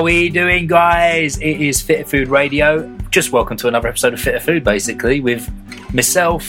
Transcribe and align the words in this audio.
How 0.00 0.04
we 0.04 0.30
doing, 0.30 0.66
guys? 0.66 1.36
It 1.36 1.60
is 1.60 1.82
Fitter 1.82 2.06
Food 2.06 2.28
Radio. 2.28 2.88
Just 3.10 3.32
welcome 3.32 3.58
to 3.58 3.68
another 3.68 3.86
episode 3.86 4.14
of 4.14 4.20
Fitter 4.22 4.40
Food, 4.40 4.64
basically, 4.64 5.20
with 5.20 5.46
myself, 5.92 6.48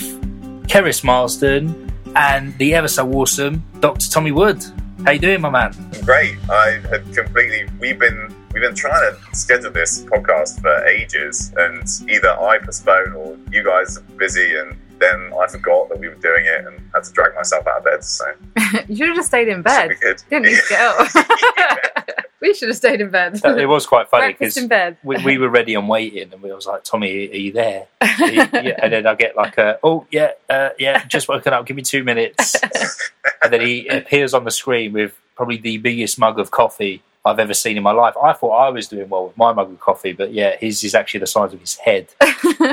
Keris 0.71 1.03
Marsden, 1.03 1.91
and 2.15 2.57
the 2.59 2.73
ever 2.73 2.87
so 2.87 3.11
awesome 3.11 3.61
Dr. 3.81 4.09
Tommy 4.09 4.31
Wood. 4.31 4.63
How 5.03 5.11
you 5.11 5.19
doing, 5.19 5.41
my 5.41 5.49
man? 5.49 5.73
Great. 6.05 6.37
I 6.49 6.79
had 6.89 7.13
completely. 7.13 7.67
We've 7.77 7.99
been 7.99 8.33
we've 8.53 8.63
been 8.63 8.73
trying 8.73 9.01
to 9.01 9.35
schedule 9.35 9.71
this 9.71 10.05
podcast 10.05 10.61
for 10.61 10.85
ages, 10.85 11.51
and 11.57 11.85
either 12.09 12.29
I 12.29 12.57
postponed 12.59 13.15
or 13.15 13.37
you 13.51 13.65
guys 13.65 13.97
are 13.97 14.01
busy, 14.15 14.55
and 14.55 14.79
then 14.99 15.33
I 15.37 15.47
forgot 15.47 15.89
that 15.89 15.99
we 15.99 16.07
were 16.07 16.15
doing 16.15 16.45
it 16.45 16.65
and 16.67 16.79
had 16.95 17.03
to 17.03 17.11
drag 17.11 17.35
myself 17.35 17.67
out 17.67 17.79
of 17.79 17.83
bed. 17.83 18.01
So 18.01 18.23
you 18.87 18.95
should 18.95 19.07
have 19.07 19.17
just 19.17 19.27
stayed 19.27 19.49
in 19.49 19.61
bed. 19.61 19.97
Didn't 20.29 20.43
need 20.45 20.55
to 20.55 20.63
get 20.69 20.81
up. 20.81 21.77
we 22.41 22.53
should 22.53 22.69
have 22.69 22.77
stayed 22.77 22.99
in 23.01 23.09
bed. 23.09 23.39
It 23.43 23.65
was 23.67 23.85
quite 23.85 24.09
funny 24.09 24.27
because 24.33 24.55
we, 25.03 25.15
we 25.23 25.37
were 25.37 25.49
ready 25.49 25.75
and 25.75 25.87
waiting, 25.87 26.33
and 26.33 26.41
we 26.41 26.51
was 26.51 26.65
like, 26.65 26.83
"Tommy, 26.83 27.29
are 27.29 27.35
you 27.35 27.51
there?" 27.51 27.87
Are 28.01 28.07
you- 28.29 28.47
yeah. 28.53 28.79
And 28.81 28.91
then 28.93 29.07
I 29.07 29.15
get 29.15 29.35
like 29.35 29.57
a, 29.57 29.79
"Oh 29.83 30.05
yeah, 30.11 30.31
uh, 30.49 30.69
yeah, 30.79 31.05
just 31.05 31.27
woken 31.27 31.53
up. 31.53 31.65
Give 31.65 31.75
me 31.75 31.83
two 31.83 32.03
minutes." 32.03 32.55
and 33.43 33.53
then 33.53 33.61
he 33.61 33.87
appears 33.87 34.33
on 34.33 34.43
the 34.43 34.51
screen 34.51 34.93
with 34.93 35.15
probably 35.35 35.57
the 35.57 35.77
biggest 35.77 36.19
mug 36.19 36.39
of 36.39 36.51
coffee 36.51 37.01
I've 37.25 37.39
ever 37.39 37.53
seen 37.53 37.77
in 37.77 37.83
my 37.83 37.91
life. 37.91 38.15
I 38.21 38.33
thought 38.33 38.51
I 38.57 38.69
was 38.69 38.87
doing 38.87 39.09
well 39.09 39.27
with 39.27 39.37
my 39.37 39.53
mug 39.53 39.69
of 39.71 39.79
coffee, 39.79 40.13
but 40.13 40.33
yeah, 40.33 40.55
his 40.57 40.83
is 40.83 40.95
actually 40.95 41.19
the 41.21 41.27
size 41.27 41.53
of 41.53 41.59
his 41.59 41.75
head. 41.75 42.07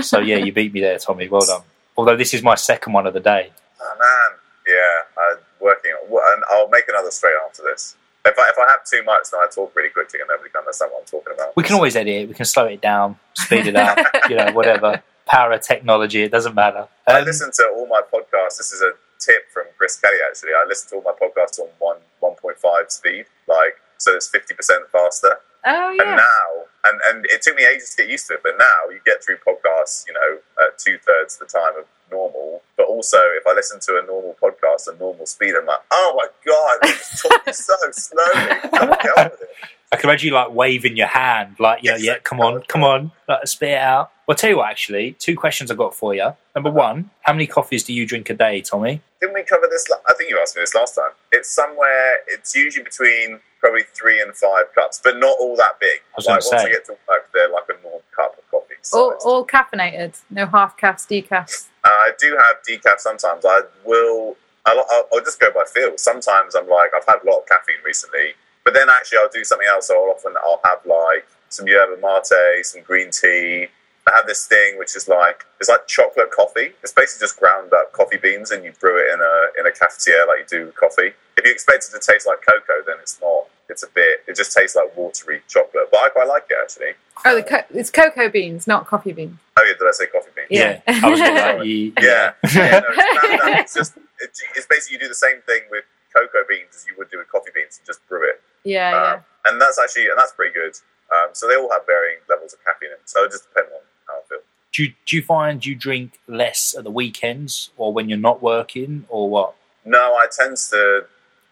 so 0.02 0.18
yeah, 0.20 0.36
you 0.36 0.52
beat 0.52 0.72
me 0.72 0.80
there, 0.80 0.98
Tommy. 0.98 1.28
Well 1.28 1.42
done. 1.46 1.62
Although 1.96 2.16
this 2.16 2.32
is 2.32 2.42
my 2.42 2.54
second 2.54 2.92
one 2.94 3.06
of 3.06 3.12
the 3.14 3.20
day. 3.20 3.50
Oh 3.80 3.96
man, 3.98 4.38
yeah, 4.66 5.22
I'm 5.22 5.38
working. 5.60 5.92
On, 5.92 6.32
and 6.34 6.42
I'll 6.50 6.68
make 6.68 6.84
another 6.88 7.10
straight 7.10 7.34
after 7.46 7.62
this. 7.64 7.96
If 8.24 8.38
I 8.38 8.48
if 8.48 8.58
I 8.58 8.70
have 8.70 8.84
too 8.84 9.02
much, 9.04 9.30
then 9.30 9.40
I 9.40 9.46
talk 9.52 9.74
really 9.74 9.90
quickly 9.90 10.20
and 10.20 10.28
nobody 10.28 10.50
can 10.50 10.60
understand 10.60 10.90
what 10.92 11.00
I'm 11.00 11.06
talking 11.06 11.32
about. 11.34 11.56
We 11.56 11.62
can 11.62 11.74
always 11.76 11.96
edit 11.96 12.14
it. 12.14 12.28
We 12.28 12.34
can 12.34 12.44
slow 12.44 12.64
it 12.66 12.80
down, 12.80 13.18
speed 13.34 13.66
it 13.66 13.76
up, 13.76 13.98
you 14.28 14.36
know, 14.36 14.52
whatever. 14.52 15.02
Power 15.26 15.52
of 15.52 15.60
technology, 15.60 16.22
it 16.22 16.30
doesn't 16.30 16.54
matter. 16.54 16.88
I 17.06 17.18
Um, 17.20 17.24
listen 17.26 17.50
to 17.52 17.68
all 17.76 17.86
my 17.86 18.00
podcasts. 18.00 18.56
This 18.56 18.72
is 18.72 18.80
a 18.80 18.92
tip 19.18 19.50
from 19.52 19.64
Chris 19.76 19.96
Kelly. 20.00 20.16
Actually, 20.26 20.50
I 20.52 20.64
listen 20.66 20.88
to 20.90 20.96
all 20.96 21.02
my 21.02 21.12
podcasts 21.12 21.58
on 21.58 21.68
one 21.78 21.98
one 22.20 22.34
point 22.36 22.58
five 22.58 22.90
speed, 22.90 23.26
like 23.46 23.76
so 23.98 24.14
it's 24.14 24.28
fifty 24.28 24.54
percent 24.54 24.84
faster. 24.90 25.36
Oh 25.66 25.90
yeah. 25.90 26.02
And 26.02 26.16
now, 26.16 26.48
and, 26.86 27.00
and 27.08 27.26
it 27.26 27.42
took 27.42 27.56
me 27.56 27.66
ages 27.66 27.90
to 27.96 28.02
get 28.02 28.10
used 28.10 28.26
to 28.28 28.34
it, 28.34 28.40
but 28.42 28.54
now 28.58 28.90
you 28.90 29.00
get 29.04 29.22
through 29.22 29.36
podcasts, 29.46 30.06
you 30.06 30.14
know, 30.14 30.38
at 30.66 30.78
two 30.78 30.96
thirds 31.04 31.36
the 31.36 31.44
time 31.46 31.76
of 31.78 31.84
normal. 32.10 32.62
But 32.76 32.86
also, 32.86 33.18
if 33.36 33.46
I 33.46 33.54
listen 33.54 33.80
to 33.80 34.00
a 34.02 34.06
normal 34.06 34.36
podcast 34.42 34.88
at 34.88 34.98
normal 34.98 35.26
speed, 35.26 35.54
I'm 35.58 35.66
like, 35.66 35.80
oh 35.90 36.14
my 36.16 36.28
god, 36.46 36.90
it's 36.90 37.22
talking 37.22 37.52
so 37.52 37.74
slowly. 37.92 38.60
Can't 38.60 39.02
get 39.02 39.18
on 39.18 39.24
with 39.30 39.42
it. 39.42 39.48
I 39.90 39.96
can 39.96 40.10
imagine 40.10 40.28
you 40.28 40.34
like 40.34 40.52
waving 40.52 40.96
your 40.98 41.06
hand, 41.06 41.56
like, 41.58 41.82
you 41.82 41.90
know, 41.90 41.96
yeah, 41.96 42.18
come 42.22 42.40
on, 42.40 42.60
come 42.68 42.84
on, 42.84 43.10
like, 43.26 43.46
spit 43.46 43.70
it 43.70 43.78
out. 43.78 44.10
Well, 44.26 44.34
I'll 44.34 44.36
tell 44.36 44.50
you 44.50 44.58
what, 44.58 44.68
actually, 44.68 45.12
two 45.12 45.34
questions 45.34 45.70
I've 45.70 45.78
got 45.78 45.94
for 45.94 46.14
you. 46.14 46.34
Number 46.54 46.70
one, 46.70 47.08
how 47.22 47.32
many 47.32 47.46
coffees 47.46 47.84
do 47.84 47.94
you 47.94 48.06
drink 48.06 48.28
a 48.28 48.34
day, 48.34 48.60
Tommy? 48.60 49.00
Didn't 49.22 49.32
we 49.34 49.42
cover 49.44 49.66
this? 49.70 49.88
la- 49.88 49.96
I 50.06 50.12
think 50.12 50.28
you 50.28 50.38
asked 50.38 50.56
me 50.56 50.60
this 50.62 50.74
last 50.74 50.94
time. 50.94 51.12
It's 51.32 51.48
somewhere. 51.50 52.18
It's 52.26 52.54
usually 52.54 52.84
between 52.84 53.40
probably 53.60 53.84
three 53.94 54.20
and 54.20 54.34
five 54.36 54.66
cups, 54.74 55.00
but 55.02 55.16
not 55.18 55.36
all 55.40 55.56
that 55.56 55.80
big. 55.80 56.00
I 56.00 56.12
was 56.16 56.26
like 56.26 56.40
gonna 56.40 56.50
once 56.52 56.62
say. 56.62 56.68
I 56.68 56.72
get 56.72 56.84
to 56.84 56.92
work, 57.08 57.30
they're 57.32 57.48
like 57.48 57.64
a 57.70 57.82
normal 57.82 58.02
cup 58.14 58.36
of 58.36 58.50
coffee. 58.50 58.67
All, 58.92 59.14
all 59.24 59.46
caffeinated. 59.46 60.20
No 60.30 60.46
half 60.46 60.76
caffs, 60.78 61.06
decaf. 61.06 61.68
Uh, 61.84 61.88
I 61.88 62.12
do 62.18 62.36
have 62.36 62.56
decaf 62.68 62.98
sometimes. 62.98 63.44
I 63.44 63.62
will. 63.84 64.36
I'll, 64.66 64.84
I'll, 64.90 65.08
I'll 65.14 65.24
just 65.24 65.40
go 65.40 65.50
by 65.52 65.64
feel. 65.72 65.96
Sometimes 65.96 66.54
I'm 66.54 66.68
like, 66.68 66.90
I've 66.94 67.06
had 67.06 67.22
a 67.24 67.30
lot 67.30 67.40
of 67.40 67.46
caffeine 67.46 67.82
recently, 67.84 68.34
but 68.64 68.74
then 68.74 68.88
actually 68.90 69.18
I'll 69.18 69.30
do 69.32 69.44
something 69.44 69.66
else. 69.68 69.88
So 69.88 69.94
I'll 69.94 70.10
often 70.10 70.34
I'll 70.44 70.60
have 70.64 70.84
like 70.84 71.26
some 71.48 71.66
yerba 71.66 71.96
mate, 72.00 72.66
some 72.66 72.82
green 72.82 73.10
tea. 73.10 73.68
I 74.06 74.16
have 74.16 74.26
this 74.26 74.46
thing 74.46 74.78
which 74.78 74.96
is 74.96 75.06
like 75.08 75.44
it's 75.60 75.68
like 75.68 75.86
chocolate 75.86 76.30
coffee. 76.30 76.72
It's 76.82 76.92
basically 76.92 77.26
just 77.26 77.38
ground 77.38 77.72
up 77.72 77.92
coffee 77.92 78.16
beans 78.16 78.50
and 78.50 78.64
you 78.64 78.72
brew 78.80 78.96
it 78.98 79.12
in 79.12 79.20
a 79.20 79.60
in 79.60 79.66
a 79.66 79.70
cafetiere 79.70 80.26
like 80.26 80.40
you 80.40 80.46
do 80.48 80.66
with 80.66 80.76
coffee. 80.76 81.12
If 81.36 81.44
you 81.44 81.52
expect 81.52 81.84
it 81.84 81.92
to 81.92 82.00
taste 82.00 82.26
like 82.26 82.40
cocoa, 82.40 82.82
then 82.86 82.96
it's 83.00 83.20
not. 83.20 83.47
It's 83.68 83.82
a 83.82 83.88
bit. 83.88 84.20
It 84.26 84.36
just 84.36 84.56
tastes 84.56 84.74
like 84.76 84.96
watery 84.96 85.42
chocolate, 85.48 85.88
but 85.90 85.98
I 85.98 86.08
quite 86.08 86.26
like 86.28 86.44
it 86.48 86.56
actually. 86.62 86.92
Oh, 87.24 87.34
the 87.36 87.42
co- 87.42 87.64
it's 87.70 87.90
cocoa 87.90 88.28
beans, 88.30 88.66
not 88.66 88.86
coffee 88.86 89.12
beans. 89.12 89.38
Oh 89.58 89.64
yeah, 89.66 89.74
did 89.78 89.88
I 89.88 89.92
say 89.92 90.06
coffee 90.06 90.30
beans? 90.34 90.48
Yeah. 90.50 90.80
I 90.86 91.10
was 91.10 91.20
like, 91.20 91.64
you, 91.66 91.92
Yeah, 92.00 92.32
yeah 92.54 92.80
no, 92.80 92.86
it's, 92.88 92.96
no, 92.96 93.50
no, 93.52 93.58
it's 93.58 93.74
just 93.74 93.98
it's, 94.20 94.42
it's 94.56 94.66
basically 94.66 94.94
you 94.94 95.00
do 95.00 95.08
the 95.08 95.14
same 95.14 95.40
thing 95.42 95.62
with 95.70 95.84
cocoa 96.16 96.44
beans 96.48 96.74
as 96.74 96.86
you 96.86 96.94
would 96.96 97.10
do 97.10 97.18
with 97.18 97.30
coffee 97.30 97.50
beans, 97.54 97.78
and 97.78 97.86
just 97.86 98.06
brew 98.08 98.28
it. 98.28 98.40
Yeah, 98.64 98.96
Um, 99.14 99.20
and 99.52 99.60
that's 99.60 99.78
actually 99.78 100.08
and 100.08 100.16
that's 100.16 100.32
pretty 100.32 100.54
good. 100.54 100.74
Um, 101.12 101.30
so 101.32 101.46
they 101.48 101.56
all 101.56 101.70
have 101.70 101.86
varying 101.86 102.18
levels 102.28 102.52
of 102.54 102.64
caffeine, 102.64 102.88
in 102.90 102.94
it, 102.94 103.02
so 103.06 103.24
it 103.24 103.30
just 103.30 103.48
depends 103.48 103.70
on 103.72 103.80
how 104.06 104.14
I 104.14 104.28
feel. 104.28 104.38
do, 104.72 104.84
you, 104.84 104.92
do 105.06 105.16
you 105.16 105.22
find 105.22 105.64
you 105.64 105.74
drink 105.74 106.18
less 106.26 106.74
at 106.76 106.84
the 106.84 106.90
weekends 106.90 107.70
or 107.76 107.92
when 107.92 108.08
you're 108.08 108.18
not 108.18 108.42
working 108.42 109.04
or 109.08 109.28
what? 109.30 109.54
No, 109.84 110.14
I 110.14 110.26
tend 110.30 110.56
to 110.70 111.06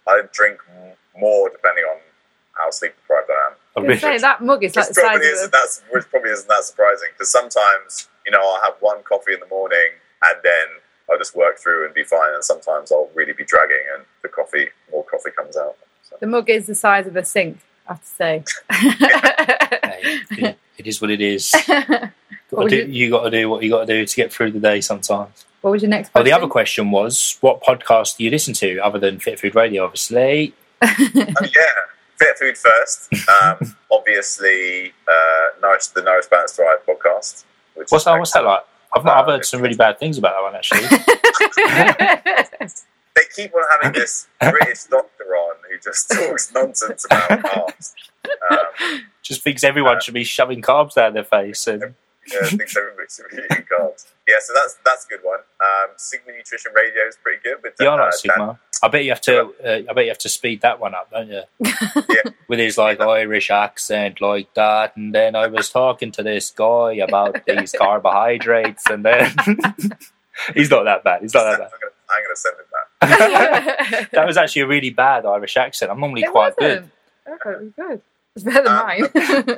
I 0.06 0.22
drink 0.32 0.58
more 1.18 1.48
depending 1.48 1.84
on 1.84 1.96
how 2.56 2.70
sleep 2.70 2.94
deprived 2.96 3.28
I 3.30 3.50
am. 3.50 3.56
Oh. 3.76 3.82
I 3.82 3.86
was 3.86 4.00
gonna 4.00 4.18
say, 4.18 4.20
that 4.22 4.42
mug 4.42 4.64
is 4.64 4.74
like 4.76 4.86
Which 4.88 4.94
the 4.94 5.00
size 5.00 5.04
probably 5.10 5.26
of 5.28 5.32
isn't 5.34 5.48
a, 5.48 5.50
that 5.50 5.68
which 5.92 6.04
probably 6.10 6.30
isn't 6.30 6.48
that 6.48 6.64
surprising 6.64 7.08
because 7.12 7.30
sometimes 7.30 8.08
you 8.24 8.32
know 8.32 8.40
I'll 8.42 8.62
have 8.62 8.74
one 8.80 9.02
coffee 9.02 9.34
in 9.34 9.40
the 9.40 9.46
morning 9.48 9.90
and 10.22 10.38
then 10.42 10.66
I'll 11.10 11.18
just 11.18 11.36
work 11.36 11.58
through 11.58 11.84
and 11.84 11.94
be 11.94 12.02
fine, 12.02 12.34
and 12.34 12.42
sometimes 12.42 12.90
I'll 12.90 13.10
really 13.14 13.32
be 13.32 13.44
dragging 13.44 13.82
and 13.94 14.04
the 14.22 14.28
coffee 14.28 14.68
more 14.90 15.04
coffee 15.04 15.30
comes 15.36 15.56
out. 15.56 15.76
So. 16.02 16.16
the 16.20 16.26
mug 16.26 16.48
is 16.50 16.66
the 16.66 16.74
size 16.74 17.06
of 17.06 17.14
a 17.16 17.24
sink. 17.24 17.58
I 17.88 17.92
have 17.92 18.00
to 18.00 18.06
say. 18.08 18.44
Hey, 18.70 20.20
it, 20.30 20.58
it 20.78 20.86
is 20.86 21.00
what 21.00 21.10
it 21.10 21.20
is. 21.20 21.54
Gotta 21.66 22.12
What 22.50 22.62
would 22.64 22.70
do, 22.70 22.76
you- 22.78 22.84
you 23.06 23.10
got 23.10 23.24
to 23.24 23.30
do 23.30 23.48
what 23.48 23.62
you 23.62 23.70
got 23.70 23.80
to 23.80 23.86
do 23.86 24.06
to 24.06 24.16
get 24.16 24.32
through 24.32 24.52
the 24.52 24.60
day 24.60 24.80
sometimes. 24.80 25.44
what 25.60 25.70
was 25.72 25.82
your 25.82 25.88
next 25.90 26.08
Oh, 26.08 26.12
question? 26.12 26.24
the 26.26 26.32
other 26.32 26.46
question 26.48 26.90
was, 26.90 27.38
what 27.40 27.60
podcast 27.62 28.16
do 28.16 28.24
you 28.24 28.30
listen 28.30 28.54
to 28.54 28.78
other 28.78 28.98
than 28.98 29.18
Fitter 29.18 29.36
Food 29.36 29.54
Radio, 29.54 29.84
obviously? 29.84 30.54
Oh, 30.82 30.88
yeah, 30.98 31.62
fit 32.18 32.38
food 32.38 32.56
first. 32.58 33.12
Um, 33.28 33.76
obviously, 33.90 34.92
uh, 35.08 35.60
nourish 35.62 35.86
the 35.88 36.02
Nourish 36.02 36.26
Balance 36.26 36.52
Thrive 36.52 36.78
podcast. 36.86 37.44
Which 37.74 37.90
What's 37.90 38.04
that? 38.04 38.18
What's 38.18 38.32
that 38.32 38.44
like? 38.44 38.60
I've, 38.94 39.04
not, 39.04 39.16
I've 39.18 39.28
Uh, 39.28 39.32
heard 39.32 39.44
some 39.44 39.60
really 39.60 39.76
bad 39.76 39.98
things 39.98 40.16
about 40.18 40.34
that 40.36 40.42
one, 40.42 40.54
actually. 40.56 40.86
They 43.14 43.22
keep 43.34 43.54
on 43.54 43.62
having 43.80 43.98
this 43.98 44.28
British 44.38 44.84
doctor 44.84 45.24
on 45.24 45.56
who 45.70 45.78
just 45.82 46.10
talks 46.10 46.52
nonsense 46.52 47.06
about 47.06 47.30
carbs. 47.30 47.94
Um, 48.50 49.06
Just 49.22 49.40
thinks 49.42 49.64
everyone 49.64 50.00
should 50.02 50.12
be 50.12 50.22
shoving 50.24 50.60
carbs 50.60 50.92
down 50.94 51.14
their 51.14 51.24
face. 51.24 51.66
And 51.66 51.94
yeah, 52.32 52.48
thinks 52.48 52.76
everybody 52.76 53.06
should 53.08 53.26
be 53.30 53.36
eating 53.44 53.64
carbs. 53.70 54.06
Yeah, 54.26 54.36
so 54.40 54.52
that's 54.54 54.78
that's 54.84 55.04
a 55.06 55.08
good 55.08 55.20
one. 55.22 55.38
Um, 55.60 55.90
Sigma 55.96 56.32
Nutrition 56.32 56.72
Radio 56.74 57.04
is 57.08 57.16
pretty 57.22 57.40
good. 57.42 57.56
With 57.62 57.74
yeah, 57.80 57.90
I 57.90 57.94
uh, 57.94 58.04
like 58.06 58.12
Sigma. 58.14 58.58
I 58.82 58.88
bet 58.88 59.04
you 59.04 59.10
have 59.10 59.20
to. 59.22 59.52
Uh, 59.64 59.82
I 59.88 59.92
bet 59.94 60.04
you 60.04 60.10
have 60.10 60.18
to 60.18 60.28
speed 60.28 60.60
that 60.62 60.80
one 60.80 60.94
up, 60.94 61.10
don't 61.10 61.28
you? 61.28 61.42
Yeah. 62.08 62.30
With 62.48 62.58
his 62.58 62.76
like 62.78 63.00
Irish 63.00 63.50
accent, 63.50 64.20
like 64.20 64.52
that, 64.54 64.96
and 64.96 65.14
then 65.14 65.34
I 65.36 65.46
was 65.48 65.70
talking 65.70 66.12
to 66.12 66.22
this 66.22 66.50
guy 66.50 66.94
about 66.94 67.44
these 67.46 67.72
carbohydrates, 67.72 68.84
and 68.88 69.04
then 69.04 69.34
he's 70.54 70.70
not 70.70 70.84
that 70.84 71.02
bad. 71.04 71.22
He's 71.22 71.34
not 71.34 71.44
Dan, 71.44 71.58
that 71.60 71.70
I'm 71.72 71.80
gonna, 71.80 71.92
I'm 72.10 72.22
gonna 72.24 72.36
send 72.36 72.56
him 72.58 72.64
that. 72.72 73.88
bad. 73.90 74.08
that 74.12 74.26
was 74.26 74.36
actually 74.36 74.62
a 74.62 74.66
really 74.66 74.90
bad 74.90 75.26
Irish 75.26 75.56
accent. 75.56 75.90
I'm 75.90 76.00
normally 76.00 76.22
it 76.22 76.30
quite 76.30 76.54
wasn't. 76.60 76.90
good. 77.26 77.32
I 77.32 77.36
thought 77.38 77.52
it 77.54 77.60
was 77.62 77.72
good. 77.76 78.00
It's 78.36 78.44
better 78.44 78.62
than 78.62 78.72
Um, 78.72 78.86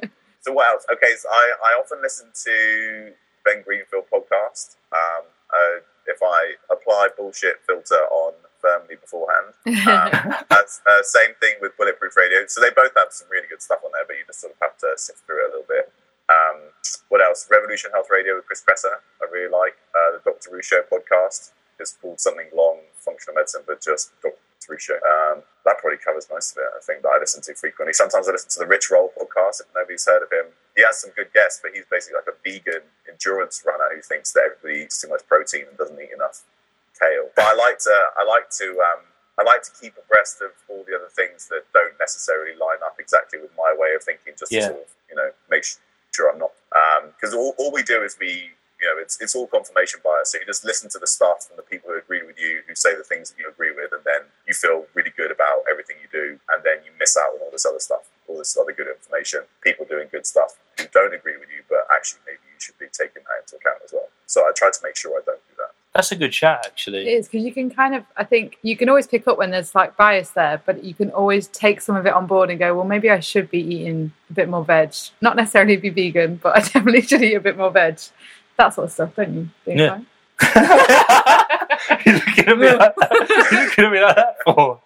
mine. 0.01 0.11
So 0.41 0.53
what 0.53 0.69
else? 0.73 0.87
Okay, 0.93 1.15
so 1.19 1.29
I, 1.31 1.53
I 1.67 1.81
often 1.81 1.99
listen 2.03 2.31
to 2.45 3.13
Ben 3.45 3.63
Greenfield 3.63 4.05
podcast. 4.13 4.77
Um, 4.93 5.27
uh, 5.51 5.81
if 6.07 6.19
I 6.23 6.57
apply 6.73 7.09
bullshit 7.17 7.61
filter 7.67 8.01
on 8.11 8.33
firmly 8.61 8.97
beforehand. 8.97 9.55
Um, 9.67 10.35
that's 10.51 10.81
uh, 10.87 11.03
same 11.03 11.35
thing 11.41 11.57
with 11.61 11.77
Bulletproof 11.77 12.17
Radio. 12.17 12.45
So 12.47 12.61
they 12.61 12.71
both 12.75 12.93
have 12.97 13.11
some 13.11 13.29
really 13.31 13.47
good 13.47 13.63
stuff 13.63 13.81
on 13.85 13.93
there, 13.93 14.05
but 14.07 14.17
you 14.17 14.25
just 14.27 14.41
sort 14.41 14.53
of 14.55 14.59
have 14.61 14.77
to 14.79 14.93
sift 14.97 15.25
through 15.27 15.45
it 15.45 15.49
a 15.49 15.53
little 15.53 15.69
bit. 15.69 15.93
Um, 16.29 16.73
what 17.09 17.23
else? 17.23 17.49
Revolution 17.51 17.91
Health 17.93 18.09
Radio 18.11 18.37
with 18.37 18.47
Chris 18.47 18.63
Kresser. 18.63 19.01
I 19.23 19.31
really 19.31 19.51
like 19.51 19.77
uh, 19.95 20.19
the 20.19 20.21
Doctor 20.25 20.51
Who 20.51 20.63
Show 20.63 20.83
podcast. 20.91 21.53
It's 21.79 21.97
called 22.03 22.21
something 22.21 22.49
long, 22.55 22.81
functional 22.99 23.37
medicine, 23.37 23.63
but 23.67 23.81
just 23.81 24.13
Doctor 24.23 24.43
Who 24.67 24.79
Show. 24.79 24.95
Um, 24.95 25.43
that 25.65 25.79
probably 25.79 25.99
covers 25.99 26.27
most 26.31 26.53
of 26.53 26.59
it. 26.59 26.69
I 26.77 26.81
think 26.81 27.03
that 27.03 27.09
I 27.09 27.19
listen 27.19 27.43
to 27.43 27.55
frequently. 27.55 27.93
Sometimes 27.93 28.29
I 28.29 28.33
listen 28.33 28.51
to 28.51 28.59
the 28.61 28.67
Rich 28.67 28.91
Roll 28.91 29.13
podcast. 29.17 29.61
If 29.61 29.67
nobody's 29.75 30.05
heard 30.07 30.23
of 30.23 30.33
him, 30.33 30.47
he 30.77 30.83
has 30.83 31.01
some 31.01 31.11
good 31.17 31.33
guests, 31.33 31.61
but 31.63 31.73
he's 31.75 31.85
basically 31.91 32.19
like 32.19 32.29
a 32.29 32.37
vegan 32.45 32.83
endurance 33.09 33.63
runner 33.67 33.85
who 33.95 34.01
thinks 34.03 34.33
that 34.33 34.43
everybody 34.45 34.85
eats 34.85 35.01
too 35.01 35.09
much 35.09 35.27
protein 35.29 35.67
and 35.69 35.77
doesn't 35.79 36.01
eat 36.01 36.11
enough 36.15 36.43
kale. 36.99 37.29
But 37.37 37.45
I 37.47 37.55
like 37.55 37.79
to, 37.81 37.95
I 38.19 38.25
like 38.25 38.51
to, 38.59 38.67
um, 38.81 39.05
I 39.39 39.43
like 39.45 39.63
to 39.63 39.71
keep 39.81 39.95
abreast 39.97 40.41
of 40.43 40.51
all 40.69 40.85
the 40.89 40.97
other 40.97 41.09
things 41.15 41.47
that 41.49 41.63
don't 41.73 41.95
necessarily 42.01 42.57
line 42.57 42.83
up 42.85 42.97
exactly 42.99 43.39
with 43.41 43.51
my 43.57 43.75
way 43.77 43.95
of 43.95 44.03
thinking, 44.03 44.35
just 44.39 44.51
Yeah. 44.51 44.61
to 44.61 44.67
sort 44.75 44.81
of, 44.83 44.91
you 45.09 45.17
know, 45.17 45.31
make 45.49 45.65
sure 46.13 46.31
I'm 46.33 46.39
not. 46.39 46.53
Because 47.15 47.35
all, 47.35 47.55
all 47.59 47.71
we 47.73 47.83
do 47.83 48.03
is 48.03 48.17
we, 48.19 48.51
you 48.81 48.87
know, 48.87 49.01
it's 49.01 49.21
it's 49.21 49.35
all 49.35 49.47
confirmation 49.47 50.01
bias. 50.05 50.33
So 50.33 50.39
you 50.39 50.47
just 50.47 50.65
listen 50.65 50.89
to 50.91 50.99
the 50.99 51.07
stuff 51.07 51.47
from 51.47 51.57
the 51.57 51.67
people 51.67 51.91
who 51.91 51.99
agree 51.99 52.23
with 52.25 52.39
you, 52.39 52.63
who 52.67 52.75
say 52.75 52.97
the 52.97 53.03
things 53.03 53.31
that 53.31 53.39
you 53.39 53.49
agree 53.49 53.75
with, 53.75 53.93
and 53.93 54.03
then 54.05 54.31
you 54.47 54.55
feel 54.55 54.87
really 54.95 55.13
good 55.17 55.31
about 55.31 55.67
everything 55.71 55.97
you 56.01 56.09
do, 56.11 56.39
and 56.55 56.63
then 56.65 56.85
you 56.85 56.93
miss 56.99 57.17
out 57.17 57.35
on 57.35 57.43
all 57.43 57.51
this 57.51 57.67
other 57.67 57.81
stuff, 57.81 58.07
all 58.29 58.39
this 58.39 58.57
other 58.57 58.73
good 58.73 58.89
information. 58.89 59.43
People 59.63 59.87
doing 59.87 60.09
good 60.11 60.27
stuff 60.27 60.57
who 60.79 60.87
don't 60.93 61.15
agree 61.15 61.37
with 61.37 61.49
you, 61.51 61.63
but 61.69 61.87
actually 61.91 62.21
maybe 62.27 62.45
you 62.47 62.59
should 62.59 62.79
be 62.79 62.87
taking 62.93 63.23
that 63.27 63.43
into 63.43 63.57
account 63.57 63.83
as 63.85 63.93
well. 63.93 64.09
So 64.27 64.43
I 64.43 64.53
try 64.55 64.71
to 64.71 64.81
make 64.83 64.97
sure 64.97 65.13
I 65.19 65.23
don't 65.25 65.43
do 65.49 65.55
that. 65.59 65.75
That's 65.95 66.13
a 66.13 66.17
good 66.17 66.33
chat, 66.33 66.65
actually. 66.65 67.09
It 67.09 67.19
is 67.19 67.27
because 67.27 67.45
you 67.45 67.53
can 67.53 67.71
kind 67.71 67.95
of, 67.95 68.05
I 68.17 68.23
think 68.23 68.59
you 68.63 68.77
can 68.77 68.89
always 68.89 69.07
pick 69.07 69.27
up 69.27 69.39
when 69.39 69.51
there's 69.51 69.75
like 69.75 69.97
bias 69.97 70.31
there, 70.31 70.63
but 70.65 70.85
you 70.85 70.95
can 70.95 71.11
always 71.11 71.49
take 71.49 71.81
some 71.81 71.97
of 71.97 72.07
it 72.07 72.13
on 72.13 72.27
board 72.27 72.51
and 72.51 72.59
go, 72.59 72.75
well, 72.75 72.85
maybe 72.85 73.11
I 73.11 73.21
should 73.21 73.51
be 73.51 73.59
eating 73.59 74.13
a 74.31 74.33
bit 74.33 74.49
more 74.49 74.65
veg. 74.65 74.95
Not 75.21 75.35
necessarily 75.35 75.77
be 75.77 75.89
vegan, 75.89 76.37
but 76.37 76.57
I 76.57 76.61
definitely 76.61 77.03
should 77.03 77.23
eat 77.23 77.35
a 77.35 77.41
bit 77.41 77.57
more 77.57 77.71
veg. 77.71 77.99
That 78.59 78.75
sort 78.75 78.87
of 78.87 78.93
stuff, 78.93 79.15
don't 79.17 79.35
you? 79.35 79.49
Think 79.65 79.79
Yeah. 79.79 80.01
You're 82.05 82.15
looking 82.15 82.49
at 82.49 82.59
me 82.59 82.73
like 82.75 82.95
that. 82.97 83.49
You're 83.53 83.65
looking 83.65 83.85
at 83.85 83.93
me 83.93 84.01
like 84.03 84.17
that 84.17 84.37
for. 84.45 84.81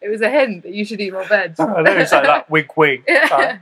It 0.00 0.08
was 0.08 0.20
a 0.20 0.30
hint 0.30 0.62
that 0.62 0.72
you 0.72 0.84
should 0.84 1.00
eat 1.00 1.12
more 1.12 1.24
veg. 1.24 1.54
I 1.58 1.82
know 1.82 1.92
it's 1.92 2.12
like 2.12 2.24
that 2.24 2.48
wink 2.50 2.76
wink. 2.76 3.04
Yeah. 3.06 3.58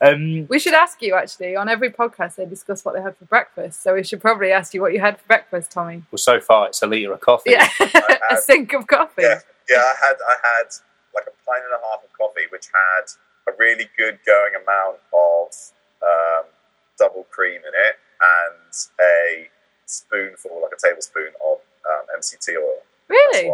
Um, 0.00 0.46
We 0.48 0.58
should 0.60 0.74
ask 0.74 1.02
you 1.02 1.14
actually 1.14 1.56
on 1.56 1.68
every 1.68 1.90
podcast 1.90 2.36
they 2.36 2.46
discuss 2.46 2.84
what 2.84 2.94
they 2.94 3.02
had 3.02 3.16
for 3.16 3.24
breakfast. 3.24 3.82
So 3.82 3.94
we 3.94 4.04
should 4.04 4.20
probably 4.20 4.52
ask 4.52 4.72
you 4.72 4.80
what 4.80 4.92
you 4.92 5.00
had 5.00 5.18
for 5.18 5.26
breakfast, 5.26 5.70
Tommy. 5.72 6.04
well, 6.10 6.18
so 6.18 6.40
far 6.40 6.68
it's 6.68 6.80
a 6.82 6.86
litre 6.86 7.12
of 7.12 7.20
coffee. 7.20 7.50
Yeah, 7.50 7.68
a 8.30 8.36
sink 8.36 8.72
of 8.72 8.86
coffee. 8.86 9.22
Yeah, 9.22 9.40
yeah. 9.68 9.76
I 9.78 9.94
had 10.00 10.14
I 10.26 10.36
had 10.42 10.68
like 11.14 11.24
a 11.26 11.34
pint 11.44 11.64
and 11.64 11.74
a 11.74 11.80
half 11.90 12.04
of 12.04 12.12
coffee, 12.16 12.46
which 12.50 12.68
had 12.72 13.52
a 13.52 13.56
really 13.58 13.88
good 13.98 14.18
going 14.24 14.52
amount 14.54 14.98
of 15.12 15.52
um, 16.02 16.44
double 16.98 17.26
cream 17.30 17.56
in 17.56 17.72
it, 17.88 17.96
and 18.20 18.74
a 19.00 19.48
spoonful, 19.86 20.60
like 20.62 20.72
a 20.72 20.86
tablespoon 20.86 21.30
of 21.44 21.58
um, 21.88 22.18
MCT 22.18 22.56
oil. 22.56 22.82
Really? 23.08 23.52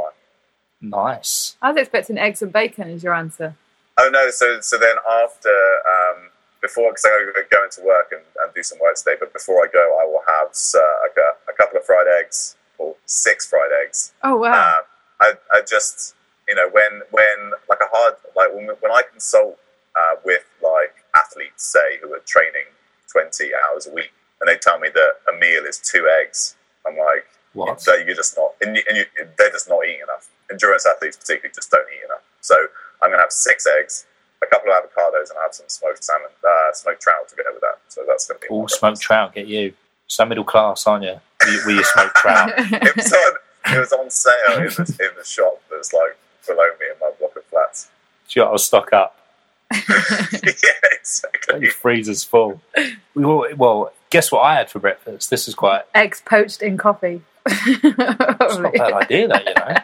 Nice. 0.81 1.57
I 1.63 1.71
was 1.71 1.79
expecting 1.79 2.19
eggs 2.19 2.43
and 2.43 2.53
bacon 2.53 2.91
as 2.91 3.03
your 3.03 3.15
answer. 3.15 3.57
Oh 3.97 4.11
no! 4.13 4.31
So 4.31 4.61
so 4.61 4.77
then 4.77 4.97
after 5.09 5.49
um, 5.49 6.31
before 6.61 6.91
because 6.91 7.05
I 7.05 7.25
got 7.27 7.41
to 7.41 7.47
go 7.51 7.65
into 7.65 7.83
work 7.85 8.09
and, 8.13 8.23
and 8.43 8.55
do 8.55 8.63
some 8.63 8.79
work 8.81 8.97
today, 8.97 9.17
but 9.21 9.33
before 9.33 9.65
I 9.65 9.69
go, 9.73 9.99
I 10.01 10.05
will 10.07 10.25
have 10.27 10.49
uh, 10.49 10.81
like 11.05 11.17
a, 11.17 11.53
a 11.53 11.55
couple 11.55 11.79
of 11.79 11.85
fried 11.85 12.07
eggs 12.21 12.57
or 12.79 12.97
six 13.07 13.47
fried 13.47 13.71
eggs. 13.85 14.13
Oh 14.23 14.37
wow! 14.37 14.79
Um, 14.79 14.85
I, 15.21 15.33
I 15.53 15.63
just, 15.63 16.15
you 16.49 16.55
know, 16.55 16.69
when 16.73 17.03
when 17.11 17.53
like 17.71 17.81
a 17.81 17.89
hard 17.93 18.15
like 18.35 18.53
when 18.53 18.67
when 18.67 18.93
I 18.93 19.03
consult 19.11 19.59
uh, 19.95 20.17
with 20.25 20.45
like 20.63 21.05
athletes, 21.15 21.65
say 21.65 21.99
who 22.03 22.13
are 22.15 22.23
training 22.27 22.67
twenty 23.11 23.51
hours 23.55 23.87
a 23.87 23.93
week, 23.93 24.13
and 24.41 24.49
they 24.49 24.57
tell 24.59 24.79
me 24.79 24.89
that 24.95 25.11
a 25.33 25.39
meal 25.39 25.65
is 25.65 25.79
two 25.79 26.09
eggs, 26.21 26.57
I'm 26.87 26.97
like, 26.97 27.27
What? 27.53 27.81
so 27.81 27.95
you're 27.95 28.15
just 28.15 28.37
not, 28.37 28.53
and, 28.61 28.77
you, 28.77 28.83
and 28.89 28.99
you, 28.99 29.05
they're 29.39 29.51
just 29.51 29.69
not 29.69 29.85
eating 29.85 30.01
enough. 30.03 30.29
Endurance 30.51 30.87
athletes 30.87 31.17
particularly 31.17 31.53
just 31.55 31.71
don't 31.71 31.87
eat 31.97 32.05
enough. 32.05 32.23
So 32.41 32.55
I'm 33.03 33.11
gonna 33.11 33.23
have 33.23 33.33
six 33.33 33.67
eggs, 33.79 34.07
a 34.43 34.47
couple 34.47 34.71
of 34.71 34.83
avocados, 34.83 35.31
and 35.31 35.39
I 35.39 35.43
have 35.45 35.55
some 35.55 35.69
smoked 35.69 36.05
salmon, 36.05 36.29
uh, 36.47 36.73
smoked 36.73 37.01
trout 37.01 37.29
to 37.29 37.37
go 37.37 37.43
with 37.53 37.63
that. 37.63 37.79
So 37.89 38.03
that's 38.07 38.27
gonna 38.27 38.41
be 38.41 38.49
All 38.49 38.69
smoked 38.69 39.01
trout 39.01 39.35
get 39.35 39.47
you. 39.47 39.73
So 40.07 40.25
middle 40.27 40.45
class, 40.45 40.87
aren't 40.87 41.05
you? 41.05 41.19
With 41.67 41.87
smoked 41.87 42.15
trout. 42.17 42.53
It 42.57 42.97
was 42.97 43.13
on, 43.13 43.75
it 43.75 43.79
was 43.79 43.93
on 43.93 44.11
sale 44.11 44.59
in 44.59 44.67
the, 44.67 44.97
in 45.01 45.17
the 45.17 45.25
shop 45.25 45.61
that's 45.71 45.93
like 45.93 46.19
below 46.47 46.69
me 46.79 46.87
in 46.93 46.99
my 47.01 47.11
block 47.19 47.37
of 47.37 47.45
flats. 47.47 47.89
So 48.29 48.41
you 48.41 48.47
got 48.47 48.53
to 48.53 48.59
stock 48.59 48.93
up. 48.93 49.17
yeah, 49.73 50.51
exactly. 50.93 51.61
Your 51.63 51.73
freezer's 51.73 52.25
full. 52.25 52.61
We 53.15 53.25
all, 53.25 53.47
well, 53.57 53.93
guess 54.15 54.31
what 54.33 54.41
I 54.43 54.55
had 54.55 54.71
for 54.71 54.79
breakfast? 54.79 55.29
This 55.29 55.49
is 55.49 55.55
quite 55.55 55.83
eggs 55.95 56.23
poached 56.25 56.63
in 56.63 56.77
coffee. 56.79 57.21
it's 57.47 57.83
not 58.59 58.75
a 58.75 58.79
bad 58.79 58.93
idea, 58.93 59.29
though. 59.29 59.35
you 59.39 59.45
know. 59.55 59.77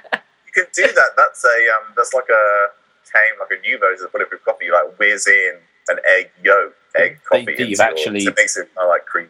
You 0.46 0.52
can 0.54 0.66
do 0.72 0.86
that. 0.86 1.10
That's 1.16 1.44
a 1.44 1.48
um, 1.74 1.92
that's 1.96 2.14
like 2.14 2.28
a 2.30 2.66
came 3.12 3.34
like 3.40 3.58
a 3.58 3.60
new 3.66 3.76
version 3.78 4.06
of 4.06 4.12
bulletproof 4.12 4.44
coffee. 4.44 4.66
You 4.66 4.72
like 4.72 4.98
whiz 4.98 5.26
in 5.26 5.54
an 5.88 5.96
egg 6.16 6.30
yolk, 6.44 6.74
egg 6.96 7.16
That- 7.16 7.24
coffee. 7.24 7.44
that 7.44 7.50
into 7.52 7.66
you've 7.66 7.78
your- 7.78 7.88
actually- 7.88 8.20
so 8.20 8.30
it 8.30 8.36
makes 8.36 8.56
it 8.56 8.68
kind 8.74 8.84
of 8.86 8.88
like 8.88 9.04
creamy. 9.06 9.28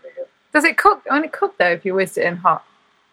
Does 0.53 0.65
it 0.65 0.77
cook? 0.77 1.03
When 1.07 1.25
it 1.25 1.33
cook 1.33 1.57
though, 1.59 1.71
if 1.71 1.85
you 1.85 1.95
whizzed 1.95 2.19
it 2.19 2.25
in 2.27 2.37
hot. 2.37 2.65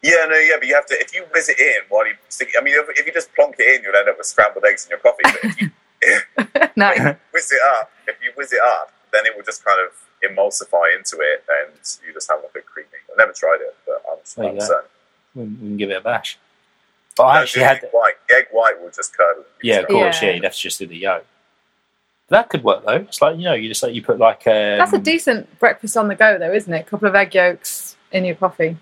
Yeah, 0.03 0.25
no, 0.29 0.35
yeah, 0.35 0.55
but 0.59 0.67
you 0.67 0.75
have 0.75 0.85
to 0.87 0.93
if 0.99 1.13
you 1.15 1.23
whiz 1.33 1.49
it 1.49 1.59
in 1.59 1.81
while 1.89 2.05
you 2.07 2.13
stick. 2.29 2.49
I 2.59 2.61
mean, 2.63 2.75
if, 2.77 2.99
if 2.99 3.05
you 3.07 3.13
just 3.13 3.33
plonk 3.33 3.55
it 3.59 3.67
in, 3.77 3.83
you'll 3.83 3.95
end 3.95 4.09
up 4.09 4.17
with 4.17 4.27
scrambled 4.27 4.63
eggs 4.65 4.85
in 4.85 4.89
your 4.91 4.99
coffee. 4.99 5.23
But 5.23 5.39
if 5.43 5.61
you 5.61 5.69
no. 6.75 7.15
whiz 7.33 7.51
it 7.51 7.59
up, 7.79 7.91
if 8.07 8.15
you 8.23 8.31
whiz 8.35 8.51
it 8.53 8.59
up, 8.63 8.91
then 9.11 9.25
it 9.25 9.35
will 9.35 9.43
just 9.43 9.63
kind 9.65 9.79
of 9.85 9.91
emulsify 10.23 10.95
into 10.95 11.17
it, 11.19 11.43
and 11.49 11.73
you 12.05 12.13
just 12.13 12.29
have 12.29 12.39
like 12.41 12.55
a 12.55 12.61
creamy. 12.65 12.87
I've 13.11 13.17
never 13.17 13.33
tried 13.33 13.59
it, 13.61 13.75
but 13.85 14.03
I'm, 14.11 14.17
There 14.35 14.49
I'm 14.51 14.59
certain. 14.61 14.89
We, 15.35 15.43
we 15.43 15.55
can 15.57 15.77
give 15.77 15.89
it 15.91 15.97
a 15.97 16.01
bash. 16.01 16.37
But 17.15 17.23
I 17.23 17.41
actually 17.41 17.63
had, 17.63 17.77
egg 17.83 17.89
white. 17.91 18.13
The 18.29 18.35
egg 18.35 18.45
white 18.51 18.79
will 18.81 18.91
just 18.91 19.15
curdle. 19.17 19.43
yeah, 19.63 19.79
of 19.79 19.87
course, 19.87 20.21
Yeah. 20.21 20.29
yeah, 20.29 20.35
you'd 20.35 20.43
have 20.43 20.53
to 20.53 20.59
just 20.59 20.79
do 20.79 20.85
the 20.87 20.97
yolk. 20.97 21.25
That 22.29 22.49
could 22.49 22.63
work 22.63 22.85
though. 22.85 22.91
It's 22.95 23.21
like 23.21 23.37
you 23.37 23.43
know, 23.45 23.53
you 23.53 23.69
just 23.69 23.81
like 23.81 23.93
you 23.95 24.03
put 24.03 24.19
like 24.19 24.45
um, 24.47 24.77
That's 24.77 24.93
a 24.93 24.99
decent 24.99 25.59
breakfast 25.59 25.95
on 25.95 26.09
the 26.09 26.15
go, 26.15 26.37
though, 26.37 26.51
isn't 26.53 26.71
it? 26.73 26.81
A 26.81 26.83
couple 26.83 27.07
of 27.07 27.15
egg 27.15 27.33
yolks 27.33 27.95
in 28.11 28.25
your 28.25 28.35
coffee. 28.35 28.77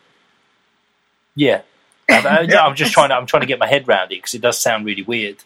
yeah. 1.36 1.62
I, 2.10 2.18
I, 2.20 2.42
yeah, 2.42 2.64
I'm 2.64 2.76
just 2.76 2.92
trying 2.94 3.10
to 3.10 3.16
I'm 3.16 3.26
trying 3.26 3.42
to 3.42 3.48
get 3.48 3.58
my 3.60 3.68
head 3.68 3.88
around 3.88 4.12
it 4.12 4.18
because 4.18 4.34
it 4.36 4.42
does 4.42 4.60
sound 4.60 4.86
really 4.86 5.02
weird. 5.04 5.38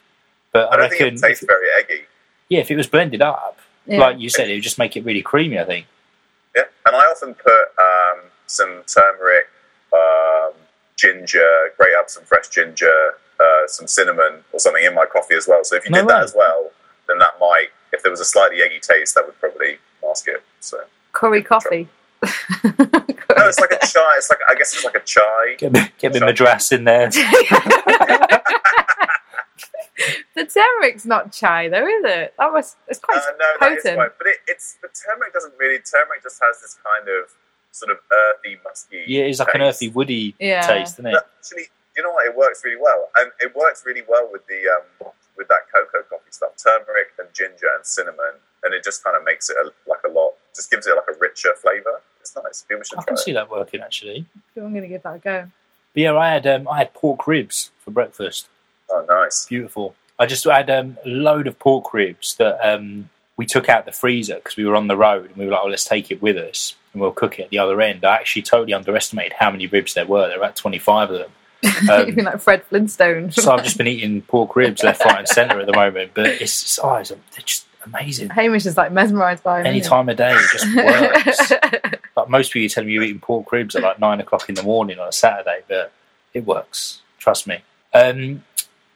But 0.51 0.69
I, 0.69 0.74
I 0.74 0.77
don't 0.77 0.92
reckon, 0.92 0.97
think 1.18 1.24
it 1.24 1.27
tastes 1.27 1.45
very 1.45 1.68
eggy. 1.80 2.01
yeah, 2.50 2.59
if 2.59 2.69
it 2.71 2.75
was 2.75 2.88
blended 2.88 3.21
up, 3.21 3.59
Yeah. 3.89 4.00
like 4.00 4.19
you 4.19 4.30
said, 4.30 4.50
it 4.50 4.53
would 4.53 4.63
just 4.63 4.77
make 4.77 4.95
it 4.95 5.03
really 5.03 5.21
creamy. 5.21 5.59
I 5.59 5.65
think. 5.65 5.88
Yeah, 6.56 6.63
and 6.86 6.95
I 6.95 7.00
often 7.00 7.33
put 7.33 7.51
um, 7.77 8.19
some 8.47 8.83
turmeric, 8.88 9.47
um, 9.94 10.53
ginger, 10.95 11.74
grate 11.77 11.95
up 11.97 12.09
some 12.09 12.24
fresh 12.24 12.50
ginger, 12.50 13.15
uh, 13.39 13.68
some 13.68 13.88
cinnamon 13.88 14.44
or 14.51 14.59
something 14.59 14.83
in 14.83 14.94
my 14.94 15.06
coffee 15.06 15.36
as 15.36 15.47
well. 15.47 15.63
So 15.63 15.75
if 15.75 15.86
you 15.86 15.91
No 15.91 16.01
did 16.01 16.09
that 16.09 16.24
as 16.24 16.33
well, 16.36 16.71
then 17.07 17.18
that 17.19 17.33
might, 17.39 17.68
if 17.91 18.03
there 18.03 18.12
was 18.12 18.19
a 18.19 18.25
slightly 18.25 18.62
eggy 18.62 18.80
taste, 18.80 19.15
that 19.15 19.25
would 19.25 19.39
probably 19.39 19.77
mask 20.03 20.27
it. 20.27 20.44
So 20.59 20.80
Curry 21.12 21.42
coffee. 21.44 21.88
no, 22.21 22.30
it's 22.63 23.59
like 23.59 23.71
a 23.71 23.77
chai. 23.85 24.13
It's 24.18 24.30
like 24.30 24.39
I 24.47 24.56
guess 24.56 24.74
it's 24.74 24.83
like 24.83 24.95
a 24.95 25.00
chai. 25.01 25.56
Get 25.57 25.71
me, 25.71 25.81
get 25.97 26.13
me 26.13 26.19
madras 26.19 26.71
in 26.71 26.83
there. 26.83 27.09
the 30.36 30.46
turmeric's 30.46 31.06
not 31.06 31.31
chai, 31.31 31.68
though, 31.69 31.86
is 31.88 32.04
it? 32.06 32.34
That 32.38 32.51
was 32.54 32.75
it's 32.88 33.00
quite 33.00 33.18
Uh, 33.18 33.31
no, 33.40 33.51
that 33.60 33.72
is 33.74 33.84
potent. 33.84 33.98
right. 34.00 34.12
But 34.18 34.28
it, 34.28 34.38
it's 34.48 34.78
the 34.81 34.90
turmeric 34.90 35.34
doesn't 35.34 35.54
really. 35.57 35.80
Turmeric 35.80 36.24
just 36.24 36.40
has 36.42 36.62
this 36.62 36.78
kind 36.84 37.07
of 37.07 37.31
sort 37.72 37.92
of 37.92 37.98
earthy, 38.12 38.57
musky. 38.63 39.04
Yeah, 39.07 39.24
it's 39.24 39.40
like 39.40 39.54
an 39.54 39.62
earthy, 39.62 39.90
woody 39.90 40.36
Yeah. 40.40 40.62
taste, 40.66 40.96
isn't 40.96 41.07
it? 41.07 41.12
But 41.13 41.30
actually, 41.40 41.68
you 41.96 42.04
know 42.04 42.12
what? 42.12 42.25
It 42.28 42.36
works 42.36 42.63
really 42.63 42.81
well, 42.81 43.10
and 43.18 43.31
it 43.40 43.56
works 43.56 43.84
really 43.86 44.04
well 44.07 44.28
with 44.31 44.46
the 44.48 44.62
um, 44.69 45.12
with 45.38 45.48
that 45.50 45.69
cocoa 45.74 46.04
coffee 46.10 46.31
stuff, 46.31 46.52
turmeric 46.57 47.09
and 47.19 47.28
ginger 47.33 47.68
and 47.76 47.85
cinnamon, 47.85 48.35
and 48.64 48.73
it 48.73 48.83
just 48.83 49.04
kind 49.04 49.16
of 49.18 49.23
makes 49.23 49.50
it 49.50 49.57
a, 49.57 49.71
like 49.90 50.00
a 50.06 50.09
lot. 50.09 50.33
Just 50.56 50.71
gives 50.71 50.88
it 50.88 50.95
like 50.95 51.16
a 51.16 51.18
richer 51.19 51.54
flavor. 51.56 52.02
It's 52.21 52.35
nice. 52.35 52.64
People 52.68 52.83
should 52.83 53.00
I 53.00 53.02
try 53.04 53.06
can 53.06 53.14
it. 53.16 53.19
see 53.19 53.31
that 53.33 53.50
working 53.50 53.81
actually. 53.81 54.26
I'm 54.57 54.71
going 54.71 54.81
to 54.81 54.88
give 54.88 55.04
that 55.04 55.16
a 55.16 55.19
go. 55.19 55.47
But 55.94 56.02
yeah, 56.02 56.16
I 56.18 56.30
had 56.33 56.45
um, 56.47 56.68
I 56.68 56.80
had 56.80 56.94
pork 56.94 57.28
ribs 57.28 57.71
for 57.80 57.92
breakfast. 57.92 58.50
Nice. 59.09 59.45
Beautiful. 59.47 59.95
I 60.18 60.25
just 60.25 60.44
had 60.44 60.69
um, 60.69 60.97
a 61.06 61.09
load 61.09 61.47
of 61.47 61.57
pork 61.59 61.94
ribs 61.94 62.35
that 62.35 62.59
um, 62.66 63.09
we 63.37 63.45
took 63.45 63.69
out 63.69 63.85
the 63.85 63.92
freezer 63.92 64.35
because 64.35 64.57
we 64.57 64.66
were 64.66 64.75
on 64.75 64.87
the 64.87 64.97
road 64.97 65.28
and 65.28 65.37
we 65.37 65.45
were 65.45 65.51
like, 65.51 65.61
oh, 65.63 65.68
let's 65.68 65.85
take 65.85 66.11
it 66.11 66.21
with 66.21 66.37
us 66.37 66.75
and 66.94 67.01
we'll 67.01 67.11
cook 67.11 67.39
it 67.39 67.44
at 67.44 67.49
the 67.49 67.59
other 67.59 67.80
end. 67.81 68.04
I 68.04 68.16
actually 68.16 68.42
totally 68.42 68.73
underestimated 68.73 69.33
how 69.33 69.49
many 69.51 69.68
ribs 69.68 69.94
there 69.94 70.06
were. 70.06 70.28
There 70.28 70.37
were 70.37 70.44
about 70.44 70.56
25 70.56 71.11
of 71.11 71.19
them. 71.19 71.31
Um, 71.89 72.07
You've 72.07 72.16
been 72.16 72.25
like 72.25 72.39
Fred 72.39 72.63
Flintstone. 72.66 73.31
so 73.31 73.51
I've 73.51 73.63
just 73.63 73.78
been 73.78 73.87
eating 73.87 74.21
pork 74.21 74.56
ribs 74.56 74.83
left, 74.83 75.04
right, 75.04 75.19
and 75.19 75.28
centre 75.28 75.59
at 75.59 75.66
the 75.66 75.73
moment. 75.73 76.11
But 76.13 76.28
it's 76.28 76.63
just, 76.63 76.80
oh, 76.81 76.95
it's, 76.95 77.09
they're 77.09 77.19
just 77.45 77.66
amazing. 77.85 78.30
Hamish 78.30 78.66
is 78.66 78.78
like 78.78 78.92
mesmerised 78.92 79.44
by. 79.44 79.63
Any 79.63 79.81
time 79.81 80.07
of 80.09 80.18
day, 80.18 80.33
it 80.33 80.51
just 80.51 80.75
works. 81.49 81.51
like 82.16 82.30
most 82.30 82.51
people 82.54 82.73
tell 82.73 82.83
me 82.83 82.94
you're 82.94 83.04
eating 83.04 83.19
pork 83.19 83.51
ribs 83.51 83.75
at 83.75 83.83
like 83.83 83.99
nine 83.99 84.19
o'clock 84.19 84.47
in 84.49 84.56
the 84.56 84.63
morning 84.63 84.99
on 84.99 85.07
a 85.07 85.11
Saturday, 85.11 85.59
but 85.68 85.92
it 86.33 86.45
works. 86.45 87.01
Trust 87.18 87.47
me. 87.47 87.59
Um, 87.94 88.44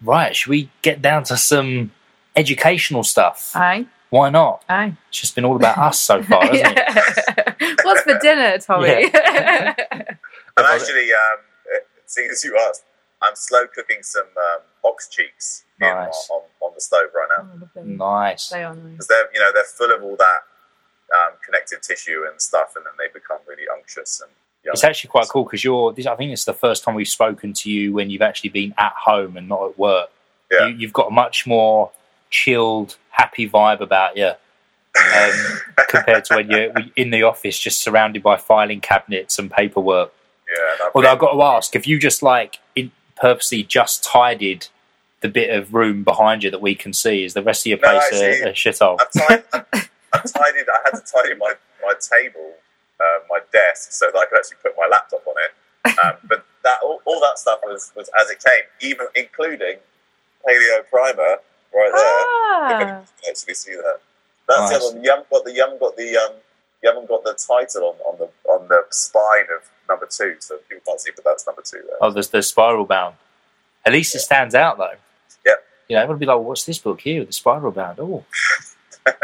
right, 0.03 0.35
should 0.35 0.49
we 0.49 0.69
get 0.81 1.01
down 1.01 1.23
to 1.25 1.37
some 1.37 1.91
educational 2.35 3.03
stuff? 3.03 3.51
aye, 3.55 3.85
Why 4.09 4.29
not? 4.29 4.63
aye. 4.69 4.95
It's 5.09 5.21
just 5.21 5.35
been 5.35 5.45
all 5.45 5.55
about 5.55 5.77
us 5.77 5.99
so 5.99 6.21
far, 6.23 6.41
hasn't 6.45 6.77
it? 6.77 7.79
What's 7.83 8.01
for 8.03 8.17
dinner, 8.19 8.57
Tommy? 8.59 9.05
I'm 9.13 10.65
actually, 10.65 11.09
um, 11.13 11.39
seeing 12.05 12.29
as 12.31 12.43
you 12.43 12.57
asked, 12.69 12.83
I'm 13.21 13.35
slow 13.35 13.65
cooking 13.73 14.03
some 14.03 14.27
um, 14.37 14.61
ox 14.83 15.07
cheeks 15.07 15.63
in, 15.81 15.87
Nice. 15.87 16.29
on, 16.31 16.41
on 16.61 16.71
the 16.75 16.81
stove 16.81 17.09
right 17.15 17.29
now. 17.37 17.67
Oh. 17.77 17.83
Nice. 17.83 18.49
They 18.49 18.63
are 18.63 18.75
nice. 18.75 18.83
because 18.91 19.07
they're 19.07 19.29
you 19.33 19.39
know 19.39 19.51
they're 19.53 19.63
full 19.63 19.91
of 19.95 20.03
all 20.03 20.15
that 20.17 20.41
um, 21.15 21.33
connective 21.45 21.81
tissue 21.81 22.23
and 22.29 22.41
stuff, 22.41 22.73
and 22.75 22.85
then 22.85 22.93
they 22.99 23.07
become 23.13 23.37
really 23.47 23.63
unctuous 23.73 24.21
and 24.21 24.31
young. 24.63 24.73
It's 24.73 24.83
actually 24.83 25.09
quite 25.09 25.27
cool 25.27 25.43
because 25.43 25.63
you're. 25.63 25.93
This, 25.93 26.05
I 26.05 26.15
think 26.15 26.31
it's 26.31 26.45
the 26.45 26.53
first 26.53 26.83
time 26.83 26.95
we've 26.95 27.07
spoken 27.07 27.53
to 27.53 27.71
you 27.71 27.93
when 27.93 28.09
you've 28.09 28.21
actually 28.21 28.49
been 28.51 28.73
at 28.77 28.93
home 28.93 29.37
and 29.37 29.47
not 29.47 29.63
at 29.69 29.77
work. 29.79 30.09
Yeah. 30.51 30.67
You, 30.67 30.75
you've 30.75 30.93
got 30.93 31.07
a 31.07 31.11
much 31.11 31.45
more 31.47 31.91
chilled, 32.29 32.97
happy 33.09 33.49
vibe 33.49 33.79
about 33.79 34.17
you 34.17 34.31
um, 34.95 35.59
compared 35.89 36.25
to 36.25 36.35
when 36.35 36.49
you're 36.49 36.71
in 36.95 37.09
the 37.09 37.23
office, 37.23 37.57
just 37.57 37.79
surrounded 37.79 38.23
by 38.23 38.37
filing 38.37 38.81
cabinets 38.81 39.39
and 39.39 39.51
paperwork. 39.51 40.13
yeah. 40.47 40.89
Although 40.93 41.11
I've 41.11 41.19
got 41.19 41.33
to 41.33 41.41
ask, 41.41 41.75
if 41.75 41.87
you 41.87 41.99
just 41.99 42.21
like 42.23 42.59
in, 42.75 42.91
purposely 43.15 43.63
just 43.63 44.03
tidied 44.03 44.67
the 45.21 45.29
bit 45.29 45.49
of 45.55 45.73
room 45.73 46.03
behind 46.03 46.43
you 46.43 46.51
that 46.51 46.61
we 46.61 46.75
can 46.75 46.93
see, 46.93 47.23
is 47.23 47.33
the 47.33 47.41
rest 47.41 47.65
of 47.65 47.67
your 47.67 47.79
No, 47.79 47.89
place 47.89 48.21
a, 48.21 48.29
actually, 48.29 48.49
a 48.49 48.53
shithole? 48.53 48.99
I've, 49.29 49.45
I've, 49.53 49.89
I 50.13 50.17
tidied. 50.19 50.65
I 50.69 50.77
had 50.85 50.91
to 50.91 51.01
tidy 51.11 51.35
my 51.35 51.53
my 51.81 51.93
table, 51.99 52.53
uh, 53.03 53.19
my 53.29 53.39
desk, 53.51 53.91
so 53.91 54.05
that 54.11 54.17
I 54.17 54.25
could 54.25 54.37
actually 54.39 54.57
put 54.63 54.73
my 54.77 54.87
laptop 54.87 55.25
on 55.27 55.35
it. 55.45 55.97
Um, 55.99 56.13
but 56.29 56.45
that 56.63 56.79
all, 56.83 57.01
all 57.05 57.19
that 57.19 57.37
stuff 57.39 57.59
was 57.63 57.91
was 57.95 58.09
as 58.19 58.29
it 58.29 58.43
came, 58.43 58.63
even 58.91 59.07
including 59.15 59.77
paleo 60.47 60.87
primer 60.89 61.37
right 61.73 61.91
there. 61.93 62.19
You 62.21 62.29
Ah, 62.55 63.01
can 63.21 63.29
actually 63.29 63.53
see 63.55 63.73
that. 63.75 63.99
That's 64.47 64.69
the 64.69 64.75
other 64.77 64.95
one. 64.95 65.03
You 65.03 65.09
haven't 65.09 65.29
got 65.29 65.43
the 65.45 65.51
you 65.53 65.61
haven't 65.63 65.79
got 65.79 65.95
the 65.97 66.17
um 66.17 66.33
you 66.81 66.89
haven't 66.89 67.07
got 67.07 67.23
the 67.23 67.33
title 67.33 67.95
on, 68.05 68.13
on 68.13 68.19
the 68.19 68.49
on 68.51 68.67
the 68.67 68.83
spine 68.91 69.47
of 69.55 69.69
number 69.89 70.05
two, 70.05 70.35
so 70.39 70.57
people 70.69 70.83
can't 70.85 70.99
see, 71.01 71.11
but 71.15 71.25
that's 71.25 71.45
number 71.45 71.61
two 71.65 71.81
there. 71.87 71.97
Oh, 72.01 72.11
there's 72.11 72.29
the 72.29 72.41
spiral 72.43 72.85
bound. 72.85 73.15
At 73.85 73.91
least 73.93 74.15
it 74.15 74.19
stands 74.19 74.55
out 74.55 74.77
though. 74.77 74.95
Yep. 75.45 75.63
You 75.89 75.95
know, 75.95 76.01
everyone 76.03 76.19
be 76.19 76.25
like, 76.25 76.39
"What's 76.39 76.65
this 76.65 76.77
book 76.79 77.01
here? 77.01 77.19
with 77.19 77.29
The 77.29 77.33
spiral 77.33 77.71
bound." 77.71 77.99
Oh, 77.99 78.23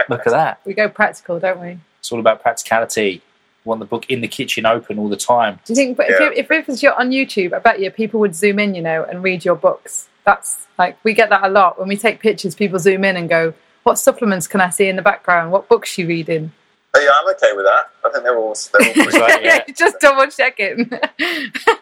look 0.09 0.25
at 0.27 0.31
that. 0.31 0.59
we 0.65 0.74
go 0.74 0.89
practical, 0.89 1.39
don't 1.39 1.59
we? 1.62 1.79
It's 2.00 2.12
all 2.12 2.19
about 2.19 2.41
practicality. 2.41 3.21
Want 3.66 3.80
the 3.80 3.86
book 3.86 4.06
in 4.10 4.22
the 4.22 4.28
kitchen 4.28 4.66
open 4.66 4.98
all 5.00 5.10
the 5.10 5.18
time. 5.18 5.60
Do 5.66 5.74
you 5.74 5.75
think, 5.75 5.98
but 5.98 6.08
Yeah. 6.10 6.30
if, 6.32 6.38
if 6.46 6.51
it 6.51 6.68
was 6.68 6.82
your, 6.82 6.98
on 7.00 7.10
YouTube, 7.12 7.54
I 7.54 7.60
bet 7.60 7.80
you 7.80 7.92
people 7.92 8.20
would 8.22 8.34
zoom 8.36 8.58
in, 8.60 8.74
you 8.74 8.82
know, 8.82 9.04
and 9.04 9.22
read 9.22 9.44
your 9.46 9.56
books. 9.56 10.08
That's 10.25 10.66
like, 10.78 10.98
we 11.04 11.13
get 11.13 11.30
that 11.30 11.44
a 11.44 11.50
lot. 11.50 11.78
When 11.80 11.88
we 11.88 11.98
take 11.98 12.20
pictures, 12.20 12.56
people 12.56 12.80
zoom 12.80 13.04
in 13.04 13.18
and 13.18 13.28
go, 13.28 13.54
what 13.84 13.98
supplements 14.00 14.48
can 14.48 14.62
I 14.62 14.70
see 14.70 14.88
in 14.88 14.96
the 14.96 15.01
background? 15.01 15.51
What 15.51 15.68
book's 15.68 15.89
she 15.89 16.06
reading? 16.06 16.51
Oh, 16.96 17.00
yeah, 17.00 17.12
I'm 17.22 17.28
okay 17.36 17.51
with 17.56 17.66
that. 17.66 17.86
I 18.06 18.10
think 18.12 18.24
they're 18.24 18.38
all 18.38 18.56
they're 18.72 18.82
all 18.82 18.94
It's 18.96 18.96
pretty, 19.06 19.20
like, 19.20 19.44
yeah. 19.44 19.63
Just 19.78 20.00
double 20.00 20.28
checking. 20.32 20.89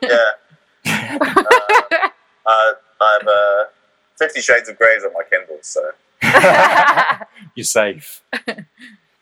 yeah. 0.01 0.17
Uh, 2.45 2.51
uh, 2.53 2.73
I 3.01 3.17
have 3.19 3.27
uh, 3.27 3.63
Fifty 4.17 4.39
Shades 4.41 4.69
of 4.69 4.77
Grey 4.77 4.95
on 4.95 5.11
my 5.13 5.23
Kindle, 5.29 5.57
so 5.61 5.91
You're 7.55 7.63
safe. 7.65 8.21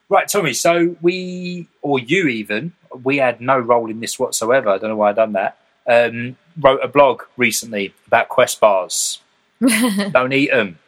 Right, 0.10 0.28
Tommy. 0.28 0.54
So 0.54 0.96
we, 1.02 1.68
or 1.82 2.00
you 2.00 2.28
even, 2.28 2.74
we 3.04 3.18
had 3.18 3.42
no 3.42 3.58
role 3.60 3.90
in 3.90 4.00
this 4.00 4.18
whatsoever. 4.20 4.70
I 4.70 4.78
don't 4.78 4.90
know 4.90 4.96
why 4.96 5.10
I 5.10 5.14
done 5.14 5.34
that. 5.34 5.58
Um, 5.88 6.38
wrote 6.60 6.80
a 6.84 6.88
blog 6.88 7.24
recently 7.38 7.94
about 8.08 8.30
Quest 8.30 8.60
bars. 8.60 9.20
don't 10.12 10.34
eat 10.34 10.52
them, 10.52 10.80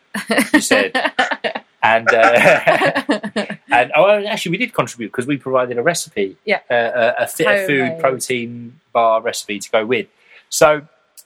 you 0.54 0.62
said. 0.62 0.94
And 1.84 2.10
uh, 2.12 3.04
and 3.72 3.92
oh, 3.96 4.26
actually, 4.26 4.52
we 4.52 4.58
did 4.58 4.74
contribute 4.74 5.10
because 5.10 5.28
we 5.28 5.38
provided 5.38 5.78
a 5.78 5.82
recipe, 5.82 6.36
Yeah. 6.44 6.60
uh, 6.70 7.14
a, 7.20 7.24
a 7.24 7.68
food 7.68 8.00
protein 8.00 8.80
bar 8.92 9.22
recipe 9.22 9.60
to 9.60 9.70
go 9.70 9.86
with. 9.86 10.08
So, 10.50 10.82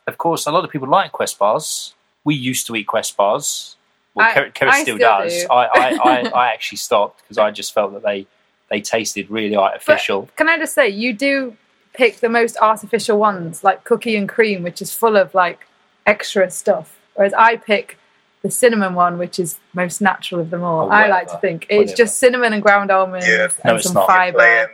of 0.06 0.18
course, 0.18 0.46
a 0.46 0.52
lot 0.52 0.64
of 0.64 0.70
people 0.70 0.88
like 0.90 1.14
Quest 1.14 1.40
bars. 1.40 1.96
We 2.24 2.36
used 2.36 2.68
to 2.68 2.76
eat 2.76 2.86
Quest 2.86 3.18
bars. 3.18 3.76
Well, 4.14 4.28
I- 4.28 4.34
Kerry, 4.34 4.52
Kerry 4.52 4.72
still, 4.74 4.84
still 4.84 4.98
does. 4.98 5.34
do. 5.42 5.48
I, 5.50 5.66
I, 5.66 5.90
I, 6.04 6.30
I 6.30 6.54
actually 6.54 6.78
stopped 6.80 7.22
because 7.24 7.38
I 7.38 7.52
just 7.52 7.74
felt 7.74 7.94
that 7.94 8.04
they 8.04 8.28
they 8.70 8.82
tasted 8.82 9.30
really 9.30 9.56
artificial. 9.56 10.30
Can 10.38 10.48
I 10.48 10.58
just 10.58 10.74
say, 10.74 10.88
you 10.88 11.12
do 11.14 11.58
pick 11.94 12.18
the 12.22 12.30
most 12.30 12.56
artificial 12.62 13.18
ones, 13.18 13.64
like 13.66 13.84
cookie 13.84 14.16
and 14.16 14.30
cream, 14.30 14.64
which 14.64 14.82
is 14.82 14.94
full 14.94 15.18
of 15.18 15.34
like 15.34 15.68
extra 16.06 16.50
stuff. 16.50 16.98
Whereas 17.16 17.34
I 17.34 17.58
pick 17.58 17.98
the 18.44 18.50
cinnamon 18.50 18.96
one, 18.96 19.18
which 19.18 19.40
is 19.40 19.60
most 19.74 20.02
natural 20.02 20.40
of 20.42 20.50
them 20.52 20.64
all. 20.64 20.86
Oh, 20.88 20.90
I 20.90 21.08
like 21.08 21.28
to 21.28 21.38
think 21.40 21.66
it's 21.70 21.78
Whatever. 21.92 21.96
just 21.98 22.18
cinnamon 22.20 22.54
and 22.54 22.64
ground 22.64 22.92
almonds 22.92 23.28
Yeah. 23.28 23.50
No, 23.66 23.72
and 23.72 23.78
it's 23.80 23.86
some 23.88 23.94
not. 23.96 24.08
fiber. 24.08 24.38
playing 24.38 24.68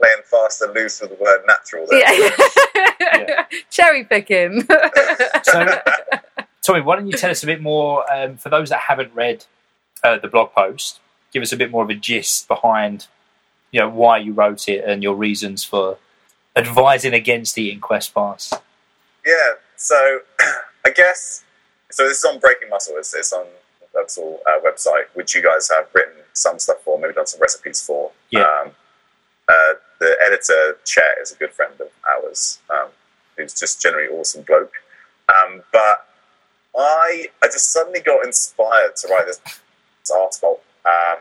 playing 0.00 0.22
fast 0.24 0.62
and 0.62 0.74
loose 0.74 1.00
with 1.00 1.10
the 1.10 1.16
word 1.22 1.42
natural. 1.46 1.86
There. 1.90 1.98
Yeah. 3.00 3.44
Cherry 3.70 4.04
picking. 4.04 4.62
So, 5.42 5.66
Tommy, 6.62 6.80
why 6.80 6.96
don't 6.96 7.08
you 7.08 7.12
tell 7.12 7.30
us 7.30 7.42
a 7.42 7.46
bit 7.46 7.60
more 7.60 8.10
um, 8.12 8.36
for 8.36 8.48
those 8.48 8.70
that 8.70 8.78
haven't 8.78 9.12
read 9.14 9.44
uh, 10.04 10.18
the 10.18 10.28
blog 10.28 10.52
post? 10.52 11.00
Give 11.32 11.42
us 11.42 11.52
a 11.52 11.56
bit 11.56 11.70
more 11.70 11.82
of 11.82 11.90
a 11.90 11.94
gist 11.94 12.46
behind, 12.46 13.08
you 13.72 13.80
know, 13.80 13.88
why 13.88 14.18
you 14.18 14.32
wrote 14.32 14.68
it 14.68 14.84
and 14.84 15.02
your 15.02 15.16
reasons 15.16 15.64
for 15.64 15.98
advising 16.54 17.14
against 17.14 17.58
eating 17.58 17.80
Quest 17.80 18.14
bars. 18.14 18.52
Yeah, 19.26 19.54
so 19.76 20.20
I 20.86 20.90
guess 20.90 21.44
so. 21.90 22.06
This 22.06 22.18
is 22.18 22.24
on 22.24 22.38
Breaking 22.38 22.68
Muscle. 22.68 22.94
It's, 22.96 23.14
it's 23.14 23.32
on 23.32 23.46
Websall 23.94 24.38
uh, 24.46 24.60
website, 24.64 25.04
which 25.14 25.34
you 25.34 25.42
guys 25.42 25.68
have 25.70 25.88
written 25.94 26.14
some 26.32 26.58
stuff 26.58 26.78
for, 26.82 26.98
maybe 26.98 27.14
done 27.14 27.26
some 27.26 27.40
recipes 27.40 27.84
for. 27.84 28.10
Yeah. 28.30 28.42
Um, 28.42 28.70
uh, 29.48 29.74
the 29.98 30.16
editor 30.24 30.78
Chet 30.84 31.18
is 31.20 31.32
a 31.32 31.36
good 31.36 31.52
friend 31.52 31.74
of 31.80 31.88
ours, 32.08 32.60
um, 32.70 32.88
who's 33.36 33.52
just 33.52 33.82
generally 33.82 34.08
awesome 34.08 34.42
bloke. 34.42 34.72
Um, 35.28 35.62
but 35.72 36.06
I 36.76 37.28
I 37.42 37.46
just 37.46 37.72
suddenly 37.72 38.00
got 38.00 38.24
inspired 38.24 38.96
to 38.96 39.08
write 39.08 39.26
this, 39.26 39.40
this 39.44 40.10
article. 40.10 40.60
Um, 40.84 41.18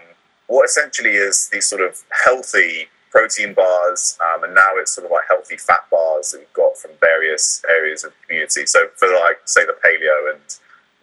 what 0.48 0.66
essentially 0.66 1.12
is 1.12 1.50
these 1.50 1.66
sort 1.66 1.82
of 1.82 2.02
healthy 2.26 2.88
protein 3.10 3.54
bars, 3.54 4.18
um, 4.22 4.44
and 4.44 4.56
now 4.56 4.72
it's 4.76 4.94
sort 4.94 5.06
of 5.06 5.12
like 5.12 5.24
healthy 5.28 5.58
fat 5.58 5.82
bars 5.92 6.32
that 6.32 6.40
we've 6.40 6.54
got 6.54 6.78
from 6.78 6.92
various 7.00 7.64
areas 7.70 8.04
of 8.04 8.12
the 8.12 8.28
community. 8.28 8.66
So 8.66 8.88
for 8.96 9.08
like 9.08 9.40
say 9.46 9.66
the 9.66 9.76
paleo 9.84 10.34
and 10.34 10.42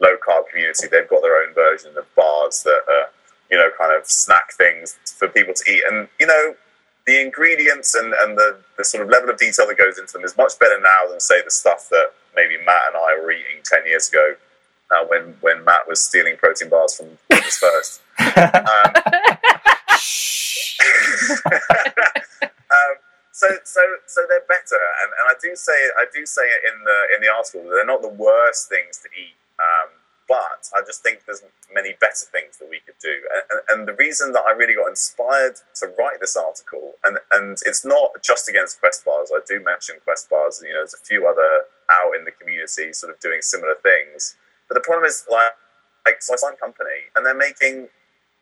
low 0.01 0.17
carb 0.27 0.49
community, 0.49 0.87
they've 0.91 1.09
got 1.09 1.23
their 1.23 1.43
own 1.43 1.55
version 1.55 1.97
of 1.97 2.05
bars 2.15 2.63
that 2.63 2.83
are 2.89 3.11
you 3.51 3.59
know 3.59 3.71
kind 3.79 3.93
of 3.93 4.07
snack 4.07 4.53
things 4.55 4.99
for 5.19 5.29
people 5.29 5.55
to 5.55 5.71
eat, 5.71 5.83
and 5.91 6.09
you 6.19 6.27
know 6.27 6.55
the 7.09 7.23
ingredients 7.23 7.95
and, 7.95 8.13
and 8.13 8.37
the, 8.37 8.59
the 8.77 8.85
sort 8.85 9.03
of 9.03 9.09
level 9.09 9.31
of 9.31 9.39
detail 9.39 9.67
that 9.67 9.79
goes 9.79 9.99
into 9.99 10.13
them 10.13 10.25
is 10.25 10.37
much 10.37 10.59
better 10.59 10.79
now 10.79 11.11
than 11.11 11.19
say 11.19 11.41
the 11.43 11.51
stuff 11.51 11.89
that 11.89 12.13
maybe 12.39 12.63
Matt 12.65 12.83
and 12.87 12.97
I 12.97 13.19
were 13.19 13.33
eating 13.33 13.59
ten 13.65 13.85
years 13.87 14.09
ago. 14.09 14.35
Uh, 14.91 15.05
when 15.09 15.35
when 15.41 15.65
Matt 15.65 15.87
was 15.87 16.01
stealing 16.01 16.37
protein 16.39 16.71
bars 16.71 16.95
from 16.95 17.19
Fitness 17.29 17.59
First, 17.59 18.01
um, 18.19 18.39
um, 22.73 22.95
so 23.33 23.49
so 23.65 23.83
so 24.07 24.23
they're 24.29 24.49
better, 24.49 24.81
and, 25.03 25.11
and 25.13 25.27
I 25.29 25.35
do 25.43 25.55
say 25.55 25.75
I 25.99 26.07
do 26.15 26.25
say 26.25 26.43
it 26.43 26.63
in 26.73 26.85
the 26.85 26.99
in 27.17 27.21
the 27.21 27.29
article 27.29 27.65
that 27.65 27.71
they're 27.75 27.87
not 27.87 28.03
the 28.03 28.09
worst 28.09 28.69
things 28.69 28.99
to 28.99 29.09
eat, 29.13 29.37
um, 29.59 29.91
but 30.27 30.71
I 30.75 30.81
just 30.87 31.03
think 31.03 31.27
there's 31.27 31.43
many 31.75 31.95
better 32.01 32.25
things 32.33 32.57
that 32.59 32.71
we 32.71 32.81
could 32.81 32.99
do, 33.03 33.13
and, 33.35 33.43
and, 33.51 33.61
and 33.71 33.89
the 33.89 33.95
reason 33.95 34.33
that 34.33 34.45
I 34.49 34.53
really 34.53 34.75
got 34.75 34.89
inspired 34.89 35.57
to 35.85 35.93
write 35.99 36.21
this 36.21 36.37
article, 36.37 36.95
and 37.05 37.19
and 37.33 37.59
it's 37.67 37.85
not 37.85 38.23
just 38.25 38.49
against 38.49 38.81
Quest 38.81 39.05
bars. 39.05 39.31
I 39.35 39.41
do 39.47 39.61
mention 39.63 39.97
Quest 40.05 40.31
bars. 40.31 40.63
You 40.65 40.73
know, 40.73 40.81
there's 40.81 40.95
a 40.95 41.05
few 41.05 41.29
other 41.29 41.67
out 41.91 42.13
in 42.19 42.25
the 42.25 42.33
community 42.33 42.93
sort 42.93 43.13
of 43.13 43.21
doing 43.21 43.41
similar 43.41 43.75
things, 43.83 44.37
but 44.69 44.75
the 44.75 44.81
problem 44.81 45.07
is 45.07 45.25
like 45.31 45.53
like 46.07 46.23
so 46.23 46.35
signed 46.37 46.59
company, 46.59 47.13
and 47.17 47.25
they're 47.25 47.35
making 47.37 47.89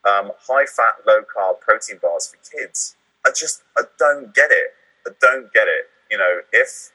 um, 0.06 0.30
high 0.46 0.66
fat, 0.66 0.94
low 1.06 1.20
carb 1.22 1.60
protein 1.60 1.98
bars 2.00 2.28
for 2.28 2.38
kids. 2.50 2.96
I 3.26 3.30
just 3.30 3.62
I 3.76 3.82
don't 3.98 4.34
get 4.34 4.50
it. 4.50 4.74
I 5.06 5.10
don't 5.20 5.52
get 5.52 5.66
it. 5.66 5.86
You 6.10 6.18
know, 6.18 6.40
if 6.52 6.92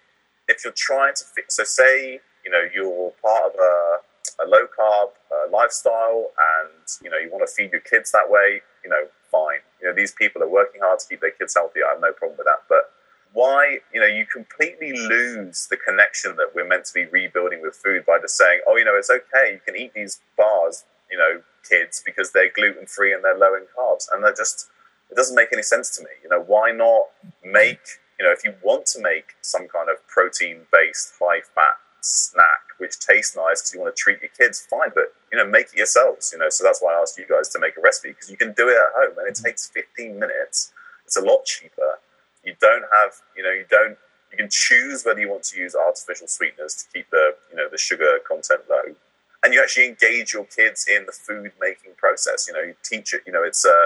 if 0.48 0.64
you're 0.64 0.74
trying 0.76 1.14
to 1.16 1.24
fit, 1.24 1.52
so 1.52 1.64
say 1.64 2.20
you 2.46 2.52
know 2.52 2.64
you're 2.74 3.12
part 3.22 3.54
of 3.54 3.60
a, 3.60 4.44
a 4.44 4.46
low 4.48 4.66
carb 4.68 5.10
uh, 5.32 5.52
lifestyle, 5.52 6.32
and 6.38 6.88
you 7.04 7.10
know 7.10 7.18
you 7.18 7.30
want 7.32 7.48
to 7.48 7.54
feed 7.54 7.72
your 7.72 7.82
kids 7.82 8.12
that 8.12 8.30
way. 8.30 8.62
You 8.84 8.90
know, 8.90 9.08
fine. 9.30 9.60
You 9.82 9.88
know 9.90 9.96
these 9.96 10.14
people 10.14 10.42
are 10.44 10.50
working 10.50 10.82
hard 10.82 11.00
to 11.00 11.08
keep 11.08 11.22
their 11.22 11.32
kids 11.32 11.54
healthy. 11.56 11.82
I 11.86 11.94
have 11.94 12.02
no 12.02 12.14
problem 12.14 12.38
with 12.38 12.48
that, 12.48 12.64
but 12.70 12.92
why 13.34 13.80
you 13.94 14.00
know 14.00 14.08
you 14.08 14.26
completely 14.26 14.92
lose 14.92 15.68
the 15.70 15.78
connection 15.78 16.36
that 16.36 16.52
we're 16.54 16.68
meant 16.68 16.86
to 16.86 16.94
be 16.94 17.06
rebuilding 17.06 17.62
with 17.62 17.76
food 17.76 18.06
by 18.06 18.20
just 18.20 18.36
saying 18.36 18.60
oh 18.68 18.76
you 18.76 18.84
know 18.84 18.96
it's 18.98 19.10
okay 19.10 19.54
you 19.54 19.60
can 19.66 19.76
eat 19.76 19.94
these 19.94 20.20
bars 20.38 20.84
you 21.10 21.18
know 21.18 21.42
kids 21.68 22.02
because 22.06 22.32
they're 22.32 22.52
gluten 22.52 22.86
free 22.86 23.14
and 23.14 23.24
they're 23.24 23.38
low 23.38 23.56
in 23.56 23.64
carbs. 23.78 24.08
And 24.12 24.24
they're 24.24 24.34
just 24.34 24.68
it 25.10 25.16
doesn't 25.16 25.36
make 25.36 25.50
any 25.52 25.64
sense 25.64 25.96
to 25.98 26.04
me. 26.04 26.10
You 26.24 26.30
know 26.30 26.42
why 26.42 26.72
not 26.72 27.04
make 27.44 28.00
you 28.20 28.26
know 28.26 28.32
if 28.32 28.44
you 28.44 28.54
want 28.64 28.86
to 28.88 29.02
make 29.02 29.36
some 29.42 29.68
kind 29.68 29.90
of 29.90 30.06
protein 30.08 30.62
based 30.72 31.14
high 31.20 31.42
fat 31.56 31.78
snack 32.04 32.62
which 32.80 32.98
tastes 33.00 33.36
nice 33.36 33.62
because 33.62 33.74
you 33.76 33.80
want 33.80 33.96
to 33.96 34.00
treat 34.00 34.20
your 34.22 34.32
kids 34.36 34.66
fine 34.68 34.90
but 34.96 35.14
you 35.32 35.38
know 35.38 35.46
make 35.46 35.68
it 35.68 35.78
yourselves 35.78 36.32
you 36.34 36.40
know? 36.40 36.50
So 36.50 36.64
that's 36.64 36.82
why 36.82 36.96
i 36.96 37.00
asked 37.00 37.16
you 37.16 37.28
guys 37.30 37.48
to 37.50 37.60
make 37.60 37.78
a 37.78 37.82
recipe 37.82 38.10
because 38.10 38.32
you 38.32 38.38
can 38.38 38.54
do 38.54 38.70
it 38.70 38.74
at 38.74 38.90
home 38.96 39.20
and 39.20 39.28
it 39.28 39.36
takes 39.36 39.68
15 39.68 40.18
minutes. 40.18 40.74
It's 41.06 41.18
a 41.18 41.22
lot 41.22 41.46
cheaper 41.46 42.00
you 42.44 42.56
don't 42.60 42.86
have 42.92 43.14
you 43.36 43.44
know 43.44 43.52
you 43.52 43.66
don't 43.70 43.98
you 44.32 44.38
can 44.38 44.50
choose 44.50 45.04
whether 45.04 45.20
you 45.20 45.30
want 45.30 45.44
to 45.44 45.60
use 45.60 45.76
artificial 45.76 46.28
sweeteners 46.28 46.76
to 46.76 46.86
keep 46.94 47.10
the 47.10 47.36
you 47.50 47.58
know 47.58 47.68
the 47.70 47.78
sugar 47.78 48.20
content 48.28 48.62
low. 48.70 48.96
And 49.44 49.56
you 49.56 49.62
actually 49.62 49.88
engage 49.88 50.34
your 50.34 50.46
kids 50.46 50.86
in 50.88 51.08
the 51.08 51.12
food 51.12 51.52
making 51.60 51.94
process. 51.98 52.48
You 52.48 52.54
know 52.54 52.62
you 52.62 52.76
teach 52.84 53.14
it 53.14 53.22
you 53.26 53.34
know 53.34 53.44
it's 53.44 53.66
uh, 53.66 53.86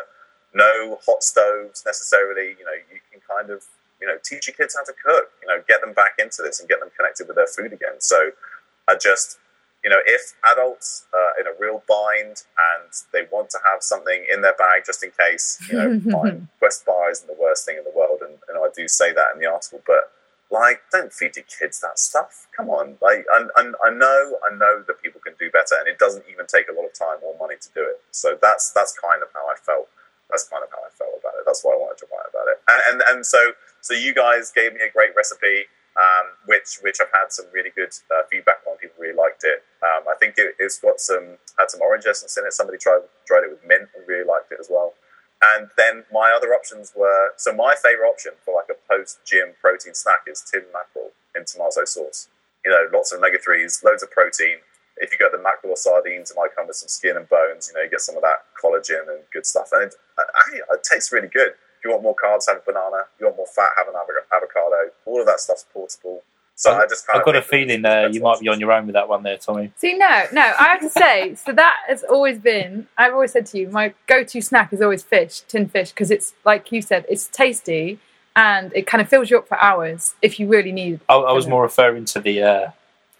no 0.54 1.00
hot 1.06 1.24
stoves 1.24 1.84
necessarily. 1.86 2.56
You 2.60 2.66
know 2.66 2.78
you 2.92 3.00
can 3.12 3.22
kind 3.30 3.50
of 3.50 3.64
you 4.02 4.08
know 4.08 4.18
teach 4.24 4.48
your 4.48 4.56
kids 4.56 4.76
how 4.76 4.84
to 4.84 4.94
cook 4.94 5.32
you 5.42 5.48
know 5.48 5.64
get 5.68 5.82
them 5.82 5.94
back 5.94 6.14
into 6.20 6.42
this 6.42 6.60
and 6.60 6.70
get 6.70 6.80
them 6.80 6.90
connected 6.96 7.28
with 7.28 7.36
their 7.36 7.48
food 7.48 7.74
again. 7.74 8.00
So 8.00 8.32
i 8.88 8.96
just 8.96 9.40
you 9.84 9.90
know 9.90 10.00
if 10.06 10.34
adults 10.52 11.06
are 11.14 11.40
in 11.40 11.48
a 11.48 11.54
real 11.60 11.84
bind 11.88 12.44
and 12.74 12.92
they 13.14 13.24
want 13.32 13.50
to 13.50 13.60
have 13.66 13.82
something 13.82 14.26
in 14.34 14.42
their 14.42 14.56
bag 14.56 14.84
just 14.86 15.04
in 15.04 15.12
case 15.18 15.60
you 15.70 15.78
know 15.78 16.00
fine 16.12 16.48
quest 16.60 16.86
bar 16.86 17.12
isn't 17.12 17.28
the 17.28 17.38
worst 17.40 17.66
thing 17.66 17.78
in 17.78 17.84
the 17.84 17.98
world 17.98 18.20
and, 18.22 18.25
and 18.25 18.25
i 18.25 18.25
do 18.76 18.88
say 18.88 19.14
that 19.14 19.34
in 19.34 19.40
the 19.40 19.48
article 19.48 19.82
but 19.86 20.12
like 20.52 20.82
don't 20.92 21.12
feed 21.12 21.36
your 21.36 21.46
kids 21.46 21.82
that 21.82 21.98
stuff 21.98 22.48
come 22.56 22.70
on 22.70 22.98
like 23.02 23.26
I, 23.34 23.46
I, 23.58 23.72
I 23.86 23.90
know 23.90 24.38
i 24.46 24.56
know 24.56 24.84
that 24.88 25.02
people 25.02 25.20
can 25.22 25.34
do 25.40 25.50
better 25.50 25.76
and 25.80 25.88
it 25.88 25.98
doesn't 25.98 26.26
even 26.32 26.46
take 26.46 26.70
a 26.70 26.74
lot 26.74 26.86
of 26.86 26.94
time 26.94 27.18
or 27.24 27.36
money 27.40 27.56
to 27.60 27.70
do 27.74 27.82
it 27.82 28.02
so 28.12 28.38
that's 28.42 28.72
that's 28.72 28.94
kind 28.98 29.24
of 29.24 29.30
how 29.34 29.48
i 29.50 29.56
felt 29.56 29.88
that's 30.30 30.48
kind 30.48 30.64
of 30.64 30.70
how 30.72 30.80
i 30.86 30.92
felt 30.94 31.16
about 31.26 31.38
it. 31.40 31.46
that's 31.46 31.64
why 31.64 31.74
I 31.74 31.78
wanted 31.78 32.00
to 32.06 32.08
write 32.12 32.30
about 32.30 32.48
it. 32.48 32.58
And 32.70 32.82
and, 32.90 32.98
and 33.10 33.26
so 33.26 33.54
so 33.82 33.94
you 33.94 34.14
guys 34.14 34.52
gave 34.52 34.74
me 34.74 34.82
a 34.82 34.92
great 34.92 35.16
recipe, 35.16 35.70
um, 35.98 36.34
which 36.46 36.80
which 36.82 36.98
I've 37.02 37.14
had 37.14 37.32
some 37.32 37.46
really 37.54 37.72
good 37.76 37.94
uh, 38.12 38.24
feedback 38.32 38.62
on. 38.70 38.78
People 38.78 38.98
really 39.00 39.18
liked 39.18 39.44
it. 39.44 39.64
Um, 39.84 40.06
I 40.10 40.16
think 40.20 40.36
it, 40.38 40.56
has 40.60 40.78
got 40.78 41.00
some 41.00 41.38
had 41.58 41.70
some 41.70 41.82
orange 41.82 42.06
essence 42.06 42.38
in 42.38 42.46
it. 42.46 42.54
Somebody 42.54 42.78
tried 42.78 43.02
tried 43.26 43.44
it 43.44 43.52
with 43.52 43.64
mint 43.66 43.90
and 43.96 44.08
really 44.08 44.26
liked 44.26 44.52
it 44.52 44.60
as 44.60 44.68
well. 44.70 44.94
And 45.56 45.70
then 45.78 46.06
my 46.12 46.32
other 46.32 46.54
options 46.54 46.94
were 46.96 47.34
so 47.36 47.54
my 47.54 47.76
favorite 47.76 48.08
option 48.08 48.34
for 48.44 48.55
like 49.06 49.26
gym 49.26 49.54
protein 49.62 49.94
snack 49.94 50.26
is 50.28 50.42
tin 50.42 50.64
mackerel 50.74 51.12
in 51.36 51.46
tomato 51.46 51.86
sauce. 51.86 52.30
You 52.66 52.72
know, 52.72 52.88
lots 52.94 53.14
of 53.14 53.20
omega 53.20 53.38
threes, 53.38 53.82
loads 53.86 54.02
of 54.02 54.12
protein. 54.12 54.58
If 54.98 55.12
you 55.12 55.20
got 55.20 55.32
the 55.32 55.44
mackerel 55.44 55.74
or 55.74 55.78
sardines, 55.78 56.32
it 56.32 56.38
might 56.38 56.56
come 56.56 56.68
with 56.68 56.78
some 56.78 56.88
skin 56.88 57.18
and 57.18 57.28
bones. 57.30 57.68
You 57.68 57.76
know, 57.76 57.84
you 57.84 57.90
get 57.90 58.02
some 58.02 58.16
of 58.16 58.24
that 58.24 58.48
collagen 58.58 59.06
and 59.10 59.20
good 59.32 59.46
stuff, 59.46 59.70
and 59.74 59.84
it, 59.84 59.94
it, 60.54 60.64
it 60.72 60.84
tastes 60.84 61.12
really 61.12 61.28
good. 61.28 61.50
If 61.50 61.84
you 61.84 61.92
want 61.92 62.04
more 62.04 62.16
carbs, 62.16 62.48
have 62.48 62.58
a 62.58 62.66
banana. 62.66 63.06
If 63.14 63.20
you 63.20 63.26
want 63.28 63.38
more 63.38 63.48
fat, 63.54 63.70
have 63.78 63.88
an 63.88 63.94
avocado. 63.96 64.92
All 65.06 65.20
of 65.20 65.28
that 65.28 65.40
stuff's 65.40 65.66
portable. 65.72 66.24
So 66.56 66.72
I, 66.72 66.84
I 66.84 66.88
just 66.88 67.06
I've 67.14 67.26
got 67.26 67.36
a 67.36 67.42
feeling 67.42 67.84
uh, 67.84 68.10
you 68.12 68.22
might 68.22 68.40
be 68.40 68.48
on 68.48 68.60
your 68.62 68.72
own 68.72 68.86
with 68.86 68.94
that 68.94 69.10
one 69.10 69.24
there, 69.24 69.38
Tommy. 69.38 69.74
See, 69.76 69.98
no, 69.98 70.24
no, 70.32 70.42
I 70.42 70.68
have 70.70 70.80
to 70.80 70.90
say, 70.90 71.36
so 71.46 71.52
that 71.52 71.76
has 71.88 72.04
always 72.04 72.40
been. 72.40 72.88
I've 72.98 73.14
always 73.14 73.34
said 73.34 73.46
to 73.48 73.60
you, 73.60 73.70
my 73.70 73.94
go-to 74.08 74.42
snack 74.42 74.72
is 74.72 74.82
always 74.82 75.04
fish, 75.04 75.42
tin 75.42 75.68
fish, 75.68 75.90
because 75.90 76.10
it's 76.10 76.34
like 76.46 76.72
you 76.72 76.82
said, 76.82 77.06
it's 77.10 77.28
tasty 77.28 78.00
and 78.36 78.72
it 78.76 78.88
kind 78.88 79.02
of 79.02 79.10
fills 79.10 79.30
you 79.30 79.38
up 79.38 79.48
for 79.48 79.58
hours 79.62 80.16
if 80.22 80.40
you 80.40 80.48
really 80.48 80.72
need. 80.72 81.00
I, 81.08 81.16
I 81.16 81.34
was 81.34 81.48
more 81.48 81.62
referring 81.62 82.06
to 82.06 82.20
the. 82.20 82.44
Uh, 82.44 82.72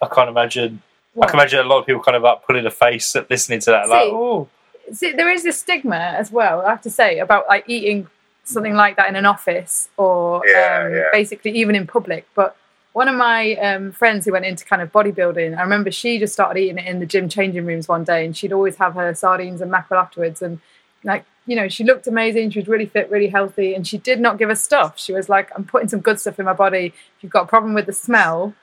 I 0.02 0.08
can't 0.14 0.28
imagine. 0.28 0.82
What? 1.14 1.28
I 1.28 1.30
can 1.30 1.40
imagine 1.40 1.60
a 1.60 1.64
lot 1.64 1.80
of 1.80 1.86
people 1.86 2.02
kind 2.02 2.16
of 2.16 2.22
like 2.22 2.46
pulling 2.46 2.66
a 2.66 2.70
face 2.70 3.16
at 3.16 3.30
listening 3.30 3.60
to 3.60 3.70
that. 3.70 3.86
See, 3.86 3.90
like, 3.90 4.12
oh, 4.12 4.48
see, 4.92 5.12
there 5.12 5.30
is 5.30 5.42
this 5.42 5.58
stigma 5.58 5.96
as 5.96 6.30
well. 6.30 6.60
I 6.60 6.70
have 6.70 6.82
to 6.82 6.90
say 6.90 7.18
about 7.18 7.46
like 7.48 7.64
eating 7.66 8.08
something 8.44 8.74
like 8.74 8.96
that 8.96 9.08
in 9.08 9.16
an 9.16 9.26
office 9.26 9.88
or 9.96 10.42
yeah, 10.46 10.84
um, 10.86 10.94
yeah. 10.94 11.04
basically 11.12 11.52
even 11.52 11.74
in 11.74 11.86
public, 11.86 12.26
but 12.34 12.56
one 12.96 13.08
of 13.08 13.14
my 13.14 13.54
um, 13.56 13.92
friends 13.92 14.24
who 14.24 14.32
went 14.32 14.46
into 14.46 14.64
kind 14.64 14.80
of 14.80 14.90
bodybuilding, 14.90 15.54
I 15.54 15.60
remember 15.60 15.90
she 15.90 16.18
just 16.18 16.32
started 16.32 16.58
eating 16.58 16.78
it 16.78 16.86
in 16.86 16.98
the 16.98 17.04
gym 17.04 17.28
changing 17.28 17.66
rooms 17.66 17.88
one 17.88 18.04
day, 18.04 18.24
and 18.24 18.34
she'd 18.34 18.54
always 18.54 18.76
have 18.76 18.94
her 18.94 19.14
sardines 19.14 19.60
and 19.60 19.70
mackerel 19.70 20.00
afterwards. 20.00 20.40
And 20.40 20.60
like, 21.04 21.26
you 21.46 21.56
know, 21.56 21.68
she 21.68 21.84
looked 21.84 22.06
amazing. 22.06 22.50
She 22.50 22.58
was 22.58 22.68
really 22.68 22.86
fit, 22.86 23.10
really 23.10 23.28
healthy, 23.28 23.74
and 23.74 23.86
she 23.86 23.98
did 23.98 24.20
not 24.20 24.38
give 24.38 24.50
a 24.50 24.56
stuff. 24.56 24.98
She 24.98 25.12
was 25.12 25.28
like, 25.28 25.50
"I'm 25.56 25.64
putting 25.64 25.88
some 25.88 26.00
good 26.00 26.18
stuff 26.20 26.38
in 26.38 26.44
my 26.44 26.52
body. 26.52 26.86
If 26.86 27.22
you've 27.22 27.32
got 27.32 27.44
a 27.44 27.46
problem 27.46 27.74
with 27.74 27.86
the 27.86 27.92
smell, 27.92 28.54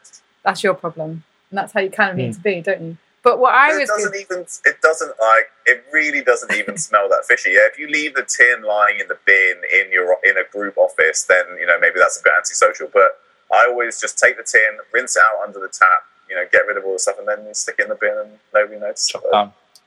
that's 0.44 0.63
your 0.63 0.74
problem." 0.74 1.24
And 1.50 1.58
that's 1.58 1.74
how 1.74 1.82
you 1.82 1.90
kind 1.90 2.12
of 2.12 2.18
need 2.18 2.32
mm. 2.32 2.36
to 2.36 2.42
be, 2.42 2.62
don't 2.62 2.82
you? 2.82 2.98
But 3.24 3.40
what 3.40 3.54
I 3.54 3.74
it 3.74 3.80
was 3.80 3.90
doesn't 3.90 4.16
even 4.16 4.46
it 4.66 4.82
doesn't 4.82 5.13
like 5.20 5.50
it 5.66 5.86
really 5.94 6.22
doesn't 6.22 6.54
even 6.54 6.78
smell 6.88 7.08
that 7.10 7.25
fishy. 7.25 7.52
Yeah, 7.52 7.68
if 7.72 7.80
you 7.80 7.88
leave 7.88 8.16
the 8.16 8.28
tin 8.28 8.63
lying 8.63 9.00
in 9.00 9.08
the 9.08 9.18
bin 9.25 9.62
in 9.74 9.92
your 9.92 10.18
in 10.24 10.38
a 10.38 10.44
group 10.52 10.78
office, 10.78 11.24
then 11.24 11.46
you 11.58 11.66
know 11.66 11.80
maybe 11.80 11.96
that's 12.00 12.20
a 12.20 12.24
bit 12.24 12.34
antisocial. 12.36 12.90
But 12.94 13.20
I 13.52 13.68
always 13.70 14.00
just 14.02 14.20
take 14.20 14.36
the 14.36 14.44
tin, 14.44 14.78
rinse 14.92 15.16
it 15.16 15.24
out 15.24 15.48
under 15.48 15.60
the 15.60 15.70
tap, 15.70 16.04
you 16.30 16.36
know, 16.36 16.44
get 16.52 16.68
rid 16.68 16.75
of 16.75 16.84
all 16.84 16.94
the 16.94 17.00
stuff, 17.00 17.18
and 17.18 17.28
then 17.28 17.54
stick 17.54 17.75
it 17.80 17.84
in 17.84 17.90
the 17.90 17.96
bin, 17.96 18.13
and 18.18 18.40
nobody 18.54 18.80
notices. 18.80 19.16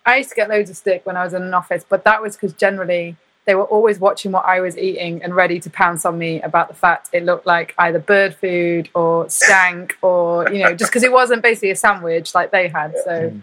I 0.07 0.17
used 0.17 0.31
to 0.31 0.37
get 0.37 0.49
loads 0.49 0.71
of 0.71 0.77
stick 0.77 1.05
when 1.05 1.17
I 1.17 1.25
was 1.25 1.35
in 1.35 1.43
an 1.43 1.53
office, 1.53 1.85
but 1.87 2.05
that 2.05 2.23
was 2.23 2.37
because 2.37 2.53
generally 2.53 3.17
they 3.45 3.55
were 3.55 3.65
always 3.65 3.99
watching 3.99 4.33
what 4.33 4.45
I 4.45 4.61
was 4.61 4.77
eating 4.79 5.23
and 5.23 5.35
ready 5.35 5.61
to 5.61 5.71
pounce 5.71 6.05
on 6.05 6.19
me 6.19 6.41
about 6.43 6.69
the 6.69 6.75
fact 6.75 7.11
it 7.13 7.25
looked 7.25 7.47
like 7.47 7.75
either 7.79 7.99
bird 7.99 8.35
food 8.35 8.89
or 8.95 9.29
stank 9.31 9.97
or 10.03 10.51
you 10.51 10.63
know 10.63 10.75
just 10.75 10.91
because 10.91 11.03
it 11.03 11.13
wasn't 11.13 11.43
basically 11.43 11.71
a 11.71 11.77
sandwich 11.77 12.35
like 12.35 12.51
they 12.51 12.69
had. 12.69 12.95
So, 13.05 13.31
mm. 13.31 13.41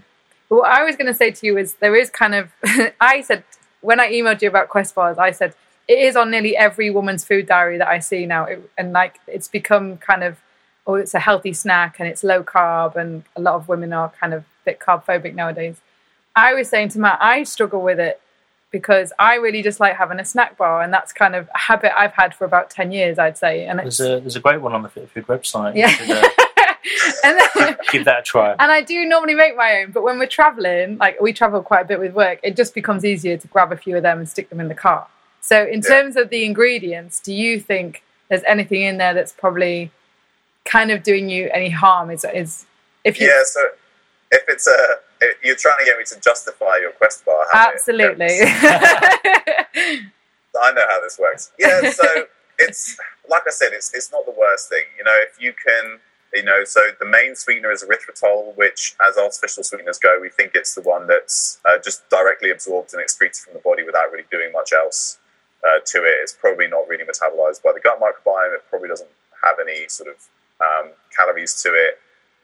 what 0.50 0.70
I 0.70 0.84
was 0.84 0.96
going 0.96 1.08
to 1.08 1.14
say 1.14 1.32
to 1.32 1.46
you 1.46 1.58
is 1.58 1.76
there 1.76 1.96
is 1.96 2.10
kind 2.10 2.36
of 2.36 2.50
I 3.02 3.22
said 3.22 3.44
when 3.82 4.00
I 4.00 4.12
emailed 4.12 4.42
you 4.42 4.48
about 4.48 4.70
Quest 4.70 4.96
bars, 4.96 5.18
I 5.18 5.32
said 5.32 5.54
it 5.88 6.00
is 6.00 6.16
on 6.16 6.32
nearly 6.32 6.56
every 6.56 6.90
woman's 6.90 7.26
food 7.26 7.46
diary 7.46 7.78
that 7.78 7.88
I 7.88 8.00
see 8.00 8.26
now, 8.26 8.46
it, 8.46 8.72
and 8.78 8.94
like 8.94 9.20
it's 9.28 9.48
become 9.48 9.98
kind 9.98 10.24
of 10.24 10.40
oh, 10.86 10.96
it's 10.96 11.14
a 11.14 11.20
healthy 11.20 11.54
snack 11.54 12.00
and 12.00 12.10
it's 12.10 12.24
low 12.24 12.44
carb, 12.44 12.96
and 12.96 13.24
a 13.36 13.42
lot 13.42 13.56
of 13.56 13.68
women 13.68 13.94
are 13.94 14.10
kind 14.10 14.34
of 14.34 14.42
a 14.44 14.46
bit 14.66 14.80
carb 14.80 15.06
phobic 15.06 15.34
nowadays. 15.34 15.78
I 16.36 16.54
was 16.54 16.70
saying 16.70 16.90
to 16.90 17.00
Matt, 17.00 17.20
I 17.22 17.44
struggle 17.44 17.82
with 17.82 18.00
it 18.00 18.20
because 18.72 19.14
I 19.20 19.36
really 19.36 19.62
just 19.62 19.80
like 19.80 19.96
having 19.96 20.20
a 20.20 20.26
snack 20.26 20.58
bar, 20.58 20.82
and 20.82 20.92
that's 20.92 21.14
kind 21.14 21.36
of 21.36 21.48
a 21.54 21.58
habit 21.58 21.98
I've 21.98 22.14
had 22.14 22.34
for 22.34 22.46
about 22.46 22.70
ten 22.70 22.92
years, 22.92 23.20
I'd 23.20 23.38
say. 23.38 23.66
And 23.66 23.80
there's 23.80 24.00
a 24.00 24.20
there's 24.20 24.36
a 24.36 24.40
great 24.40 24.62
one 24.62 24.74
on 24.74 24.82
the 24.82 24.90
Fitter 24.90 25.08
Food 25.08 25.28
website. 25.28 25.76
Yeah. 25.76 25.96
Uh, 26.02 26.28
and 27.24 27.40
then, 27.56 27.78
give 27.92 28.06
that 28.06 28.20
a 28.20 28.24
try. 28.24 28.52
And 28.60 28.72
I 28.72 28.82
do 28.82 29.06
normally 29.06 29.36
make 29.36 29.56
my 29.56 29.82
own, 29.82 29.92
but 29.92 30.04
when 30.04 30.20
we're 30.20 30.28
traveling, 30.28 30.98
like 30.98 31.22
we 31.22 31.34
travel 31.34 31.62
quite 31.62 31.82
a 31.82 31.86
bit 31.86 32.00
with 32.00 32.14
work, 32.14 32.40
it 32.44 32.56
just 32.56 32.74
becomes 32.74 33.06
easier 33.06 33.38
to 33.38 33.48
grab 33.48 33.72
a 33.72 33.78
few 33.78 33.96
of 33.96 34.04
them 34.04 34.20
and 34.20 34.28
stick 34.28 34.50
them 34.50 34.60
in 34.60 34.68
the 34.68 34.76
car. 34.76 35.08
So, 35.42 35.66
in 35.66 35.82
yeah. 35.82 35.90
terms 35.90 36.16
of 36.16 36.30
the 36.30 36.44
ingredients, 36.46 37.20
do 37.20 37.34
you 37.34 37.60
think 37.60 38.04
there's 38.30 38.44
anything 38.48 38.82
in 38.82 38.98
there 38.98 39.14
that's 39.14 39.34
probably 39.34 39.92
kind 40.66 40.92
of 40.92 41.04
doing 41.04 41.30
you 41.30 41.50
any 41.54 41.70
harm? 41.70 42.10
Is 42.10 42.26
is 42.34 42.66
if 43.04 43.20
you 43.20 43.28
yeah? 43.28 43.44
So 43.46 43.62
if 44.32 44.44
it's 44.48 44.68
a 44.68 44.98
you're 45.44 45.56
trying 45.56 45.80
to 45.80 45.86
get 45.86 45.98
me 45.98 46.04
to 46.06 46.20
justify 46.20 46.78
your 46.82 46.92
quest 46.92 47.26
bar, 47.26 47.46
absolutely. 47.54 48.28
I 50.62 50.72
know 50.72 50.86
how 50.88 51.02
this 51.02 51.18
works. 51.20 51.52
Yeah, 51.60 51.92
so 51.92 52.26
it's 52.60 52.98
like 53.30 53.44
I 53.48 53.52
said, 53.52 53.70
it's 53.74 53.94
it's 53.94 54.12
not 54.12 54.26
the 54.26 54.36
worst 54.38 54.70
thing. 54.70 54.84
You 54.98 55.04
know, 55.04 55.16
if 55.28 55.42
you 55.42 55.54
can 55.54 56.00
you 56.34 56.44
know, 56.44 56.64
so 56.64 56.82
the 57.00 57.06
main 57.06 57.36
sweetener 57.36 57.72
is 57.72 57.84
erythritol, 57.84 58.56
which, 58.58 58.96
as 59.08 59.18
artificial 59.18 59.64
sweeteners 59.64 60.00
go, 60.00 60.20
we 60.20 60.30
think 60.30 60.52
it's 60.56 60.74
the 60.74 60.82
one 60.82 61.06
that's 61.06 61.60
uh, 61.70 61.78
just 61.84 62.10
directly 62.10 62.50
absorbed 62.50 62.94
and 62.94 63.02
excreted 63.02 63.36
from 63.36 63.54
the 63.54 63.60
body 63.60 63.84
without 63.84 64.12
really 64.12 64.26
doing 64.32 64.52
much 64.52 64.74
else 64.74 65.20
uh, 65.64 65.80
to 65.86 66.00
it. 66.00 66.16
It's 66.22 66.34
probably 66.34 66.68
not 66.68 66.88
really 66.88 67.04
metabolized 67.04 67.62
by 67.62 67.72
the 67.74 67.80
gut 67.80 68.00
microbiome. 68.02 68.56
It 68.56 68.64
probably 68.70 68.90
doesn't 68.90 69.10
have 69.44 69.58
any 69.62 69.88
sort 69.88 70.10
of 70.10 70.16
um, 70.60 70.92
calories 71.16 71.62
to 71.62 71.70
it. 71.70 72.00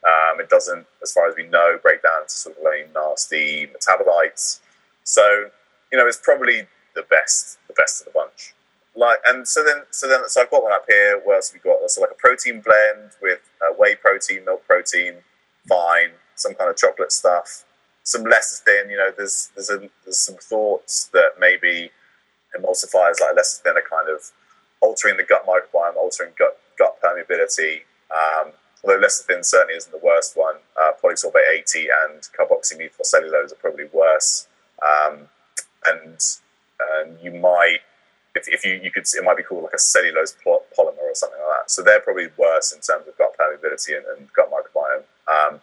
Um, 0.07 0.39
it 0.39 0.49
doesn't, 0.49 0.85
as 1.01 1.11
far 1.11 1.27
as 1.27 1.35
we 1.35 1.45
know, 1.47 1.77
break 1.81 2.01
down 2.01 2.21
into 2.21 2.33
sort 2.33 2.57
of 2.57 2.63
any 2.73 2.87
nasty 2.93 3.67
metabolites. 3.67 4.59
So, 5.03 5.49
you 5.91 5.97
know, 5.97 6.07
it's 6.07 6.19
probably 6.23 6.67
the 6.95 7.03
best, 7.09 7.59
the 7.67 7.73
best 7.73 8.01
of 8.01 8.05
the 8.05 8.11
bunch. 8.11 8.53
Like, 8.95 9.19
and 9.25 9.47
so 9.47 9.63
then, 9.63 9.83
so 9.91 10.07
then, 10.07 10.21
so 10.27 10.41
I've 10.41 10.51
got 10.51 10.63
one 10.63 10.73
up 10.73 10.85
here. 10.87 11.21
What 11.23 11.35
else 11.35 11.51
have 11.51 11.61
we 11.63 11.69
got? 11.69 11.89
So 11.89 12.01
like 12.01 12.11
a 12.11 12.15
protein 12.15 12.61
blend 12.61 13.11
with 13.21 13.39
uh, 13.61 13.73
whey 13.77 13.95
protein, 13.95 14.45
milk 14.45 14.65
protein, 14.65 15.15
fine, 15.67 16.11
some 16.35 16.53
kind 16.55 16.69
of 16.69 16.77
chocolate 16.77 17.11
stuff, 17.11 17.65
some 18.03 18.23
less 18.23 18.61
lecithin. 18.65 18.89
You 18.89 18.97
know, 18.97 19.11
there's 19.15 19.51
there's 19.55 19.69
a, 19.69 19.89
there's 20.03 20.17
some 20.17 20.35
thoughts 20.35 21.09
that 21.13 21.31
maybe 21.39 21.91
emulsifiers 22.57 23.21
like 23.21 23.35
lecithin 23.35 23.75
are 23.75 23.89
kind 23.89 24.09
of 24.09 24.31
altering 24.81 25.17
the 25.17 25.23
gut 25.23 25.45
microbiome, 25.45 25.95
altering 25.95 26.31
gut 26.37 26.57
gut 26.77 26.97
permeability. 27.01 27.81
Um, 28.11 28.51
although 28.83 28.99
lecithin 28.99 29.43
certainly 29.43 29.75
isn't 29.75 29.91
the 29.91 30.05
worst 30.05 30.37
one. 30.37 30.55
Uh, 30.79 30.91
polysorbate 31.03 31.59
80 31.59 31.87
and 32.05 32.27
carboxymethylcellulose 32.37 33.51
are 33.51 33.57
probably 33.59 33.85
worse. 33.93 34.47
Um, 34.85 35.27
and 35.85 36.19
and 36.79 37.17
you 37.21 37.31
might, 37.31 37.79
if, 38.35 38.47
if 38.47 38.65
you, 38.65 38.79
you 38.81 38.91
could, 38.91 39.03
it 39.03 39.23
might 39.23 39.37
be 39.37 39.43
called 39.43 39.63
like 39.63 39.73
a 39.73 39.79
cellulose 39.79 40.35
polymer 40.45 40.97
or 40.97 41.13
something 41.13 41.39
like 41.39 41.59
that. 41.59 41.71
So 41.71 41.81
they're 41.81 41.99
probably 41.99 42.29
worse 42.37 42.71
in 42.71 42.79
terms 42.79 43.07
of 43.07 43.17
gut 43.17 43.35
permeability 43.37 43.97
and, 43.97 44.05
and 44.17 44.31
gut 44.33 44.49
microbiome. 44.49 45.03
Um, 45.27 45.59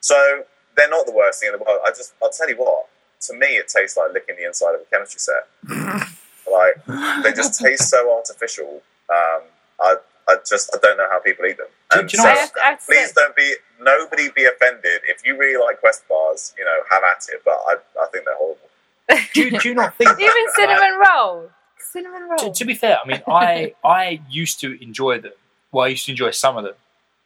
so 0.00 0.44
they're 0.76 0.88
not 0.88 1.06
the 1.06 1.12
worst 1.12 1.40
thing 1.40 1.52
in 1.52 1.58
the 1.58 1.64
world. 1.64 1.80
I 1.84 1.90
just, 1.90 2.14
I'll 2.22 2.30
tell 2.30 2.48
you 2.48 2.56
what, 2.56 2.86
to 3.22 3.34
me, 3.34 3.46
it 3.56 3.68
tastes 3.68 3.96
like 3.96 4.12
licking 4.12 4.36
the 4.36 4.46
inside 4.46 4.74
of 4.74 4.80
a 4.80 4.84
chemistry 4.84 5.18
set. 5.18 5.48
like 6.50 7.22
they 7.24 7.32
just 7.32 7.60
taste 7.60 7.88
so 7.88 8.14
artificial. 8.16 8.82
Um, 9.10 9.42
I, 9.80 9.96
I 10.32 10.36
just 10.48 10.74
I 10.74 10.78
don't 10.82 10.96
know 10.96 11.08
how 11.10 11.20
people 11.20 11.44
eat 11.46 11.58
them. 11.58 11.66
And 11.92 12.08
do, 12.08 12.16
do 12.16 12.22
so, 12.22 12.34
know 12.34 12.76
please 12.86 13.12
don't 13.12 13.36
be 13.36 13.54
nobody 13.80 14.30
be 14.34 14.44
offended 14.44 15.02
if 15.08 15.24
you 15.24 15.36
really 15.36 15.62
like 15.62 15.80
Quest 15.80 16.08
bars. 16.08 16.54
You 16.58 16.64
know, 16.64 16.76
have 16.90 17.02
at 17.04 17.26
it. 17.32 17.42
But 17.44 17.58
I, 17.66 17.76
I 18.00 18.06
think 18.12 18.24
they're 18.24 18.36
horrible. 18.36 18.68
do, 19.34 19.58
do 19.58 19.68
you 19.68 19.74
not 19.74 19.96
think 19.96 20.10
even 20.18 20.32
cinnamon 20.56 21.00
roll? 21.06 21.50
Cinnamon 21.78 22.28
roll. 22.28 22.38
To, 22.38 22.50
to, 22.50 22.64
be 22.64 22.74
fair, 22.74 22.98
I 23.02 23.06
mean, 23.06 23.22
I 23.28 23.74
I 23.84 24.20
used 24.30 24.60
to 24.60 24.82
enjoy 24.82 25.20
them. 25.20 25.32
Well, 25.70 25.84
I 25.84 25.88
used 25.88 26.06
to 26.06 26.12
enjoy 26.12 26.30
some 26.30 26.56
of 26.56 26.64
them. 26.64 26.74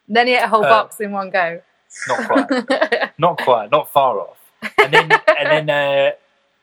Then 0.09 0.29
you 0.29 0.37
ate 0.37 0.43
a 0.43 0.49
whole 0.49 0.65
uh, 0.65 0.71
box 0.71 1.01
in 1.01 1.13
one 1.13 1.31
go. 1.31 1.61
Not 2.09 2.27
quite. 2.27 3.11
not 3.19 3.39
quite. 3.39 3.71
Not 3.71 3.93
far 3.93 4.21
off. 4.21 4.39
And 4.79 4.93
then 4.93 5.13
and 5.13 5.69
then 5.69 5.71
uh, 5.71 6.11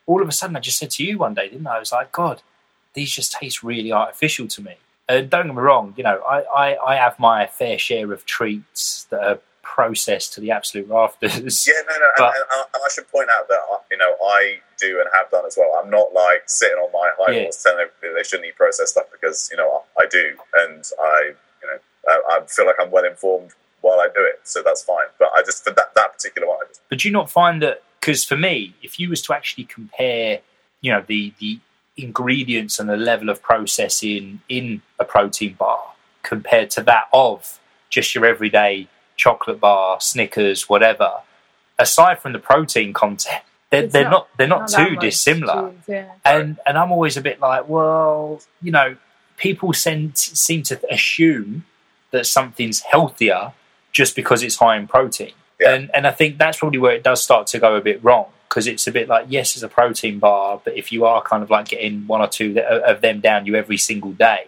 all 0.06 0.22
of 0.22 0.28
a 0.28 0.32
sudden, 0.32 0.56
I 0.56 0.60
just 0.60 0.80
said 0.80 0.92
to 0.92 1.04
you 1.04 1.18
one 1.18 1.34
day, 1.34 1.50
didn't 1.50 1.68
I? 1.68 1.78
I 1.78 1.80
was 1.80 1.92
like, 1.92 2.12
God, 2.12 2.42
these 2.94 3.12
just 3.12 3.32
taste 3.32 3.64
really 3.64 3.92
artificial 3.92 4.48
to 4.48 4.62
me. 4.62 4.76
And 5.10 5.30
don't 5.30 5.48
get 5.48 5.56
me 5.56 5.62
wrong, 5.62 5.94
you 5.98 6.04
know, 6.04 6.22
I, 6.22 6.44
I, 6.56 6.94
I 6.94 6.96
have 6.96 7.20
my 7.20 7.46
fair 7.48 7.78
share 7.78 8.13
of 8.13 8.26
treats 8.26 9.06
that 9.10 9.22
are 9.22 9.39
processed 9.63 10.34
to 10.34 10.42
the 10.42 10.52
absolute 10.52 10.88
rafters. 10.88 11.68
Yeah, 11.68 11.82
no, 11.89 11.98
no, 11.98 12.08
but, 12.18 12.36
and, 12.36 12.46
and, 12.54 12.66
and, 12.76 12.84
I 12.86 12.89
should 12.94 13.10
point 13.12 13.30
out 13.38 13.48
that 13.48 13.60
uh, 13.72 13.78
you 13.89 13.98
know 13.98 14.13
I 14.24 14.60
do 14.78 15.00
and 15.00 15.10
have 15.13 15.32
done 15.32 15.46
as 15.46 15.58
well. 15.58 15.82
I'm 15.82 15.89
not 15.89 16.13
like 16.13 16.44
sitting 16.46 16.78
on 16.78 16.92
my 16.92 17.10
high 17.18 17.42
horse 17.42 17.63
yeah. 17.66 17.72
telling 17.72 17.88
them 18.02 18.13
they 18.16 18.24
shouldn't 18.24 18.48
eat 18.48 18.56
processed 18.56 18.92
stuff 18.92 19.06
because 19.12 19.50
you 19.52 19.58
know 19.58 19.84
I, 19.98 20.04
I 20.04 20.08
do, 20.08 20.38
and 20.56 20.84
I 21.02 21.32
you 21.62 21.68
know 21.68 21.78
I, 22.08 22.38
I, 22.38 22.46
feel 22.46 22.66
like 22.66 22.76
I'm 22.80 22.92
well 22.92 23.06
informed 23.06 23.52
while 23.82 24.00
I 24.00 24.08
do 24.13 24.22
it, 24.22 24.42
so 24.44 24.62
that's 24.62 24.84
fine. 24.84 25.08
But 25.18 25.30
I 25.36 25.42
just 25.42 25.63
for 25.63 25.72
that 25.72 25.96
that 25.96 26.13
particular 26.13 26.48
one. 26.48 26.60
But 26.89 27.00
do 27.00 27.08
you 27.08 27.13
not 27.13 27.32
find 27.32 27.62
that 27.63 27.82
because 28.00 28.24
for 28.24 28.38
me, 28.38 28.76
if 28.84 29.00
you 29.00 29.10
was 29.10 29.22
to 29.24 29.34
actually 29.34 29.63
compare, 29.63 30.42
you 30.82 30.92
know, 30.92 31.04
the 31.08 31.34
the 31.39 31.60
ingredients 31.98 32.80
and 32.80 32.90
the 32.90 32.98
level 32.98 33.30
of 33.30 33.42
processing 33.42 34.42
in 34.50 34.82
a 35.00 35.06
protein 35.06 35.54
bar 35.54 35.80
compared 36.24 36.70
to 36.72 36.82
that 36.84 37.06
of 37.14 37.60
just 37.90 38.16
your 38.16 38.26
everyday 38.26 38.88
chocolate 39.16 39.60
bar, 39.60 40.00
Snickers, 40.02 40.68
whatever. 40.68 41.12
Aside 41.78 42.20
from 42.20 42.34
the 42.34 42.40
protein 42.40 42.94
content, 42.94 43.44
they're, 43.70 43.88
they're 43.88 44.04
not- 44.04 44.12
not, 44.12 44.28
they're 44.38 44.48
not, 44.48 44.72
Not 44.72 44.88
too 44.88 44.96
dissimilar. 44.98 45.72
cheese, 45.72 45.80
yeah. 45.88 46.12
And 46.26 46.60
and 46.66 46.78
I'm 46.78 46.92
always 46.92 47.18
a 47.18 47.22
bit 47.22 47.40
like, 47.40 47.68
well, 47.68 48.42
you 48.62 48.72
know, 48.72 48.96
people 49.38 49.74
send, 49.74 50.18
seem 50.18 50.62
to 50.64 50.80
assume 50.92 51.66
that 52.12 52.26
something's 52.28 52.82
healthier 52.82 53.54
just 53.92 54.16
because 54.16 54.44
it's 54.44 54.56
high 54.58 54.78
in 54.78 54.88
protein. 54.88 55.34
Yeah. 55.60 55.74
And 55.74 55.92
and 55.94 56.08
I 56.08 56.12
think 56.12 56.38
that's 56.38 56.60
probably 56.60 56.80
where 56.80 56.94
it 56.96 57.04
does 57.04 57.22
start 57.24 57.48
to 57.48 57.60
go 57.60 57.76
a 57.76 57.82
bit 57.82 58.04
wrong 58.04 58.28
because 58.54 58.68
it's 58.68 58.86
a 58.86 58.92
bit 58.92 59.08
like 59.08 59.26
yes, 59.30 59.56
it's 59.56 59.63
a 59.63 59.68
protein 59.68 60.20
bar, 60.20 60.62
but 60.63 60.78
if 60.78 60.92
you 60.92 61.06
are 61.06 61.24
kind 61.24 61.42
of 61.42 61.50
like 61.50 61.70
getting 61.70 62.06
one 62.06 62.22
or 62.22 62.28
two 62.28 62.60
of 62.60 63.02
them 63.02 63.20
down 63.20 63.48
you 63.48 63.56
every 63.56 63.78
single 63.78 64.12
day 64.12 64.46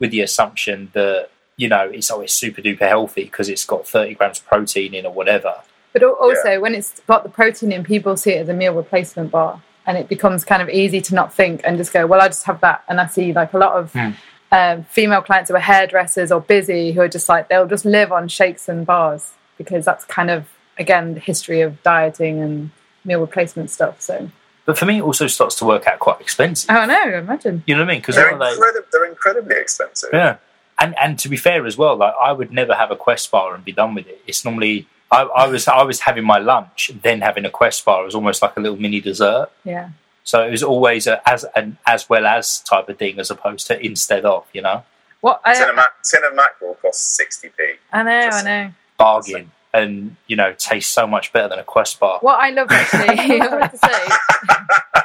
with 0.00 0.10
the 0.10 0.20
assumption 0.20 0.90
that 0.92 1.28
you 1.56 1.68
know 1.68 1.82
it's 1.88 2.10
always 2.10 2.32
super 2.32 2.60
duper 2.60 2.88
healthy 2.88 3.22
because 3.24 3.48
it's 3.48 3.64
got 3.64 3.86
30 3.86 4.14
grams 4.14 4.40
of 4.40 4.46
protein 4.46 4.92
in 4.92 5.06
or 5.06 5.12
whatever. 5.12 5.54
But 5.92 6.02
al- 6.02 6.14
also, 6.20 6.58
when 6.60 6.74
it's 6.74 6.98
got 7.06 7.22
the 7.22 7.28
protein 7.28 7.70
in, 7.70 7.84
people 7.84 8.16
see 8.16 8.32
it 8.32 8.40
as 8.40 8.48
a 8.48 8.54
meal 8.54 8.74
replacement 8.74 9.30
bar, 9.30 9.62
and 9.86 9.96
it 9.96 10.08
becomes 10.08 10.44
kind 10.44 10.60
of 10.60 10.68
easy 10.68 11.00
to 11.02 11.14
not 11.14 11.32
think 11.32 11.60
and 11.62 11.76
just 11.76 11.92
go, 11.92 12.06
"Well, 12.06 12.20
I 12.20 12.26
just 12.26 12.42
have 12.46 12.60
that." 12.62 12.82
And 12.88 13.00
I 13.00 13.06
see 13.06 13.32
like 13.32 13.52
a 13.52 13.58
lot 13.58 13.74
of 13.74 13.92
Hmm. 13.92 14.10
um, 14.50 14.82
female 14.90 15.22
clients 15.22 15.48
who 15.50 15.54
are 15.56 15.60
hairdressers 15.60 16.32
or 16.32 16.40
busy 16.40 16.90
who 16.90 17.02
are 17.02 17.08
just 17.08 17.28
like 17.28 17.48
they'll 17.48 17.68
just 17.68 17.84
live 17.84 18.10
on 18.10 18.26
shakes 18.26 18.68
and 18.68 18.84
bars 18.84 19.34
because 19.58 19.84
that's 19.84 20.04
kind 20.04 20.30
of 20.30 20.46
again 20.76 21.14
the 21.14 21.20
history 21.20 21.60
of 21.60 21.80
dieting 21.84 22.40
and 22.42 22.70
meal 23.04 23.20
replacement 23.20 23.70
stuff. 23.70 24.00
So 24.00 24.30
But 24.64 24.78
for 24.78 24.86
me, 24.86 24.98
it 24.98 25.02
also 25.02 25.26
starts 25.26 25.54
to 25.56 25.64
work 25.64 25.86
out 25.86 25.98
quite 25.98 26.20
expensive. 26.20 26.70
Oh, 26.70 26.74
I 26.74 26.86
don't 26.86 27.10
know. 27.10 27.18
Imagine. 27.18 27.62
You 27.66 27.74
know 27.74 27.82
what 27.82 27.90
I 27.90 27.92
mean? 27.94 28.00
Because 28.00 28.16
They're, 28.16 28.32
incredi- 28.32 28.86
they're 28.92 29.04
incredibly 29.06 29.56
expensive. 29.56 30.10
Yeah, 30.12 30.36
and 30.78 30.94
and 30.98 31.18
to 31.20 31.28
be 31.28 31.36
fair 31.36 31.66
as 31.66 31.76
well, 31.76 31.96
like 31.96 32.14
I 32.20 32.32
would 32.32 32.52
never 32.52 32.74
have 32.74 32.90
a 32.90 32.96
Quest 32.96 33.30
bar 33.30 33.54
and 33.54 33.64
be 33.64 33.72
done 33.72 33.94
with 33.94 34.06
it. 34.06 34.20
It's 34.26 34.44
normally 34.44 34.86
I, 35.10 35.22
I 35.22 35.46
was 35.46 35.68
I 35.68 35.82
was 35.82 36.00
having 36.00 36.24
my 36.24 36.38
lunch, 36.38 36.90
then 37.02 37.20
having 37.20 37.44
a 37.44 37.50
Quest 37.50 37.84
bar. 37.84 38.02
It 38.02 38.06
was 38.06 38.14
almost 38.14 38.42
like 38.42 38.56
a 38.56 38.60
little 38.60 38.78
mini 38.78 39.00
dessert. 39.00 39.48
Yeah. 39.64 39.90
So 40.26 40.42
it 40.42 40.50
was 40.50 40.62
always 40.62 41.06
a, 41.06 41.20
as 41.28 41.44
an 41.54 41.76
as 41.86 42.08
well 42.08 42.24
as 42.26 42.60
type 42.60 42.88
of 42.88 42.96
thing, 42.98 43.18
as 43.20 43.30
opposed 43.30 43.66
to 43.68 43.78
instead 43.84 44.24
of. 44.24 44.46
You 44.54 44.62
know, 44.62 44.82
What 45.20 45.42
Tin, 45.44 45.54
I, 45.62 45.68
of 45.68 45.76
mac- 45.76 46.02
tin 46.02 46.24
of 46.24 46.34
mackerel 46.34 46.74
costs 46.80 47.20
60p. 47.20 47.52
I 47.92 48.02
know. 48.02 48.10
I 48.32 48.42
know. 48.42 48.70
bargain, 48.96 49.50
and 49.74 50.16
you 50.28 50.36
know, 50.36 50.54
tastes 50.56 50.92
so 50.92 51.06
much 51.06 51.32
better 51.32 51.48
than 51.48 51.58
a 51.58 51.64
Quest 51.64 51.98
bar. 52.00 52.18
What 52.20 52.38
I 52.40 52.50
loved 52.50 52.72
actually, 52.72 53.08
I 53.40 53.68
to 53.68 53.78
say, 53.78 55.04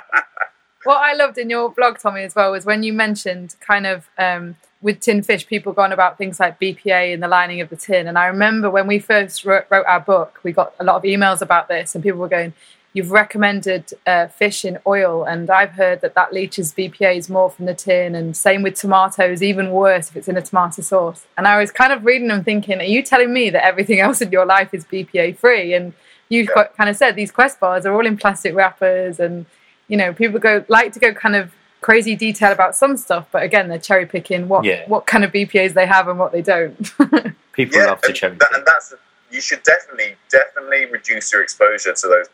what 0.83 0.97
I 0.97 1.13
loved 1.13 1.37
in 1.37 1.49
your 1.49 1.69
blog, 1.71 1.97
Tommy, 1.97 2.21
as 2.21 2.35
well, 2.35 2.51
was 2.51 2.65
when 2.65 2.83
you 2.83 2.93
mentioned 2.93 3.55
kind 3.59 3.87
of 3.87 4.07
um, 4.17 4.55
with 4.81 4.99
tin 4.99 5.23
fish, 5.23 5.45
people 5.47 5.73
going 5.73 5.91
about 5.91 6.17
things 6.17 6.39
like 6.39 6.59
BPA 6.59 7.13
and 7.13 7.21
the 7.21 7.27
lining 7.27 7.59
of 7.61 7.69
the 7.69 7.75
tin. 7.75 8.07
And 8.07 8.17
I 8.17 8.27
remember 8.27 8.69
when 8.69 8.87
we 8.87 8.99
first 8.99 9.43
wrote, 9.43 9.65
wrote 9.69 9.85
our 9.87 9.99
book, 9.99 10.39
we 10.43 10.51
got 10.51 10.73
a 10.79 10.83
lot 10.83 10.95
of 10.95 11.03
emails 11.03 11.41
about 11.41 11.67
this, 11.67 11.95
and 11.95 12.03
people 12.03 12.19
were 12.19 12.29
going, 12.29 12.53
"You've 12.93 13.11
recommended 13.11 13.93
uh, 14.07 14.27
fish 14.27 14.65
in 14.65 14.79
oil, 14.87 15.23
and 15.23 15.49
I've 15.49 15.71
heard 15.71 16.01
that 16.01 16.15
that 16.15 16.33
leaches 16.33 16.73
BPA's 16.73 17.29
more 17.29 17.49
from 17.49 17.65
the 17.65 17.73
tin, 17.75 18.15
and 18.15 18.35
same 18.35 18.61
with 18.63 18.75
tomatoes, 18.75 19.43
even 19.43 19.71
worse 19.71 20.09
if 20.09 20.15
it's 20.17 20.27
in 20.27 20.37
a 20.37 20.41
tomato 20.41 20.81
sauce." 20.81 21.25
And 21.37 21.47
I 21.47 21.59
was 21.59 21.71
kind 21.71 21.93
of 21.93 22.03
reading 22.05 22.31
and 22.31 22.43
thinking, 22.43 22.79
"Are 22.79 22.83
you 22.95 23.01
telling 23.03 23.31
me 23.33 23.49
that 23.51 23.65
everything 23.65 23.99
else 24.05 24.21
in 24.21 24.31
your 24.31 24.45
life 24.45 24.73
is 24.73 24.85
BPA 24.85 25.37
free?" 25.37 25.73
And 25.73 25.93
you 26.29 26.47
Yeah. 26.55 26.65
kind 26.77 26.89
of 26.89 26.95
said 26.95 27.15
these 27.15 27.31
Quest 27.31 27.59
bars 27.59 27.85
are 27.85 27.93
all 27.93 28.05
in 28.05 28.17
plastic 28.17 28.53
wrappers, 28.55 29.19
and 29.19 29.45
you 29.87 29.97
know 29.97 30.13
people 30.13 30.39
go 30.39 30.63
like 30.67 30.93
to 30.93 30.99
go 30.99 31.13
kind 31.13 31.35
of 31.35 31.51
crazy 31.81 32.15
detail 32.15 32.51
about 32.51 32.75
some 32.75 32.97
stuff, 32.97 33.25
but 33.31 33.41
again 33.41 33.69
they're 33.69 33.79
cherry 33.79 34.05
picking 34.05 34.47
what 34.49 34.65
Yeah. 34.65 34.83
what 34.87 35.05
kind 35.05 35.23
of 35.23 35.31
BPA's 35.31 35.73
they 35.73 35.85
have 35.85 36.07
and 36.07 36.19
what 36.19 36.31
they 36.31 36.41
don't. 36.41 36.75
People 37.53 37.79
love 37.85 38.01
to 38.01 38.13
cherry 38.13 38.35
pick, 38.35 38.47
and 38.53 38.63
that's 38.65 38.93
you 39.31 39.41
should 39.41 39.61
definitely 39.63 40.15
definitely 40.29 40.85
reduce 40.85 41.31
your 41.31 41.41
exposure 41.43 41.93
to 41.93 42.07
those 42.07 42.27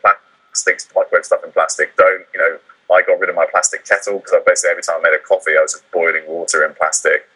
plastics, 0.56 0.88
microwave 0.94 1.24
stuff 1.24 1.44
in 1.44 1.52
plastic. 1.52 1.96
Don't 1.96 2.24
you 2.32 2.40
know? 2.40 2.58
I 2.92 3.02
got 3.02 3.18
rid 3.18 3.28
of 3.28 3.34
my 3.34 3.46
plastic 3.50 3.84
kettle 3.84 4.18
because 4.18 4.32
I 4.32 4.40
basically 4.46 4.70
every 4.70 4.82
time 4.82 4.96
I 5.00 5.10
made 5.10 5.14
a 5.14 5.22
coffee, 5.22 5.52
I 5.58 5.62
was 5.62 5.72
just 5.72 5.90
boiling 5.90 6.22
water 6.26 6.64
in 6.64 6.72
plastic. 6.74 7.28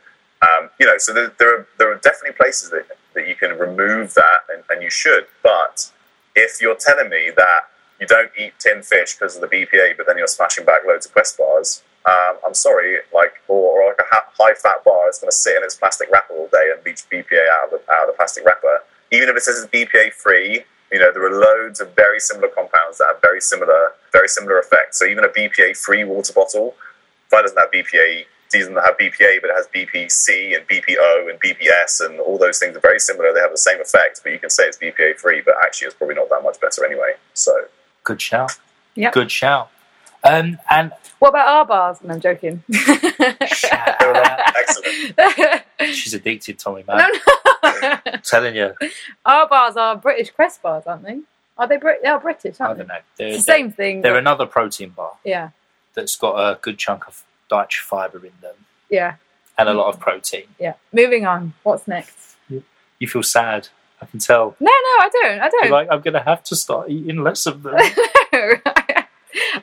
Um, 0.42 0.70
you 0.78 0.86
know, 0.86 0.96
so 0.96 1.12
there, 1.12 1.32
there 1.38 1.54
are 1.54 1.66
there 1.78 1.92
are 1.92 1.96
definitely 1.96 2.36
places 2.36 2.70
that, 2.70 2.86
that 3.14 3.28
you 3.28 3.34
can 3.34 3.58
remove 3.58 4.14
that, 4.14 4.40
and, 4.52 4.62
and 4.70 4.82
you 4.82 4.90
should. 4.90 5.26
But 5.42 5.92
if 6.34 6.60
you're 6.62 6.76
telling 6.76 7.10
me 7.10 7.30
that 7.36 7.60
you 8.00 8.06
don't 8.06 8.30
eat 8.38 8.54
tin 8.58 8.82
fish 8.82 9.16
because 9.16 9.36
of 9.36 9.42
the 9.42 9.48
BPA, 9.48 9.96
but 9.96 10.06
then 10.06 10.16
you're 10.16 10.28
smashing 10.28 10.64
back 10.64 10.82
loads 10.86 11.04
of 11.04 11.12
Quest 11.12 11.36
bars, 11.36 11.82
um, 12.06 12.38
I'm 12.46 12.54
sorry, 12.54 12.98
like 13.12 13.34
or, 13.48 13.82
or 13.82 13.88
like 13.88 13.98
a 13.98 14.08
ha- 14.08 14.30
high 14.38 14.54
fat 14.54 14.82
bar 14.84 15.10
is 15.10 15.18
going 15.18 15.30
to 15.30 15.36
sit 15.36 15.56
in 15.56 15.64
its 15.64 15.74
plastic 15.74 16.08
wrapper 16.10 16.32
all 16.32 16.48
day 16.50 16.72
and 16.74 16.82
leach 16.86 17.04
BPA 17.10 17.44
out 17.52 17.72
of 17.74 17.80
the, 17.84 17.92
out 17.92 18.08
of 18.08 18.14
the 18.14 18.16
plastic 18.16 18.46
wrapper. 18.46 18.80
Even 19.12 19.28
if 19.28 19.36
it 19.36 19.42
says 19.42 19.62
it's 19.62 19.70
BPA 19.74 20.12
free, 20.12 20.64
you 20.92 20.98
know 20.98 21.12
there 21.12 21.24
are 21.26 21.38
loads 21.38 21.80
of 21.80 21.94
very 21.94 22.20
similar 22.20 22.48
compounds 22.48 22.98
that 22.98 23.06
have 23.12 23.20
very 23.20 23.40
similar 23.40 23.92
very 24.12 24.28
similar 24.28 24.58
effects. 24.58 24.98
So 24.98 25.04
even 25.06 25.24
a 25.24 25.28
BPA 25.28 25.76
free 25.76 26.04
water 26.04 26.32
bottle, 26.32 26.74
if 27.24 27.30
that 27.30 27.42
doesn't 27.42 27.58
have 27.58 27.70
BPA, 27.70 28.24
doesn't 28.50 28.74
have 28.74 28.98
BPA, 28.98 29.40
but 29.40 29.50
it 29.50 29.56
has 29.56 29.68
BPC 29.68 30.56
and 30.56 30.66
BPO 30.66 31.30
and 31.30 31.40
BPS 31.40 32.04
and 32.04 32.18
all 32.20 32.38
those 32.38 32.58
things 32.58 32.76
are 32.76 32.80
very 32.80 32.98
similar. 32.98 33.32
They 33.32 33.40
have 33.40 33.52
the 33.52 33.58
same 33.58 33.80
effect, 33.80 34.20
but 34.22 34.32
you 34.32 34.38
can 34.38 34.50
say 34.50 34.64
it's 34.64 34.78
BPA 34.78 35.16
free, 35.18 35.40
but 35.40 35.54
actually 35.62 35.86
it's 35.86 35.96
probably 35.96 36.16
not 36.16 36.28
that 36.30 36.42
much 36.42 36.60
better 36.60 36.84
anyway. 36.84 37.14
So 37.34 37.52
Good 38.02 38.20
shout. 38.20 38.58
Yep. 38.94 39.12
Good 39.12 39.30
shout. 39.30 39.70
Um, 40.22 40.58
and 40.70 40.92
what 41.18 41.30
about 41.30 41.48
our 41.48 41.64
bars? 41.64 41.98
And 42.02 42.12
I'm 42.12 42.20
joking. 42.20 42.62
shout 42.72 43.96
they're 44.00 44.16
out. 44.16 44.40
excellent. 44.56 45.62
she's 45.94 46.14
addicted, 46.14 46.58
Tommy 46.58 46.84
man. 46.86 46.98
no, 46.98 47.08
no. 47.82 47.98
I'm 48.06 48.20
telling 48.22 48.54
you, 48.56 48.74
our 49.24 49.48
bars 49.48 49.76
are 49.76 49.96
British 49.96 50.30
Quest 50.30 50.60
bars, 50.62 50.84
aren't 50.86 51.04
they? 51.04 51.20
Are 51.56 51.66
they? 51.66 51.76
Brit- 51.78 52.00
they 52.02 52.08
are 52.08 52.20
British, 52.20 52.60
I 52.60 52.66
aren't 52.66 52.78
don't 52.78 52.88
they? 52.88 52.94
know. 52.94 53.00
They're, 53.16 53.28
It's 53.28 53.38
the 53.46 53.52
same 53.52 53.72
thing. 53.72 54.02
They're 54.02 54.12
but- 54.12 54.18
another 54.18 54.46
protein 54.46 54.90
bar 54.90 55.12
yeah, 55.24 55.50
that's 55.94 56.16
got 56.16 56.34
a 56.36 56.58
good 56.60 56.78
chunk 56.78 57.06
of 57.06 57.22
dietary 57.48 57.82
fibre 57.84 58.18
in 58.18 58.32
them 58.42 58.54
yeah, 58.90 59.16
and 59.58 59.68
a 59.68 59.74
lot 59.74 59.92
of 59.92 60.00
protein. 60.00 60.44
yeah. 60.58 60.74
Moving 60.92 61.26
on. 61.26 61.54
What's 61.62 61.88
next? 61.88 62.36
You 62.48 63.08
feel 63.08 63.22
sad. 63.22 63.68
I 64.02 64.06
can 64.06 64.18
tell. 64.20 64.54
No, 64.60 64.70
no, 64.70 64.70
I 64.72 65.08
don't. 65.12 65.24
I 65.40 65.44
You're 65.44 65.50
don't. 65.62 65.70
like, 65.70 65.88
I'm 65.90 66.00
going 66.00 66.14
to 66.14 66.20
have 66.22 66.42
to 66.44 66.56
start 66.56 66.88
eating 66.90 67.22
less 67.22 67.44
of 67.46 67.62
them. 67.62 67.74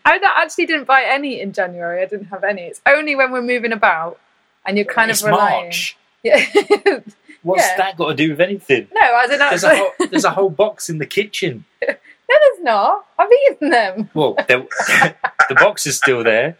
I 0.05 0.19
actually 0.37 0.65
didn't 0.65 0.85
buy 0.85 1.03
any 1.03 1.39
in 1.41 1.53
January. 1.53 2.01
I 2.01 2.05
didn't 2.05 2.27
have 2.27 2.43
any. 2.43 2.63
It's 2.63 2.81
only 2.85 3.15
when 3.15 3.31
we're 3.31 3.41
moving 3.41 3.71
about 3.71 4.19
and 4.65 4.77
you're 4.77 4.85
kind 4.85 5.11
it's 5.11 5.21
of 5.21 5.27
relying. 5.29 5.65
March. 5.65 5.97
Yeah. 6.23 6.43
What's 7.43 7.63
Yeah. 7.63 7.77
that 7.77 7.97
got 7.97 8.09
to 8.09 8.15
do 8.15 8.29
with 8.31 8.41
anything? 8.41 8.87
no, 8.93 9.01
I 9.01 9.27
don't 9.27 9.39
know. 9.39 9.49
There's 9.49 9.63
a, 9.63 9.75
whole, 9.75 9.91
there's 10.09 10.25
a 10.25 10.31
whole 10.31 10.49
box 10.49 10.89
in 10.89 10.97
the 10.97 11.05
kitchen. 11.05 11.63
no, 11.87 11.93
there's 12.27 12.63
not. 12.63 13.05
I've 13.17 13.29
eaten 13.49 13.69
them. 13.69 14.09
Well, 14.13 14.33
the 14.47 15.55
box 15.55 15.85
is 15.87 15.97
still 15.97 16.23
there 16.23 16.57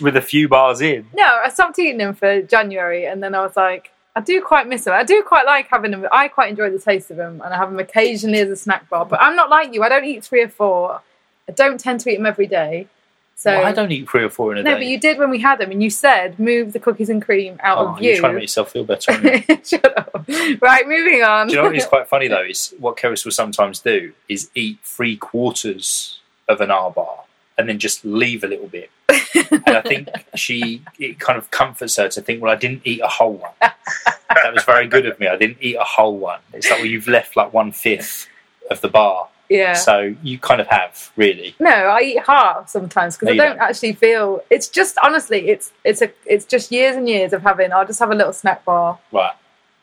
with 0.00 0.16
a 0.16 0.20
few 0.22 0.48
bars 0.48 0.80
in. 0.80 1.06
No, 1.14 1.24
I 1.24 1.48
stopped 1.50 1.78
eating 1.78 1.98
them 1.98 2.14
for 2.14 2.42
January, 2.42 3.06
and 3.06 3.22
then 3.22 3.34
I 3.34 3.42
was 3.42 3.56
like, 3.56 3.90
I 4.14 4.20
do 4.20 4.42
quite 4.42 4.68
miss 4.68 4.84
them. 4.84 4.92
I 4.94 5.04
do 5.04 5.22
quite 5.26 5.46
like 5.46 5.68
having 5.68 5.90
them. 5.92 6.06
I 6.12 6.28
quite 6.28 6.50
enjoy 6.50 6.70
the 6.70 6.78
taste 6.78 7.10
of 7.10 7.16
them, 7.16 7.40
and 7.42 7.54
I 7.54 7.56
have 7.56 7.70
them 7.70 7.78
occasionally 7.78 8.40
as 8.40 8.50
a 8.50 8.56
snack 8.56 8.88
bar. 8.90 9.06
But 9.06 9.22
I'm 9.22 9.36
not 9.36 9.48
like 9.48 9.72
you. 9.72 9.82
I 9.82 9.88
don't 9.88 10.04
eat 10.04 10.24
three 10.24 10.42
or 10.42 10.48
four. 10.48 11.00
I 11.48 11.52
don't 11.52 11.78
tend 11.78 12.00
to 12.00 12.10
eat 12.10 12.16
them 12.16 12.26
every 12.26 12.46
day. 12.46 12.88
So 13.34 13.50
Well, 13.50 13.66
I 13.66 13.72
don't 13.72 13.90
eat 13.90 14.08
three 14.08 14.22
or 14.22 14.30
four 14.30 14.52
in 14.52 14.58
a 14.58 14.62
no, 14.62 14.70
day. 14.70 14.74
No, 14.74 14.80
but 14.80 14.86
you 14.86 15.00
did 15.00 15.18
when 15.18 15.30
we 15.30 15.40
had 15.40 15.58
them, 15.58 15.72
and 15.72 15.82
you 15.82 15.90
said 15.90 16.38
move 16.38 16.72
the 16.72 16.78
cookies 16.78 17.08
and 17.08 17.20
cream 17.20 17.58
out 17.60 17.78
oh, 17.78 17.88
of 17.88 18.00
you're 18.00 18.12
view. 18.12 18.20
trying 18.20 18.32
to 18.32 18.36
make 18.36 18.44
yourself 18.44 18.70
feel 18.70 18.84
better. 18.84 19.12
you? 19.20 19.60
Shut 19.64 19.98
up. 19.98 20.24
Right, 20.60 20.86
moving 20.86 21.22
on. 21.22 21.48
Do 21.48 21.54
you 21.54 21.58
know 21.58 21.66
what 21.66 21.76
is 21.76 21.86
quite 21.86 22.08
funny 22.08 22.28
though? 22.34 22.44
Is 22.44 22.72
what 22.78 22.96
Keris 22.96 23.24
will 23.24 23.32
sometimes 23.32 23.80
do 23.80 24.12
is 24.28 24.50
eat 24.54 24.78
three 24.84 25.16
quarters 25.16 26.20
of 26.48 26.60
an 26.60 26.70
R 26.70 26.90
bar 26.90 27.24
and 27.58 27.68
then 27.68 27.78
just 27.78 28.04
leave 28.04 28.44
a 28.44 28.46
little 28.46 28.68
bit. 28.68 28.90
and 29.08 29.76
I 29.76 29.82
think 29.82 30.08
she 30.34 30.82
it 30.98 31.18
kind 31.18 31.36
of 31.36 31.50
comforts 31.50 31.96
her 31.96 32.08
to 32.08 32.20
think, 32.20 32.42
well, 32.42 32.52
I 32.52 32.56
didn't 32.56 32.82
eat 32.84 33.00
a 33.00 33.08
whole 33.08 33.34
one. 33.34 33.52
that 33.60 34.54
was 34.54 34.64
very 34.64 34.86
good 34.86 35.06
of 35.06 35.18
me. 35.18 35.26
I 35.26 35.36
didn't 35.36 35.58
eat 35.60 35.76
a 35.76 35.84
whole 35.84 36.16
one. 36.16 36.40
It's 36.52 36.70
like 36.70 36.78
well, 36.78 36.86
you've 36.86 37.08
left 37.08 37.36
like 37.36 37.52
one 37.52 37.72
fifth 37.72 38.28
of 38.70 38.80
the 38.80 38.88
bar, 38.88 39.28
yeah. 39.52 39.72
so 39.74 40.14
you 40.22 40.38
kind 40.38 40.60
of 40.60 40.66
have 40.68 41.10
really. 41.16 41.54
No, 41.60 41.70
I 41.70 42.00
eat 42.00 42.22
half 42.26 42.68
sometimes 42.68 43.16
because 43.16 43.34
No, 43.36 43.44
I 43.44 43.48
don't, 43.48 43.58
don't. 43.58 43.68
actually 43.68 43.92
feel. 43.94 44.42
It's 44.50 44.68
just 44.68 44.96
honestly, 45.02 45.48
it's 45.48 45.72
it's 45.84 46.02
a 46.02 46.10
it's 46.26 46.44
just 46.44 46.72
years 46.72 46.96
and 46.96 47.08
years 47.08 47.32
of 47.32 47.42
having. 47.42 47.72
I'll 47.72 47.86
just 47.86 48.00
have 48.00 48.10
a 48.10 48.14
little 48.14 48.32
snack 48.32 48.64
bar. 48.64 48.98
Right. 49.12 49.32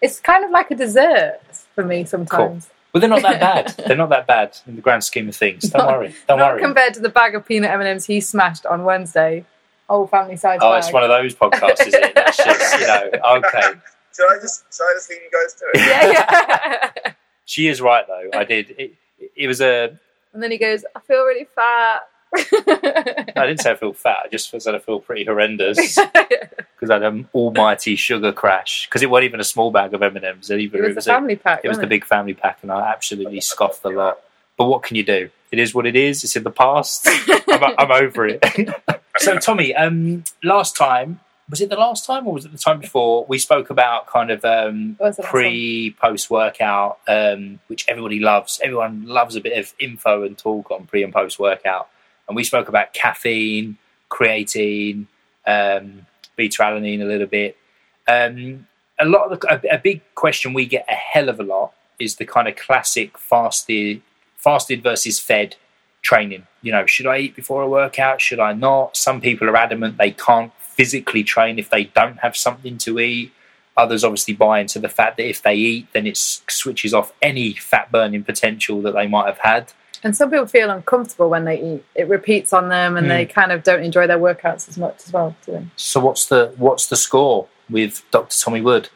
It's 0.01 0.19
kind 0.19 0.43
of 0.45 0.51
like 0.51 0.71
a 0.71 0.75
dessert 0.75 1.39
for 1.75 1.84
me 1.84 2.05
sometimes. 2.05 2.65
Cool. 2.65 2.73
Well, 2.93 3.01
they're 3.01 3.10
not 3.10 3.21
that 3.21 3.39
bad. 3.39 3.67
they're 3.88 3.95
not 3.97 4.10
that 4.10 4.25
bad 4.27 4.58
in 4.65 4.75
the 4.75 4.82
grand 4.82 5.03
scheme 5.03 5.29
of 5.29 5.36
things. 5.36 5.63
Don't 5.69 5.86
Not- 5.86 5.97
worry. 5.97 6.15
Don't 6.27 6.39
Not 6.39 6.53
worry. 6.53 6.62
compared 6.62 6.93
to 6.95 6.99
the 7.01 7.10
bag 7.10 7.36
of 7.36 7.45
peanut 7.45 7.69
M 7.69 7.79
and 7.82 7.88
M's 7.89 8.05
he 8.05 8.19
smashed 8.21 8.65
on 8.65 8.84
Wednesday. 8.84 9.45
Whole 9.89 10.08
family 10.08 10.38
size 10.38 10.60
Oh, 10.62 10.71
bag. 10.71 10.84
it's 10.84 10.93
one 10.93 11.03
of 11.03 11.10
those 11.10 11.34
podcasts, 11.36 11.86
is 11.88 11.93
it? 11.93 12.13
That's 12.15 12.38
just 12.38 12.79
you 12.79 12.88
know. 12.88 13.10
Okay. 13.38 13.62
Should 14.15 14.27
I 14.32 14.39
just 14.41 14.63
should 14.75 14.84
I 14.84 14.93
just 14.95 15.10
leave 15.10 15.19
you 15.21 15.29
guys 15.32 15.53
to 15.55 15.65
it? 15.73 15.88
yeah, 15.88 16.91
yeah. 17.05 17.12
She 17.45 17.67
is 17.67 17.82
right 17.82 18.05
though. 18.08 18.29
I 18.38 18.43
did. 18.43 18.75
It, 18.77 18.93
it 19.36 19.47
was 19.47 19.62
a 19.62 19.97
and 20.34 20.43
then 20.43 20.51
he 20.51 20.58
goes, 20.58 20.86
"I 20.95 20.99
feel 20.99 21.23
really 21.23 21.45
fat." 21.45 22.08
I 22.36 23.45
didn't 23.47 23.62
say 23.62 23.71
I 23.71 23.75
feel 23.75 23.93
fat. 23.93 24.17
I 24.25 24.27
just 24.27 24.49
said 24.49 24.75
I 24.75 24.79
feel 24.79 24.99
pretty 24.99 25.25
horrendous 25.25 25.97
because 26.75 26.89
I 26.89 26.93
had 26.93 27.03
an 27.03 27.27
almighty 27.34 27.95
sugar 27.95 28.32
crash. 28.32 28.88
Because 28.88 29.01
it 29.01 29.10
wasn't 29.10 29.25
even 29.25 29.39
a 29.39 29.43
small 29.43 29.71
bag 29.71 29.93
of 29.93 30.03
M 30.03 30.15
and 30.15 30.25
M's. 30.25 30.51
Either 30.51 30.84
it 30.84 30.95
was 30.95 31.08
a 31.08 31.10
family 31.10 31.36
pack. 31.36 31.62
it 31.63 31.67
was 31.67 31.79
the 31.79 31.88
big 31.88 32.05
family 32.05 32.34
pack, 32.36 32.60
and 32.62 32.71
I 32.71 32.91
absolutely 32.91 33.41
scoffed 33.41 33.84
a 33.84 33.89
lot. 33.89 34.19
But 34.58 34.65
what 34.65 34.84
can 34.84 34.95
you 34.95 35.03
do? 35.03 35.29
It 35.51 35.60
is 35.60 35.73
what 35.73 35.88
it 35.88 35.95
is. 35.95 36.23
It's 36.23 36.36
in 36.36 36.43
the 36.43 36.51
past. 36.51 37.08
I'm, 37.47 37.73
I'm 37.77 37.91
over 37.91 38.27
it. 38.27 38.43
so, 39.17 39.39
Tommy, 39.39 39.73
um, 39.73 40.23
last 40.43 40.75
time 40.75 41.21
was 41.49 41.62
it 41.62 41.69
the 41.69 41.75
last 41.75 42.05
time 42.05 42.27
or 42.27 42.33
was 42.33 42.45
it 42.45 42.51
the 42.51 42.57
time 42.57 42.79
before? 42.79 43.25
We 43.27 43.39
spoke 43.39 43.69
about 43.69 44.07
kind 44.07 44.29
of 44.29 44.45
um, 44.45 44.95
What 44.97 45.07
was 45.07 45.15
the 45.15 45.23
last 45.23 45.31
pre 45.31 45.95
post 45.99 46.29
workout, 46.29 46.99
um, 47.07 47.59
which 47.67 47.85
everybody 47.88 48.19
loves. 48.19 48.59
Everyone 48.63 49.07
loves 49.07 49.35
a 49.35 49.41
bit 49.41 49.57
of 49.57 49.73
info 49.79 50.23
and 50.23 50.38
talk 50.38 50.69
on 50.69 50.85
pre 50.85 51.03
and 51.03 51.12
post 51.12 51.39
workout. 51.39 51.89
And 52.27 52.35
we 52.35 52.43
spoke 52.43 52.69
about 52.69 52.93
caffeine, 52.93 53.77
creatine, 54.12 55.07
um, 55.47 56.05
beta 56.35 56.62
alanine 56.62 57.01
a 57.01 57.05
little 57.05 57.27
bit. 57.27 57.57
Um, 58.07 58.67
a 58.99 59.05
lot 59.05 59.31
of 59.31 59.39
the, 59.39 59.71
a, 59.71 59.75
a 59.75 59.77
big 59.79 60.01
question 60.13 60.53
we 60.53 60.67
get 60.67 60.85
a 60.88 60.93
hell 60.93 61.29
of 61.29 61.39
a 61.39 61.43
lot 61.43 61.73
is 61.97 62.17
the 62.17 62.25
kind 62.25 62.47
of 62.47 62.55
classic 62.55 63.17
fasted 63.17 64.01
fasted 64.35 64.83
versus 64.83 65.19
fed 65.19 65.55
training. 66.01 66.45
You 66.62 66.71
know, 66.71 66.85
should 66.85 67.07
I 67.07 67.17
eat 67.17 67.35
before 67.35 67.63
a 67.63 67.69
workout? 67.69 68.21
Should 68.21 68.39
I 68.39 68.53
not? 68.53 68.95
Some 68.95 69.19
people 69.19 69.49
are 69.49 69.55
adamant 69.55 69.97
they 69.97 70.12
can't 70.12 70.53
physically 70.83 71.25
train 71.25 71.59
if 71.59 71.69
they 71.69 71.83
don't 71.83 72.19
have 72.19 72.37
something 72.37 72.77
to 72.77 72.99
eat. 72.99 73.33
Others 73.75 74.05
obviously 74.05 74.33
buy 74.33 74.61
into 74.61 74.79
the 74.79 74.87
fact 74.87 75.17
that 75.17 75.27
if 75.27 75.41
they 75.41 75.53
eat, 75.55 75.87
then 75.91 76.07
it 76.07 76.15
switches 76.15 76.93
off 76.93 77.11
any 77.21 77.51
fat 77.53 77.91
burning 77.91 78.23
potential 78.23 78.81
that 78.83 78.93
they 78.93 79.05
might 79.05 79.25
have 79.25 79.39
had. 79.39 79.73
And 80.03 80.15
some 80.15 80.29
people 80.31 80.45
feel 80.45 80.69
uncomfortable 80.69 81.29
when 81.29 81.43
they 81.43 81.61
eat. 81.61 81.83
It 81.95 82.07
repeats 82.07 82.53
on 82.53 82.69
them, 82.69 82.95
and 82.95 83.07
Hmm. 83.07 83.09
they 83.09 83.25
kind 83.25 83.51
of 83.51 83.63
don't 83.63 83.83
enjoy 83.83 84.07
their 84.07 84.17
workouts 84.17 84.69
as 84.69 84.77
much 84.77 84.95
as 85.05 85.11
well. 85.11 85.35
Do 85.45 85.51
they? 85.51 85.65
So 85.75 85.99
what's 85.99 86.27
the 86.27 86.53
what's 86.55 86.85
the 86.87 86.95
score 86.95 87.49
with 87.69 88.09
Dr. 88.11 88.37
Tommy 88.41 88.61
Wood? 88.61 88.87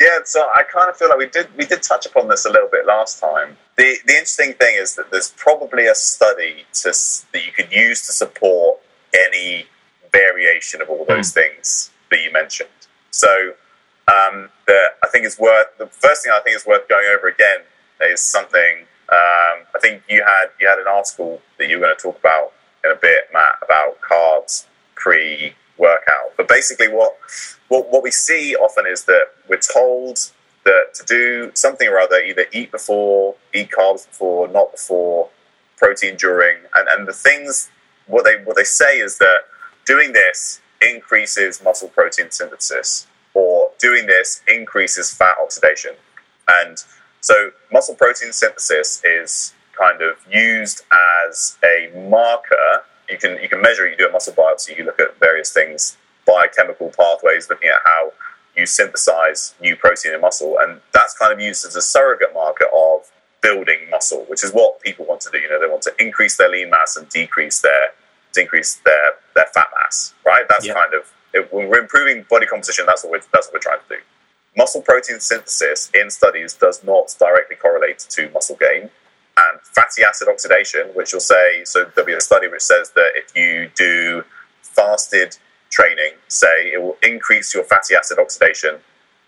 Yeah, 0.00 0.18
so 0.24 0.40
I 0.54 0.62
kind 0.62 0.88
of 0.88 0.96
feel 0.96 1.08
like 1.08 1.18
we 1.18 1.26
did 1.26 1.48
we 1.56 1.66
did 1.66 1.82
touch 1.82 2.06
upon 2.06 2.28
this 2.28 2.44
a 2.44 2.50
little 2.50 2.68
bit 2.70 2.86
last 2.86 3.18
time. 3.18 3.56
The 3.76 3.96
the 4.06 4.12
interesting 4.12 4.52
thing 4.54 4.76
is 4.76 4.94
that 4.94 5.10
there's 5.10 5.30
probably 5.30 5.88
a 5.88 5.96
study 5.96 6.64
to, 6.74 6.90
that 7.32 7.44
you 7.44 7.50
could 7.50 7.72
use 7.72 8.06
to 8.06 8.12
support 8.12 8.78
any 9.26 9.66
variation 10.12 10.80
of 10.82 10.88
all 10.88 11.04
those 11.06 11.32
things 11.32 11.90
that 12.10 12.22
you 12.22 12.32
mentioned. 12.32 12.68
So 13.10 13.54
um, 14.08 14.50
the, 14.66 14.86
I 15.02 15.08
think 15.08 15.24
it's 15.24 15.38
worth 15.38 15.66
the 15.78 15.86
first 15.86 16.24
thing 16.24 16.32
I 16.34 16.40
think 16.40 16.56
is 16.56 16.66
worth 16.66 16.88
going 16.88 17.06
over 17.16 17.28
again 17.28 17.60
is 18.02 18.20
something. 18.20 18.86
Um, 19.08 19.66
I 19.74 19.78
think 19.80 20.02
you 20.08 20.22
had 20.22 20.46
you 20.60 20.68
had 20.68 20.78
an 20.78 20.86
article 20.88 21.40
that 21.58 21.68
you 21.68 21.76
were 21.76 21.84
going 21.84 21.96
to 21.96 22.02
talk 22.02 22.18
about 22.18 22.52
in 22.84 22.90
a 22.90 22.96
bit, 22.96 23.28
Matt, 23.32 23.56
about 23.62 24.00
carbs 24.00 24.66
pre 24.94 25.54
workout. 25.78 26.36
But 26.36 26.48
basically, 26.48 26.88
what 26.88 27.16
what 27.68 27.90
what 27.92 28.02
we 28.02 28.10
see 28.10 28.56
often 28.56 28.86
is 28.86 29.04
that 29.04 29.26
we're 29.48 29.58
told 29.58 30.18
that 30.64 30.94
to 30.94 31.04
do 31.04 31.50
something 31.54 31.88
or 31.88 31.98
other, 31.98 32.20
either 32.20 32.46
eat 32.52 32.70
before, 32.70 33.34
eat 33.52 33.70
carbs 33.70 34.06
before, 34.06 34.46
not 34.48 34.70
before, 34.70 35.28
protein 35.76 36.16
during, 36.16 36.56
and, 36.74 36.86
and 36.88 37.08
the 37.08 37.12
things 37.12 37.68
what 38.06 38.24
they 38.24 38.42
what 38.44 38.56
they 38.56 38.64
say 38.64 38.98
is 38.98 39.18
that 39.18 39.40
doing 39.86 40.12
this 40.12 40.60
increases 40.80 41.62
muscle 41.62 41.88
protein 41.88 42.30
synthesis, 42.30 43.06
or 43.34 43.70
doing 43.78 44.06
this 44.06 44.42
increases 44.48 45.12
fat 45.12 45.36
oxidation, 45.42 45.92
and 46.48 46.78
so 47.20 47.50
muscle 47.72 47.94
protein 47.94 48.32
synthesis 48.32 49.00
is 49.04 49.54
kind 49.78 50.02
of 50.02 50.16
used 50.30 50.82
as 51.26 51.56
a 51.64 51.90
marker. 52.08 52.84
You 53.08 53.18
can 53.18 53.40
you 53.42 53.48
can 53.48 53.60
measure. 53.60 53.86
it, 53.86 53.92
You 53.92 53.96
do 53.96 54.08
a 54.08 54.12
muscle 54.12 54.34
biopsy. 54.34 54.76
You 54.76 54.84
look 54.84 55.00
at 55.00 55.18
various 55.18 55.52
things, 55.52 55.96
biochemical 56.26 56.92
pathways, 56.96 57.48
looking 57.48 57.68
at 57.68 57.80
how 57.84 58.12
you 58.56 58.66
synthesize 58.66 59.54
new 59.60 59.76
protein 59.76 60.14
in 60.14 60.20
muscle, 60.20 60.58
and 60.58 60.80
that's 60.92 61.16
kind 61.16 61.32
of 61.32 61.40
used 61.40 61.64
as 61.64 61.76
a 61.76 61.82
surrogate 61.82 62.34
marker 62.34 62.66
of 62.74 63.10
building 63.40 63.88
muscle, 63.90 64.24
which 64.28 64.44
is 64.44 64.52
what 64.52 64.80
people 64.80 65.04
want 65.06 65.20
to 65.22 65.30
do. 65.30 65.38
You 65.38 65.48
know, 65.48 65.60
they 65.60 65.66
want 65.66 65.82
to 65.82 65.94
increase 65.98 66.36
their 66.36 66.48
lean 66.48 66.70
mass 66.70 66.96
and 66.96 67.08
decrease 67.08 67.60
their 67.60 67.92
decrease 68.32 68.80
their 68.84 69.14
their 69.34 69.46
fat 69.54 69.68
mass. 69.80 70.14
Right? 70.24 70.46
That's 70.48 70.66
Yeah. 70.66 70.74
kind 70.74 70.94
of 70.94 71.10
when 71.50 71.68
we're 71.68 71.80
improving 71.80 72.24
body 72.28 72.46
composition. 72.46 72.86
That's 72.86 73.04
what 73.04 73.12
we're 73.12 73.22
that's 73.32 73.46
what 73.48 73.54
we're 73.54 73.60
trying 73.60 73.80
to 73.88 73.96
do. 73.96 74.02
Muscle 74.56 74.82
protein 74.82 75.18
synthesis 75.20 75.90
in 75.94 76.10
studies 76.10 76.54
does 76.54 76.84
not 76.84 77.14
directly 77.18 77.56
correlate 77.56 78.00
to 78.10 78.28
muscle 78.30 78.56
gain. 78.56 78.90
And 79.38 79.60
fatty 79.62 80.04
acid 80.04 80.28
oxidation, 80.28 80.88
which 80.94 81.14
will 81.14 81.20
say, 81.20 81.64
so 81.64 81.84
there'll 81.94 82.06
be 82.06 82.12
a 82.12 82.20
study 82.20 82.48
which 82.48 82.60
says 82.62 82.90
that 82.90 83.12
if 83.14 83.34
you 83.34 83.70
do 83.74 84.24
fasted 84.62 85.38
training, 85.70 86.12
say, 86.28 86.70
it 86.74 86.82
will 86.82 86.98
increase 87.02 87.54
your 87.54 87.64
fatty 87.64 87.94
acid 87.94 88.18
oxidation, 88.18 88.76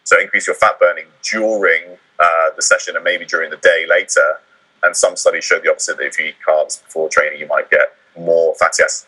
so 0.05 0.21
increase 0.21 0.47
your 0.47 0.57
fat 0.57 0.79
burning 0.79 1.07
during 1.23 1.97
uh, 2.19 2.51
the 2.55 2.61
session 2.61 2.97
and 2.97 3.03
maybe 3.05 3.25
during 3.25 3.51
the 3.51 3.57
day 3.57 3.87
later. 3.89 4.41
And 4.83 4.95
some 4.95 5.17
studies 5.17 5.45
show 5.45 5.59
the 5.59 5.71
opposite 5.71 5.97
that 5.97 6.05
if 6.05 6.19
you 6.19 6.27
eat 6.27 6.35
carbs 6.47 6.85
before 6.85 7.09
training, 7.09 7.41
you 7.41 7.47
might 7.47 7.71
get 7.71 7.97
more 8.19 8.55
fatty 8.57 8.83
acid 8.83 9.07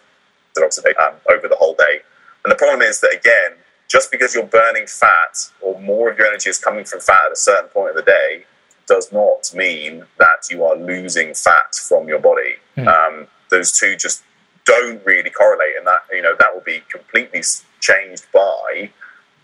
oxidation 0.62 1.01
um, 1.03 1.14
over 1.31 1.49
the 1.49 1.57
whole 1.57 1.75
day. 1.75 2.01
And 2.45 2.51
the 2.51 2.57
problem 2.57 2.83
is 2.83 3.01
that, 3.01 3.12
again, 3.12 3.59
just 3.88 4.11
because 4.11 4.35
you're 4.35 4.47
burning 4.47 4.87
fat 4.87 5.51
or 5.61 5.81
more 5.81 6.11
of 6.11 6.19
your 6.19 6.27
energy 6.27 6.51
is 6.51 6.59
coming 6.59 6.85
from 6.85 7.01
fat 7.01 7.23
at 7.27 7.33
a 7.33 7.37
certain 7.37 7.69
point 7.69 7.90
of 7.90 7.97
the 7.97 8.03
day 8.03 8.45
does 8.87 9.12
not 9.12 9.53
mean 9.55 10.05
that 10.19 10.49
you 10.51 10.64
are 10.64 10.77
losing 10.77 11.35
fat 11.35 11.75
from 11.75 12.09
your 12.09 12.21
body. 12.21 12.55
Um, 12.88 13.27
those 13.51 13.73
two 13.73 13.97
just 13.97 14.23
don't 14.64 15.05
really 15.05 15.31
correlate, 15.31 15.77
and 15.77 15.87
that 15.87 16.01
you 16.11 16.23
know 16.23 16.35
that 16.38 16.55
will 16.55 16.62
be 16.62 16.83
completely 16.90 17.42
changed 17.81 18.27
by 18.33 18.90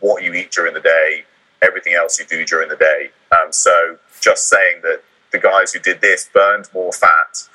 what 0.01 0.23
you 0.23 0.35
eat 0.35 0.51
during 0.51 0.75
the 0.75 0.81
day, 0.81 1.25
everything 1.61 1.95
else 1.95 2.19
you 2.19 2.27
do 2.27 2.45
during 2.45 2.69
the 2.69 2.77
day. 2.77 3.11
Um, 3.31 3.53
so 3.53 3.99
just 4.21 4.49
saying 4.49 4.81
that 4.83 5.03
the 5.31 5.39
guys 5.39 5.73
who 5.73 5.79
did 5.81 6.01
this 6.01 6.29
burned 6.33 6.69
more 6.75 6.93
fat, 6.93 7.49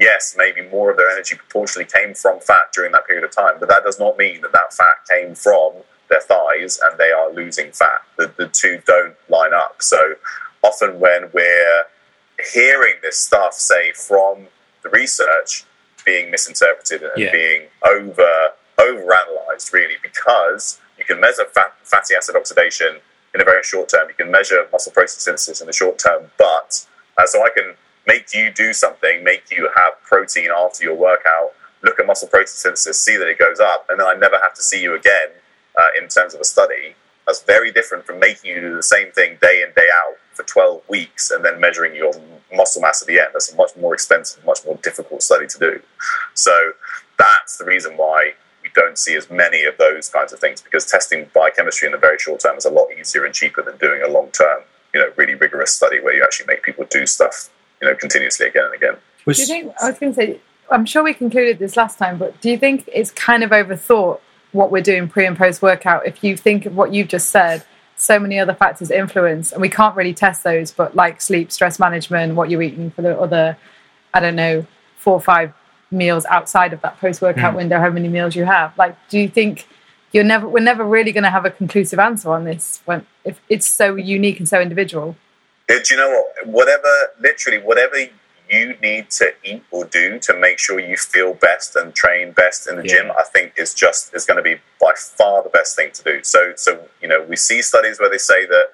yes, 0.00 0.34
maybe 0.36 0.62
more 0.70 0.90
of 0.90 0.96
their 0.96 1.10
energy 1.10 1.36
proportionally 1.36 1.86
came 1.86 2.14
from 2.14 2.40
fat 2.40 2.72
during 2.72 2.90
that 2.92 3.06
period 3.06 3.22
of 3.22 3.30
time, 3.30 3.54
but 3.60 3.68
that 3.68 3.84
does 3.84 4.00
not 4.00 4.16
mean 4.16 4.40
that 4.40 4.52
that 4.52 4.72
fat 4.72 4.96
came 5.08 5.34
from 5.34 5.72
their 6.08 6.20
thighs 6.20 6.80
and 6.84 6.98
they 6.98 7.12
are 7.12 7.30
losing 7.32 7.70
fat. 7.70 8.02
The, 8.16 8.32
the 8.36 8.48
two 8.48 8.80
don't 8.86 9.14
line 9.28 9.52
up. 9.54 9.82
So 9.82 10.14
often 10.64 10.98
when 10.98 11.30
we're 11.32 11.84
hearing 12.52 12.94
this 13.02 13.18
stuff, 13.18 13.52
say 13.54 13.92
from 13.92 14.48
the 14.82 14.88
research, 14.88 15.64
being 16.04 16.30
misinterpreted 16.30 17.02
and 17.02 17.18
Yeah. 17.22 17.30
being 17.30 17.62
over 17.86 18.52
overanalyzed, 18.78 19.70
really, 19.74 19.96
because 20.02 20.80
you 20.98 21.04
can 21.04 21.20
measure 21.20 21.44
fat, 21.54 21.74
fatty 21.82 22.14
acid 22.14 22.34
oxidation 22.34 22.96
in 23.34 23.40
a 23.42 23.44
very 23.44 23.62
short 23.62 23.90
term. 23.90 24.08
You 24.08 24.14
can 24.14 24.30
measure 24.30 24.66
muscle 24.72 24.90
protein 24.90 25.08
synthesis 25.08 25.60
in 25.60 25.66
the 25.66 25.72
short 25.74 25.98
term, 25.98 26.30
but 26.38 26.86
uh, 27.18 27.26
so 27.26 27.42
I 27.44 27.50
can 27.54 27.74
make 28.06 28.32
you 28.34 28.50
do 28.50 28.72
something, 28.72 29.22
make 29.24 29.50
you 29.50 29.68
have 29.76 29.94
protein 30.02 30.50
after 30.56 30.84
your 30.84 30.96
workout, 30.96 31.52
look 31.82 31.98
at 31.98 32.06
muscle 32.06 32.28
protein 32.28 32.48
synthesis, 32.48 33.00
see 33.00 33.16
that 33.16 33.28
it 33.28 33.38
goes 33.38 33.60
up, 33.60 33.86
and 33.88 34.00
then 34.00 34.06
I 34.06 34.14
never 34.14 34.38
have 34.42 34.54
to 34.54 34.62
see 34.62 34.82
you 34.82 34.94
again 34.94 35.28
uh, 35.78 35.88
in 36.00 36.08
terms 36.08 36.34
of 36.34 36.40
a 36.40 36.44
study. 36.44 36.94
That's 37.26 37.42
very 37.42 37.70
different 37.70 38.06
from 38.06 38.18
making 38.18 38.50
you 38.50 38.60
do 38.60 38.76
the 38.76 38.82
same 38.82 39.12
thing 39.12 39.38
day 39.40 39.62
in, 39.66 39.72
day 39.74 39.88
out 39.92 40.16
for 40.34 40.42
12 40.42 40.82
weeks 40.88 41.30
and 41.30 41.44
then 41.44 41.60
measuring 41.60 41.94
your 41.94 42.12
muscle 42.52 42.82
mass 42.82 43.02
at 43.02 43.08
the 43.08 43.20
end. 43.20 43.28
That's 43.32 43.52
a 43.52 43.56
much 43.56 43.70
more 43.76 43.94
expensive, 43.94 44.44
much 44.44 44.60
more 44.64 44.76
difficult 44.82 45.22
study 45.22 45.46
to 45.46 45.58
do. 45.58 45.80
So 46.34 46.72
that's 47.18 47.58
the 47.58 47.64
reason 47.64 47.96
why 47.96 48.32
we 48.62 48.70
don't 48.74 48.98
see 48.98 49.14
as 49.14 49.30
many 49.30 49.64
of 49.64 49.76
those 49.78 50.08
kinds 50.08 50.32
of 50.32 50.38
things 50.38 50.60
because 50.60 50.86
testing 50.86 51.30
biochemistry 51.34 51.86
in 51.86 51.92
the 51.92 51.98
very 51.98 52.18
short 52.18 52.40
term 52.40 52.56
is 52.56 52.64
a 52.64 52.70
lot 52.70 52.88
easier 52.98 53.24
and 53.24 53.34
cheaper 53.34 53.62
than 53.62 53.76
doing 53.78 54.02
a 54.02 54.08
long 54.08 54.30
term, 54.30 54.62
you 54.94 55.00
know, 55.00 55.10
really 55.16 55.34
rigorous 55.34 55.72
study 55.72 56.00
where 56.00 56.14
you 56.14 56.22
actually 56.22 56.46
make 56.46 56.62
people 56.62 56.84
do 56.90 57.06
stuff, 57.06 57.50
you 57.80 57.88
know, 57.88 57.94
continuously 57.94 58.46
again 58.46 58.64
and 58.64 58.74
again. 58.74 58.96
Was, 59.26 59.36
Do 59.36 59.42
you 59.42 59.46
think? 59.48 59.74
I 59.82 59.90
was 59.90 59.98
going 59.98 60.12
to 60.12 60.16
say. 60.16 60.40
I'm 60.70 60.86
sure 60.86 61.02
we 61.02 61.14
concluded 61.14 61.58
this 61.58 61.76
last 61.76 61.98
time, 61.98 62.16
but 62.16 62.40
do 62.40 62.48
you 62.48 62.56
think 62.56 62.88
it's 62.92 63.10
kind 63.10 63.42
of 63.42 63.50
overthought 63.50 64.20
what 64.52 64.70
we're 64.70 64.82
doing 64.82 65.08
pre 65.08 65.26
and 65.26 65.36
post 65.36 65.62
workout? 65.62 66.06
If 66.06 66.22
you 66.22 66.36
think 66.36 66.64
of 66.66 66.76
what 66.76 66.92
you've 66.94 67.08
just 67.08 67.30
said, 67.30 67.64
so 67.96 68.20
many 68.20 68.38
other 68.38 68.54
factors 68.54 68.90
influence, 68.90 69.50
and 69.52 69.60
we 69.60 69.68
can't 69.68 69.96
really 69.96 70.14
test 70.14 70.44
those. 70.44 70.70
But 70.70 70.94
like 70.94 71.20
sleep, 71.20 71.50
stress 71.50 71.78
management, 71.80 72.34
what 72.36 72.50
you're 72.50 72.62
eating 72.62 72.90
for 72.92 73.02
the 73.02 73.18
other, 73.18 73.56
I 74.14 74.20
don't 74.20 74.36
know, 74.36 74.64
four 74.96 75.14
or 75.14 75.20
five 75.20 75.52
meals 75.90 76.24
outside 76.26 76.72
of 76.72 76.80
that 76.82 77.00
post 77.00 77.20
workout 77.20 77.54
Mm. 77.54 77.56
window, 77.56 77.80
how 77.80 77.90
many 77.90 78.06
meals 78.08 78.36
you 78.36 78.44
have. 78.44 78.76
Like, 78.78 78.96
do 79.08 79.18
you 79.18 79.28
think 79.28 79.66
you're 80.12 80.22
never? 80.24 80.48
We're 80.48 80.60
never 80.62 80.84
really 80.84 81.10
going 81.10 81.24
to 81.24 81.30
have 81.30 81.44
a 81.44 81.50
conclusive 81.50 81.98
answer 81.98 82.30
on 82.30 82.44
this 82.44 82.80
when 82.84 83.04
if 83.24 83.40
it's 83.48 83.68
so 83.68 83.96
unique 83.96 84.38
and 84.38 84.48
so 84.48 84.60
individual. 84.60 85.16
Do 85.78 85.94
you 85.94 86.00
know 86.00 86.10
what? 86.10 86.46
Whatever, 86.48 86.88
literally, 87.20 87.58
whatever 87.58 87.96
you 88.50 88.74
need 88.82 89.08
to 89.10 89.32
eat 89.44 89.62
or 89.70 89.84
do 89.84 90.18
to 90.18 90.34
make 90.36 90.58
sure 90.58 90.80
you 90.80 90.96
feel 90.96 91.34
best 91.34 91.76
and 91.76 91.94
train 91.94 92.32
best 92.32 92.68
in 92.68 92.76
the 92.76 92.82
Yeah. 92.82 92.94
gym, 92.96 93.12
I 93.12 93.22
think 93.22 93.52
is 93.56 93.74
just 93.74 94.12
is 94.14 94.24
going 94.26 94.38
to 94.38 94.42
be 94.42 94.60
by 94.80 94.92
far 94.96 95.42
the 95.42 95.48
best 95.50 95.76
thing 95.76 95.92
to 95.92 96.02
do. 96.02 96.24
So, 96.24 96.54
so 96.56 96.88
you 97.00 97.06
know, 97.08 97.22
we 97.22 97.36
see 97.36 97.62
studies 97.62 98.00
where 98.00 98.10
they 98.10 98.18
say 98.18 98.46
that 98.46 98.72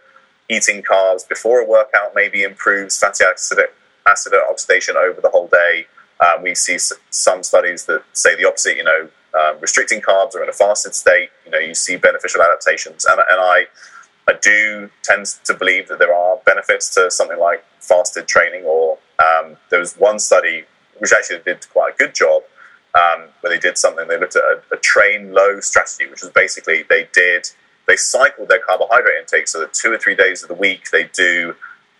eating 0.48 0.82
carbs 0.82 1.28
before 1.28 1.60
a 1.60 1.64
workout 1.64 2.14
maybe 2.14 2.42
improves 2.42 2.98
fatty 2.98 3.24
acid 3.24 3.58
acid 4.06 4.32
oxidation 4.50 4.96
over 4.96 5.20
the 5.20 5.28
whole 5.28 5.48
day. 5.48 5.86
Uh, 6.20 6.38
we 6.42 6.54
see 6.54 6.76
s- 6.76 6.92
some 7.10 7.42
studies 7.42 7.84
that 7.84 8.02
say 8.14 8.34
the 8.36 8.46
opposite. 8.46 8.76
You 8.76 8.84
know, 8.84 9.08
um, 9.38 9.58
restricting 9.60 10.00
carbs 10.00 10.34
or 10.34 10.42
in 10.42 10.48
a 10.48 10.52
fasted 10.52 10.94
state, 10.94 11.28
you 11.44 11.50
know, 11.50 11.58
you 11.58 11.74
see 11.74 11.96
beneficial 11.96 12.40
adaptations, 12.40 13.04
and, 13.04 13.18
and 13.18 13.38
I, 13.38 13.66
I 14.28 14.34
do 14.40 14.90
tend 15.02 15.26
to 15.44 15.54
believe 15.54 15.88
that 15.88 15.98
there 15.98 16.14
are 16.14 16.38
benefits 16.44 16.92
to 16.94 17.10
something 17.10 17.38
like 17.38 17.64
fasted 17.80 18.26
training. 18.26 18.64
Or 18.64 18.98
um, 19.18 19.56
there 19.70 19.80
was 19.80 19.94
one 19.94 20.18
study 20.18 20.64
which 20.98 21.12
actually 21.12 21.40
did 21.44 21.66
quite 21.70 21.94
a 21.94 21.96
good 21.96 22.14
job 22.14 22.42
um, 22.94 23.28
where 23.40 23.52
they 23.52 23.58
did 23.58 23.78
something. 23.78 24.08
They 24.08 24.18
looked 24.18 24.36
at 24.36 24.42
a, 24.42 24.62
a 24.72 24.76
train 24.78 25.32
low 25.32 25.60
strategy, 25.60 26.08
which 26.10 26.22
was 26.22 26.30
basically 26.30 26.84
they 26.88 27.08
did 27.12 27.48
they 27.86 27.96
cycled 27.96 28.48
their 28.48 28.58
carbohydrate 28.58 29.14
intake 29.20 29.48
so 29.48 29.60
that 29.60 29.72
two 29.72 29.92
or 29.92 29.98
three 29.98 30.14
days 30.14 30.42
of 30.42 30.48
the 30.48 30.54
week 30.54 30.90
they 30.90 31.04
do 31.12 31.54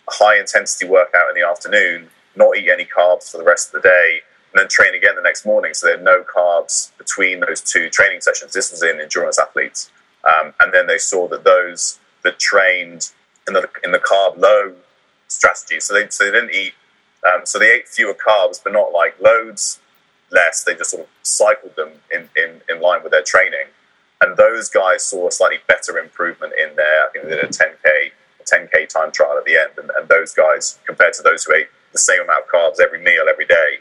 a 0.09 0.13
high 0.13 0.39
intensity 0.39 0.87
workout 0.87 1.29
in 1.29 1.41
the 1.41 1.47
afternoon, 1.47 2.09
not 2.35 2.57
eat 2.57 2.69
any 2.69 2.85
carbs 2.85 3.31
for 3.31 3.39
the 3.39 3.45
rest 3.45 3.69
of 3.69 3.83
the 3.83 3.89
day, 3.89 4.21
and 4.53 4.61
then 4.61 4.69
train 4.69 4.95
again 4.95 5.15
the 5.17 5.23
next 5.23 5.47
morning. 5.47 5.75
So 5.75 5.87
there 5.87 5.99
are 5.99 6.03
no 6.03 6.25
carbs 6.25 6.97
between 6.99 7.41
those 7.41 7.61
two 7.61 7.89
training 7.89 8.21
sessions. 8.21 8.53
This 8.53 8.71
was 8.71 8.83
in 8.83 9.01
endurance 9.01 9.39
athletes, 9.39 9.91
um, 10.25 10.53
and 10.61 10.73
then 10.73 10.87
they 10.87 10.99
saw 10.99 11.29
that 11.29 11.45
those 11.45 11.99
that 12.27 12.39
trained 12.39 13.11
in 13.49 13.55
the 13.55 13.69
in 13.85 13.93
the 13.93 13.99
carb 13.99 14.39
low 14.39 14.75
strategy, 15.29 15.81
so 15.81 15.95
they 15.95 16.09
so 16.11 16.25
they 16.25 16.31
didn't 16.31 16.55
eat. 16.55 16.75
Um, 17.27 17.45
so 17.45 17.59
they 17.59 17.73
ate 17.73 17.89
fewer 17.89 18.15
carbs, 18.15 18.63
but 18.63 18.73
not 18.73 18.93
like 18.93 19.19
loads 19.21 19.81
less. 20.31 20.65
They 20.65 20.75
just 20.75 20.91
sort 20.91 21.05
of 21.05 21.09
cycled 21.23 21.75
them 21.77 21.91
in, 22.15 22.29
in, 22.37 22.61
in 22.69 22.81
line 22.81 23.03
with 23.03 23.13
their 23.13 23.23
training. 23.23 23.67
And 24.21 24.37
those 24.37 24.69
guys 24.69 25.05
saw 25.05 25.29
a 25.29 25.33
slightly 25.33 25.59
better 25.67 25.99
improvement 25.99 26.53
in 26.59 26.75
their, 26.77 27.07
I 27.07 27.09
think 27.13 27.25
they 27.25 27.31
did 27.31 27.45
a 27.45 27.49
10K, 27.49 28.11
10K 28.45 28.89
time 28.89 29.13
trial 29.13 29.37
at 29.37 29.45
the 29.45 29.57
end. 29.57 29.73
And, 29.77 29.91
and 29.97 30.09
those 30.09 30.33
guys, 30.33 30.79
compared 30.87 31.15
to 31.15 31.23
those 31.23 31.45
who 31.45 31.55
ate 31.55 31.69
the 31.93 31.99
same 31.99 32.23
amount 32.23 32.45
of 32.45 32.51
carbs 32.51 32.81
every 32.81 33.03
meal, 33.03 33.25
every 33.29 33.47
day. 33.47 33.79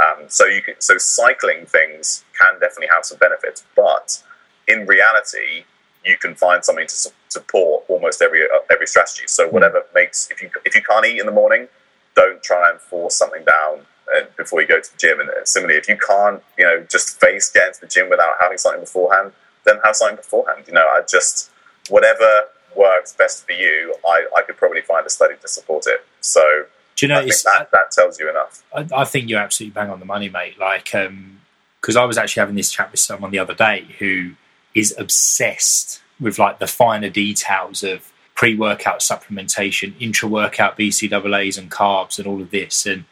Um, 0.00 0.24
so 0.28 0.46
you 0.46 0.62
can, 0.62 0.74
so 0.78 0.98
cycling 0.98 1.66
things 1.66 2.24
can 2.38 2.54
definitely 2.60 2.88
have 2.92 3.04
some 3.04 3.18
benefits, 3.18 3.64
but 3.74 4.22
in 4.68 4.86
reality, 4.86 5.64
you 6.04 6.16
can 6.16 6.34
find 6.34 6.64
something 6.64 6.86
to 6.86 6.94
su- 6.94 7.10
support 7.28 7.84
almost 7.88 8.22
every 8.22 8.42
uh, 8.42 8.60
every 8.70 8.86
strategy. 8.86 9.24
So 9.26 9.48
whatever 9.48 9.84
makes 9.94 10.30
if 10.30 10.42
you 10.42 10.50
if 10.64 10.74
you 10.74 10.82
can't 10.82 11.04
eat 11.06 11.18
in 11.18 11.26
the 11.26 11.32
morning, 11.32 11.68
don't 12.16 12.42
try 12.42 12.70
and 12.70 12.80
force 12.80 13.16
something 13.16 13.44
down 13.44 13.80
uh, 14.14 14.24
before 14.36 14.60
you 14.60 14.66
go 14.66 14.80
to 14.80 14.90
the 14.92 14.98
gym. 14.98 15.20
And 15.20 15.28
uh, 15.30 15.44
similarly, 15.44 15.78
if 15.78 15.88
you 15.88 15.96
can't, 15.96 16.42
you 16.58 16.64
know, 16.64 16.84
just 16.90 17.20
face 17.20 17.50
get 17.50 17.68
into 17.68 17.80
the 17.82 17.86
gym 17.86 18.10
without 18.10 18.34
having 18.40 18.58
something 18.58 18.80
beforehand, 18.80 19.32
then 19.64 19.76
have 19.84 19.96
something 19.96 20.16
beforehand. 20.16 20.64
You 20.66 20.74
know, 20.74 20.86
I 20.86 21.02
just 21.08 21.50
whatever 21.88 22.44
works 22.76 23.12
best 23.12 23.46
for 23.46 23.52
you, 23.52 23.94
I, 24.06 24.26
I 24.36 24.42
could 24.42 24.56
probably 24.56 24.80
find 24.80 25.04
a 25.06 25.10
study 25.10 25.34
to 25.42 25.48
support 25.48 25.86
it. 25.86 26.06
So 26.20 26.64
Do 26.96 27.06
you 27.06 27.08
know, 27.08 27.18
I 27.18 27.22
think 27.22 27.34
that, 27.42 27.70
that 27.72 27.90
tells 27.90 28.20
you 28.20 28.30
enough. 28.30 28.62
I, 28.74 28.86
I 28.94 29.04
think 29.04 29.28
you're 29.28 29.40
absolutely 29.40 29.74
bang 29.74 29.90
on 29.90 29.98
the 29.98 30.06
money, 30.06 30.28
mate. 30.28 30.58
Like, 30.58 30.84
because 30.84 31.96
I 31.96 32.04
was 32.04 32.16
actually 32.16 32.40
having 32.40 32.54
this 32.54 32.70
chat 32.70 32.90
with 32.90 33.00
someone 33.00 33.30
the 33.32 33.40
other 33.40 33.54
day 33.54 33.86
who 33.98 34.32
is 34.74 34.94
obsessed 34.98 36.00
with 36.20 36.38
like 36.38 36.58
the 36.58 36.66
finer 36.66 37.08
details 37.08 37.82
of 37.82 38.12
pre-workout 38.34 39.00
supplementation, 39.00 39.94
intra-workout 40.00 40.78
BCAAs 40.78 41.58
and 41.58 41.70
carbs 41.70 42.18
and 42.18 42.26
all 42.26 42.40
of 42.40 42.50
this. 42.50 42.86
And 42.86 43.04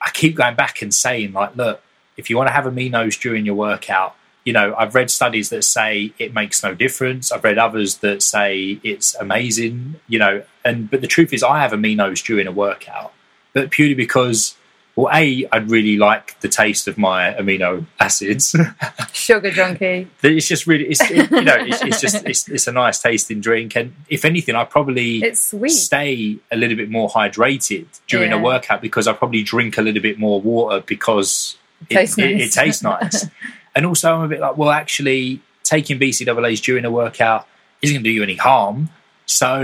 I 0.00 0.10
keep 0.10 0.36
going 0.36 0.54
back 0.54 0.82
and 0.82 0.94
saying, 0.94 1.32
like, 1.32 1.56
look, 1.56 1.82
if 2.16 2.30
you 2.30 2.36
want 2.36 2.48
to 2.48 2.52
have 2.52 2.64
aminos 2.64 3.20
during 3.20 3.46
your 3.46 3.54
workout, 3.54 4.14
you 4.44 4.52
know, 4.52 4.74
I've 4.76 4.94
read 4.94 5.10
studies 5.10 5.50
that 5.50 5.62
say 5.62 6.12
it 6.18 6.32
makes 6.32 6.62
no 6.62 6.74
difference. 6.74 7.30
I've 7.30 7.44
read 7.44 7.58
others 7.58 7.98
that 7.98 8.22
say 8.22 8.80
it's 8.82 9.14
amazing, 9.16 9.96
you 10.06 10.18
know, 10.18 10.42
and 10.64 10.90
but 10.90 11.00
the 11.00 11.06
truth 11.06 11.32
is 11.32 11.42
I 11.42 11.60
have 11.60 11.72
aminos 11.72 12.24
during 12.24 12.46
a 12.46 12.52
workout, 12.52 13.12
but 13.52 13.70
purely 13.70 13.94
because 13.94 14.56
well, 14.98 15.14
A, 15.14 15.46
I'd 15.52 15.70
really 15.70 15.96
like 15.96 16.40
the 16.40 16.48
taste 16.48 16.88
of 16.88 16.98
my 16.98 17.32
amino 17.34 17.86
acids. 18.00 18.56
Sugar 19.12 19.52
junkie. 19.52 20.08
it's 20.24 20.48
just 20.48 20.66
really, 20.66 20.86
it's, 20.86 21.08
it, 21.08 21.30
you 21.30 21.42
know, 21.42 21.54
it's, 21.56 21.80
it's 21.82 22.00
just, 22.00 22.26
it's, 22.26 22.48
it's 22.48 22.66
a 22.66 22.72
nice 22.72 23.00
tasting 23.00 23.40
drink. 23.40 23.76
And 23.76 23.94
if 24.08 24.24
anything, 24.24 24.56
I 24.56 24.64
probably 24.64 25.32
stay 25.34 26.38
a 26.50 26.56
little 26.56 26.76
bit 26.76 26.90
more 26.90 27.08
hydrated 27.08 27.86
during 28.08 28.32
a 28.32 28.42
workout 28.42 28.82
because 28.82 29.06
I 29.06 29.12
probably 29.12 29.44
drink 29.44 29.78
a 29.78 29.82
little 29.82 30.02
bit 30.02 30.18
more 30.18 30.40
water 30.40 30.82
because 30.84 31.56
it, 31.88 31.94
Tastes 31.94 32.18
it, 32.18 32.24
it 32.24 32.38
nice. 32.38 32.54
tastes 32.54 32.82
nice. 32.82 33.26
and 33.76 33.86
also, 33.86 34.12
I'm 34.12 34.22
a 34.22 34.28
bit 34.28 34.40
like, 34.40 34.56
well, 34.56 34.70
actually, 34.70 35.40
taking 35.62 36.00
BCAAs 36.00 36.60
during 36.60 36.84
a 36.84 36.90
workout 36.90 37.46
isn't 37.82 37.94
going 37.94 38.02
to 38.02 38.10
do 38.10 38.12
you 38.12 38.24
any 38.24 38.34
harm. 38.34 38.90
So, 39.28 39.60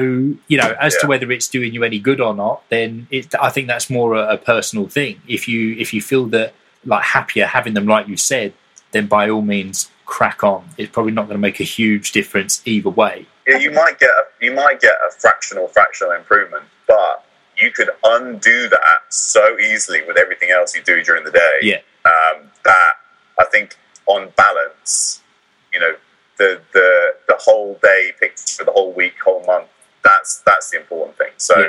you 0.46 0.58
know, 0.58 0.76
as 0.78 0.94
to 0.98 1.06
whether 1.06 1.32
it's 1.32 1.48
doing 1.48 1.72
you 1.72 1.84
any 1.84 1.98
good 1.98 2.20
or 2.20 2.34
not, 2.34 2.68
then 2.68 3.08
it, 3.10 3.34
I 3.40 3.48
think 3.48 3.66
that's 3.66 3.88
more 3.88 4.14
a, 4.14 4.34
a 4.34 4.36
personal 4.36 4.88
thing. 4.88 5.22
If 5.26 5.48
you 5.48 5.74
if 5.76 5.94
you 5.94 6.02
feel 6.02 6.26
that 6.26 6.52
like 6.84 7.02
happier 7.02 7.46
having 7.46 7.72
them, 7.72 7.86
like 7.86 8.06
you 8.06 8.18
said, 8.18 8.52
then 8.92 9.06
by 9.06 9.30
all 9.30 9.40
means 9.40 9.90
crack 10.04 10.44
on. 10.44 10.68
It's 10.76 10.92
probably 10.92 11.12
not 11.12 11.22
going 11.22 11.36
to 11.36 11.40
make 11.40 11.60
a 11.60 11.64
huge 11.64 12.12
difference 12.12 12.60
either 12.66 12.90
way. 12.90 13.26
Yeah, 13.46 13.56
you 13.56 13.70
might 13.70 13.98
get 13.98 14.10
a, 14.10 14.24
you 14.44 14.52
might 14.52 14.80
get 14.80 14.92
a 15.08 15.10
fractional 15.10 15.68
fractional 15.68 16.12
improvement, 16.12 16.64
but 16.86 17.24
you 17.56 17.70
could 17.70 17.88
undo 18.04 18.68
that 18.68 19.00
so 19.08 19.58
easily 19.58 20.02
with 20.06 20.18
everything 20.18 20.50
else 20.50 20.76
you 20.76 20.82
do 20.82 21.02
during 21.02 21.24
the 21.24 21.30
day. 21.30 21.58
Yeah. 21.62 21.80
Um, 22.04 22.50
that 22.64 22.92
I 23.38 23.44
think 23.50 23.76
on 24.06 24.28
balance, 24.36 25.22
you 25.72 25.80
know, 25.80 25.94
the 26.38 26.60
the 26.72 27.14
the 27.28 27.36
whole 27.38 27.78
day 27.82 28.12
picture, 28.20 28.64
the 28.64 28.72
whole 28.72 28.92
week, 28.92 29.14
whole 29.24 29.44
month. 29.44 29.68
That's 30.02 30.42
that's 30.46 30.70
the 30.70 30.78
important 30.78 31.16
thing. 31.18 31.30
So, 31.36 31.58
Yeah. 31.58 31.68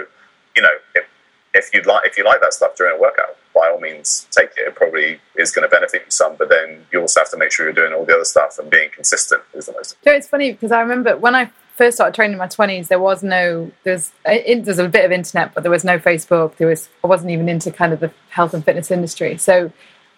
you 0.56 0.62
know, 0.62 0.75
if 0.95 1.06
if 1.54 1.73
you 1.73 1.82
like 1.84 2.06
if 2.08 2.17
you 2.17 2.23
like 2.25 2.41
that 2.41 2.54
stuff 2.54 2.75
during 2.75 2.97
a 2.97 3.01
workout, 3.01 3.38
by 3.54 3.69
all 3.69 3.80
means 3.80 4.28
take 4.32 4.49
it. 4.58 4.67
It 4.67 4.75
probably 4.75 5.19
is 5.38 5.51
going 5.51 5.63
to 5.63 5.69
benefit 5.69 6.01
you 6.06 6.12
some, 6.12 6.36
but 6.36 6.49
then 6.49 6.86
you 6.91 6.99
also 6.99 7.21
have 7.21 7.30
to 7.32 7.38
make 7.38 7.51
sure 7.51 7.65
you're 7.65 7.73
doing 7.73 7.93
all 7.93 8.04
the 8.06 8.13
other 8.13 8.25
stuff 8.25 8.60
and 8.60 8.69
being 8.69 8.89
consistent 8.91 9.41
is 9.54 9.67
the 9.67 9.71
most. 9.73 9.95
So 10.04 10.12
it's 10.12 10.28
funny 10.28 10.51
because 10.51 10.71
I 10.73 10.82
remember 10.82 11.15
when 11.15 11.36
I 11.36 11.49
first 11.75 11.95
started 11.97 12.13
training 12.13 12.34
in 12.34 12.39
my 12.39 12.47
twenties, 12.47 12.88
there 12.89 12.99
was 12.99 13.23
no 13.23 13.71
there's 13.84 14.12
there's 14.25 14.80
a 14.80 14.89
bit 14.89 15.06
of 15.06 15.12
internet, 15.12 15.54
but 15.54 15.63
there 15.63 15.71
was 15.71 15.86
no 15.86 15.97
Facebook. 15.99 16.58
There 16.58 16.67
was 16.67 16.89
I 17.04 17.08
wasn't 17.08 17.32
even 17.32 17.47
into 17.47 17.71
kind 17.71 17.93
of 17.93 17.99
the 18.01 18.12
health 18.30 18.54
and 18.54 18.63
fitness 18.65 18.91
industry. 18.91 19.38
So 19.38 19.71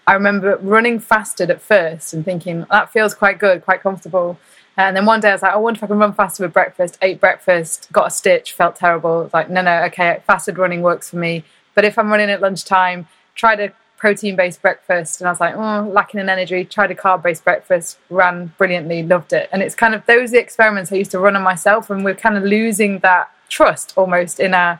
I 0.08 0.13
remember 0.13 0.56
running 0.62 1.00
fasted 1.00 1.52
at 1.52 1.62
first 1.62 2.13
and 2.13 2.24
thinking 2.24 2.65
that 2.72 2.91
feels 2.91 3.13
quite 3.13 3.39
good, 3.39 3.63
quite 3.63 3.82
comfortable. 3.82 4.39
And 4.78 4.96
then 4.96 5.06
one 5.06 5.20
day 5.20 5.30
I 5.30 5.34
was 5.34 5.41
like, 5.41 5.52
I 5.52 5.58
wonder 5.58 5.80
if 5.80 5.84
I 5.84 5.88
can 5.88 6.00
run 6.00 6.13
faster 6.13 6.43
with 6.43 6.54
breakfast. 6.54 6.98
Ate 7.02 7.20
breakfast, 7.20 7.89
got 7.91 8.08
a 8.08 8.10
stitch, 8.10 8.54
felt 8.54 8.78
terrible. 8.78 9.30
Like, 9.34 9.50
no, 9.50 9.62
no, 9.62 9.84
okay, 9.86 10.22
fasted 10.26 10.58
running 10.58 10.82
works 10.82 11.10
for 11.10 11.17
me. 11.17 11.43
But 11.76 11.84
if 11.84 12.00
I'm 12.00 12.10
running 12.10 12.30
at 12.30 12.39
lunchtime, 12.39 13.08
tried 13.36 13.60
a 13.60 13.74
protein 13.98 14.36
based 14.36 14.62
breakfast 14.62 15.20
and 15.20 15.28
I 15.28 15.32
was 15.32 15.41
like, 15.41 15.56
oh, 15.56 15.89
lacking 15.91 16.20
in 16.20 16.30
energy, 16.30 16.63
tried 16.63 16.91
a 16.91 16.96
carb 16.96 17.24
based 17.24 17.43
breakfast, 17.43 17.98
ran 18.10 18.54
brilliantly, 18.58 19.04
loved 19.04 19.34
it. 19.34 19.50
And 19.52 19.62
it's 19.62 19.76
kind 19.76 19.93
of 19.93 20.06
those 20.06 20.32
the 20.32 20.39
experiments 20.39 20.91
I 20.91 20.96
used 20.96 21.12
to 21.12 21.20
run 21.20 21.36
on 21.36 21.41
myself, 21.41 21.89
and 21.89 22.06
we're 22.06 22.15
kind 22.15 22.38
of 22.38 22.43
losing 22.43 23.00
that 23.00 23.30
trust 23.50 23.93
almost 23.98 24.39
in 24.39 24.54
our, 24.54 24.80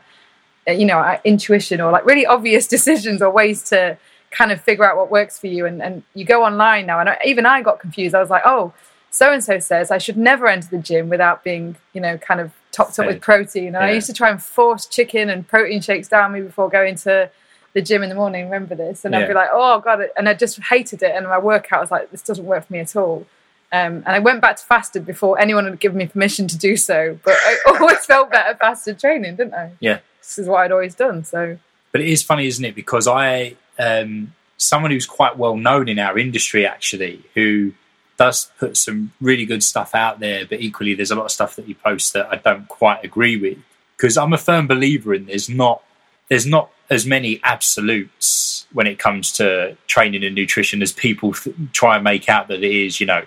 you 0.66 0.86
know, 0.86 0.98
our 0.98 1.20
intuition 1.24 1.80
or 1.80 1.92
like 1.92 2.06
really 2.06 2.24
obvious 2.24 2.66
decisions 2.76 3.20
or 3.20 3.30
ways 3.30 3.62
to 3.64 3.98
kind 4.30 4.52
of 4.52 4.60
figure 4.60 4.84
out 4.84 4.96
what 4.96 5.10
works 5.10 5.38
for 5.38 5.46
you. 5.46 5.66
And, 5.66 5.82
and 5.82 6.02
you 6.14 6.24
go 6.24 6.44
online 6.44 6.86
now, 6.86 7.00
and 7.00 7.08
I, 7.10 7.18
even 7.24 7.46
I 7.46 7.62
got 7.62 7.80
confused. 7.80 8.14
I 8.14 8.20
was 8.20 8.30
like, 8.30 8.42
oh, 8.44 8.72
so 9.10 9.32
and 9.32 9.42
so 9.42 9.58
says 9.58 9.90
I 9.90 9.98
should 9.98 10.16
never 10.16 10.46
enter 10.46 10.68
the 10.68 10.78
gym 10.78 11.08
without 11.08 11.42
being, 11.42 11.76
you 11.92 12.00
know, 12.00 12.18
kind 12.18 12.40
of 12.40 12.52
topped 12.72 12.98
up 12.98 13.06
with 13.06 13.20
protein. 13.20 13.68
And 13.68 13.78
I 13.78 13.92
used 13.92 14.06
to 14.08 14.12
try 14.12 14.30
and 14.30 14.42
force 14.42 14.86
chicken 14.86 15.30
and 15.30 15.46
protein 15.46 15.80
shakes 15.80 16.08
down 16.08 16.32
me 16.32 16.42
before 16.42 16.68
going 16.68 16.94
to 16.96 17.30
the 17.72 17.82
gym 17.82 18.02
in 18.02 18.08
the 18.08 18.14
morning. 18.14 18.44
Remember 18.44 18.74
this? 18.74 19.04
And 19.04 19.14
I'd 19.16 19.28
be 19.28 19.34
like, 19.34 19.50
oh 19.52 19.80
god, 19.80 20.02
and 20.16 20.28
I 20.28 20.34
just 20.34 20.60
hated 20.60 21.02
it. 21.02 21.14
And 21.14 21.26
my 21.26 21.38
workout 21.38 21.80
was 21.80 21.90
like, 21.90 22.10
this 22.10 22.22
doesn't 22.22 22.44
work 22.44 22.66
for 22.66 22.72
me 22.72 22.80
at 22.80 22.94
all. 22.96 23.26
Um, 23.70 24.02
and 24.06 24.08
I 24.08 24.18
went 24.18 24.40
back 24.40 24.56
to 24.56 24.64
fasted 24.64 25.04
before 25.04 25.38
anyone 25.38 25.64
had 25.64 25.78
given 25.78 25.98
me 25.98 26.06
permission 26.06 26.48
to 26.48 26.56
do 26.56 26.76
so. 26.76 27.18
But 27.22 27.34
I 27.34 27.56
always 27.66 28.04
felt 28.06 28.30
better 28.30 28.56
fasted 28.56 28.98
training, 28.98 29.36
didn't 29.36 29.54
I? 29.54 29.72
Yeah. 29.80 29.98
This 30.20 30.38
is 30.38 30.48
what 30.48 30.60
I'd 30.60 30.72
always 30.72 30.94
done. 30.94 31.24
So 31.24 31.58
But 31.92 32.00
it 32.00 32.08
is 32.08 32.22
funny, 32.22 32.46
isn't 32.46 32.64
it? 32.64 32.74
Because 32.74 33.06
I, 33.06 33.56
um, 33.78 34.34
someone 34.56 34.90
who's 34.90 35.06
quite 35.06 35.38
well 35.38 35.56
known 35.56 35.88
in 35.88 35.98
our 35.98 36.18
industry, 36.18 36.66
actually, 36.66 37.22
who 37.34 37.72
does 38.16 38.50
put 38.58 38.76
some 38.76 39.12
really 39.20 39.46
good 39.46 39.62
stuff 39.62 39.94
out 39.94 40.20
there, 40.20 40.44
but 40.44 40.60
equally 40.60 40.94
there's 40.94 41.12
a 41.12 41.14
lot 41.14 41.24
of 41.24 41.30
stuff 41.30 41.56
that 41.56 41.64
he 41.66 41.74
posts 41.74 42.10
that 42.12 42.28
I 42.30 42.36
don't 42.36 42.68
quite 42.68 43.04
agree 43.04 43.36
with. 43.36 43.58
Because 43.96 44.16
I'm 44.16 44.32
a 44.32 44.38
firm 44.38 44.66
believer 44.66 45.14
in 45.14 45.26
there's 45.26 45.48
not 45.48 45.82
there's 46.28 46.46
not 46.46 46.70
as 46.90 47.06
many 47.06 47.40
absolutes 47.42 48.66
when 48.72 48.86
it 48.86 48.98
comes 48.98 49.32
to 49.32 49.76
training 49.86 50.24
and 50.24 50.34
nutrition 50.34 50.82
as 50.82 50.92
people 50.92 51.32
th- 51.32 51.56
try 51.72 51.94
and 51.96 52.04
make 52.04 52.28
out 52.28 52.48
that 52.48 52.62
it 52.62 52.70
is. 52.70 53.00
You 53.00 53.06
know, 53.06 53.24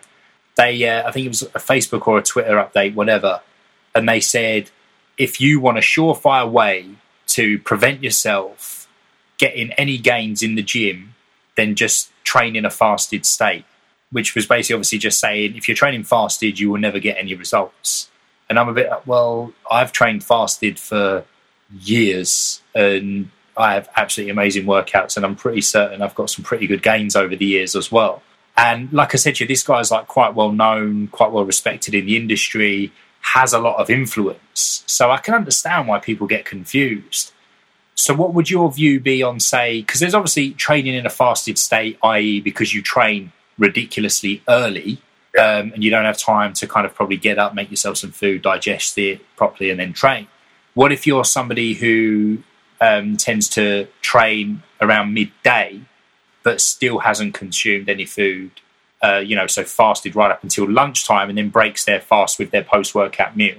they 0.56 0.88
uh, 0.88 1.08
I 1.08 1.12
think 1.12 1.26
it 1.26 1.30
was 1.30 1.42
a 1.42 1.60
Facebook 1.60 2.08
or 2.08 2.20
a 2.20 2.24
Twitter 2.24 2.56
update, 2.56 2.94
whatever, 2.94 3.42
and 3.96 4.08
they 4.08 4.20
said 4.20 4.70
if 5.18 5.42
you 5.42 5.60
want 5.60 5.78
a 5.78 5.82
surefire 5.82 6.50
way 6.50 6.90
to 7.28 7.60
prevent 7.60 8.04
yourself 8.04 8.81
getting 9.42 9.72
any 9.74 9.98
gains 9.98 10.44
in 10.44 10.56
the 10.56 10.62
gym, 10.62 11.16
than 11.58 11.76
just 11.76 12.12
train 12.24 12.56
in 12.56 12.64
a 12.64 12.70
fasted 12.70 13.26
state. 13.26 13.66
Which 14.12 14.36
was 14.36 14.46
basically 14.46 14.76
obviously 14.76 15.00
just 15.00 15.20
saying 15.20 15.56
if 15.56 15.68
you're 15.68 15.76
training 15.76 16.04
fasted, 16.04 16.60
you 16.60 16.70
will 16.70 16.80
never 16.80 17.00
get 17.00 17.18
any 17.18 17.34
results. 17.34 18.10
And 18.50 18.60
I'm 18.60 18.68
a 18.68 18.74
bit 18.74 18.90
like, 18.90 19.08
well, 19.08 19.54
I've 19.70 19.94
trained 19.94 20.22
fasted 20.22 20.78
for 20.78 21.24
years 21.72 22.62
and 22.76 23.30
I 23.56 23.76
have 23.76 23.88
absolutely 23.96 24.32
amazing 24.32 24.66
workouts, 24.66 25.16
and 25.16 25.26
I'm 25.26 25.36
pretty 25.36 25.62
certain 25.62 26.02
I've 26.02 26.16
got 26.16 26.30
some 26.30 26.44
pretty 26.44 26.68
good 26.68 26.84
gains 26.84 27.16
over 27.16 27.36
the 27.36 27.46
years 27.46 27.76
as 27.76 27.92
well. 27.92 28.22
And 28.58 28.92
like 28.92 29.14
I 29.14 29.18
said 29.18 29.36
to 29.36 29.44
you, 29.44 29.48
this 29.48 29.64
guy's 29.64 29.92
like 29.92 30.08
quite 30.08 30.36
well 30.36 30.52
known, 30.52 31.08
quite 31.08 31.32
well 31.32 31.46
respected 31.46 31.94
in 31.94 32.06
the 32.06 32.18
industry, 32.18 32.92
has 33.22 33.54
a 33.54 33.60
lot 33.60 33.78
of 33.80 33.90
influence. 33.90 34.84
So 34.88 35.12
I 35.12 35.18
can 35.18 35.34
understand 35.34 35.88
why 35.88 36.00
people 36.00 36.28
get 36.28 36.44
confused. 36.44 37.32
So, 38.02 38.16
what 38.16 38.34
would 38.34 38.50
your 38.50 38.72
view 38.72 39.00
be 39.00 39.22
on, 39.22 39.40
say, 39.40 39.82
because 39.82 40.00
there's 40.00 40.16
obviously 40.16 40.52
training 40.54 40.96
in 40.96 41.06
a 41.06 41.10
fasted 41.10 41.60
state, 41.60 42.00
i.e., 42.04 42.42
because 42.42 42.74
you 42.74 42.82
train 42.82 43.32
ridiculously 43.60 44.42
early 44.50 45.00
um, 45.38 45.72
and 45.72 45.84
you 45.84 45.92
don't 45.92 46.06
have 46.06 46.18
time 46.18 46.54
to 46.54 46.68
kind 46.68 46.88
of 46.88 46.96
probably 46.96 47.18
get 47.18 47.38
up, 47.38 47.54
make 47.54 47.70
yourself 47.70 47.98
some 47.98 48.12
food, 48.12 48.42
digest 48.42 48.98
it 48.98 49.22
properly, 49.36 49.70
and 49.70 49.80
then 49.80 49.94
train. 49.94 50.28
What 50.74 50.92
if 50.92 51.06
you're 51.06 51.24
somebody 51.24 51.74
who 51.74 52.40
um, 52.82 53.18
tends 53.18 53.48
to 53.50 53.88
train 54.02 54.64
around 54.82 55.14
midday 55.14 55.82
but 56.42 56.60
still 56.60 57.00
hasn't 57.00 57.36
consumed 57.36 57.88
any 57.88 58.06
food? 58.06 58.50
Uh, 59.04 59.20
you 59.20 59.36
know, 59.36 59.46
so 59.46 59.64
fasted 59.64 60.16
right 60.16 60.32
up 60.32 60.42
until 60.42 60.68
lunchtime 60.68 61.30
and 61.30 61.38
then 61.38 61.50
breaks 61.50 61.86
their 61.86 62.02
fast 62.02 62.40
with 62.40 62.50
their 62.50 62.64
post 62.64 62.96
workout 62.96 63.38
meal. 63.38 63.58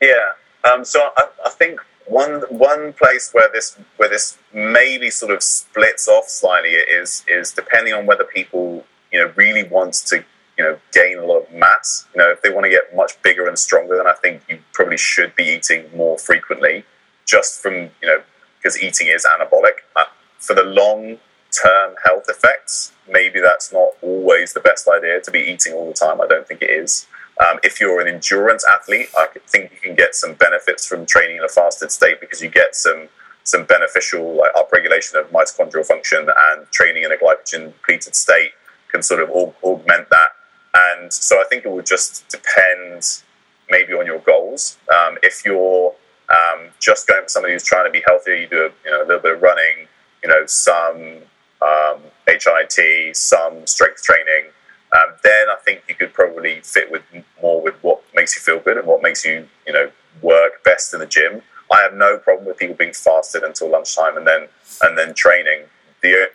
Yeah. 0.00 0.32
Um, 0.64 0.84
so 0.84 1.10
I, 1.16 1.28
I, 1.44 1.50
think 1.50 1.80
one 2.06 2.42
one 2.48 2.92
place 2.92 3.30
where 3.32 3.50
this 3.52 3.76
where 3.96 4.08
this 4.08 4.38
maybe 4.52 5.10
sort 5.10 5.32
of 5.32 5.42
splits 5.42 6.08
off 6.08 6.28
slightly 6.28 6.70
is 6.70 7.24
is 7.28 7.52
depending 7.52 7.94
on 7.94 8.06
whether 8.06 8.24
people 8.24 8.84
you 9.12 9.20
know 9.20 9.32
really 9.36 9.64
want 9.64 9.94
to 9.94 10.24
you 10.56 10.64
know 10.64 10.78
gain 10.92 11.18
a 11.18 11.24
lot 11.24 11.42
of 11.42 11.52
mass. 11.52 12.06
You 12.14 12.18
know, 12.18 12.30
if 12.30 12.42
they 12.42 12.50
want 12.50 12.64
to 12.64 12.70
get 12.70 12.94
much 12.94 13.20
bigger 13.22 13.46
and 13.46 13.58
stronger, 13.58 13.96
then 13.96 14.06
I 14.06 14.14
think 14.14 14.42
you 14.48 14.58
probably 14.72 14.96
should 14.96 15.34
be 15.34 15.44
eating 15.44 15.84
more 15.96 16.18
frequently, 16.18 16.84
just 17.26 17.60
from 17.60 17.74
you 17.74 17.90
know 18.06 18.22
because 18.58 18.82
eating 18.82 19.08
is 19.08 19.26
anabolic. 19.26 19.84
Uh, 19.94 20.04
for 20.38 20.54
the 20.54 20.64
long 20.64 21.18
term 21.50 21.94
health 22.04 22.24
effects, 22.28 22.92
maybe 23.08 23.40
that's 23.40 23.72
not 23.72 23.90
always 24.02 24.52
the 24.52 24.60
best 24.60 24.88
idea 24.88 25.20
to 25.20 25.30
be 25.30 25.40
eating 25.40 25.72
all 25.72 25.86
the 25.86 25.94
time. 25.94 26.20
I 26.20 26.26
don't 26.26 26.46
think 26.46 26.62
it 26.62 26.70
is. 26.70 27.06
Um, 27.38 27.58
if 27.62 27.80
you're 27.80 28.00
an 28.00 28.08
endurance 28.08 28.64
athlete, 28.66 29.08
I 29.16 29.28
think 29.46 29.72
you 29.72 29.78
can 29.78 29.94
get 29.94 30.14
some 30.14 30.34
benefits 30.34 30.86
from 30.86 31.04
training 31.04 31.36
in 31.36 31.44
a 31.44 31.48
fasted 31.48 31.90
state 31.92 32.20
because 32.20 32.42
you 32.42 32.48
get 32.48 32.74
some 32.74 33.08
some 33.44 33.64
beneficial 33.64 34.34
like 34.34 34.52
upregulation 34.54 35.14
of 35.20 35.30
mitochondrial 35.30 35.86
function 35.86 36.18
and 36.18 36.66
training 36.72 37.04
in 37.04 37.12
a 37.12 37.16
glycogen 37.16 37.72
depleted 37.72 38.16
state 38.16 38.50
can 38.90 39.02
sort 39.02 39.22
of 39.22 39.30
augment 39.30 40.08
that. 40.10 40.30
And 40.74 41.12
so 41.12 41.36
I 41.36 41.44
think 41.48 41.64
it 41.64 41.70
would 41.70 41.86
just 41.86 42.28
depend 42.28 43.22
maybe 43.70 43.92
on 43.92 44.04
your 44.04 44.18
goals. 44.18 44.78
Um, 44.92 45.16
if 45.22 45.44
you're 45.44 45.94
um, 46.28 46.68
just 46.80 47.06
going 47.06 47.22
for 47.22 47.28
somebody 47.28 47.54
who's 47.54 47.64
trying 47.64 47.86
to 47.86 47.90
be 47.90 48.02
healthier, 48.06 48.34
you 48.34 48.48
do 48.48 48.62
a, 48.66 48.70
you 48.84 48.90
know, 48.90 49.02
a 49.02 49.06
little 49.06 49.22
bit 49.22 49.34
of 49.36 49.42
running, 49.42 49.86
you 50.22 50.28
know, 50.28 50.44
some 50.46 51.18
um, 51.62 52.00
HIIT, 52.26 53.14
some 53.16 53.66
strength 53.66 54.02
training, 54.02 54.50
um, 54.92 55.14
then 55.22 55.48
I 55.48 55.56
think 55.64 55.82
you 55.88 55.94
could 55.94 56.14
probably 56.14 56.60
fit 56.62 56.90
with 56.90 57.02
more 57.42 57.62
with 57.62 57.74
what 57.82 58.02
makes 58.14 58.36
you 58.36 58.42
feel 58.42 58.60
good 58.60 58.78
and 58.78 58.86
what 58.86 59.02
makes 59.02 59.24
you, 59.24 59.48
you 59.66 59.72
know, 59.72 59.90
work 60.22 60.62
best 60.64 60.94
in 60.94 61.00
the 61.00 61.06
gym. 61.06 61.42
I 61.72 61.80
have 61.80 61.94
no 61.94 62.18
problem 62.18 62.46
with 62.46 62.58
people 62.58 62.76
being 62.76 62.92
fasted 62.92 63.42
until 63.42 63.70
lunchtime 63.70 64.16
and 64.16 64.26
then 64.26 64.48
and 64.82 64.96
then 64.96 65.14
training. 65.14 65.64
The 66.02 66.30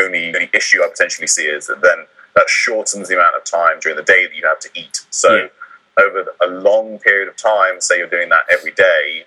only, 0.00 0.28
only 0.28 0.50
issue 0.54 0.82
I 0.82 0.88
potentially 0.88 1.26
see 1.26 1.46
is 1.46 1.66
that 1.66 1.82
then 1.82 2.06
that 2.36 2.48
shortens 2.48 3.08
the 3.08 3.14
amount 3.14 3.34
of 3.34 3.44
time 3.44 3.80
during 3.80 3.96
the 3.96 4.04
day 4.04 4.26
that 4.26 4.34
you 4.34 4.46
have 4.46 4.60
to 4.60 4.68
eat. 4.74 5.06
So 5.10 5.34
yeah. 5.34 6.04
over 6.04 6.26
a 6.42 6.46
long 6.46 6.98
period 6.98 7.28
of 7.28 7.36
time, 7.36 7.80
say 7.80 7.98
you're 7.98 8.08
doing 8.08 8.28
that 8.28 8.42
every 8.52 8.72
day, 8.72 9.24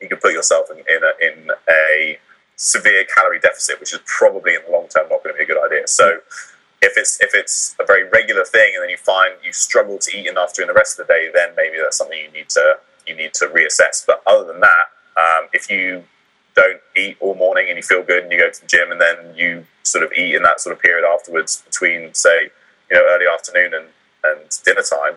you 0.00 0.08
can 0.08 0.18
put 0.18 0.32
yourself 0.32 0.68
in, 0.70 0.78
in, 0.78 1.02
a, 1.02 1.12
in 1.20 1.50
a 1.68 2.18
severe 2.56 3.04
calorie 3.14 3.40
deficit, 3.40 3.80
which 3.80 3.92
is 3.92 4.00
probably 4.06 4.54
in 4.54 4.60
the 4.64 4.70
long 4.70 4.86
term 4.88 5.08
not 5.10 5.22
going 5.22 5.34
to 5.34 5.38
be 5.38 5.44
a 5.44 5.46
good 5.46 5.62
idea. 5.62 5.86
So 5.88 6.20
if 6.82 6.96
it's 6.96 7.20
if 7.20 7.34
it's 7.34 7.76
a 7.80 7.84
very 7.84 8.08
regular 8.08 8.44
thing, 8.44 8.72
and 8.74 8.82
then 8.82 8.90
you 8.90 8.96
find 8.96 9.34
you 9.44 9.52
struggle 9.52 9.98
to 9.98 10.16
eat 10.16 10.26
enough 10.26 10.54
during 10.54 10.68
the 10.68 10.74
rest 10.74 10.98
of 10.98 11.06
the 11.06 11.12
day, 11.12 11.30
then 11.32 11.50
maybe 11.56 11.76
that's 11.82 11.96
something 11.96 12.18
you 12.18 12.30
need 12.32 12.48
to 12.50 12.78
you 13.06 13.14
need 13.14 13.34
to 13.34 13.46
reassess. 13.46 14.04
But 14.06 14.22
other 14.26 14.50
than 14.50 14.60
that, 14.60 14.86
um, 15.16 15.48
if 15.52 15.70
you 15.70 16.04
don't 16.54 16.80
eat 16.96 17.16
all 17.20 17.34
morning 17.34 17.66
and 17.68 17.76
you 17.76 17.82
feel 17.82 18.02
good 18.02 18.22
and 18.22 18.32
you 18.32 18.38
go 18.38 18.50
to 18.50 18.60
the 18.60 18.66
gym 18.66 18.90
and 18.90 19.00
then 19.00 19.34
you 19.36 19.64
sort 19.82 20.04
of 20.04 20.12
eat 20.12 20.34
in 20.34 20.42
that 20.42 20.60
sort 20.60 20.74
of 20.74 20.82
period 20.82 21.04
afterwards 21.06 21.62
between 21.62 22.12
say 22.14 22.50
you 22.90 22.96
know 22.96 23.02
early 23.10 23.26
afternoon 23.26 23.72
and, 23.74 23.86
and 24.24 24.60
dinner 24.64 24.82
time 24.82 25.14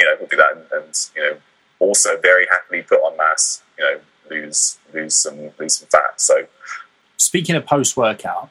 you 0.00 0.06
know 0.06 0.14
we'll 0.18 0.28
do 0.28 0.36
that 0.36 0.52
and, 0.52 0.64
and 0.72 1.10
you 1.16 1.22
know 1.22 1.36
also 1.80 2.18
very 2.20 2.46
happily 2.50 2.82
put 2.82 2.98
on 3.00 3.16
mass 3.16 3.62
you 3.76 3.84
know 3.84 4.00
lose 4.30 4.78
lose 4.94 5.14
some 5.14 5.50
lose 5.58 5.78
some 5.78 5.88
fat 5.88 6.20
so 6.20 6.46
speaking 7.16 7.56
of 7.56 7.66
post 7.66 7.96
workout 7.96 8.50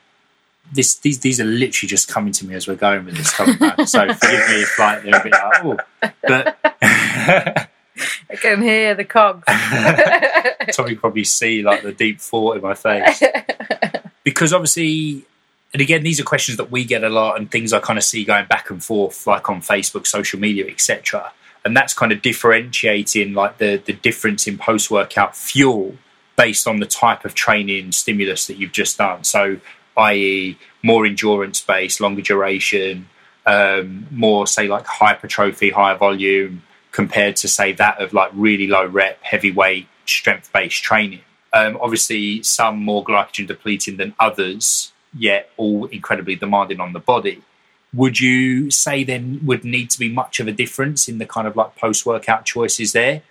this 0.71 0.95
these 0.95 1.19
these 1.19 1.39
are 1.39 1.45
literally 1.45 1.87
just 1.87 2.07
coming 2.07 2.33
to 2.33 2.45
me 2.45 2.53
as 2.55 2.67
we're 2.67 2.75
going 2.75 3.05
with 3.05 3.15
this 3.15 3.33
coming 3.33 3.55
so 3.85 4.13
forgive 4.13 4.49
me 4.49 4.61
if 4.61 4.79
like 4.79 5.03
they're 5.03 5.19
a 5.19 5.23
bit 5.23 5.31
like 5.31 5.63
oh 5.63 5.77
but 6.23 7.67
I 8.29 8.35
can 8.35 8.61
hear 8.61 8.95
the 8.95 9.05
cogs. 9.05 9.43
Tommy 10.75 10.95
probably 10.95 11.23
see 11.23 11.63
like 11.63 11.83
the 11.83 11.91
deep 11.91 12.19
thought 12.19 12.57
in 12.57 12.61
my 12.61 12.73
face. 12.73 13.23
Because 14.23 14.51
obviously, 14.51 15.23
and 15.71 15.81
again, 15.81 16.03
these 16.03 16.19
are 16.19 16.23
questions 16.25 16.57
that 16.57 16.69
we 16.69 16.83
get 16.83 17.01
a 17.01 17.07
lot 17.07 17.39
and 17.39 17.49
things 17.49 17.71
I 17.71 17.79
kind 17.79 17.97
of 17.97 18.03
see 18.03 18.25
going 18.25 18.45
back 18.45 18.69
and 18.69 18.83
forth, 18.83 19.25
like 19.25 19.49
on 19.49 19.61
Facebook, 19.61 20.05
social 20.05 20.37
media, 20.37 20.67
etc. 20.67 21.31
And 21.63 21.77
that's 21.77 21.93
kind 21.93 22.11
of 22.11 22.21
differentiating 22.21 23.33
like 23.33 23.57
the 23.57 23.81
the 23.85 23.93
difference 23.93 24.45
in 24.45 24.57
post 24.57 24.91
workout 24.91 25.37
fuel 25.37 25.95
based 26.35 26.67
on 26.67 26.81
the 26.81 26.85
type 26.85 27.23
of 27.23 27.35
training 27.35 27.93
stimulus 27.93 28.47
that 28.47 28.57
you've 28.57 28.73
just 28.73 28.97
done. 28.97 29.23
So, 29.23 29.61
i.e., 29.97 30.57
more 30.83 31.05
endurance 31.05 31.61
based, 31.61 31.99
longer 31.99 32.21
duration, 32.21 33.07
um, 33.45 34.07
more 34.11 34.45
say 34.47 34.67
like 34.67 34.85
hypertrophy, 34.85 35.69
higher 35.69 35.97
volume, 35.97 36.63
compared 36.91 37.35
to 37.37 37.47
say 37.47 37.73
that 37.73 37.99
of 38.01 38.13
like 38.13 38.31
really 38.33 38.67
low 38.67 38.85
rep, 38.85 39.21
heavyweight, 39.21 39.87
strength 40.05 40.51
based 40.53 40.83
training. 40.83 41.21
Um, 41.53 41.77
obviously, 41.81 42.43
some 42.43 42.77
more 42.83 43.03
glycogen 43.03 43.47
depleting 43.47 43.97
than 43.97 44.13
others, 44.19 44.91
yet 45.17 45.49
all 45.57 45.85
incredibly 45.85 46.35
demanding 46.35 46.79
on 46.79 46.93
the 46.93 46.99
body. 46.99 47.41
Would 47.93 48.19
you 48.19 48.69
say 48.69 49.03
then 49.03 49.39
would 49.45 49.63
need 49.63 49.89
to 49.91 49.99
be 49.99 50.09
much 50.09 50.39
of 50.39 50.47
a 50.47 50.51
difference 50.51 51.07
in 51.07 51.19
the 51.19 51.25
kind 51.25 51.47
of 51.47 51.55
like 51.55 51.75
post 51.77 52.05
workout 52.05 52.45
choices 52.45 52.91
there? 52.91 53.23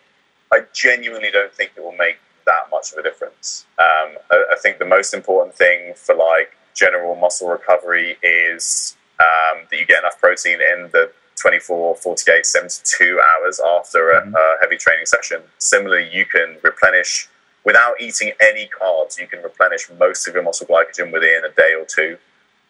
I 0.53 0.61
genuinely 0.73 1.31
don't 1.31 1.53
think 1.53 1.73
it 1.77 1.83
will 1.83 1.97
make 1.97 2.19
that 2.47 2.71
much 2.71 2.93
of 2.93 2.99
a 2.99 3.03
difference. 3.03 3.67
Um, 3.79 4.17
I, 4.31 4.45
I, 4.53 4.57
think 4.63 4.79
the 4.79 4.87
most 4.87 5.13
important 5.13 5.55
thing 5.55 5.93
for 5.95 6.15
like 6.15 6.56
general 6.77 7.17
muscle 7.17 7.49
recovery 7.49 8.17
is 8.23 8.97
um, 9.19 9.65
that 9.71 9.81
you 9.81 9.87
get 9.87 10.01
enough 10.01 10.21
protein 10.21 10.61
in 10.61 10.91
the 10.93 11.11
24, 11.37 11.97
48, 11.97 12.47
72 12.47 13.21
hours 13.21 13.61
after 13.61 14.11
a, 14.11 14.23
mm-hmm. 14.23 14.35
a 14.35 14.57
heavy 14.61 14.77
training 14.77 15.07
session. 15.07 15.43
Similarly, 15.59 16.09
you 16.13 16.25
can 16.27 16.57
replenish 16.63 17.29
without 17.65 18.01
eating 18.01 18.33
any 18.41 18.69
carbs. 18.69 19.19
You 19.19 19.27
can 19.27 19.43
replenish 19.43 19.89
most 19.99 20.29
of 20.29 20.35
your 20.35 20.43
muscle 20.43 20.67
glycogen 20.67 21.13
within 21.13 21.43
a 21.45 21.51
day 21.55 21.75
or 21.79 21.85
two. 21.85 22.19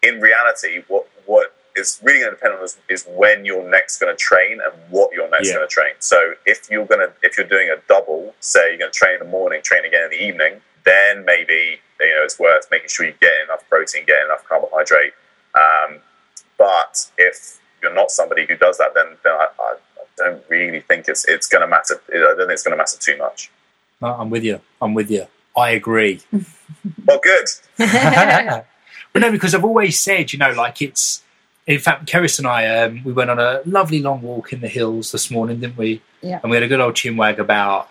In 0.01 0.19
reality, 0.19 0.83
what 0.87 1.07
what 1.25 1.53
is 1.75 1.99
really 2.01 2.19
going 2.19 2.31
to 2.31 2.35
depend 2.35 2.55
on 2.55 2.63
is, 2.63 2.77
is 2.89 3.05
when 3.15 3.45
you're 3.45 3.69
next 3.69 3.99
going 3.99 4.11
to 4.11 4.17
train 4.17 4.53
and 4.53 4.73
what 4.89 5.13
you're 5.13 5.29
next 5.29 5.47
yeah. 5.47 5.55
going 5.55 5.67
to 5.67 5.71
train. 5.73 5.93
So 5.99 6.33
if 6.45 6.69
you're 6.69 6.85
going 6.85 7.01
to 7.07 7.13
if 7.23 7.37
you're 7.37 7.47
doing 7.47 7.69
a 7.69 7.77
double, 7.87 8.33
say 8.39 8.69
you're 8.69 8.79
going 8.79 8.91
to 8.91 8.97
train 8.97 9.13
in 9.13 9.19
the 9.19 9.31
morning, 9.31 9.61
train 9.63 9.85
again 9.85 10.05
in 10.05 10.09
the 10.09 10.23
evening, 10.23 10.61
then 10.85 11.25
maybe 11.25 11.79
you 11.99 12.15
know 12.15 12.23
it's 12.23 12.39
worth 12.39 12.67
making 12.71 12.89
sure 12.89 13.05
you 13.05 13.13
get 13.19 13.31
enough 13.45 13.67
protein, 13.69 14.05
get 14.05 14.25
enough 14.25 14.43
carbohydrate. 14.47 15.13
Um, 15.55 15.99
but 16.57 17.11
if 17.17 17.59
you're 17.81 17.93
not 17.93 18.11
somebody 18.11 18.45
who 18.45 18.57
does 18.57 18.77
that, 18.77 18.93
then, 18.93 19.17
then 19.23 19.33
I, 19.33 19.47
I, 19.59 19.73
I 19.73 20.05
don't 20.17 20.43
really 20.49 20.81
think 20.81 21.07
it's 21.07 21.25
it's 21.25 21.47
going 21.47 21.61
to 21.61 21.67
matter. 21.67 22.01
I 22.09 22.17
don't 22.17 22.37
think 22.37 22.51
it's 22.51 22.63
going 22.63 22.73
to 22.73 22.77
matter 22.77 22.97
too 22.99 23.17
much. 23.17 23.51
No, 24.01 24.07
I'm 24.09 24.29
with 24.29 24.43
you. 24.43 24.61
I'm 24.81 24.93
with 24.93 25.09
you. 25.09 25.27
I 25.55 25.71
agree. 25.71 26.21
well, 27.05 27.19
good. 27.21 27.45
but 27.77 28.65
no, 29.15 29.31
because 29.31 29.55
I've 29.55 29.65
always 29.65 29.99
said, 29.99 30.33
you 30.33 30.39
know, 30.39 30.51
like 30.51 30.81
it's. 30.81 31.23
In 31.65 31.79
fact, 31.79 32.05
Keris 32.05 32.37
and 32.37 32.47
I, 32.47 32.65
um, 32.83 33.03
we 33.03 33.11
went 33.11 33.29
on 33.29 33.39
a 33.39 33.61
lovely 33.65 34.01
long 34.01 34.21
walk 34.21 34.53
in 34.53 34.61
the 34.61 34.69
hills 34.69 35.11
this 35.11 35.29
morning, 35.29 35.59
didn't 35.59 35.75
we? 35.75 36.01
Yeah. 36.21 36.39
And 36.41 36.49
we 36.49 36.55
had 36.55 36.63
a 36.63 36.67
good 36.69 36.79
old 36.79 36.93
chinwag 36.93 37.39
about, 37.39 37.89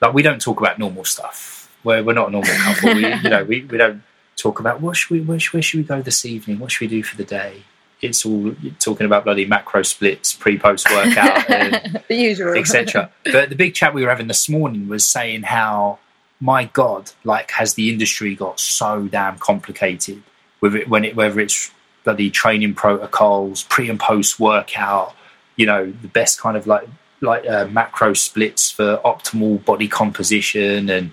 like, 0.00 0.14
we 0.14 0.22
don't 0.22 0.40
talk 0.40 0.58
about 0.58 0.78
normal 0.78 1.04
stuff. 1.04 1.59
We're, 1.84 2.02
we're 2.02 2.14
not 2.14 2.28
a 2.28 2.30
normal 2.32 2.52
couple. 2.52 2.94
we, 2.94 3.06
you 3.06 3.22
know, 3.30 3.44
we, 3.44 3.62
we 3.62 3.78
don't 3.78 4.02
talk 4.36 4.60
about 4.60 4.80
what 4.80 4.96
should 4.96 5.10
we, 5.10 5.20
where 5.20 5.38
should, 5.38 5.54
where 5.54 5.62
should 5.62 5.78
we 5.78 5.84
go 5.84 6.02
this 6.02 6.24
evening? 6.24 6.58
What 6.58 6.72
should 6.72 6.90
we 6.90 6.96
do 6.96 7.02
for 7.02 7.16
the 7.16 7.24
day? 7.24 7.62
it's 8.02 8.24
all 8.24 8.54
talking 8.78 9.06
about 9.06 9.24
bloody 9.24 9.44
macro 9.44 9.82
splits, 9.82 10.32
pre 10.32 10.58
post 10.58 10.90
workout, 10.90 11.46
the 12.08 12.16
usual, 12.16 12.56
etc. 12.56 13.10
But 13.24 13.50
the 13.50 13.56
big 13.56 13.74
chat 13.74 13.94
we 13.94 14.02
were 14.02 14.08
having 14.08 14.28
this 14.28 14.48
morning 14.48 14.88
was 14.88 15.04
saying 15.04 15.42
how, 15.42 15.98
my 16.40 16.64
God, 16.64 17.12
like 17.24 17.50
has 17.52 17.74
the 17.74 17.90
industry 17.90 18.34
got 18.34 18.58
so 18.58 19.06
damn 19.06 19.38
complicated 19.38 20.22
with 20.60 20.74
it 20.74 20.88
when 20.88 21.04
it 21.04 21.16
whether 21.16 21.40
it's 21.40 21.70
bloody 22.04 22.30
training 22.30 22.74
protocols, 22.74 23.64
pre 23.64 23.90
and 23.90 24.00
post 24.00 24.40
workout, 24.40 25.14
you 25.56 25.66
know, 25.66 25.92
the 26.02 26.08
best 26.08 26.40
kind 26.40 26.56
of 26.56 26.66
like 26.66 26.88
like 27.20 27.46
uh, 27.46 27.66
macro 27.66 28.14
splits 28.14 28.70
for 28.70 28.98
optimal 29.04 29.62
body 29.64 29.88
composition 29.88 30.88
and 30.88 31.12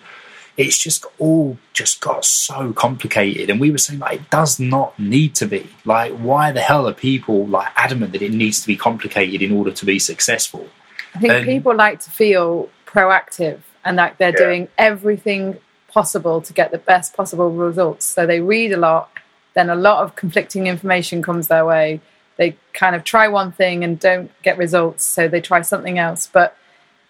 it's 0.57 0.77
just 0.77 1.05
all 1.19 1.57
just 1.73 2.01
got 2.01 2.25
so 2.25 2.73
complicated. 2.73 3.49
And 3.49 3.59
we 3.59 3.69
were 3.71 3.77
saying 3.77 3.99
like 3.99 4.21
it 4.21 4.29
does 4.31 4.59
not 4.59 4.97
need 4.99 5.35
to 5.35 5.45
be. 5.45 5.67
Like, 5.85 6.13
why 6.17 6.51
the 6.51 6.61
hell 6.61 6.87
are 6.87 6.93
people 6.93 7.45
like 7.45 7.67
adamant 7.75 8.11
that 8.13 8.21
it 8.23 8.31
needs 8.33 8.59
to 8.61 8.67
be 8.67 8.75
complicated 8.75 9.41
in 9.41 9.51
order 9.55 9.71
to 9.71 9.85
be 9.85 9.99
successful? 9.99 10.67
I 11.15 11.19
think 11.19 11.33
And- 11.33 11.45
people 11.45 11.75
like 11.75 11.99
to 12.01 12.09
feel 12.09 12.69
proactive 12.85 13.59
and 13.85 13.97
that 13.99 14.17
they're 14.17 14.29
Yeah. 14.31 14.45
doing 14.45 14.67
everything 14.77 15.57
possible 15.93 16.41
to 16.41 16.53
get 16.53 16.71
the 16.71 16.77
best 16.77 17.15
possible 17.15 17.49
results. 17.51 18.05
So 18.05 18.25
they 18.25 18.41
read 18.41 18.71
a 18.73 18.77
lot, 18.77 19.09
then 19.53 19.69
a 19.69 19.75
lot 19.75 20.03
of 20.03 20.15
conflicting 20.15 20.67
information 20.67 21.21
comes 21.21 21.47
their 21.47 21.65
way. 21.65 22.01
They 22.37 22.55
kind 22.73 22.95
of 22.95 23.03
try 23.03 23.27
one 23.27 23.51
thing 23.51 23.83
and 23.83 23.99
don't 23.99 24.29
get 24.43 24.57
results, 24.57 25.05
so 25.05 25.27
they 25.27 25.41
try 25.41 25.61
something 25.61 25.97
else. 25.97 26.27
But 26.31 26.55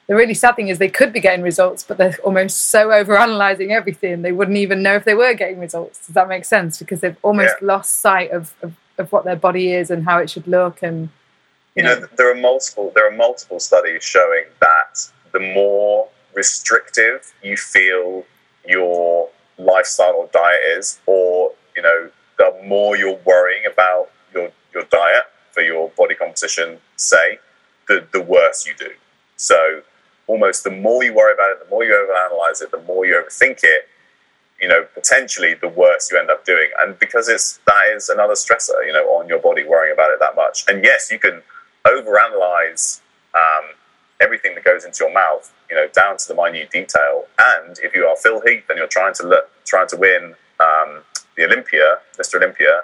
the 0.07 0.15
really 0.15 0.33
sad 0.33 0.55
thing 0.55 0.69
is 0.69 0.77
they 0.79 0.89
could 0.89 1.11
be 1.11 1.19
getting 1.19 1.43
results, 1.43 1.83
but 1.83 1.97
they're 1.97 2.17
almost 2.23 2.57
so 2.71 2.89
overanalyzing 2.89 3.69
everything 3.71 4.21
they 4.21 4.31
wouldn't 4.31 4.57
even 4.57 4.81
know 4.81 4.95
if 4.95 5.03
they 5.03 5.13
were 5.13 5.33
getting 5.33 5.59
results. 5.59 6.05
Does 6.07 6.13
that 6.15 6.29
make 6.29 6.45
sense? 6.45 6.79
Because 6.79 7.01
they've 7.01 7.17
almost 7.23 7.55
Yeah. 7.61 7.67
lost 7.67 7.99
sight 7.99 8.31
of, 8.31 8.53
of, 8.61 8.73
of 8.97 9.11
what 9.11 9.25
their 9.25 9.35
body 9.35 9.73
is 9.73 9.91
and 9.91 10.05
how 10.05 10.17
it 10.19 10.29
should 10.29 10.47
look 10.47 10.81
and 10.81 11.09
you 11.75 11.83
know 11.83 12.07
there 12.17 12.31
are 12.31 12.35
multiple 12.35 12.91
there 12.95 13.07
are 13.07 13.15
multiple 13.15 13.59
studies 13.59 14.03
showing 14.03 14.45
that 14.61 15.11
the 15.31 15.39
more 15.39 16.07
restrictive 16.33 17.31
you 17.43 17.55
feel 17.55 18.25
your 18.67 19.29
lifestyle 19.59 20.13
or 20.13 20.27
diet 20.33 20.59
is 20.77 20.99
or 21.05 21.51
you 21.75 21.83
know 21.83 22.09
the 22.39 22.49
more 22.65 22.97
you're 22.97 23.19
worrying 23.25 23.65
about 23.71 24.09
your 24.33 24.49
your 24.73 24.83
diet 24.85 25.25
for 25.51 25.61
your 25.61 25.89
body 25.89 26.15
composition 26.15 26.79
say 26.95 27.37
the 27.87 28.03
the 28.11 28.21
worse 28.21 28.65
you 28.65 28.73
do 28.79 28.89
so 29.35 29.81
almost 30.27 30.63
the 30.63 30.71
more 30.71 31.03
you 31.03 31.13
worry 31.13 31.33
about 31.33 31.49
it 31.51 31.59
the 31.63 31.69
more 31.69 31.83
you 31.83 31.91
overanalyze 31.91 32.61
it 32.61 32.71
the 32.71 32.81
more 32.83 33.05
you 33.05 33.13
overthink 33.13 33.59
it 33.63 33.87
you 34.61 34.67
know 34.67 34.85
potentially 34.93 35.53
the 35.55 35.67
worse 35.67 36.11
you 36.11 36.17
end 36.17 36.29
up 36.29 36.45
doing 36.45 36.69
and 36.79 36.97
because 36.99 37.27
it's 37.29 37.59
that 37.65 37.83
is 37.93 38.09
another 38.09 38.33
stressor 38.33 38.85
you 38.85 38.93
know 38.93 39.05
on 39.17 39.27
your 39.27 39.39
body 39.39 39.63
worrying 39.63 39.93
about 39.93 40.11
it 40.11 40.19
that 40.19 40.35
much 40.35 40.65
and 40.67 40.83
yes 40.83 41.11
you 41.11 41.19
can 41.19 41.41
overanalyze 41.85 43.01
um, 43.33 43.75
everything 44.19 44.55
that 44.55 44.63
goes 44.63 44.85
into 44.85 45.03
your 45.03 45.13
mouth, 45.13 45.53
you 45.69 45.75
know, 45.75 45.87
down 45.93 46.17
to 46.17 46.27
the 46.27 46.35
minute 46.35 46.69
detail. 46.71 47.25
And 47.39 47.77
if 47.79 47.95
you 47.95 48.05
are 48.05 48.15
Phil 48.15 48.41
Heath 48.41 48.63
and 48.69 48.77
you're 48.77 48.87
trying 48.87 49.13
to 49.15 49.27
look, 49.27 49.49
trying 49.65 49.87
to 49.89 49.97
win 49.97 50.35
um, 50.59 51.01
the 51.35 51.45
Olympia, 51.45 51.99
Mr. 52.17 52.35
Olympia, 52.35 52.81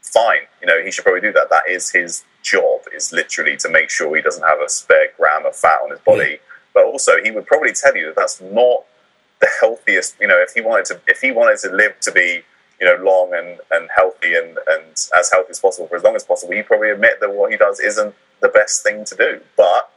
fine. 0.00 0.42
You 0.60 0.66
know, 0.66 0.82
he 0.82 0.90
should 0.90 1.04
probably 1.04 1.20
do 1.20 1.32
that. 1.32 1.50
That 1.50 1.64
is 1.68 1.90
his 1.90 2.24
job. 2.42 2.80
Is 2.94 3.12
literally 3.12 3.56
to 3.58 3.68
make 3.68 3.90
sure 3.90 4.14
he 4.16 4.22
doesn't 4.22 4.42
have 4.42 4.60
a 4.60 4.68
spare 4.68 5.08
gram 5.16 5.46
of 5.46 5.54
fat 5.54 5.80
on 5.84 5.90
his 5.90 6.00
body. 6.00 6.38
But 6.74 6.84
also, 6.84 7.22
he 7.22 7.30
would 7.30 7.46
probably 7.46 7.72
tell 7.72 7.96
you 7.96 8.06
that 8.06 8.16
that's 8.16 8.40
not 8.40 8.84
the 9.40 9.48
healthiest. 9.60 10.16
You 10.20 10.28
know, 10.28 10.38
if 10.38 10.52
he 10.54 10.60
wanted 10.60 10.86
to, 10.86 11.00
if 11.06 11.20
he 11.20 11.32
wanted 11.32 11.58
to 11.60 11.70
live 11.70 11.98
to 12.00 12.12
be 12.12 12.42
you 12.82 12.88
know, 12.88 13.02
long 13.04 13.32
and, 13.32 13.60
and 13.70 13.88
healthy 13.94 14.34
and, 14.34 14.58
and 14.66 15.08
as 15.16 15.30
healthy 15.30 15.50
as 15.50 15.60
possible 15.60 15.86
for 15.86 15.96
as 15.96 16.02
long 16.02 16.16
as 16.16 16.24
possible, 16.24 16.52
he'd 16.52 16.66
probably 16.66 16.90
admit 16.90 17.20
that 17.20 17.32
what 17.32 17.52
he 17.52 17.56
does 17.56 17.78
isn't 17.78 18.12
the 18.40 18.48
best 18.48 18.82
thing 18.82 19.04
to 19.04 19.14
do. 19.14 19.40
But 19.56 19.88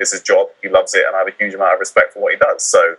it's 0.00 0.12
his 0.12 0.22
job, 0.22 0.48
he 0.62 0.70
loves 0.70 0.94
it, 0.94 1.04
and 1.06 1.14
I 1.14 1.18
have 1.18 1.28
a 1.28 1.36
huge 1.38 1.52
amount 1.52 1.74
of 1.74 1.80
respect 1.80 2.14
for 2.14 2.20
what 2.20 2.32
he 2.32 2.38
does. 2.38 2.64
So 2.64 2.96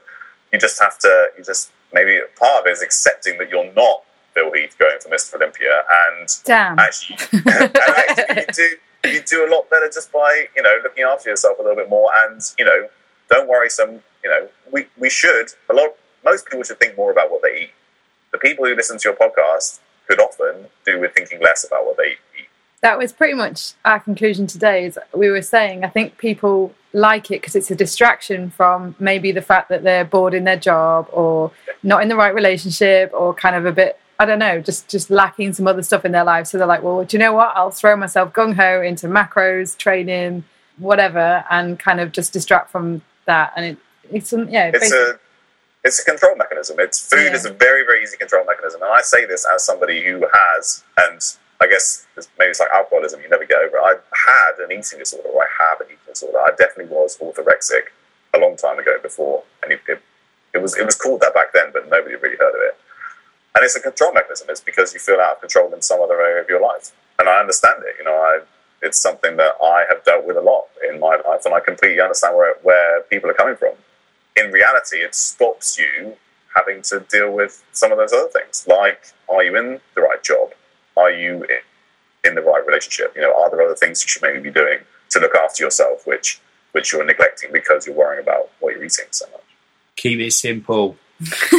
you 0.54 0.60
just 0.60 0.80
have 0.80 1.00
to, 1.00 1.30
you 1.36 1.44
just, 1.44 1.72
maybe 1.92 2.20
part 2.38 2.62
of 2.62 2.68
it 2.68 2.72
is 2.72 2.84
accepting 2.84 3.40
that 3.40 3.50
you're 3.50 3.74
not 3.74 4.04
Phil 4.36 4.52
Heath 4.54 4.78
going 4.78 5.00
for 5.02 5.10
Mr. 5.10 5.36
Olympia, 5.36 5.84
and 6.08 6.30
damn. 6.46 6.78
actually, 6.78 7.18
and 7.52 7.76
actually 7.76 8.36
you, 8.36 8.46
do, 8.54 9.10
you 9.10 9.22
do 9.24 9.46
a 9.46 9.50
lot 9.52 9.70
better 9.72 9.90
just 9.92 10.12
by, 10.12 10.46
you 10.56 10.62
know, 10.62 10.78
looking 10.84 11.04
after 11.04 11.32
yourself 11.32 11.58
a 11.58 11.64
little 11.64 11.76
bit 11.76 11.90
more 11.90 12.12
and, 12.28 12.40
you 12.60 12.66
know, 12.66 12.88
don't 13.32 13.48
worry 13.50 13.70
some, 13.70 13.92
you 14.24 14.30
know, 14.30 14.48
we, 14.72 14.86
we 15.00 15.10
should, 15.10 15.48
a 15.70 15.74
lot, 15.74 15.96
most 16.24 16.46
people 16.46 16.64
should 16.64 16.80
think 16.80 16.96
more 16.96 17.12
about 17.12 17.32
what 17.32 17.42
they 17.42 17.64
eat. 17.64 17.72
The 18.32 18.38
people 18.38 18.66
who 18.66 18.76
listen 18.76 18.98
to 19.00 19.10
your 19.10 19.18
podcast 19.18 19.80
could 20.08 20.20
often 20.20 20.68
do 20.86 21.00
with 21.00 21.14
thinking 21.14 21.42
less 21.42 21.66
about 21.66 21.86
what 21.86 21.98
they 21.98 22.12
eat. 22.38 22.48
that 22.82 22.98
was 22.98 23.14
pretty 23.14 23.34
much 23.34 23.74
our 23.86 24.00
conclusion 24.00 24.46
today 24.48 24.86
is 24.86 24.98
we 25.14 25.30
were 25.30 25.42
saying 25.42 25.84
i 25.86 25.88
think 25.88 26.18
people 26.18 26.74
like 26.94 27.30
it 27.32 27.40
because 27.40 27.56
it's 27.56 27.72
a 27.72 27.76
distraction 27.76 28.50
from 28.50 28.96
maybe 29.00 29.32
the 29.32 29.42
fact 29.42 29.70
that 29.70 29.84
they're 29.84 30.04
bored 30.04 30.34
in 30.34 30.44
their 30.44 30.58
job 30.58 31.08
or 31.14 31.52
not 31.84 32.02
in 32.02 32.10
the 32.10 32.16
right 32.16 32.34
relationship 32.36 33.12
or 33.14 33.34
kind 33.34 33.56
of 33.56 33.66
a 33.66 33.72
bit 33.72 34.00
i 34.20 34.26
don't 34.26 34.40
know 34.40 34.60
just 34.60 34.90
just 34.90 35.10
lacking 35.10 35.54
some 35.54 35.68
other 35.68 35.84
stuff 35.84 36.04
in 36.04 36.12
their 36.12 36.24
life 36.24 36.48
so 36.48 36.58
they're 36.58 36.68
like 36.76 36.84
well 36.84 37.06
do 37.06 37.16
you 37.16 37.20
know 37.20 37.34
what? 37.34 37.54
I'll 37.56 37.72
throw 37.72 37.96
myself 37.96 38.34
gung-ho 38.34 38.82
into 38.82 39.08
macros 39.08 39.78
training 39.78 40.44
whatever 40.78 41.46
and 41.50 41.80
kind 41.80 42.00
of 42.00 42.12
just 42.12 42.34
distract 42.34 42.72
from 42.72 43.02
that 43.26 43.54
and 43.56 43.66
it, 43.66 43.78
it's 44.12 44.34
um, 44.34 44.50
yeah 44.50 44.72
It's 44.74 44.92
a 44.92 45.20
it's 45.84 46.00
a 46.00 46.06
control 46.06 46.36
mechanism. 46.36 46.78
It's 46.80 47.10
food 47.10 47.26
Yeah. 47.26 47.34
is 47.34 47.46
a 47.46 47.52
very 47.54 47.84
very 47.86 48.04
easy 48.04 48.18
control 48.18 48.46
mechanism, 48.46 48.82
and 48.84 48.92
I 48.92 49.02
say 49.02 49.26
this 49.26 49.46
as 49.54 49.64
somebody 49.66 50.04
who 50.04 50.26
has, 50.32 50.84
and 50.98 51.20
I 51.62 51.68
guess 51.68 52.06
maybe 52.38 52.50
it's 52.52 52.60
like 52.60 52.70
alcoholism. 52.74 53.22
You 53.22 53.30
never 53.30 53.46
get 53.46 53.58
over 53.60 53.78
it. 53.78 53.82
I 53.84 53.94
had 54.14 54.64
an 54.64 54.72
eating 54.72 55.00
disorder, 55.00 55.30
or 55.30 55.44
I 55.44 55.48
have 55.64 55.82
an 55.82 55.88
eating 55.88 55.98
disorder. 56.08 56.38
I 56.40 56.52
definitely 56.58 56.94
was 56.96 57.18
orthorexic 57.18 57.90
a 58.34 58.40
long 58.40 58.56
time 58.58 58.80
ago 58.80 58.98
before, 59.02 59.44
and 59.64 59.72
it, 59.72 59.82
it, 59.88 60.02
it 60.54 60.60
was 60.60 60.78
it 60.78 60.86
was 60.86 60.96
called 60.96 61.22
that 61.22 61.34
back 61.34 61.52
then, 61.54 61.72
but 61.74 61.90
nobody 61.90 62.16
really 62.16 62.38
heard 62.38 62.54
of 62.56 62.62
it. 62.62 62.78
And 63.56 63.66
it's 63.66 63.76
a 63.76 63.82
control 63.82 64.14
mechanism. 64.14 64.48
It's 64.50 64.62
because 64.62 64.94
you 64.94 65.00
feel 65.00 65.20
out 65.20 65.36
of 65.36 65.42
control 65.42 65.74
in 65.74 65.82
some 65.82 66.00
other 66.02 66.22
area 66.22 66.42
of 66.44 66.50
your 66.50 66.62
life, 66.62 66.92
and 67.20 67.28
I 67.28 67.40
understand 67.40 67.84
it. 67.86 67.96
You 67.98 68.06
know, 68.06 68.14
I 68.16 68.40
it's 68.82 69.00
something 69.00 69.38
that 69.38 69.54
I 69.64 69.86
have 69.90 70.04
dealt 70.04 70.26
with 70.26 70.38
a 70.38 70.42
lot 70.42 70.66
in 70.90 71.00
my 71.00 71.18
life, 71.28 71.46
and 71.46 71.54
I 71.54 71.60
completely 71.60 72.02
understand 72.02 72.36
where 72.36 72.56
where 72.64 73.02
people 73.04 73.30
are 73.30 73.34
coming 73.34 73.56
from 73.56 73.74
in 74.36 74.52
reality, 74.52 74.98
it 74.98 75.16
stops 75.16 75.78
you 75.78 76.16
having 76.56 76.82
to 76.84 77.00
deal 77.10 77.32
with 77.32 77.64
some 77.72 77.92
of 77.92 77.98
those 77.98 78.14
other 78.14 78.30
things. 78.30 78.66
Like, 78.68 79.14
are 79.30 79.44
you 79.44 79.56
in 79.58 79.80
the 79.96 80.02
right 80.02 80.22
job? 80.24 80.52
Are 80.98 81.12
you 81.12 81.44
in, 81.44 82.30
in 82.30 82.36
the 82.36 82.42
right 82.42 82.66
relationship? 82.66 83.14
You 83.16 83.22
know, 83.22 83.34
are 83.34 83.50
there 83.50 83.62
other 83.62 83.76
things 83.76 84.04
you 84.04 84.08
should 84.08 84.22
maybe 84.22 84.40
be 84.40 84.52
doing 84.52 84.80
to 85.10 85.20
look 85.20 85.36
after 85.36 85.64
yourself, 85.64 86.06
which 86.06 86.42
which 86.74 86.94
you're 86.94 87.06
neglecting 87.06 87.52
because 87.52 87.86
you're 87.86 87.96
worrying 87.96 88.24
about 88.24 88.50
what 88.60 88.74
you're 88.74 88.84
eating 88.84 89.06
so 89.12 89.26
much? 89.32 89.42
Keep 89.98 90.20
it 90.20 90.32
simple. 90.32 90.96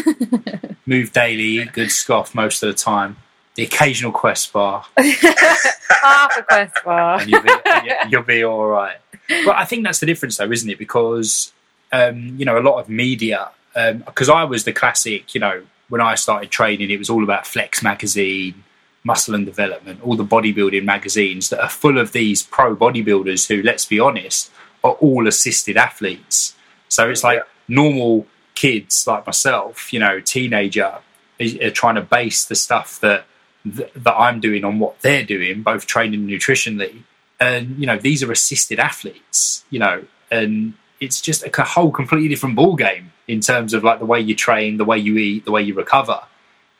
Move 0.86 1.12
daily, 1.12 1.64
good 1.66 1.90
scoff 1.90 2.34
most 2.34 2.62
of 2.62 2.68
the 2.68 2.74
time. 2.74 3.18
The 3.55 3.64
occasional 3.64 4.12
Quest 4.12 4.53
bar, 4.53 4.84
half 4.98 6.36
a 6.38 6.42
Quest 6.42 6.74
bar 6.84 7.20
and 7.20 7.30
you'll 7.30 7.42
be, 7.42 7.50
and 7.66 7.86
you- 7.86 7.96
you'll 8.11 8.22
be 8.22 8.44
all 8.44 8.66
right. 8.66 8.96
But 9.44 9.57
I 9.57 9.64
think 9.64 9.84
that's 9.84 10.00
the 10.00 10.07
difference, 10.07 10.36
though, 10.38 10.50
isn't 10.50 10.68
it? 10.68 10.78
Because 10.78 11.53
um, 11.92 12.34
you 12.38 12.44
know, 12.44 12.59
a 12.59 12.61
lot 12.62 12.78
of 12.80 12.88
media. 12.88 13.50
Because 13.74 14.28
I 14.28 14.44
was 14.44 14.64
the 14.64 14.72
classic, 14.72 15.34
you 15.34 15.40
know, 15.40 15.62
when 15.88 16.00
I 16.00 16.14
started 16.14 16.50
training, 16.50 16.90
it 16.90 16.98
was 16.98 17.11
all 17.11 17.22
about 17.22 17.46
Flex 17.46 17.82
magazine, 17.82 18.64
Muscular 19.05 19.38
Development, 19.44 20.00
all 20.03 20.16
the 20.16 20.24
bodybuilding 20.24 20.84
magazines 20.84 21.48
that 21.50 21.61
are 21.62 21.68
full 21.68 21.98
of 21.98 22.12
these 22.12 22.42
pro 22.42 22.74
bodybuilders 22.74 23.48
who, 23.48 23.62
let's 23.62 23.84
be 23.84 23.98
honest, 24.00 24.50
are 24.84 24.92
all 24.92 25.26
assisted 25.28 25.76
athletes. 25.76 26.55
So 26.88 27.11
it's 27.11 27.22
like 27.24 27.38
Yeah. 27.38 27.44
normal 27.68 28.26
kids 28.55 29.07
like 29.07 29.26
myself, 29.26 29.92
you 29.92 30.00
know, 30.00 30.20
teenager, 30.20 30.98
are 31.40 31.70
trying 31.70 31.94
to 31.96 32.03
base 32.03 32.44
the 32.44 32.55
stuff 32.55 32.98
that 33.00 33.24
th- 33.64 33.92
that 33.94 34.14
I'm 34.14 34.40
doing 34.40 34.64
on 34.64 34.78
what 34.78 35.00
they're 35.00 35.24
doing, 35.24 35.62
both 35.62 35.86
training 35.86 36.20
and 36.20 36.30
nutritionally. 36.30 37.02
And 37.40 37.78
you 37.78 37.86
know, 37.86 37.98
these 37.98 38.22
are 38.22 38.30
assisted 38.30 38.78
athletes, 38.78 39.64
you 39.70 39.78
know, 39.78 40.04
and 40.30 40.74
it's 41.00 41.20
just 41.20 41.44
a 41.44 41.62
whole 41.62 41.90
completely 41.90 42.28
different 42.28 42.56
ball 42.56 42.76
game 42.76 43.12
in 43.26 43.40
terms 43.40 43.74
of 43.74 43.82
like 43.82 43.98
the 43.98 44.06
way 44.06 44.20
you 44.20 44.34
train, 44.34 44.76
the 44.76 44.84
way 44.84 44.98
you 44.98 45.16
eat, 45.16 45.44
the 45.44 45.50
way 45.50 45.62
you 45.62 45.74
recover. 45.74 46.20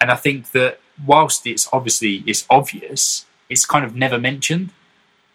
And 0.01 0.11
I 0.11 0.16
think 0.16 0.53
that 0.53 0.78
whilst 1.05 1.47
it's 1.47 1.68
obviously 1.72 2.22
it's 2.26 2.47
obvious, 2.49 3.26
it's 3.49 3.64
kind 3.64 3.85
of 3.85 3.95
never 3.97 4.18
mentioned. 4.18 4.70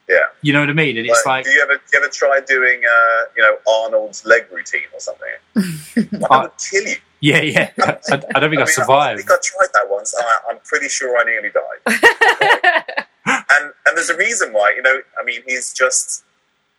Yeah. 0.07 0.17
You 0.41 0.53
know 0.53 0.61
what 0.61 0.69
I 0.69 0.73
mean? 0.73 0.97
And 0.97 1.05
it's 1.05 1.25
like 1.25 1.43
do 1.43 1.51
you 1.51 1.61
ever 1.61 1.73
do 1.73 1.81
you 1.93 1.99
ever 1.99 2.09
try 2.09 2.39
doing 2.47 2.81
uh, 2.85 3.21
you 3.35 3.43
know 3.43 3.57
Arnold's 3.69 4.25
leg 4.25 4.45
routine 4.51 4.87
or 4.93 4.99
something? 4.99 5.27
Like, 5.97 6.29
that 6.29 6.41
would 6.41 6.51
kill 6.57 6.87
you. 6.87 6.97
Yeah, 7.19 7.41
yeah. 7.41 7.71
I, 7.79 7.97
I 8.11 8.15
don't 8.17 8.21
think 8.21 8.35
I, 8.35 8.47
mean, 8.47 8.59
I 8.61 8.65
survived. 8.65 9.19
think 9.19 9.31
I 9.31 9.37
tried 9.43 9.69
that 9.73 9.85
once. 9.89 10.13
And 10.13 10.23
I, 10.25 10.51
I'm 10.51 10.59
pretty 10.63 10.87
sure 10.89 11.17
I 11.17 11.23
nearly 11.23 11.49
died. 11.49 13.05
and 13.25 13.73
and 13.85 13.97
there's 13.97 14.09
a 14.09 14.17
reason 14.17 14.53
why. 14.53 14.73
You 14.75 14.81
know, 14.83 14.99
I 15.19 15.23
mean, 15.25 15.41
he's 15.47 15.73
just 15.73 16.23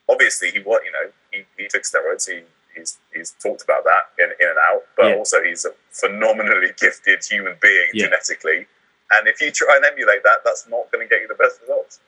obviously 0.08 0.50
he 0.50 0.60
what 0.60 0.82
you 0.84 0.92
know 0.92 1.10
he, 1.32 1.44
he 1.62 1.68
took 1.68 1.82
steroids. 1.82 2.28
He 2.28 2.42
he's 2.76 2.98
he's 3.12 3.32
talked 3.42 3.62
about 3.62 3.84
that 3.84 4.10
in 4.22 4.30
in 4.40 4.48
and 4.48 4.58
out, 4.70 4.82
but 4.96 5.06
Yeah. 5.08 5.14
also 5.16 5.42
he's 5.42 5.64
a 5.64 5.70
phenomenally 5.92 6.70
gifted 6.80 7.24
human 7.24 7.56
being 7.60 7.90
Yeah. 7.94 8.04
genetically. 8.06 8.66
And 9.10 9.26
if 9.26 9.40
you 9.40 9.50
try 9.50 9.74
and 9.76 9.84
emulate 9.86 10.22
that, 10.24 10.38
that's 10.44 10.68
not 10.68 10.90
going 10.92 11.08
to 11.08 11.12
get 11.12 11.22
you 11.22 11.28
the 11.28 11.34
best 11.34 11.60
results. 11.62 11.98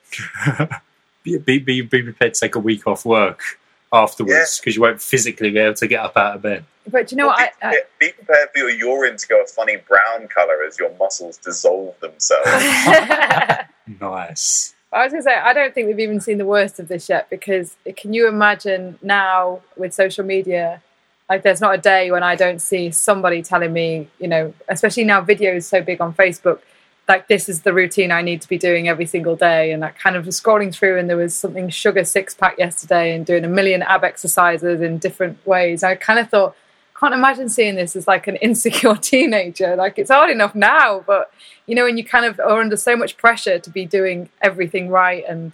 be, 1.23 1.39
be, 1.39 1.59
be 1.59 1.81
be 1.81 2.03
prepared 2.03 2.35
to 2.35 2.41
take 2.41 2.55
a 2.57 2.59
week 2.59 2.87
off 2.87 3.05
work 3.07 3.41
afterwards 3.93 4.59
because 4.61 4.77
you 4.77 4.83
won't 4.83 5.01
physically 5.01 5.51
be 5.51 5.59
able 5.59 5.75
to 5.75 5.87
get 5.87 6.01
up 6.01 6.17
out 6.17 6.37
of 6.37 6.43
bed. 6.43 6.65
But 6.91 7.11
you 7.11 7.17
know 7.17 7.29
what 7.29 7.39
be, 7.39 7.67
I, 7.67 7.71
I, 7.71 7.83
be 7.99 8.13
prepared 8.13 8.49
for 8.53 8.59
your 8.59 8.71
urine 8.71 9.17
to 9.17 9.27
go 9.27 9.43
a 9.43 9.47
funny 9.47 9.77
brown 9.77 10.29
color 10.29 10.63
as 10.67 10.79
your 10.79 10.95
muscles 10.97 11.39
dissolve 11.39 11.99
themselves. 12.01 12.49
Nice. 14.01 14.75
I 14.93 15.05
was 15.05 15.13
going 15.13 15.23
to 15.23 15.31
say, 15.31 15.35
I 15.35 15.53
don't 15.53 15.75
think 15.75 15.87
we've 15.89 16.01
even 16.01 16.21
seen 16.21 16.39
the 16.39 16.47
worst 16.47 16.79
of 16.79 16.89
this 16.89 17.09
yet 17.09 17.31
because 17.31 17.77
can 17.97 18.13
you 18.13 18.29
imagine 18.29 18.99
now 19.03 19.63
with 19.77 19.95
social 19.95 20.25
media 20.25 20.83
Like 21.29 21.45
there's 21.45 21.61
not 21.61 21.77
a 21.77 21.79
day 21.79 22.11
when 22.11 22.25
I 22.25 22.35
don't 22.35 22.61
see 22.61 22.91
somebody 22.91 23.41
telling 23.41 23.73
me, 23.73 24.09
you 24.19 24.27
know, 24.27 24.53
especially 24.69 25.05
now 25.05 25.21
video 25.21 25.55
is 25.55 25.65
so 25.65 25.81
big 25.81 26.01
on 26.01 26.13
Facebook, 26.13 26.59
like 27.07 27.29
this 27.29 27.49
is 27.49 27.63
the 27.63 27.73
routine 27.73 28.11
I 28.11 28.21
need 28.21 28.43
to 28.43 28.49
be 28.49 28.59
doing 28.59 28.89
every 28.89 29.07
single 29.07 29.37
day. 29.37 29.71
And 29.71 29.81
that 29.85 29.97
kind 29.97 30.17
of 30.17 30.27
scrolling 30.27 30.75
through 30.75 30.99
and 30.99 31.09
there 31.09 31.17
was 31.17 31.33
something 31.37 31.69
sugar 31.69 32.05
six 32.05 32.35
pack 32.35 32.59
yesterday 32.59 33.15
and 33.15 33.25
doing 33.25 33.45
a 33.45 33.49
million 33.49 33.83
ab 33.83 34.03
exercises 34.03 34.81
in 34.81 34.99
different 34.99 35.45
ways. 35.47 35.85
I 35.85 35.95
kind 35.95 36.19
of 36.19 36.29
thought, 36.29 36.57
can't 37.01 37.15
imagine 37.15 37.49
seeing 37.49 37.75
this 37.75 37.97
as 37.97 38.07
like 38.07 38.27
an 38.27 38.37
insecure 38.43 38.95
teenager. 38.95 39.75
Like 39.75 39.99
it's 39.99 40.11
hard 40.11 40.31
enough 40.31 40.55
now, 40.55 41.03
but 41.07 41.33
you 41.67 41.75
know, 41.75 41.85
when 41.85 41.97
you 41.97 42.05
kind 42.05 42.27
of 42.27 42.39
are 42.39 42.61
under 42.61 42.77
so 42.77 42.97
much 42.97 43.17
pressure 43.17 43.59
to 43.59 43.71
be 43.71 43.87
doing 43.87 44.29
everything 44.43 44.91
right, 44.91 45.25
and 45.29 45.53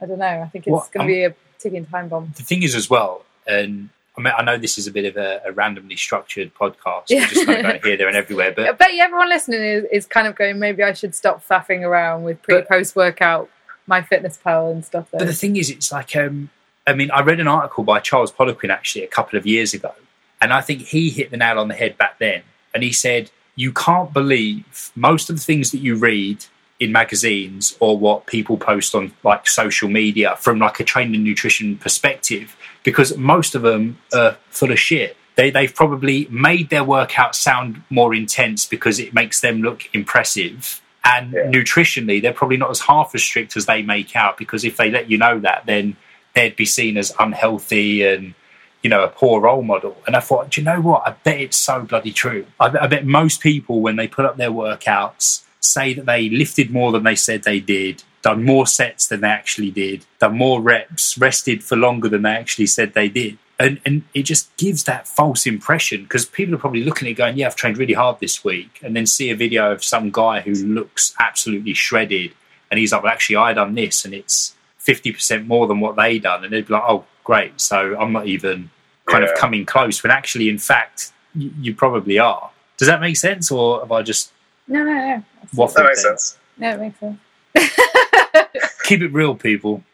I 0.00 0.06
don't 0.06 0.18
know, 0.18 0.42
I 0.42 0.48
think 0.48 0.66
it's 0.66 0.72
Well, 0.72 0.88
going 0.92 1.06
to 1.06 1.12
be 1.12 1.24
a 1.24 1.34
ticking 1.58 1.84
time 1.86 2.08
bomb. 2.08 2.32
The 2.36 2.42
thing 2.42 2.62
is, 2.62 2.74
as 2.74 2.88
well, 2.88 3.24
and 3.46 3.90
I 4.16 4.22
mean, 4.22 4.34
I 4.36 4.42
know 4.42 4.58
this 4.58 4.78
is 4.78 4.86
a 4.86 4.92
bit 4.92 5.04
of 5.04 5.16
a, 5.16 5.40
a 5.44 5.52
randomly 5.52 5.96
structured 5.96 6.54
podcast. 6.54 7.04
Yeah. 7.08 7.26
Just 7.26 7.46
kind 7.46 7.66
of 7.66 7.82
here, 7.82 7.96
there, 7.96 8.08
and 8.08 8.16
everywhere. 8.16 8.52
But 8.52 8.66
I 8.68 8.72
bet 8.72 8.94
you 8.94 9.02
everyone 9.02 9.28
listening 9.28 9.60
is, 9.60 9.84
is 9.92 10.06
kind 10.06 10.26
of 10.26 10.34
going, 10.34 10.58
maybe 10.58 10.82
I 10.82 10.92
should 10.92 11.14
stop 11.14 11.46
faffing 11.46 11.82
around 11.82 12.24
with 12.24 12.40
pre 12.42 12.62
post 12.62 12.96
workout, 12.96 13.48
my 13.86 14.02
fitness 14.02 14.36
pal 14.36 14.70
and 14.70 14.84
stuff. 14.84 15.08
But 15.12 15.26
the 15.26 15.32
thing 15.32 15.56
is, 15.56 15.70
it's 15.70 15.92
like, 15.92 16.14
um, 16.16 16.50
I 16.86 16.94
mean, 16.94 17.10
I 17.10 17.22
read 17.22 17.40
an 17.40 17.48
article 17.48 17.84
by 17.84 18.00
Charles 18.00 18.32
Poliquin 18.32 18.70
actually 18.70 19.04
a 19.04 19.08
couple 19.08 19.38
of 19.38 19.46
years 19.46 19.74
ago, 19.74 19.94
and 20.40 20.52
I 20.52 20.60
think 20.60 20.82
he 20.82 21.10
hit 21.10 21.30
the 21.30 21.36
nail 21.36 21.58
on 21.58 21.68
the 21.68 21.74
head 21.74 21.98
back 21.98 22.18
then. 22.18 22.42
And 22.74 22.82
he 22.82 22.92
said, 22.92 23.30
You 23.56 23.72
can't 23.72 24.12
believe 24.12 24.90
most 24.94 25.30
of 25.30 25.36
the 25.36 25.42
things 25.42 25.70
that 25.72 25.78
you 25.78 25.96
read 25.96 26.44
in 26.78 26.92
magazines 26.92 27.76
or 27.78 27.98
what 27.98 28.24
people 28.26 28.56
post 28.56 28.94
on 28.94 29.12
like 29.22 29.46
social 29.46 29.88
media 29.88 30.36
from 30.36 30.58
like 30.58 30.80
a 30.80 30.84
training 30.84 31.14
and 31.16 31.24
nutrition 31.24 31.76
perspective, 31.76 32.56
because 32.84 33.16
most 33.18 33.54
of 33.54 33.62
them 33.62 33.98
are 34.14 34.36
full 34.50 34.72
of 34.72 34.78
shit. 34.78 35.16
They, 35.36 35.50
they've 35.50 35.74
probably 35.74 36.26
made 36.30 36.70
their 36.70 36.84
workout 36.84 37.34
sound 37.34 37.82
more 37.90 38.14
intense 38.14 38.66
because 38.66 38.98
it 38.98 39.12
makes 39.14 39.40
them 39.40 39.62
look 39.62 39.88
impressive. 39.94 40.80
And 41.04 41.32
Yeah. 41.32 41.44
nutritionally, 41.46 42.20
they're 42.20 42.32
probably 42.32 42.56
not 42.58 42.70
as 42.70 42.80
half 42.80 43.14
as 43.14 43.22
strict 43.22 43.56
as 43.56 43.66
they 43.66 43.82
make 43.82 44.16
out 44.16 44.36
because 44.38 44.64
if 44.64 44.76
they 44.76 44.90
let 44.90 45.10
you 45.10 45.18
know 45.18 45.38
that, 45.40 45.64
then 45.66 45.96
they'd 46.34 46.56
be 46.56 46.66
seen 46.66 46.96
as 46.96 47.12
unhealthy 47.18 48.02
and 48.06 48.34
you 48.82 48.90
know 48.90 49.04
a 49.04 49.08
poor 49.08 49.40
role 49.40 49.62
model. 49.62 49.96
And 50.06 50.16
I 50.16 50.20
thought, 50.20 50.50
do 50.50 50.60
you 50.60 50.64
know 50.64 50.80
what? 50.80 51.02
I 51.06 51.12
bet 51.12 51.40
it's 51.40 51.56
so 51.56 51.82
bloody 51.82 52.12
true. 52.12 52.46
I, 52.58 52.66
I 52.66 52.86
bet 52.86 53.06
most 53.06 53.40
people, 53.40 53.80
when 53.80 53.96
they 53.96 54.08
put 54.08 54.24
up 54.24 54.36
their 54.36 54.50
workouts, 54.50 55.42
say 55.60 55.94
that 55.94 56.06
they 56.06 56.28
lifted 56.28 56.70
more 56.70 56.92
than 56.92 57.04
they 57.04 57.14
said 57.14 57.42
they 57.42 57.60
did, 57.60 58.02
done 58.22 58.44
more 58.44 58.66
sets 58.66 59.06
than 59.06 59.20
they 59.20 59.28
actually 59.28 59.70
did, 59.70 60.04
done 60.18 60.36
more 60.36 60.60
reps, 60.60 61.18
rested 61.18 61.62
for 61.62 61.76
longer 61.76 62.08
than 62.08 62.22
they 62.22 62.30
actually 62.30 62.66
said 62.66 62.94
they 62.94 63.08
did. 63.08 63.38
And, 63.58 63.78
and 63.84 64.04
it 64.14 64.22
just 64.22 64.56
gives 64.56 64.84
that 64.84 65.06
false 65.06 65.46
impression 65.46 66.04
because 66.04 66.24
people 66.24 66.54
are 66.54 66.58
probably 66.58 66.82
looking 66.82 67.08
at 67.08 67.12
it 67.12 67.14
going, 67.14 67.36
Yeah, 67.36 67.46
I've 67.46 67.56
trained 67.56 67.76
really 67.76 67.92
hard 67.92 68.18
this 68.18 68.42
week, 68.42 68.78
and 68.82 68.96
then 68.96 69.04
see 69.04 69.30
a 69.30 69.36
video 69.36 69.70
of 69.70 69.84
some 69.84 70.10
guy 70.10 70.40
who 70.40 70.54
looks 70.54 71.14
absolutely 71.20 71.74
shredded, 71.74 72.32
and 72.70 72.80
he's 72.80 72.92
like, 72.92 73.02
Well, 73.02 73.12
actually, 73.12 73.36
I 73.36 73.52
done 73.52 73.74
this, 73.74 74.06
and 74.06 74.14
it's 74.14 74.54
50% 74.80 75.46
more 75.46 75.66
than 75.66 75.78
what 75.78 75.96
they 75.96 76.18
done. 76.18 76.42
And 76.42 76.54
they'd 76.54 76.66
be 76.66 76.72
like, 76.72 76.84
Oh, 76.86 77.04
great. 77.30 77.60
So 77.60 77.96
I'm 77.96 78.12
not 78.12 78.26
even 78.26 78.70
kind 79.06 79.22
of 79.22 79.30
coming 79.36 79.64
close 79.64 80.02
when 80.02 80.10
actually, 80.10 80.48
in 80.48 80.58
fact, 80.58 81.12
you, 81.36 81.52
you 81.60 81.74
probably 81.74 82.18
are. 82.18 82.50
Does 82.76 82.88
that 82.88 83.00
make 83.00 83.16
sense, 83.16 83.52
or 83.52 83.80
have 83.80 83.92
I 83.92 84.02
just 84.02 84.32
no, 84.66 84.82
no, 84.82 84.92
no. 84.92 85.24
waffled? 85.54 85.74
That 85.74 85.84
makes 85.84 86.02
there? 86.02 86.16
sense. 86.16 86.38
No, 86.58 86.70
it 86.74 86.80
makes 86.80 86.98
sense. 86.98 87.18
keep 88.84 89.00
it 89.00 89.12
real, 89.12 89.36
people. 89.36 89.84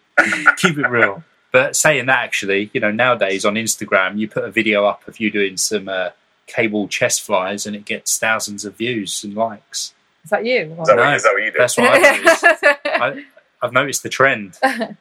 keep 0.57 0.79
it 0.79 0.89
real. 0.89 1.23
But 1.53 1.77
saying 1.77 2.07
that, 2.07 2.21
actually, 2.25 2.71
you 2.73 2.81
know, 2.81 2.91
nowadays 2.91 3.45
on 3.45 3.55
Instagram, 3.55 4.19
you 4.19 4.29
put 4.29 4.45
a 4.45 4.51
video 4.51 4.87
up 4.87 5.07
of 5.07 5.21
you 5.21 5.31
doing 5.31 5.59
some 5.59 5.91
uh, 5.91 6.11
cable 6.47 6.89
chest 6.89 7.21
flies, 7.21 7.67
and 7.67 7.77
it 7.77 7.85
gets 7.85 8.17
thousands 8.17 8.65
of 8.65 8.77
views 8.77 9.23
and 9.25 9.35
likes. 9.35 9.93
Is 10.25 10.31
that 10.31 10.47
you? 10.47 10.75
Is 10.81 10.89
that, 10.89 10.97
No, 10.97 11.03
what, 11.05 11.17
is 11.17 11.23
that 11.23 11.33
what 11.35 11.43
you 11.43 11.53
do? 11.53 11.59
That's 11.59 11.77
what 11.77 11.91
I've 11.91 12.25
noticed. 12.25 12.45
I, 12.87 13.25
I've 13.63 13.73
noticed 13.75 14.03
the 14.03 14.09
trend. 14.09 14.59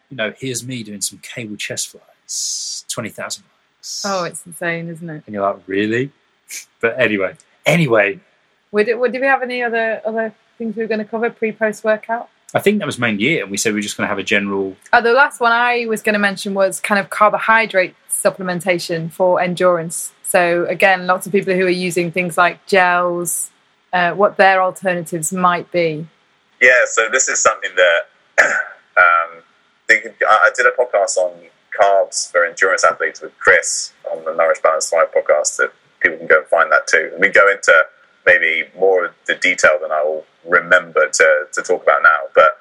You 0.09 0.17
know, 0.17 0.33
here's 0.37 0.65
me 0.65 0.83
doing 0.83 1.01
some 1.01 1.19
cable 1.19 1.55
chest 1.55 1.89
flies, 1.89 2.14
twenty 2.89 3.09
thousand 3.09 3.43
likes. 3.43 4.03
oh, 4.05 4.23
it's 4.23 4.45
insane, 4.45 4.89
isn't 4.89 5.09
it? 5.09 5.23
and 5.25 5.33
you're 5.33 5.43
like, 5.43 5.61
really? 5.67 6.11
But 6.79 6.99
anyway, 6.99 7.35
anyway, 7.65 8.19
Would, 8.71 8.87
it, 8.87 8.99
would, 8.99 9.11
did 9.11 9.21
we 9.21 9.27
have 9.27 9.41
any 9.41 9.63
other 9.63 10.01
other 10.05 10.33
things 10.57 10.75
we 10.75 10.83
were 10.83 10.87
going 10.87 10.99
to 10.99 11.05
cover 11.05 11.29
pre 11.29 11.51
post 11.51 11.83
workout? 11.83 12.29
I 12.53 12.59
think 12.59 12.79
that 12.79 12.85
was 12.85 12.99
mainly 12.99 13.37
it. 13.37 13.41
And 13.41 13.51
we 13.51 13.57
said 13.57 13.73
we 13.73 13.79
are 13.79 13.81
just 13.81 13.97
going 13.97 14.05
to 14.05 14.09
have 14.09 14.19
a 14.19 14.23
general. 14.23 14.75
Oh, 14.93 15.01
the 15.01 15.11
last 15.11 15.41
one 15.41 15.51
I 15.51 15.85
was 15.87 16.01
going 16.01 16.13
to 16.13 16.19
mention 16.19 16.53
was 16.53 16.79
kind 16.79 16.99
of 16.99 17.09
carbohydrate 17.09 17.95
supplementation 18.09 19.11
for 19.11 19.41
endurance. 19.41 20.13
So 20.23 20.65
again, 20.67 21.07
lots 21.07 21.25
of 21.25 21.31
people 21.33 21.53
who 21.53 21.65
are 21.65 21.69
using 21.69 22.11
things 22.11 22.37
like 22.37 22.65
gels, 22.67 23.51
uh, 23.91 24.11
what 24.13 24.37
their 24.37 24.61
alternatives 24.61 25.33
might 25.33 25.69
be. 25.71 26.07
Yeah, 26.61 26.85
so 26.85 27.09
this 27.11 27.27
is 27.27 27.39
something 27.39 27.71
that 27.75 28.01
um, 28.97 29.41
they 29.87 29.99
could, 29.99 30.13
I 30.29 30.47
I 30.47 30.51
did 30.55 30.65
a 30.65 30.71
podcast 30.71 31.17
on 31.17 31.31
carbs 31.79 32.31
for 32.31 32.45
endurance 32.45 32.83
athletes 32.83 33.21
with 33.21 33.37
Chris 33.39 33.93
on 34.11 34.23
the 34.25 34.33
Nourish 34.33 34.59
Balance 34.61 34.89
Thrive 34.89 35.11
podcast. 35.15 35.57
That 35.57 35.71
people 35.99 36.17
can 36.19 36.27
go 36.27 36.39
and 36.39 36.47
find 36.47 36.71
that 36.71 36.87
too. 36.87 37.09
And 37.13 37.21
we 37.21 37.29
go 37.29 37.49
into 37.49 37.73
maybe 38.25 38.69
more 38.77 39.05
of 39.05 39.13
the 39.27 39.35
detail 39.35 39.77
than 39.81 39.91
I 39.91 40.01
will 40.03 40.25
remember 40.45 41.07
to, 41.09 41.45
to 41.51 41.61
talk 41.61 41.83
about 41.83 42.03
now. 42.03 42.29
But 42.33 42.57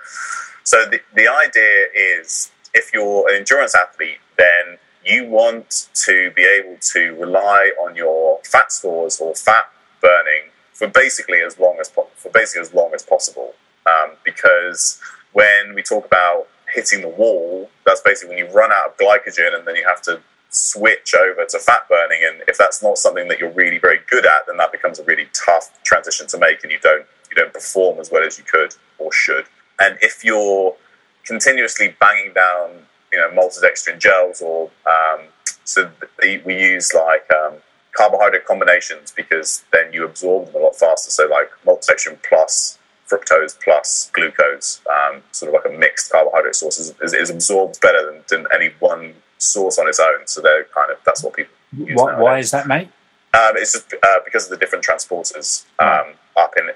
so 0.65 0.85
the, 0.87 1.01
the 1.15 1.29
idea 1.29 1.87
is 1.95 2.51
if 2.73 2.93
you're 2.93 3.29
an 3.29 3.37
endurance 3.37 3.75
athlete, 3.75 4.19
then 4.37 4.79
you 5.05 5.27
want 5.27 5.89
to 5.95 6.31
be 6.35 6.43
able 6.43 6.77
to 6.81 7.15
rely 7.15 7.71
on 7.83 7.95
your 7.95 8.41
fat 8.45 8.73
stores 8.73 9.21
or 9.21 9.35
fat 9.35 9.71
burning 10.01 10.51
for 10.73 10.89
basically 10.89 11.41
as 11.41 11.59
long 11.59 11.77
as 11.81 11.89
po- 11.89 12.09
for 12.17 12.31
basically 12.31 12.63
as 12.63 12.75
long 12.75 12.93
as 12.95 13.03
possible. 13.03 13.55
Um, 13.87 14.17
because 14.25 14.99
when 15.33 15.75
we 15.75 15.83
talk 15.83 16.07
about 16.07 16.47
hitting 16.75 17.01
the 17.01 17.09
wall, 17.09 17.71
that's 17.87 18.01
basically 18.01 18.35
when 18.35 18.47
you 18.47 18.53
run 18.53 18.73
out 18.73 18.89
of 18.89 18.97
glycogen 18.97 19.57
and 19.57 19.67
then 19.67 19.77
you 19.77 19.85
have 19.87 20.03
to 20.03 20.21
switch 20.51 21.15
over 21.15 21.45
to 21.45 21.59
fat 21.59 21.89
burning. 21.89 22.21
And 22.25 22.43
if 22.49 22.57
that's 22.59 22.83
not 22.83 22.99
something 22.99 23.29
that 23.29 23.39
you're 23.39 23.53
really 23.53 23.79
very 23.79 24.01
good 24.09 24.27
at, 24.27 24.47
then 24.47 24.57
that 24.59 24.73
becomes 24.73 24.99
a 24.99 25.05
really 25.05 25.29
tough 25.33 25.83
transition 25.83 26.27
to 26.29 26.39
make, 26.39 26.63
and 26.63 26.73
you 26.73 26.79
don't 26.83 27.07
you 27.31 27.37
don't 27.37 27.53
perform 27.53 27.99
as 27.99 28.11
well 28.11 28.25
as 28.25 28.39
you 28.39 28.45
could 28.45 28.75
or 28.99 29.13
should. 29.13 29.47
And 29.81 29.99
if 30.01 30.25
you're 30.25 30.77
continuously 31.25 31.97
banging 32.01 32.33
down, 32.33 32.71
you 33.13 33.19
know, 33.19 33.31
maltodextrin 33.31 33.99
gels 33.99 34.41
or 34.41 34.71
um, 34.87 35.27
so 35.65 35.91
they, 36.21 36.39
we 36.39 36.55
use 36.61 36.93
like 36.95 37.29
um, 37.33 37.55
carbohydrate 37.93 38.45
combinations 38.45 39.13
because 39.13 39.65
then 39.73 39.93
you 39.93 40.05
absorb 40.05 40.47
them 40.47 40.57
a 40.57 40.59
lot 40.59 40.77
faster. 40.77 41.11
So 41.11 41.27
like 41.27 41.51
maltodextrin 41.67 42.19
plus 42.23 42.79
fructose 43.09 43.59
plus 43.63 44.11
glucose, 44.13 44.81
um, 44.91 45.23
sort 45.33 45.55
of 45.55 45.63
like 45.63 45.73
a 45.73 45.79
mixed 45.79 46.11
carbohydrate 46.11 46.55
source, 46.55 46.79
is, 46.79 46.95
is, 47.03 47.15
is 47.15 47.31
absorbed 47.31 47.81
better 47.81 48.05
than, 48.11 48.23
than 48.29 48.47
any 48.53 48.73
one 48.79 49.15
source 49.39 49.79
on 49.79 49.89
its 49.89 50.01
own. 50.01 50.27
So 50.27 50.41
they're 50.41 50.65
kind 50.65 50.91
of 50.91 50.99
that's 51.05 51.23
what 51.23 51.35
people 51.35 51.55
Why, 51.95 52.19
why 52.19 52.39
is 52.39 52.51
that, 52.51 52.67
mate? 52.67 52.89
Um, 53.35 53.57
it's 53.57 53.73
just 53.73 53.93
uh, 53.93 54.21
because 54.25 54.45
of 54.45 54.51
the 54.51 54.57
different 54.57 54.85
transporters 54.85 55.65
um, 55.79 56.15
up 56.37 56.55
in 56.57 56.71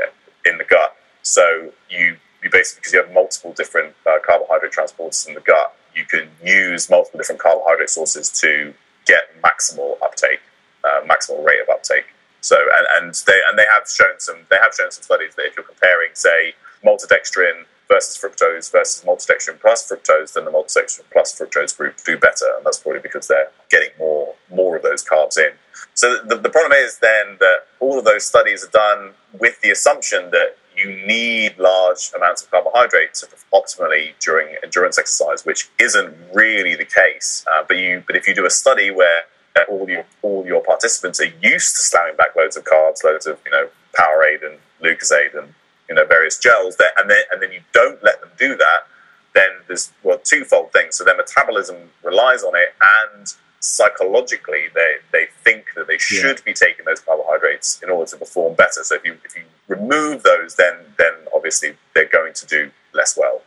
in 0.44 0.58
the 0.58 0.64
gut. 0.64 0.96
So 1.22 1.72
you 1.88 2.16
you 2.42 2.50
basically 2.50 2.80
because 2.80 2.92
you 2.92 3.02
have 3.02 3.12
multiple 3.12 3.52
different 3.52 3.94
uh, 4.06 4.18
carbohydrate 4.24 4.72
transporters 4.72 5.26
in 5.28 5.34
the 5.34 5.40
gut, 5.40 5.74
you 5.94 6.04
can 6.04 6.28
use 6.44 6.90
multiple 6.90 7.18
different 7.18 7.40
carbohydrate 7.40 7.90
sources 7.90 8.30
to 8.40 8.74
get 9.06 9.24
maximal 9.42 9.96
uptake, 10.02 10.40
uh, 10.84 11.00
maximal 11.06 11.44
rate 11.44 11.60
of 11.60 11.68
uptake. 11.68 12.06
So 12.48 12.56
and, 12.56 12.86
and 12.96 13.14
they 13.26 13.40
and 13.46 13.58
they 13.58 13.66
have 13.74 13.86
shown 13.86 14.18
some 14.18 14.38
they 14.48 14.56
have 14.56 14.72
shown 14.72 14.90
some 14.90 15.02
studies 15.02 15.34
that 15.36 15.44
if 15.44 15.54
you're 15.54 15.66
comparing 15.66 16.10
say 16.14 16.54
maltodextrin 16.82 17.64
versus 17.88 18.16
fructose 18.16 18.72
versus 18.72 19.04
maltodextrin 19.04 19.60
plus 19.60 19.86
fructose, 19.86 20.32
then 20.32 20.46
the 20.46 20.50
maltodextrin 20.50 21.02
plus 21.12 21.38
fructose 21.38 21.76
group 21.76 21.96
do 22.06 22.16
better, 22.16 22.48
and 22.56 22.64
that's 22.64 22.78
probably 22.78 23.02
because 23.02 23.28
they're 23.28 23.50
getting 23.68 23.90
more 23.98 24.34
more 24.50 24.76
of 24.76 24.82
those 24.82 25.04
carbs 25.04 25.36
in. 25.36 25.52
So 25.92 26.22
the, 26.24 26.36
the 26.36 26.48
problem 26.48 26.72
is 26.72 26.98
then 27.00 27.36
that 27.38 27.66
all 27.80 27.98
of 27.98 28.06
those 28.06 28.24
studies 28.24 28.64
are 28.64 28.70
done 28.70 29.12
with 29.38 29.60
the 29.60 29.70
assumption 29.70 30.30
that 30.30 30.56
you 30.74 30.88
need 31.06 31.58
large 31.58 32.12
amounts 32.16 32.42
of 32.42 32.50
carbohydrates 32.50 33.26
optimally 33.52 34.14
during 34.20 34.56
endurance 34.62 34.98
exercise, 34.98 35.44
which 35.44 35.68
isn't 35.78 36.14
really 36.32 36.76
the 36.76 36.86
case. 36.86 37.44
Uh, 37.52 37.64
but 37.68 37.76
you, 37.76 38.02
but 38.06 38.16
if 38.16 38.26
you 38.26 38.34
do 38.34 38.46
a 38.46 38.50
study 38.50 38.90
where 38.90 39.24
all 39.68 39.88
your 39.88 40.04
all 40.22 40.46
your 40.46 40.62
participants 40.62 41.20
are 41.20 41.32
used 41.42 41.76
to 41.76 41.82
slamming 41.82 42.16
back 42.16 42.34
loads 42.48 42.56
of 42.56 42.64
carbs, 42.64 43.04
loads 43.04 43.26
of 43.26 43.38
you 43.44 43.50
know 43.50 43.68
Powerade 43.98 44.44
and 44.44 44.58
Lucozade 44.82 45.38
and 45.38 45.54
you 45.88 45.94
know 45.94 46.06
various 46.06 46.38
gels, 46.38 46.76
that, 46.76 46.92
and 46.98 47.10
then 47.10 47.22
and 47.32 47.42
then 47.42 47.52
you 47.52 47.60
don't 47.72 48.02
let 48.02 48.20
them 48.20 48.30
do 48.38 48.56
that, 48.56 48.86
then 49.34 49.48
there's 49.66 49.92
well 50.02 50.18
twofold 50.18 50.72
things. 50.72 50.96
So 50.96 51.04
their 51.04 51.16
metabolism 51.16 51.76
relies 52.02 52.42
on 52.42 52.54
it, 52.56 52.74
and 52.80 53.26
psychologically 53.60 54.66
they, 54.74 54.94
they 55.12 55.26
think 55.42 55.66
that 55.74 55.88
they 55.88 55.98
should 55.98 56.42
be 56.44 56.54
taking 56.54 56.84
those 56.84 57.00
carbohydrates 57.00 57.82
in 57.82 57.90
order 57.90 58.08
to 58.08 58.16
perform 58.16 58.54
better. 58.54 58.82
So 58.82 58.94
if 58.94 59.04
you 59.04 59.18
if 59.24 59.36
you 59.36 59.42
remove 59.66 60.22
those, 60.22 60.54
then 60.56 60.74
then 60.98 61.12
obviously 61.34 61.76
they're 61.94 62.08
going 62.08 62.32
to 62.34 62.46
do 62.46 62.70
less 62.94 63.16
well. 63.16 63.42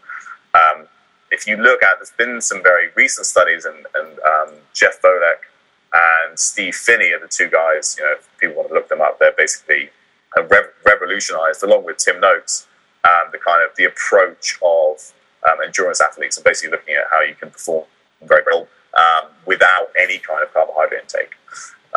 Um, 0.53 0.87
if 1.31 1.47
you 1.47 1.55
look 1.55 1.81
at, 1.81 1.95
there's 1.97 2.11
been 2.11 2.41
some 2.41 2.61
very 2.61 2.89
recent 2.95 3.25
studies, 3.25 3.63
and, 3.63 3.77
and 3.95 4.19
um, 4.19 4.55
Jeff 4.73 5.01
Volek 5.01 5.47
and 5.93 6.39
Steve 6.39 6.75
Phinney 6.75 7.11
are 7.11 7.19
the 7.19 7.27
two 7.27 7.49
guys. 7.49 7.95
You 7.97 8.05
know, 8.05 8.13
if 8.13 8.29
people 8.37 8.55
want 8.57 8.69
to 8.69 8.73
look 8.73 8.89
them 8.89 9.01
up, 9.01 9.19
they're 9.19 9.30
basically 9.41 9.89
rev- 10.37 10.73
revolutionized, 10.85 11.63
along 11.63 11.83
with 11.85 11.97
Tim 11.97 12.19
Noakes, 12.19 12.67
um, 13.03 13.25
the 13.31 13.39
kind 13.39 13.61
of 13.67 13.75
the 13.75 13.85
approach 13.85 14.59
of 14.61 15.13
um, 15.47 15.57
endurance 15.65 15.99
athletes 16.01 16.37
and 16.37 16.43
basically 16.43 16.71
looking 16.71 16.95
at 16.95 17.05
how 17.11 17.21
you 17.21 17.35
can 17.35 17.49
perform 17.49 17.85
very 18.21 18.43
well 18.45 18.67
um, 19.03 19.29
without 19.45 19.87
any 19.99 20.17
kind 20.19 20.43
of 20.43 20.53
carbohydrate 20.53 21.01
intake. 21.01 21.33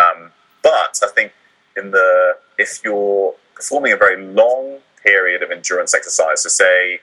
Um, 0.03 0.33
but 0.63 0.99
I 1.03 1.09
think 1.15 1.33
in 1.77 1.91
the 1.91 2.37
if 2.59 2.81
you're 2.85 3.35
performing 3.55 3.93
a 3.93 3.97
very 3.97 4.25
long 4.25 4.79
period 5.05 5.43
of 5.43 5.51
endurance 5.51 5.93
exercise, 5.95 6.43
so 6.43 6.49
say 6.49 7.01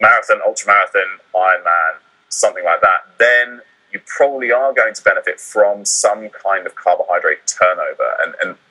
marathon, 0.00 0.40
ultramarathon, 0.46 1.10
Ironman, 1.34 1.94
something 2.28 2.64
like 2.64 2.80
that, 2.82 3.00
then 3.18 3.62
you 3.92 4.00
probably 4.06 4.52
are 4.52 4.72
going 4.72 4.94
to 4.94 5.02
benefit 5.02 5.40
from 5.40 5.84
some 5.84 6.28
kind 6.28 6.66
of 6.66 6.74
carbohydrate 6.74 7.40
turnover. 7.46 7.79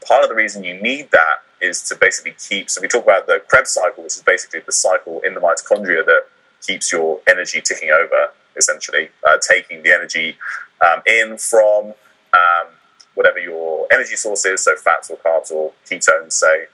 Part 0.10 0.24
of 0.24 0.30
the 0.30 0.36
reason 0.36 0.64
you 0.64 0.74
need 0.82 1.12
that 1.12 1.43
is 1.62 1.84
to 1.84 1.95
basically 1.95 2.36
keep. 2.39 2.72
So 2.72 2.82
we 2.82 2.88
talk 2.88 3.03
about 3.03 3.28
the 3.28 3.43
Krebs 3.47 3.70
cycle, 3.70 4.03
which 4.03 4.16
is 4.16 4.24
basically 4.24 4.62
the 4.66 4.72
cycle 4.72 5.22
in 5.22 5.36
the 5.36 5.39
mitochondria 5.39 6.03
that 6.03 6.24
keeps 6.66 6.91
your 6.91 7.20
energy 7.28 7.62
ticking 7.62 7.91
over, 7.91 8.32
essentially, 8.57 9.10
uh, 9.28 9.38
taking 9.47 9.84
the 9.84 9.93
energy 9.93 10.36
um, 10.82 11.03
in 11.05 11.38
from 11.38 11.93
um, 12.34 12.68
whatever 13.14 13.38
your 13.38 13.86
energy 13.93 14.16
source 14.16 14.45
is, 14.45 14.64
so 14.64 14.76
fats 14.78 15.12
or 15.12 15.18
carbs 15.18 15.51
or 15.51 15.74
ketones, 15.88 16.34
say, 16.34 16.66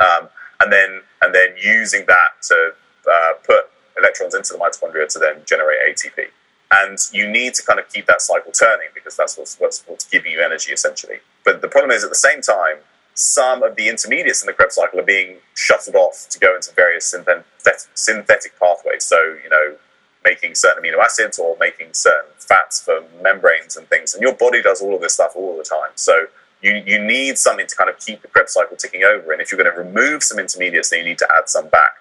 um, 0.00 0.28
and 0.58 0.72
then 0.72 1.02
and 1.22 1.32
then 1.32 1.54
using 1.62 2.04
that 2.06 2.42
to 2.42 2.72
uh, 3.08 3.32
put 3.44 3.70
electrons 3.96 4.34
into 4.34 4.54
the 4.54 4.58
mitochondria 4.58 5.06
to 5.06 5.20
then 5.20 5.36
generate 5.46 5.78
ATP. 5.88 6.26
And 6.72 6.98
you 7.12 7.30
need 7.30 7.54
to 7.54 7.62
kind 7.62 7.78
of 7.78 7.88
keep 7.88 8.06
that 8.06 8.22
cycle 8.22 8.50
turning 8.50 8.88
because 8.92 9.16
that's 9.16 9.38
what's, 9.38 9.60
what's, 9.60 9.84
what's 9.86 10.06
giving 10.06 10.32
you 10.32 10.40
energy 10.40 10.72
essentially. 10.72 11.18
Problem 11.72 11.90
is 11.90 12.04
at 12.04 12.10
the 12.10 12.16
same 12.16 12.42
time, 12.42 12.76
some 13.14 13.62
of 13.62 13.76
the 13.76 13.88
intermediates 13.88 14.42
in 14.42 14.46
the 14.46 14.52
Krebs 14.52 14.74
cycle 14.74 15.00
are 15.00 15.04
being 15.04 15.38
shuttled 15.54 15.96
off 15.96 16.26
to 16.28 16.38
go 16.38 16.54
into 16.54 16.70
various 16.74 17.14
synthetic 17.94 18.58
pathways. 18.60 19.04
So, 19.04 19.16
you 19.42 19.48
know, 19.48 19.76
making 20.22 20.54
certain 20.54 20.84
amino 20.84 20.98
acids 20.98 21.38
or 21.38 21.56
making 21.58 21.88
certain 21.92 22.30
fats 22.38 22.82
for 22.82 23.02
membranes 23.22 23.76
and 23.78 23.88
things. 23.88 24.12
And 24.12 24.22
your 24.22 24.34
body 24.34 24.60
does 24.60 24.82
all 24.82 24.94
of 24.94 25.00
this 25.00 25.14
stuff 25.14 25.32
all 25.34 25.56
the 25.56 25.64
time. 25.64 25.92
So 25.94 26.26
you, 26.60 26.82
you 26.86 27.02
need 27.02 27.38
something 27.38 27.66
to 27.66 27.74
kind 27.74 27.88
of 27.88 27.98
keep 27.98 28.20
the 28.20 28.28
Krebs 28.28 28.52
cycle 28.52 28.76
ticking 28.76 29.02
over. 29.04 29.32
And 29.32 29.40
if 29.40 29.50
you're 29.50 29.62
going 29.62 29.74
to 29.74 29.82
remove 29.82 30.22
some 30.22 30.38
intermediates, 30.38 30.90
then 30.90 31.00
you 31.00 31.06
need 31.06 31.18
to 31.18 31.28
add 31.36 31.48
some 31.48 31.68
back. 31.68 31.92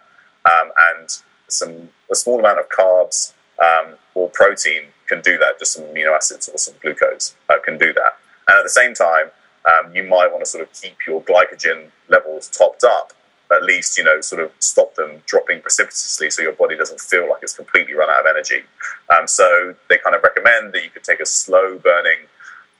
Um, 0.45 0.71
and 0.91 1.17
some 1.47 1.89
a 2.11 2.15
small 2.15 2.39
amount 2.39 2.59
of 2.59 2.67
carbs 2.67 3.33
um, 3.63 3.95
or 4.15 4.29
protein 4.29 4.87
can 5.07 5.21
do 5.21 5.37
that. 5.37 5.59
Just 5.59 5.73
some 5.73 5.85
amino 5.85 6.13
acids 6.13 6.49
or 6.49 6.57
some 6.57 6.75
glucose 6.81 7.35
uh, 7.49 7.53
can 7.63 7.77
do 7.77 7.93
that. 7.93 8.17
And 8.49 8.57
at 8.57 8.63
the 8.63 8.69
same 8.69 8.93
time, 8.93 9.31
might 10.15 10.29
want 10.31 10.41
to 10.45 10.49
sort 10.55 10.63
of 10.65 10.69
keep 10.81 10.97
your 11.07 11.19
glycogen 11.29 11.79
levels 12.15 12.43
topped 12.59 12.83
up, 12.83 13.07
at 13.57 13.63
least, 13.71 13.97
you 13.97 14.03
know, 14.03 14.17
sort 14.31 14.41
of 14.45 14.51
stop 14.59 14.89
them 14.95 15.11
dropping 15.31 15.59
precipitously 15.65 16.29
so 16.29 16.39
your 16.47 16.57
body 16.63 16.75
doesn't 16.81 17.01
feel 17.11 17.25
like 17.29 17.41
it's 17.45 17.57
completely 17.61 17.93
run 17.93 18.09
out 18.13 18.21
of 18.23 18.27
energy. 18.35 18.61
Um, 19.13 19.25
so 19.39 19.47
they 19.89 19.97
kind 20.05 20.15
of 20.17 20.21
recommend 20.29 20.73
that 20.73 20.83
you 20.85 20.91
could 20.93 21.05
take 21.11 21.21
a 21.27 21.29
slow 21.41 21.67
burning 21.87 22.21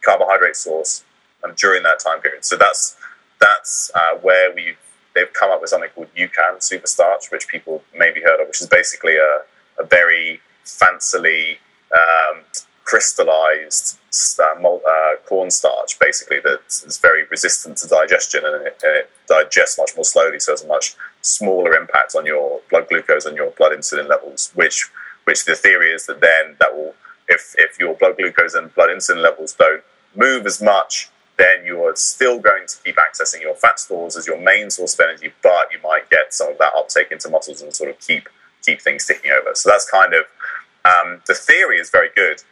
carbohydrate 0.05 0.57
source 0.65 1.03
um, 1.43 1.53
during 1.63 1.81
that 1.83 1.99
time 1.99 2.19
period. 2.25 2.43
So 2.51 2.55
that's 2.57 2.83
that's 3.45 3.91
uh, 3.95 4.13
where 4.21 4.47
we've 4.57 4.77
they've 5.15 5.33
come 5.33 5.51
up 5.51 5.59
with 5.61 5.69
something 5.69 5.89
called 5.95 6.09
UCAN 6.15 6.53
Superstarch, 6.59 7.31
which 7.31 7.47
people 7.47 7.83
maybe 8.03 8.19
heard 8.21 8.39
of, 8.41 8.47
which 8.47 8.61
is 8.61 8.67
basically 8.67 9.15
a, 9.17 9.33
a 9.81 9.85
very 9.85 10.39
fancily 10.65 11.57
um, 12.01 12.35
crystallized 12.91 13.97
uh, 14.37 14.67
uh, 14.67 15.15
cornstarch, 15.25 15.97
basically, 15.97 16.41
that 16.41 16.59
is 16.67 16.97
very 16.97 17.23
resistant 17.27 17.77
to 17.77 17.87
digestion 17.87 18.43
and 18.43 18.67
it, 18.67 18.77
and 18.83 18.97
it, 18.97 19.09
digests 19.27 19.77
much 19.77 19.91
more 19.95 20.03
slowly, 20.03 20.37
so 20.41 20.51
has 20.51 20.65
a 20.65 20.67
much 20.67 20.95
smaller 21.21 21.73
impact 21.73 22.15
on 22.17 22.25
your 22.25 22.59
blood 22.69 22.85
glucose 22.89 23.23
and 23.23 23.37
your 23.37 23.49
blood 23.51 23.71
insulin 23.71 24.09
levels. 24.09 24.51
Which, 24.55 24.91
which 25.23 25.45
the 25.45 25.55
theory 25.55 25.91
is 25.91 26.05
that 26.07 26.19
then 26.19 26.57
that 26.59 26.75
will, 26.75 26.93
if 27.29 27.55
if 27.57 27.79
your 27.79 27.93
blood 27.93 28.17
glucose 28.17 28.55
and 28.55 28.75
blood 28.75 28.89
insulin 28.89 29.23
levels 29.23 29.53
don't 29.53 29.83
move 30.13 30.45
as 30.45 30.61
much, 30.61 31.09
then 31.37 31.65
you 31.65 31.81
are 31.85 31.95
still 31.95 32.39
going 32.39 32.67
to 32.67 32.75
keep 32.83 32.97
accessing 32.97 33.39
your 33.39 33.55
fat 33.55 33.79
stores 33.79 34.17
as 34.17 34.27
your 34.27 34.41
main 34.41 34.69
source 34.69 34.95
of 34.95 34.99
energy, 34.99 35.31
but 35.41 35.67
you 35.71 35.79
might 35.81 36.09
get 36.09 36.33
some 36.33 36.51
of 36.51 36.57
that 36.57 36.73
uptake 36.75 37.09
into 37.09 37.29
muscles 37.29 37.61
and 37.61 37.73
sort 37.73 37.89
of 37.89 37.97
keep 38.01 38.27
keep 38.65 38.81
things 38.81 39.05
ticking 39.05 39.31
over. 39.31 39.51
So 39.55 39.69
that's 39.69 39.89
kind 39.89 40.13
of 40.13 40.23
um, 40.83 41.21
the 41.25 41.35
theory 41.35 41.77
is 41.77 41.89
very 41.89 42.09
good. 42.15 42.43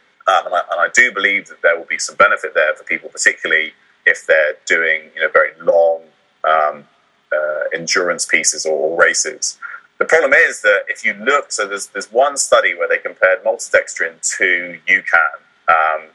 And, 0.44 0.54
I, 0.54 0.62
and, 0.70 0.80
I, 0.80 0.88
do 0.94 1.12
believe 1.12 1.48
that 1.48 1.62
there 1.62 1.76
will 1.76 1.86
be 1.86 1.98
some 1.98 2.16
benefit 2.16 2.54
there 2.54 2.74
for 2.74 2.84
people, 2.84 3.08
particularly 3.08 3.72
if 4.06 4.26
they're 4.26 4.56
doing 4.66 5.10
you 5.14 5.22
know 5.22 5.28
very 5.32 5.52
long 5.60 6.02
um, 6.44 6.84
uh, 7.32 7.62
endurance 7.74 8.26
pieces 8.26 8.64
or, 8.66 8.72
or, 8.72 8.98
races. 8.98 9.58
The 9.98 10.04
problem 10.04 10.32
is 10.32 10.62
that 10.62 10.84
if 10.88 11.04
you 11.04 11.12
look, 11.14 11.52
so 11.52 11.66
there's 11.66 11.88
there's 11.88 12.10
one 12.10 12.36
study 12.36 12.74
where 12.74 12.88
they 12.88 12.98
compared 12.98 13.44
maltodextrin 13.44 14.20
to 14.38 14.78
UCAN 14.88 15.36
um, 15.68 16.08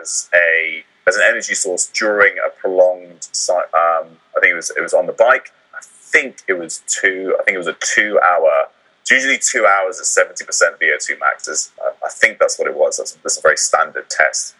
as 0.00 0.30
a 0.34 0.84
as 1.06 1.16
an 1.16 1.22
energy 1.28 1.54
source 1.54 1.86
during 1.88 2.34
a 2.38 2.50
prolonged. 2.50 3.28
Um, 3.50 4.16
I 4.36 4.40
think 4.40 4.52
it 4.52 4.56
was 4.56 4.70
it 4.70 4.80
was 4.80 4.94
on 4.94 5.06
the 5.06 5.12
bike. 5.12 5.52
I 5.74 5.80
think 5.82 6.42
it 6.48 6.54
was 6.54 6.82
two. 6.86 7.36
I 7.38 7.44
think 7.44 7.56
it 7.56 7.58
was 7.58 7.66
a 7.66 7.76
two 7.80 8.18
hour 8.20 8.68
it's 9.10 9.24
usually 9.24 9.38
two 9.38 9.66
hours 9.66 9.98
at 9.98 10.06
70% 10.06 10.46
VO2 10.78 11.18
max. 11.18 11.48
Is, 11.48 11.72
I 12.04 12.08
think 12.08 12.38
that's 12.38 12.58
what 12.58 12.68
it 12.68 12.76
was. 12.76 12.98
That's, 12.98 13.12
that's 13.14 13.38
a 13.38 13.40
very 13.40 13.56
standard 13.56 14.08
test. 14.08 14.54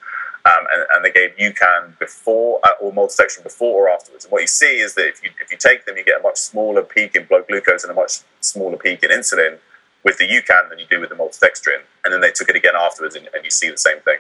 Um, 0.45 0.67
and, 0.73 0.87
and, 0.95 1.05
they 1.05 1.13
gave 1.13 1.37
UCAN 1.37 1.99
before 1.99 2.61
uh, 2.65 2.71
or 2.81 2.91
maltodextrin 2.93 3.43
before 3.43 3.87
or 3.87 3.91
afterwards. 3.91 4.25
And 4.25 4.33
what 4.33 4.41
you 4.41 4.47
see 4.47 4.79
is 4.79 4.95
that 4.95 5.07
if 5.07 5.23
you, 5.23 5.31
if 5.41 5.51
you 5.51 5.59
take 5.59 5.85
them, 5.85 5.99
you 5.99 6.05
get 6.05 6.21
a 6.21 6.23
much 6.23 6.39
smaller 6.39 6.83
peak 6.83 7.15
in 7.15 7.27
blood 7.27 7.47
glucose 7.47 7.85
and 7.85 7.93
a 7.93 7.95
much 7.95 8.21
smaller 8.41 8.79
peak 8.79 9.03
in 9.03 9.11
insulin 9.11 9.59
with 10.03 10.17
the 10.17 10.27
UCAN 10.27 10.71
than 10.71 10.79
you 10.79 10.87
do 10.91 10.99
with 10.99 11.11
the 11.11 11.15
maltodextrin. 11.15 11.83
And 12.05 12.13
then 12.13 12.23
they 12.23 12.31
took 12.31 12.49
it 12.49 12.57
again 12.57 12.73
afterwards, 12.75 13.15
and, 13.15 13.29
and 13.35 13.45
you 13.45 13.51
see 13.51 13.69
the 13.69 13.77
same 13.77 14.01
thing. 14.01 14.19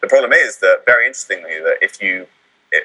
The 0.00 0.08
problem 0.08 0.32
is 0.32 0.58
that, 0.60 0.84
very 0.86 1.06
interestingly, 1.06 1.60
that 1.60 1.76
if 1.82 2.00
you, 2.00 2.26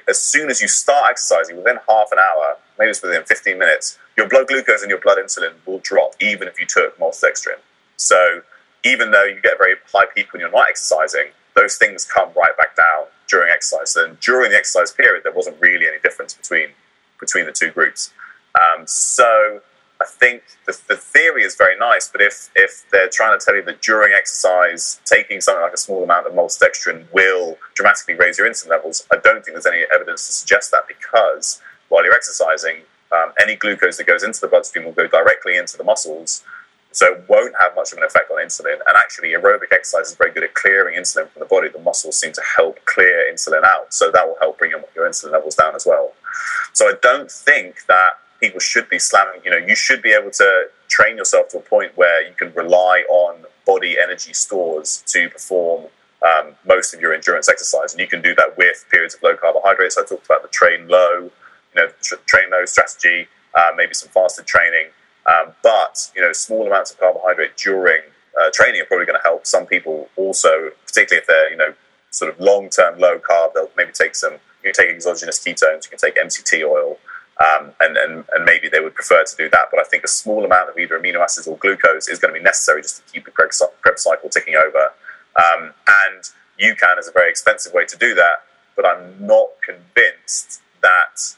as 0.07 0.21
soon 0.21 0.49
as 0.49 0.61
you 0.61 0.67
start 0.67 1.11
exercising, 1.11 1.57
within 1.57 1.77
half 1.88 2.11
an 2.11 2.19
hour, 2.19 2.57
maybe 2.79 2.89
it's 2.89 3.01
within 3.01 3.23
15 3.23 3.57
minutes, 3.57 3.97
your 4.17 4.27
blood 4.27 4.47
glucose 4.47 4.81
and 4.81 4.89
your 4.89 4.99
blood 4.99 5.17
insulin 5.17 5.53
will 5.65 5.79
drop 5.79 6.13
even 6.19 6.47
if 6.47 6.59
you 6.59 6.65
took 6.65 6.97
maltodextrin. 6.97 7.59
So 7.97 8.41
even 8.83 9.11
though 9.11 9.23
you 9.23 9.39
get 9.41 9.53
a 9.53 9.57
very 9.57 9.75
high 9.91 10.05
peak 10.13 10.31
when 10.33 10.39
you're 10.39 10.51
not 10.51 10.67
exercising, 10.69 11.27
those 11.55 11.77
things 11.77 12.05
come 12.05 12.29
right 12.36 12.55
back 12.57 12.75
down 12.75 13.05
during 13.27 13.51
exercise. 13.51 13.95
And 13.95 14.19
during 14.19 14.51
the 14.51 14.57
exercise 14.57 14.91
period, 14.91 15.23
there 15.23 15.31
wasn't 15.31 15.59
really 15.59 15.88
any 15.88 15.99
difference 16.03 16.33
between 16.33 16.69
between 17.19 17.45
the 17.45 17.51
two 17.51 17.71
groups. 17.71 18.13
Um, 18.59 18.86
so 18.86 19.61
I 20.01 20.05
think 20.07 20.43
the, 20.65 20.77
the, 20.89 20.97
theory 20.97 21.43
is 21.43 21.55
very 21.55 21.77
nice, 21.77 22.09
but 22.09 22.21
if 22.21 22.49
if 22.55 22.83
they're 22.91 23.09
trying 23.09 23.37
to 23.37 23.43
tell 23.43 23.55
you 23.55 23.63
that 23.63 23.81
during 23.81 24.13
exercise, 24.13 24.99
taking 25.05 25.39
something 25.39 25.61
like 25.61 25.73
a 25.73 25.77
small 25.77 26.03
amount 26.03 26.27
of 26.27 26.33
maltodextrin 26.33 27.05
will 27.13 27.57
dramatically 27.75 28.15
raise 28.15 28.37
your 28.37 28.49
insulin 28.49 28.69
levels, 28.69 29.07
I 29.11 29.17
don't 29.23 29.43
think 29.43 29.55
there's 29.55 29.65
any 29.65 29.85
evidence 29.93 30.27
to 30.27 30.33
suggest 30.33 30.71
that 30.71 30.83
because 30.87 31.61
while 31.87 32.03
you're 32.03 32.13
exercising, 32.13 32.81
um, 33.11 33.31
any 33.41 33.55
glucose 33.55 33.97
that 33.97 34.07
goes 34.07 34.23
into 34.23 34.41
the 34.41 34.47
bloodstream 34.47 34.85
will 34.85 34.91
go 34.91 35.07
directly 35.07 35.55
into 35.55 35.77
the 35.77 35.83
muscles, 35.83 36.43
so 36.91 37.13
it 37.13 37.25
won't 37.29 37.53
have 37.59 37.75
much 37.75 37.91
of 37.91 37.97
an 37.97 38.03
effect 38.03 38.29
on 38.31 38.37
insulin. 38.43 38.79
And 38.87 38.97
actually, 38.97 39.29
aerobic 39.29 39.71
exercise 39.71 40.09
is 40.09 40.15
very 40.15 40.31
good 40.31 40.43
at 40.43 40.53
clearing 40.55 40.99
insulin 40.99 41.29
from 41.29 41.39
the 41.39 41.45
body. 41.45 41.69
The 41.69 41.79
muscles 41.79 42.17
seem 42.17 42.33
to 42.33 42.41
help 42.57 42.83
clear 42.85 43.31
insulin 43.31 43.63
out, 43.63 43.93
so 43.93 44.11
that 44.11 44.27
will 44.27 44.37
help 44.41 44.59
bring 44.59 44.71
your, 44.71 44.83
your 44.93 45.07
insulin 45.07 45.31
levels 45.31 45.55
down 45.55 45.73
as 45.75 45.85
well. 45.85 46.11
So 46.73 46.87
I 46.87 46.93
don't 47.01 47.31
think 47.31 47.85
that 47.87 48.19
people 48.39 48.59
should 48.59 48.89
be 48.89 48.99
slamming. 48.99 49.41
You 49.43 49.51
know, 49.51 49.57
you 49.57 49.75
should 49.75 50.01
be 50.01 50.11
able 50.11 50.31
to 50.31 50.65
train 50.88 51.17
yourself 51.17 51.49
to 51.49 51.57
a 51.57 51.61
point 51.61 51.91
where 51.95 52.27
you 52.27 52.33
can 52.36 52.53
rely 52.53 53.03
on 53.09 53.45
body 53.65 53.97
energy 54.01 54.33
stores 54.33 55.03
to 55.07 55.29
perform 55.29 55.86
um, 56.25 56.55
most 56.65 56.93
of 56.93 57.01
your 57.01 57.13
endurance 57.13 57.49
exercise, 57.49 57.93
and 57.93 57.99
you 57.99 58.07
can 58.07 58.21
do 58.21 58.33
that 58.36 58.57
with 58.57 58.86
periods 58.89 59.15
of 59.15 59.23
low 59.23 59.36
carbohydrates. 59.36 59.97
I 59.97 60.05
talked 60.05 60.25
about 60.25 60.41
the 60.41 60.49
train 60.49 60.88
low 60.88 61.31
you 61.75 61.81
know, 61.81 61.89
train 62.25 62.49
low 62.51 62.65
strategy, 62.65 63.27
uh, 63.53 63.71
maybe 63.75 63.93
some 63.93 64.09
fasted 64.09 64.45
training. 64.45 64.88
Um, 65.25 65.53
but 65.63 66.11
you 66.15 66.21
know, 66.21 66.31
small 66.33 66.65
amounts 66.67 66.91
of 66.91 66.99
carbohydrate 66.99 67.57
during 67.57 68.01
uh, 68.39 68.49
training 68.53 68.81
are 68.81 68.86
probably 68.86 69.05
going 69.05 69.19
to 69.19 69.23
help. 69.23 69.45
Some 69.45 69.65
people 69.65 70.09
also, 70.15 70.71
particularly 70.86 71.21
if 71.21 71.27
they're 71.27 71.51
you 71.51 71.57
know 71.57 71.73
sort 72.11 72.33
of 72.33 72.39
long 72.39 72.69
term 72.69 72.99
low 72.99 73.19
carb, 73.19 73.53
they'll 73.53 73.71
maybe 73.77 73.91
take 73.91 74.15
some. 74.15 74.33
You 74.63 74.73
take 74.73 74.89
exogenous 74.89 75.39
ketones. 75.39 75.86
You 75.86 75.89
can 75.91 75.99
take 75.99 76.15
MCT 76.15 76.67
oil. 76.67 76.97
Um, 77.38 77.71
and, 77.81 77.97
and, 77.97 78.23
and 78.33 78.45
maybe 78.45 78.69
they 78.69 78.79
would 78.79 78.95
prefer 78.95 79.23
to 79.23 79.36
do 79.36 79.49
that. 79.49 79.67
But 79.71 79.79
I 79.79 79.83
think 79.83 80.03
a 80.03 80.07
small 80.07 80.45
amount 80.45 80.69
of 80.69 80.77
either 80.77 80.97
amino 80.97 81.19
acids 81.19 81.47
or 81.47 81.57
glucose 81.57 82.07
is 82.07 82.19
going 82.19 82.33
to 82.33 82.39
be 82.39 82.43
necessary 82.43 82.81
just 82.81 83.05
to 83.05 83.13
keep 83.13 83.25
the 83.25 83.31
Krebs, 83.31 83.61
cycle 83.97 84.29
ticking 84.29 84.55
over. 84.55 84.91
Um, 85.36 85.73
and 86.05 86.23
UCAN 86.61 86.97
is 86.97 87.07
a 87.07 87.11
very 87.11 87.29
expensive 87.29 87.73
way 87.73 87.86
to 87.86 87.97
do 87.97 88.15
that, 88.15 88.43
but 88.75 88.86
I'm 88.86 89.15
not 89.19 89.49
convinced 89.61 90.61
that 90.81 91.36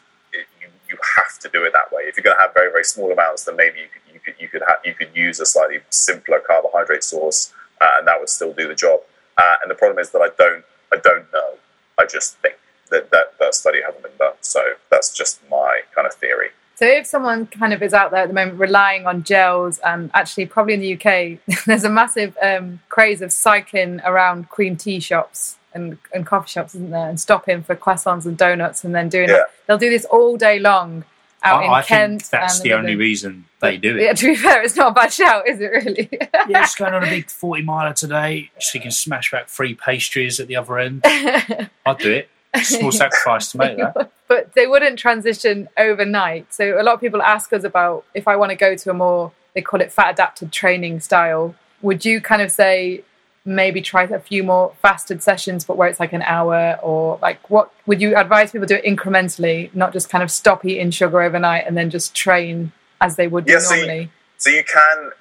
you 0.89 0.97
have 1.17 1.39
to 1.39 1.49
do 1.49 1.63
it 1.63 1.73
that 1.73 1.91
way. 1.91 2.03
If 2.03 2.17
you're 2.17 2.23
going 2.23 2.35
to 2.35 2.41
have 2.41 2.53
very 2.53 2.71
very 2.71 2.83
small 2.83 3.11
amounts, 3.11 3.43
then 3.43 3.55
maybe 3.55 3.79
you 3.79 3.87
could 3.91 4.13
you 4.13 4.19
could 4.19 4.35
you 4.39 4.47
could, 4.47 4.61
have, 4.67 4.79
you 4.85 4.93
could 4.93 5.09
use 5.15 5.39
a 5.39 5.45
slightly 5.45 5.79
simpler 5.89 6.39
carbohydrate 6.45 7.03
source, 7.03 7.53
uh, 7.81 7.89
and 7.99 8.07
that 8.07 8.19
would 8.19 8.29
still 8.29 8.53
do 8.53 8.67
the 8.67 8.75
job. 8.75 8.99
Uh, 9.37 9.55
and 9.61 9.69
the 9.69 9.75
problem 9.75 9.99
is 9.99 10.11
that 10.11 10.19
I 10.19 10.29
don't 10.37 10.63
I 10.91 10.97
don't 10.97 11.31
know. 11.33 11.55
I 11.99 12.05
just 12.05 12.37
think 12.37 12.55
that, 12.89 13.09
that 13.11 13.33
that 13.39 13.55
study 13.55 13.79
hasn't 13.85 14.03
been 14.03 14.11
done. 14.17 14.33
So 14.41 14.61
that's 14.89 15.13
just 15.13 15.39
my 15.49 15.81
kind 15.95 16.07
of 16.07 16.13
theory. 16.13 16.49
So 16.75 16.85
if 16.85 17.07
someone 17.07 17.47
kind 17.47 17.73
of 17.73 17.81
is 17.81 17.91
out 17.93 18.11
there 18.11 18.21
at 18.21 18.27
the 18.27 18.35
moment 18.35 18.59
relying 18.59 19.07
on 19.07 19.23
gels, 19.23 19.79
and 19.79 20.11
actually 20.13 20.45
probably 20.45 20.75
in 20.75 20.79
the 20.81 20.93
UK, 20.93 21.39
there's 21.65 21.83
a 21.83 21.89
massive 21.89 22.37
um, 22.41 22.81
craze 22.89 23.21
of 23.23 23.31
cycling 23.31 23.99
around 24.05 24.49
cream 24.49 24.75
tea 24.75 24.99
shops 24.99 25.57
and, 25.73 25.97
and 26.13 26.25
coffee 26.27 26.49
shops, 26.49 26.75
isn't 26.75 26.91
there? 26.91 27.09
And 27.09 27.19
stopping 27.19 27.63
for 27.63 27.75
croissants 27.75 28.25
and 28.25 28.37
donuts, 28.37 28.83
and 28.83 28.93
then 28.93 29.09
doing 29.09 29.29
Yeah. 29.29 29.37
it. 29.37 29.45
They'll 29.65 29.77
do 29.79 29.89
this 29.89 30.05
all 30.05 30.37
day 30.37 30.59
long 30.59 31.03
out 31.43 31.61
I, 31.61 31.65
in 31.65 31.71
I 31.71 31.81
Kent. 31.81 32.21
think 32.21 32.29
that's 32.31 32.59
and 32.59 32.65
the 32.65 32.73
only 32.73 32.95
reason 32.95 33.45
they 33.59 33.77
do 33.77 33.97
it. 33.97 34.03
Yeah, 34.03 34.13
to 34.13 34.27
be 34.27 34.35
fair, 34.35 34.61
it's 34.63 34.75
not 34.75 34.91
a 34.91 34.93
bad 34.93 35.11
shout, 35.13 35.47
is 35.47 35.59
it 35.59 35.67
really? 35.71 36.09
yeah, 36.11 36.61
just 36.61 36.77
going 36.79 36.93
on 36.93 37.03
a 37.03 37.07
big 37.09 37.29
40 37.29 37.63
miler 37.63 37.93
today, 37.93 38.51
so 38.59 38.71
you 38.75 38.81
can 38.81 38.91
smash 38.91 39.31
back 39.31 39.47
three 39.49 39.73
pastries 39.73 40.39
at 40.39 40.47
the 40.47 40.55
other 40.55 40.77
end. 40.77 41.01
I'd 41.05 41.97
do 41.99 42.11
it. 42.11 42.29
Small 42.63 42.91
sacrifice 42.91 43.51
to 43.51 43.57
make 43.57 43.77
that. 43.77 44.11
but 44.27 44.53
they 44.53 44.67
wouldn't 44.67 44.99
transition 44.99 45.67
overnight. 45.77 46.53
So 46.53 46.79
a 46.79 46.83
lot 46.83 46.95
of 46.95 47.01
people 47.01 47.21
ask 47.21 47.51
us 47.53 47.63
about 47.63 48.05
if 48.13 48.27
I 48.27 48.35
want 48.35 48.49
to 48.51 48.55
go 48.55 48.75
to 48.75 48.89
a 48.89 48.93
more 48.93 49.31
they 49.53 49.61
call 49.61 49.81
it 49.81 49.91
fat 49.91 50.11
adapted 50.13 50.51
training 50.51 50.99
style. 50.99 51.55
Would 51.81 52.05
you 52.05 52.21
kind 52.21 52.41
of 52.41 52.51
say 52.51 53.03
maybe 53.43 53.81
try 53.81 54.03
a 54.03 54.19
few 54.19 54.43
more 54.43 54.73
fasted 54.81 55.23
sessions, 55.23 55.63
but 55.65 55.77
where 55.77 55.87
it's 55.87 55.99
like 55.99 56.13
an 56.13 56.21
hour 56.21 56.77
or 56.83 57.17
like 57.21 57.49
what 57.49 57.71
would 57.87 58.01
you 58.01 58.15
advise 58.15 58.51
people 58.51 58.67
do 58.67 58.75
it 58.75 58.83
incrementally, 58.83 59.73
not 59.73 59.93
just 59.93 60.09
kind 60.09 60.23
of 60.23 60.29
stop 60.29 60.63
eating 60.65 60.91
sugar 60.91 61.21
overnight 61.21 61.65
and 61.65 61.75
then 61.77 61.89
just 61.89 62.13
train 62.13 62.71
as 63.01 63.15
they 63.15 63.27
would 63.27 63.45
do 63.45 63.53
Yeah, 63.53 63.59
so 63.59 63.73
you- 63.73 63.85
normally? 63.87 64.11
So 64.37 64.49
you 64.51 64.63
can 64.63 65.11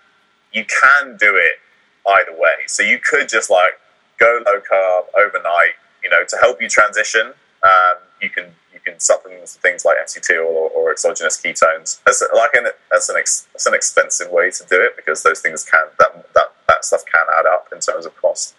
you 0.52 0.64
can 0.64 1.16
do 1.16 1.34
it 1.36 1.54
either 2.06 2.32
way. 2.38 2.56
So 2.66 2.82
you 2.82 2.98
could 2.98 3.28
just 3.28 3.48
like 3.48 3.72
go 4.18 4.40
low 4.44 4.60
carb 4.60 5.04
overnight, 5.18 5.74
you 6.06 6.10
know, 6.10 6.24
to 6.28 6.36
help 6.36 6.62
you 6.62 6.68
transition. 6.68 7.32
Um, 7.64 7.98
you 8.22 8.30
can 8.30 8.54
you 8.72 8.78
can 8.78 9.00
supplement 9.00 9.40
with 9.40 9.50
things 9.50 9.84
like 9.84 9.96
MCT 9.98 10.36
or, 10.36 10.70
or 10.70 10.92
exogenous 10.92 11.40
ketones. 11.42 12.00
As 12.06 12.22
like 12.32 12.54
an 12.54 12.66
as 12.94 13.08
an 13.08 13.16
ex, 13.16 13.48
as 13.56 13.66
an 13.66 13.74
expensive 13.74 14.30
way 14.30 14.50
to 14.52 14.64
do 14.70 14.80
it 14.80 14.94
because 14.94 15.24
those 15.24 15.40
things 15.40 15.64
can 15.64 15.86
that 15.98 16.32
that 16.34 16.54
that 16.68 16.84
stuff 16.84 17.02
can 17.12 17.26
add 17.38 17.46
up 17.46 17.66
in 17.72 17.80
terms 17.80 18.06
of 18.06 18.14
cost. 18.16 18.54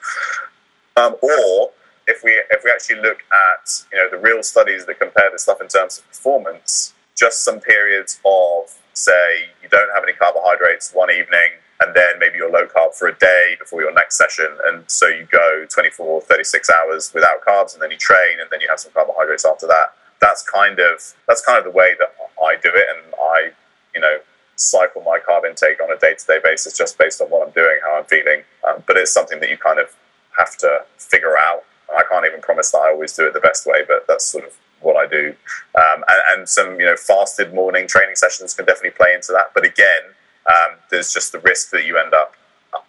Um, 0.98 1.16
or 1.22 1.72
if 2.06 2.22
we 2.22 2.32
if 2.52 2.66
we 2.66 2.70
actually 2.72 3.02
look 3.02 3.20
at 3.32 3.86
you 3.94 3.98
know 3.98 4.10
the 4.12 4.18
real 4.18 4.44
studies 4.44 4.86
that 4.86 5.00
compare 5.00 5.30
this 5.32 5.44
stuff 5.44 5.62
in 5.62 5.70
terms 5.70 6.00
of 6.00 6.08
performance, 6.10 6.94
just 7.16 7.46
some 7.46 7.62
periods 7.62 8.20
of 8.26 8.76
say 8.92 9.48
you 9.64 9.70
don't 9.70 9.90
have 9.96 10.04
any 10.04 10.14
carbohydrates 10.14 10.92
one 10.94 11.12
evening 11.12 11.52
and 11.80 11.96
then 11.96 12.20
maybe 12.20 12.38
you're 12.38 12.52
low 12.52 12.66
carb 12.66 12.94
for 12.96 13.08
a 13.08 13.16
day 13.16 13.56
before 13.60 13.82
your 13.82 13.94
next 13.94 14.18
session. 14.18 14.48
And 14.66 14.84
so 14.88 15.08
you 15.08 15.28
go 15.32 15.66
24 15.70 16.22
36 16.22 16.70
hours 16.70 17.12
without 17.14 17.44
carbs 17.46 17.74
and 17.74 17.82
then 17.82 17.92
you 17.92 17.98
train 17.98 18.40
and 18.40 18.50
then 18.50 18.62
you 18.62 18.68
have 18.70 18.80
some 18.80 18.92
carbohydrates 18.94 19.46
after 19.46 19.68
that. 19.68 19.94
That's 20.20 20.42
kind 20.44 20.80
of 20.80 21.14
that's 21.28 21.46
kind 21.46 21.58
of 21.58 21.64
the 21.66 21.72
way 21.72 21.96
that 22.00 22.16
i 22.44 22.56
do 22.56 22.70
it. 22.74 22.86
And 22.96 23.14
i 23.22 23.52
you 23.94 24.02
know 24.02 24.18
cycle 24.56 25.04
my 25.04 25.20
carb 25.20 25.46
intake 25.46 25.82
on 25.84 25.92
a 25.92 26.00
day-to-day 26.00 26.40
basis 26.44 26.76
just 26.76 26.98
based 26.98 27.22
on 27.22 27.28
what 27.28 27.46
i'm 27.46 27.54
doing 27.54 27.80
how 27.84 28.00
i'm 28.00 28.06
feeling. 28.06 28.42
Um, 28.68 28.84
but 28.88 28.98
it's 28.98 29.14
something 29.14 29.40
that 29.40 29.50
you 29.50 29.58
kind 29.58 29.80
of 29.80 29.96
have 30.38 30.58
to 30.58 30.84
figure 30.98 31.38
out. 31.38 31.64
I 31.96 32.04
can't 32.10 32.26
even 32.26 32.42
promise 32.42 32.72
that 32.72 32.80
i 32.80 32.90
always 32.90 33.14
do 33.14 33.28
it 33.28 33.34
the 33.34 33.40
best 33.40 33.66
way 33.66 33.84
but 33.88 34.06
that's 34.08 34.26
sort 34.26 34.46
of 34.46 34.54
what 34.82 34.96
I 34.96 35.08
do, 35.08 35.34
um, 35.76 36.04
and, 36.08 36.22
and 36.32 36.50
some 36.50 36.80
you 36.80 36.86
know 36.86 36.96
fasted 36.96 37.54
morning 37.54 37.88
training 37.88 38.16
sessions 38.16 38.54
can 38.54 38.66
definitely 38.66 38.92
play 38.92 39.14
into 39.14 39.32
that. 39.32 39.52
But 39.54 39.66
again, 39.66 40.14
um, 40.48 40.78
there's 40.90 41.14
just 41.14 41.32
the 41.32 41.40
risk 41.40 41.72
that 41.72 41.86
you 41.86 41.98
end 41.98 42.14
up 42.14 42.34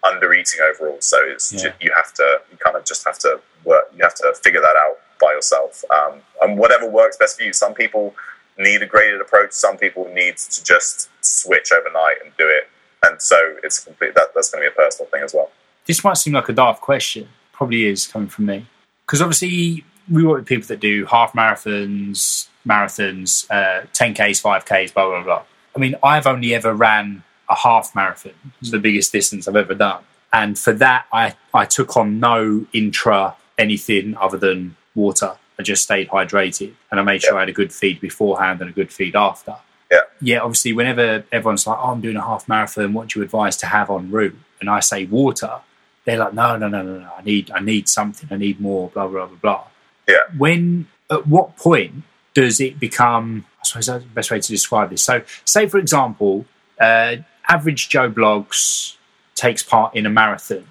under 0.03 0.33
eating 0.33 0.59
overall. 0.61 0.97
So 1.01 1.17
it's 1.25 1.51
Yeah. 1.51 1.73
you 1.81 1.91
have 1.95 2.13
to 2.13 2.41
you 2.51 2.57
kind 2.57 2.75
of 2.75 2.85
just 2.85 3.05
have 3.05 3.19
to 3.19 3.39
work. 3.63 3.85
You 3.95 4.03
have 4.03 4.15
to 4.15 4.33
figure 4.43 4.61
that 4.61 4.75
out 4.75 4.97
by 5.19 5.33
yourself, 5.33 5.83
um, 5.91 6.21
and 6.41 6.57
whatever 6.57 6.85
works 6.89 7.17
best 7.17 7.37
for 7.37 7.43
you. 7.43 7.53
Some 7.53 7.73
people 7.73 8.15
need 8.57 8.81
a 8.81 8.85
graded 8.85 9.21
approach. 9.21 9.51
Some 9.51 9.77
people 9.77 10.09
need 10.13 10.37
to 10.37 10.63
just 10.63 11.09
switch 11.21 11.71
overnight 11.71 12.17
and 12.23 12.31
do 12.37 12.47
it. 12.47 12.69
And 13.03 13.21
so 13.21 13.37
it's 13.63 13.79
complete. 13.83 14.15
That, 14.15 14.27
that's 14.35 14.49
going 14.51 14.63
to 14.63 14.69
be 14.69 14.73
a 14.73 14.75
personal 14.75 15.09
thing 15.09 15.23
as 15.23 15.33
well. 15.33 15.49
This 15.85 16.03
might 16.03 16.17
seem 16.17 16.33
like 16.33 16.49
a 16.49 16.53
daft 16.53 16.81
question, 16.81 17.29
probably 17.53 17.85
is 17.85 18.05
coming 18.07 18.27
from 18.27 18.45
me. 18.47 18.67
Because 19.05 19.21
obviously, 19.21 19.85
we 20.11 20.25
work 20.25 20.39
with 20.39 20.47
people 20.47 20.67
that 20.67 20.79
do 20.81 21.05
half 21.05 21.31
marathons, 21.33 22.47
marathons, 22.67 23.49
uh, 23.49 23.85
10Ks, 23.93 24.41
5Ks, 24.41 24.93
blah, 24.93 25.07
blah, 25.07 25.23
blah. 25.23 25.43
I 25.75 25.79
mean, 25.79 25.95
I've 26.03 26.27
only 26.27 26.53
ever 26.53 26.73
ran 26.73 27.23
a 27.49 27.55
half 27.55 27.95
marathon. 27.95 28.33
It's 28.61 28.71
the 28.71 28.77
hmm. 28.77 28.83
biggest 28.83 29.11
distance 29.11 29.47
I've 29.47 29.55
ever 29.55 29.73
done. 29.73 30.03
And 30.31 30.57
for 30.57 30.73
that, 30.73 31.05
I, 31.11 31.35
I 31.53 31.65
took 31.65 31.97
on 31.97 32.19
no 32.19 32.65
intra 32.73 33.35
anything 33.57 34.15
other 34.17 34.37
than 34.37 34.75
water. 34.95 35.35
I 35.57 35.63
just 35.63 35.83
stayed 35.83 36.09
hydrated 36.09 36.73
and 36.89 36.99
I 36.99 37.03
made 37.03 37.21
sure 37.21 37.35
I 37.35 37.41
had 37.41 37.49
a 37.49 37.53
good 37.53 37.73
feed 37.73 37.99
beforehand 37.99 38.61
and 38.61 38.69
a 38.69 38.73
good 38.73 38.93
feed 38.93 39.15
after. 39.15 39.55
Yeah. 39.91 40.01
Yeah, 40.21 40.39
obviously, 40.39 40.73
whenever 40.73 41.23
everyone's 41.31 41.65
like, 41.65 41.77
oh, 41.79 41.91
I'm 41.91 42.01
doing 42.01 42.15
a 42.15 42.21
half 42.21 42.47
marathon, 42.47 42.93
what 42.93 43.09
do 43.09 43.19
you 43.19 43.25
advise 43.25 43.57
to 43.57 43.65
have 43.65 43.89
en 43.89 44.11
route? 44.11 44.37
And 44.61 44.69
I 44.69 44.81
say 44.81 45.05
water, 45.05 45.59
they're 46.05 46.19
like, 46.19 46.33
no, 46.33 46.57
no, 46.57 46.67
no, 46.67 46.83
no, 46.83 46.99
no, 46.99 47.11
I 47.17 47.23
need, 47.23 47.51
I 47.51 47.59
need 47.59 47.89
something, 47.89 48.29
I 48.31 48.37
need 48.37 48.59
more, 48.59 48.89
blah, 48.89 49.07
blah, 49.07 49.25
blah, 49.25 49.37
blah. 49.37 49.63
Yeah. 50.07 50.17
When, 50.37 50.87
at 51.09 51.27
what 51.27 51.57
point 51.57 52.03
does 52.33 52.61
it 52.61 52.79
become, 52.79 53.45
I 53.59 53.63
suppose 53.63 53.87
that's 53.87 54.03
the 54.03 54.09
best 54.09 54.31
way 54.31 54.39
to 54.39 54.47
describe 54.47 54.91
this. 54.91 55.01
So, 55.01 55.23
say, 55.45 55.67
for 55.67 55.77
example, 55.77 56.45
uh, 56.79 57.17
average 57.47 57.89
Joe 57.89 58.09
Blogs 58.09 58.95
takes 59.35 59.63
part 59.63 59.95
in 59.95 60.05
a 60.05 60.09
marathon. 60.09 60.67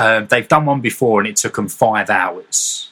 Um, 0.00 0.26
they've 0.28 0.46
done 0.48 0.66
one 0.66 0.80
before 0.80 1.20
and 1.20 1.28
it 1.28 1.36
took 1.36 1.56
them 1.56 1.68
five 1.68 2.08
hours. 2.10 2.90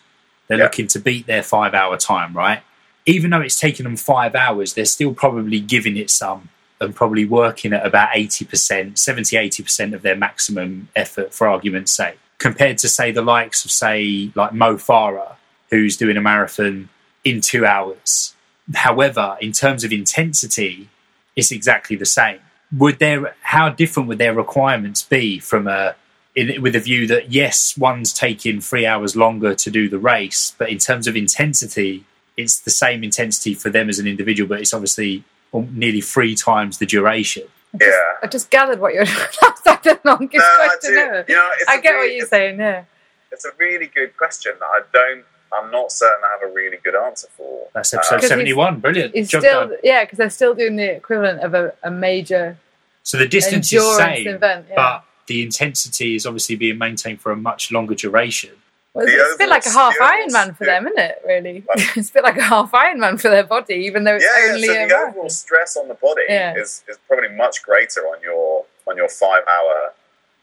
They're 0.48 0.58
Yeah. 0.58 0.64
looking 0.64 0.86
to 0.88 0.98
beat 0.98 1.26
their 1.26 1.42
five 1.42 1.74
hour 1.74 1.96
time, 1.96 2.34
right? 2.34 2.62
Even 3.06 3.30
though 3.30 3.40
it's 3.40 3.58
taken 3.58 3.84
them 3.84 3.96
five 3.96 4.34
hours, 4.34 4.74
they're 4.74 4.84
still 4.84 5.14
probably 5.14 5.60
giving 5.60 5.96
it 5.96 6.10
some 6.10 6.48
and 6.80 6.94
probably 6.94 7.24
working 7.24 7.72
at 7.72 7.86
about 7.86 8.10
80%, 8.14 8.98
70, 8.98 9.36
80% 9.36 9.94
of 9.94 10.02
their 10.02 10.16
maximum 10.16 10.88
effort, 10.94 11.32
for 11.32 11.46
argument's 11.48 11.92
sake, 11.92 12.18
compared 12.38 12.76
to, 12.78 12.88
say, 12.88 13.12
the 13.12 13.22
likes 13.22 13.64
of, 13.64 13.70
say, 13.70 14.30
like 14.34 14.52
Mo 14.52 14.76
Farah, 14.76 15.36
who's 15.70 15.96
doing 15.96 16.16
a 16.16 16.20
marathon 16.20 16.88
in 17.24 17.40
two 17.40 17.64
hours. 17.64 18.34
However, 18.74 19.38
in 19.40 19.52
terms 19.52 19.84
of 19.84 19.92
intensity, 19.92 20.88
it's 21.36 21.52
exactly 21.52 21.96
the 21.96 22.06
same. 22.06 22.38
Would 22.76 22.98
there, 22.98 23.34
how 23.42 23.68
different 23.68 24.08
would 24.08 24.18
their 24.18 24.34
requirements 24.34 25.02
be 25.02 25.38
from 25.38 25.68
a, 25.68 25.94
in, 26.34 26.60
with 26.62 26.74
a 26.74 26.80
view 26.80 27.06
that 27.06 27.30
yes, 27.32 27.76
one's 27.78 28.12
taking 28.12 28.60
three 28.60 28.84
hours 28.86 29.14
longer 29.14 29.54
to 29.54 29.70
do 29.70 29.88
the 29.88 29.98
race, 29.98 30.54
but 30.58 30.68
in 30.70 30.78
terms 30.78 31.06
of 31.06 31.16
intensity, 31.16 32.04
it's 32.36 32.60
the 32.60 32.70
same 32.70 33.04
intensity 33.04 33.54
for 33.54 33.70
them 33.70 33.88
as 33.88 33.98
an 33.98 34.06
individual, 34.06 34.48
but 34.48 34.60
it's 34.60 34.74
obviously 34.74 35.24
nearly 35.52 36.00
three 36.00 36.34
times 36.34 36.78
the 36.78 36.86
duration. 36.86 37.44
Yeah. 37.80 37.90
I 38.22 38.26
just 38.26 38.50
gathered 38.50 38.80
what 38.80 38.92
you're. 38.94 39.04
That's 39.40 39.64
like 39.66 39.82
the 39.82 39.98
longest 40.04 40.34
No, 40.38 40.44
I 40.44 40.66
question 40.68 40.90
do. 40.92 40.98
ever. 40.98 41.24
You 41.28 41.34
know, 41.34 41.50
it's 41.60 41.68
I 41.70 41.74
a 41.76 41.80
get 41.80 41.90
really- 41.90 42.08
what 42.08 42.16
you're 42.16 42.26
saying. 42.26 42.58
Yeah. 42.58 42.84
It's 43.32 43.44
a 43.44 43.50
really 43.58 43.86
good 43.86 44.16
question. 44.16 44.52
that 44.58 44.64
I 44.66 44.80
don't. 44.92 45.24
I'm 45.56 45.70
not 45.70 45.90
certain 45.92 46.22
I 46.24 46.30
have 46.40 46.50
a 46.50 46.52
really 46.52 46.78
good 46.84 46.94
answer 46.94 47.28
for. 47.36 47.68
That's 47.74 47.92
Uh, 47.94 47.98
episode 47.98 48.16
he's- 48.20 48.28
71. 48.28 48.80
Brilliant. 48.80 49.12
It's 49.14 49.30
Job 49.30 49.42
still 49.42 49.68
done. 49.68 49.78
yeah, 49.82 50.04
because 50.04 50.18
they're 50.18 50.30
still 50.30 50.54
doing 50.54 50.76
the 50.76 50.90
equivalent 50.96 51.40
of 51.40 51.54
a, 51.54 51.72
a 51.82 51.90
major 51.90 52.56
So 53.02 53.16
the 53.18 53.28
distance 53.28 53.72
is 53.72 53.82
endurance 53.82 54.16
same, 54.18 54.28
event. 54.28 54.66
Yeah. 54.68 54.74
but 54.76 55.04
the 55.26 55.42
intensity 55.42 56.14
is 56.16 56.26
obviously 56.26 56.56
being 56.56 56.78
maintained 56.78 57.20
for 57.20 57.32
a 57.32 57.36
much 57.36 57.70
longer 57.72 57.94
duration. 57.94 58.50
Well, 58.94 59.04
it's, 59.06 59.14
it's 59.14 59.34
a 59.34 59.38
bit 59.38 59.48
like 59.50 59.66
a 59.66 59.70
half 59.70 59.94
overall- 59.94 60.10
Ironman 60.10 60.56
for 60.56 60.64
yeah. 60.64 60.80
them, 60.80 60.86
isn't 60.88 60.98
it? 60.98 61.22
Really, 61.26 61.64
Well- 61.66 61.76
it's 61.96 62.08
a 62.10 62.12
bit 62.12 62.22
like 62.24 62.38
a 62.38 62.42
half 62.42 62.72
Ironman 62.72 63.20
for 63.20 63.28
their 63.28 63.44
body, 63.44 63.74
even 63.74 64.04
though 64.04 64.16
it's 64.16 64.24
yeah, 64.24 64.52
only 64.54 64.68
so 64.68 64.72
a 64.84 64.88
the 64.88 64.94
overall 64.96 65.28
stress 65.28 65.76
on 65.76 65.88
the 65.88 65.94
body 65.94 66.22
Yeah. 66.28 66.54
is, 66.56 66.82
is 66.88 66.96
probably 67.06 67.28
much 67.30 67.62
greater 67.62 68.00
on 68.06 68.20
your 68.22 68.64
on 68.88 68.96
your 68.96 69.08
five 69.08 69.42
hour, 69.48 69.92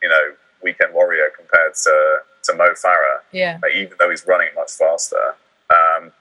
you 0.02 0.10
know, 0.10 0.34
weekend 0.62 0.94
warrior 0.94 1.32
compared 1.36 1.74
to 1.76 2.18
to 2.44 2.54
Mo 2.56 2.74
Farah, 2.74 3.20
Yeah, 3.32 3.60
like, 3.62 3.74
even 3.76 3.94
though 4.00 4.10
he's 4.10 4.26
running 4.28 4.50
much 4.56 4.72
faster. 4.74 5.36
Um, 5.70 6.12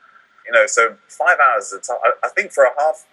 you 0.47 0.53
know, 0.53 0.67
so 0.67 0.97
five 1.09 1.39
hours. 1.41 1.73
a 1.73 1.79
Is 1.79 1.91
I 2.23 2.29
think 2.29 2.53
for 2.53 2.65
a 2.65 2.71
half 2.79 3.05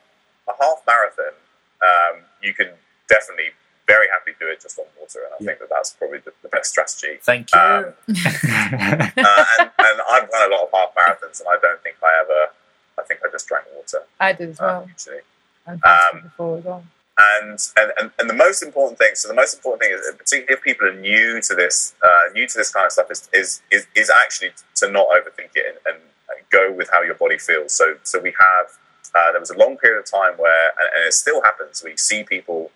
a 0.47 0.53
half 0.59 0.81
marathon, 0.87 1.33
um, 1.81 2.21
you 2.41 2.53
can 2.53 2.69
definitely 3.07 3.49
very 3.87 4.07
happily 4.11 4.35
do 4.39 4.47
it 4.47 4.61
just 4.61 4.77
on 4.79 4.85
water, 4.99 5.19
and 5.25 5.33
I 5.33 5.37
Yeah. 5.39 5.45
think 5.47 5.59
that 5.59 5.69
that's 5.69 5.91
probably 5.93 6.19
the, 6.19 6.31
the 6.43 6.49
best 6.49 6.69
strategy. 6.71 7.19
Thank 7.21 7.53
you. 7.53 7.59
Um, 7.59 7.93
uh, 8.07 8.07
and, 9.59 9.71
and 9.79 10.01
I've 10.11 10.29
run 10.29 10.51
a 10.51 10.55
lot 10.55 10.63
of 10.63 10.69
half 10.73 10.93
marathons, 10.95 11.39
and 11.39 11.49
I 11.49 11.57
don't 11.61 11.81
think 11.83 11.97
I 12.03 12.19
ever. 12.23 12.51
I 12.99 13.03
think 13.03 13.21
I 13.25 13.31
just 13.31 13.47
drank 13.47 13.65
water 13.73 14.03
I 14.19 14.33
did 14.33 14.49
as 14.49 14.59
uh, 14.59 14.63
well. 14.65 14.89
usually. 14.91 15.21
And 15.65 15.79
fasted 15.81 16.15
um, 16.17 16.21
before 16.23 16.57
as 16.57 16.63
well. 16.65 16.83
And, 17.19 17.59
and 17.77 17.91
and 17.99 18.11
and 18.19 18.29
the 18.29 18.33
most 18.33 18.63
important 18.63 18.97
thing. 18.97 19.11
So 19.15 19.27
the 19.27 19.33
most 19.33 19.53
important 19.55 19.81
thing 19.83 19.91
is, 19.93 20.01
particularly 20.17 20.53
if 20.57 20.61
people 20.63 20.87
are 20.87 20.95
new 20.95 21.41
to 21.41 21.55
this, 21.55 21.93
uh, 22.03 22.31
new 22.33 22.47
to 22.47 22.57
this 22.57 22.71
kind 22.71 22.85
of 22.85 22.93
stuff, 22.93 23.11
is 23.11 23.29
is 23.33 23.61
is, 23.71 23.87
is 23.95 24.09
actually 24.09 24.51
to 24.75 24.89
not 24.89 25.07
overthink 25.09 25.51
it 25.55 25.65
and, 25.85 25.95
and, 25.95 26.03
go 26.51 26.71
with 26.71 26.89
how 26.91 27.01
your 27.03 27.15
body 27.15 27.37
feels. 27.37 27.73
So 27.73 27.95
so 28.03 28.19
we 28.19 28.33
have. 28.39 28.67
Uh, 29.13 29.31
there 29.31 29.39
was 29.39 29.49
a 29.49 29.57
long 29.57 29.75
period 29.77 29.99
of 29.99 30.05
time 30.05 30.33
where, 30.37 30.67
and, 30.79 30.89
and 30.95 31.07
it 31.07 31.13
still 31.13 31.41
happens. 31.41 31.83
We 31.83 31.97
see 31.97 32.23
people 32.23 32.71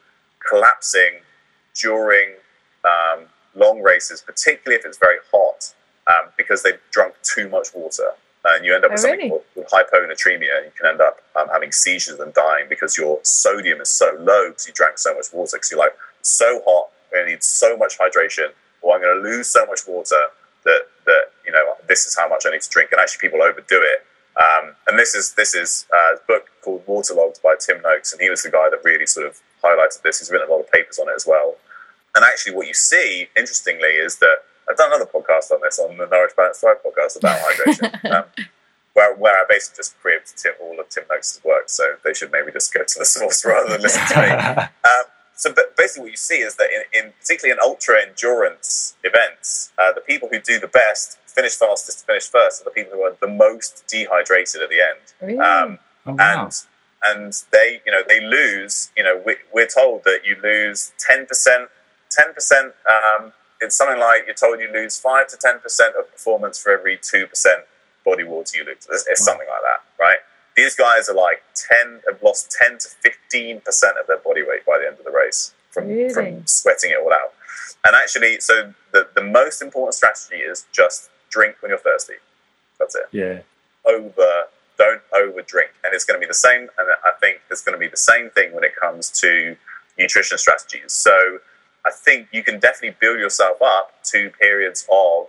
collapsing 0.50 1.22
during 1.76 2.36
um, 2.84 3.26
long 3.56 3.82
races, 3.82 4.22
particularly 4.22 4.80
if 4.80 4.86
it's 4.86 4.98
very 4.98 5.20
hot. 5.32 5.74
um, 6.08 6.30
because 6.38 6.64
they've 6.64 6.80
drunk 6.91 7.16
too 7.24 7.50
much 7.50 7.68
water. 7.74 8.12
And 8.46 8.66
you 8.66 8.76
end 8.76 8.84
up 8.84 8.91
with 8.91 9.00
Oh, 9.00 9.04
something 9.04 9.20
really? 9.20 9.30
called 9.30 9.44
with 9.56 9.70
hyponatremia. 9.70 10.66
You 10.66 10.72
can 10.78 10.88
end 10.88 11.02
up 11.02 11.20
um, 11.36 11.48
having 11.50 11.72
seizures 11.72 12.20
and 12.20 12.34
dying 12.34 12.66
because 12.68 12.98
your 12.98 13.20
sodium 13.24 13.80
is 13.80 13.89
so 13.89 14.18
low 14.20 14.50
because 14.50 14.68
you 14.68 14.74
drank 14.74 14.98
so 14.98 15.14
much 15.16 15.28
water. 15.32 15.56
Because 15.58 15.72
you're 15.72 15.80
like, 15.80 15.96
so 16.22 16.62
hot, 16.66 16.89
I 17.16 17.26
need 17.26 17.44
so 17.44 17.78
much 17.78 17.98
hydration, 17.98 18.48
or 18.82 18.96
I'm 18.96 19.02
going 19.02 19.16
to 19.16 19.24
lose 19.24 19.48
so 19.48 19.66
much 19.66 19.82
water 19.88 20.20
that, 20.66 20.82
that 21.06 21.32
you 21.46 21.52
know, 21.54 21.76
this 21.88 22.06
is 22.06 22.16
how 22.18 22.28
much 22.28 22.44
I 22.46 22.52
need 22.52 22.62
to 22.62 22.70
drink. 22.70 22.91
And 22.91 23.00
actually, 23.00 23.28
people 23.30 23.41
overdo 23.41 23.82
it. 23.82 24.06
Um, 24.36 24.76
and 24.88 24.98
this 24.98 25.14
is 25.16 25.34
this 25.34 25.54
is 25.54 25.86
uh, 25.94 26.16
a 26.16 26.20
book 26.28 26.48
called 26.64 26.84
Waterlogged 26.88 27.39
by 27.44 27.56
Tim 27.60 27.82
Noakes, 27.82 28.12
and 28.14 28.22
he 28.22 28.30
was 28.30 28.41
the 28.44 28.50
guy 28.50 28.68
that 28.70 28.84
really 28.84 29.06
sort 29.06 29.28
of 29.28 29.39
highlighted 29.64 30.02
this. 30.02 30.20
He's 30.20 30.32
written 30.32 30.50
a 30.50 30.52
lot 30.52 30.60
of 30.60 30.72
papers 30.72 30.98
on 31.00 31.08
it 31.08 31.14
as 31.16 31.26
well. 31.28 31.56
And 32.16 32.26
actually, 32.26 32.56
what 32.56 32.68
you 32.68 32.74
see, 32.74 33.28
interestingly, 33.38 33.89
is 33.89 34.18
that 34.18 34.38
I've 34.74 34.78
done 34.78 34.91
another 34.93 35.05
podcast 35.13 35.51
on 35.51 35.59
this 35.61 35.78
on 35.78 35.97
the 35.97 36.07
Nourish 36.07 36.34
Balance 36.36 36.59
Thrive 36.59 36.78
podcast 36.84 37.17
about 37.17 37.39
hydration, 37.39 38.11
um, 38.11 38.24
where, 38.93 39.13
where 39.15 39.34
I 39.36 39.45
basically 39.47 39.78
just 39.78 39.99
preempted 39.99 40.36
Tim, 40.38 40.53
all 40.61 40.80
of 40.80 40.89
Tim 40.89 41.03
Noakes' 41.11 41.39
work. 41.43 41.69
So 41.69 41.95
they 42.03 42.13
should 42.15 42.32
maybe 42.32 42.51
just 42.51 42.74
go 42.74 42.84
to 42.84 42.99
the 42.99 43.05
source 43.05 43.45
rather 43.51 43.69
than 43.69 43.82
listen 43.82 44.01
to 44.07 44.21
me. 44.21 44.30
Um, 44.32 45.03
so 45.36 45.53
ba- 45.53 45.61
basically, 45.78 46.03
what 46.03 46.11
you 46.11 46.17
see 46.17 46.38
is 46.39 46.55
that 46.55 46.69
in, 46.74 47.05
in 47.05 47.13
particularly 47.19 47.51
in 47.51 47.59
ultra 47.61 48.01
endurance 48.01 48.95
events, 49.03 49.71
uh, 49.78 49.91
the 49.93 50.01
people 50.01 50.28
who 50.32 50.39
do 50.39 50.59
the 50.59 50.67
best, 50.67 51.19
finish 51.28 51.53
fastest, 51.55 52.05
finish 52.07 52.28
first, 52.28 52.61
are 52.61 52.65
the 52.65 52.71
people 52.71 52.93
who 52.93 53.01
are 53.03 53.15
the 53.21 53.28
most 53.28 53.84
dehydrated 53.88 54.61
at 54.63 54.69
the 54.69 54.82
end. 54.82 55.13
Really? 55.21 55.39
Um, 55.39 55.78
Oh, 56.05 56.13
wow. 56.15 56.43
and 56.43 56.53
and 57.05 57.43
they 57.53 57.82
you 57.86 57.91
know 57.93 58.01
they 58.05 58.19
lose 58.19 58.91
you 58.97 59.03
know 59.05 59.21
we, 59.26 59.38
we're 59.53 59.67
told 59.67 60.03
that 60.03 60.21
you 60.26 60.36
lose 60.43 60.91
10% 61.09 61.28
10% 62.11 62.63
um, 62.65 63.32
it's 63.64 63.76
something 63.76 63.99
like 63.99 64.24
you're 64.26 64.36
told 64.36 64.59
you 64.59 64.72
lose 64.72 64.99
5 64.99 65.28
to 65.28 65.38
10% 65.38 65.55
of 65.99 66.11
performance 66.11 66.61
for 66.61 66.72
every 66.78 66.97
2% 66.97 67.28
body 68.05 68.24
water 68.24 68.57
you 68.57 68.66
lose. 68.66 68.86
It's, 68.89 69.07
it's 69.07 69.24
something 69.24 69.47
like 69.47 69.64
that 69.64 69.84
right? 70.03 70.18
These 70.55 70.76
guys 70.76 71.09
are 71.09 71.16
like 71.16 71.43
10 71.55 72.01
have 72.07 72.22
lost 72.22 72.51
10 72.61 72.78
to 72.80 72.88
15% 73.39 73.64
of 73.99 74.07
their 74.07 74.18
body 74.18 74.43
weight 74.43 74.66
by 74.66 74.78
the 74.80 74.88
end 74.88 74.97
of 74.99 75.05
the 75.05 75.11
race 75.11 75.53
from, 75.72 75.88
Really? 75.88 76.14
from 76.14 76.45
sweating 76.45 76.91
it 76.91 76.97
all 77.01 77.11
out. 77.11 77.34
And 77.86 77.95
actually 77.95 78.39
so 78.39 78.74
the, 78.91 79.07
the 79.16 79.24
most 79.24 79.61
important 79.61 79.95
strategy 79.95 80.38
is 80.38 80.66
just 80.72 81.09
drink 81.30 81.55
when 81.61 81.70
you're 81.70 81.80
thirsty. 81.80 82.16
That's 82.80 82.95
it. 82.95 83.05
Yeah. 83.11 83.39
over 83.86 84.43
don't 84.78 85.01
over 85.16 85.41
drink 85.43 85.70
and 85.84 85.93
it's 85.93 86.03
going 86.03 86.20
to 86.20 86.26
be 86.26 86.28
the 86.28 86.34
same 86.34 86.61
and 86.61 86.88
i 87.05 87.11
think 87.22 87.39
it's 87.51 87.61
going 87.61 87.74
to 87.74 87.80
be 87.80 87.88
the 87.88 87.95
same 87.95 88.32
thing 88.32 88.51
when 88.55 88.64
it 88.64 88.76
comes 88.76 89.11
to 89.11 89.55
nutrition 89.99 90.38
strategies. 90.38 90.91
So 90.91 91.39
i 91.86 91.92
think 91.92 92.28
you 92.32 92.44
can 92.44 92.60
definitely 92.60 92.96
build 93.00 93.20
yourself 93.20 93.62
up 93.62 93.92
to 94.04 94.30
periods 94.40 94.86
of 94.92 95.28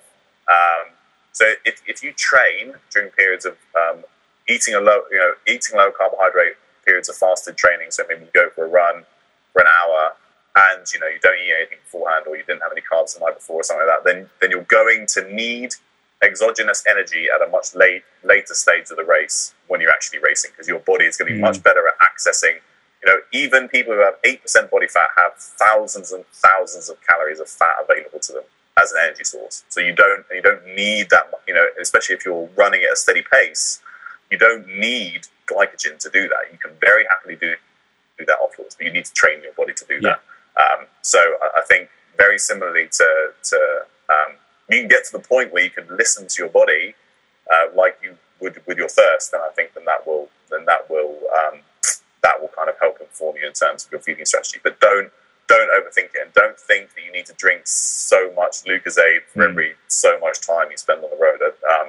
um, 0.49 0.93
so 1.33 1.45
if, 1.65 1.81
if 1.87 2.03
you 2.03 2.13
train 2.13 2.75
during 2.93 3.11
periods 3.11 3.45
of 3.47 3.57
um, 3.77 4.05
eating 4.49 4.75
a 4.75 4.81
low 4.81 5.01
you 5.11 5.19
know 5.19 5.33
eating 5.47 5.77
low 5.77 5.91
carbohydrate 5.91 6.55
periods 6.85 7.09
of 7.09 7.17
fasted 7.17 7.57
training 7.57 7.91
so 7.91 8.03
maybe 8.09 8.23
you 8.23 8.31
go 8.35 8.49
for 8.55 8.65
a 8.67 8.69
run 8.69 9.05
for 9.53 9.63
an 9.63 9.69
hour 9.83 10.13
and 10.57 10.87
you 10.93 11.01
know 11.01 11.07
you 11.07 11.19
don't 11.23 11.39
eat 11.39 11.53
anything 11.59 11.79
beforehand 11.85 12.25
or 12.29 12.37
you 12.37 12.45
didn't 12.45 12.63
have 12.63 12.73
any 12.73 12.83
carbs 12.83 13.15
the 13.15 13.21
night 13.25 13.35
before 13.35 13.61
or 13.61 13.63
something 13.63 13.87
like 13.87 13.97
that 14.05 14.05
then 14.11 14.29
then 14.41 14.51
you're 14.51 14.63
going 14.65 15.07
to 15.07 15.23
need 15.33 15.71
exogenous 16.23 16.83
energy 16.89 17.27
at 17.35 17.47
a 17.47 17.51
much 17.51 17.75
late, 17.75 18.03
later 18.23 18.55
stage 18.55 18.91
of 18.91 18.97
the 18.97 19.05
race 19.05 19.53
when 19.69 19.81
you're 19.81 19.91
actually 19.91 20.19
racing 20.21 20.51
because 20.53 20.67
your 20.69 20.79
body 20.81 21.05
is 21.05 21.17
going 21.19 21.29
to 21.29 21.35
be 21.35 21.39
Mm. 21.39 21.43
much 21.43 21.63
better 21.63 21.87
at 21.87 21.95
accessing. 22.01 22.61
You 23.05 23.13
know, 23.13 23.21
even 23.33 23.69
people 23.69 23.93
who 23.95 24.01
have 24.01 24.15
eight 24.25 24.41
percent 24.43 24.71
body 24.71 24.87
fat 24.89 25.09
have 25.17 25.35
thousands 25.37 26.13
and 26.13 26.25
thousands 26.33 26.89
of 26.89 26.97
calories 27.07 27.39
of 27.41 27.49
fat 27.49 27.75
available 27.83 28.19
to 28.21 28.33
them 28.33 28.45
as 28.81 28.93
an 28.93 28.99
energy 29.05 29.25
source. 29.25 29.65
So 29.69 29.81
you 29.81 29.93
don't 29.95 30.25
you 30.33 30.41
don't 30.43 30.65
need 30.75 31.11
that. 31.11 31.31
You 31.47 31.55
know, 31.55 31.67
especially 31.81 32.15
if 32.17 32.25
you're 32.25 32.49
running 32.57 32.83
at 32.83 32.93
a 32.93 32.97
steady 32.97 33.23
pace, 33.31 33.81
you 34.31 34.39
don't 34.39 34.67
need 34.67 35.27
glycogen 35.47 35.99
to 35.99 36.09
do 36.11 36.29
that. 36.29 36.51
You 36.51 36.59
can 36.59 36.73
very 36.81 37.05
happily 37.11 37.37
do 37.37 37.55
do 38.19 38.25
that 38.25 38.39
afterwards, 38.43 38.75
but 38.77 38.87
you 38.87 38.93
need 38.93 39.05
to 39.05 39.13
train 39.13 39.43
your 39.43 39.53
body 39.53 39.75
to 39.75 39.85
do 39.87 39.95
Yeah. 40.01 40.17
that. 40.17 40.21
Um, 40.81 40.87
so 41.03 41.19
I, 41.19 41.61
I 41.61 41.63
think 41.69 41.91
very 42.17 42.39
similarly 42.39 42.89
to 42.91 43.33
to 43.51 43.87
um, 44.09 44.37
you 44.71 44.81
can 44.81 44.89
get 44.89 45.05
to 45.05 45.13
the 45.13 45.19
point 45.19 45.53
where 45.53 45.63
you 45.63 45.71
can 45.71 45.87
listen 45.97 46.27
to 46.27 46.37
your 46.43 46.49
body 46.49 46.95
uh, 47.53 47.67
like 47.75 47.99
you 48.03 48.17
would 48.41 48.63
with 48.67 48.79
your 48.79 48.89
thirst, 48.89 49.31
then 49.33 49.41
I 49.43 49.51
think 49.55 49.75
then 49.75 49.85
that 49.85 50.07
will 50.07 50.29
then 50.51 50.65
that 50.65 50.89
will 50.89 51.19
um, 51.39 51.61
that 52.25 52.41
will 52.41 52.51
kind 52.57 52.68
of 52.68 52.75
help 52.81 52.97
inform 53.01 53.37
you 53.37 53.47
in 53.47 53.53
terms 53.53 53.85
of 53.85 53.93
your 53.93 54.01
feeding 54.01 54.25
strategy. 54.25 54.59
But 54.64 54.81
don't 54.81 55.12
don't 55.47 55.70
overthink 55.79 56.09
it, 56.16 56.20
and 56.25 56.33
don't 56.33 56.59
think 56.59 56.95
that 56.95 57.05
you 57.05 57.12
need 57.12 57.27
to 57.27 57.35
drink 57.35 57.61
so 57.66 58.33
much 58.35 58.64
Lucozade 58.64 59.22
for 59.31 59.41
Mm. 59.45 59.51
every 59.51 59.75
so 59.89 60.18
much 60.18 60.41
time 60.41 60.70
you 60.70 60.79
spend 60.79 61.05
on 61.05 61.11
the 61.11 61.16
road. 61.16 61.41
Um, 61.43 61.89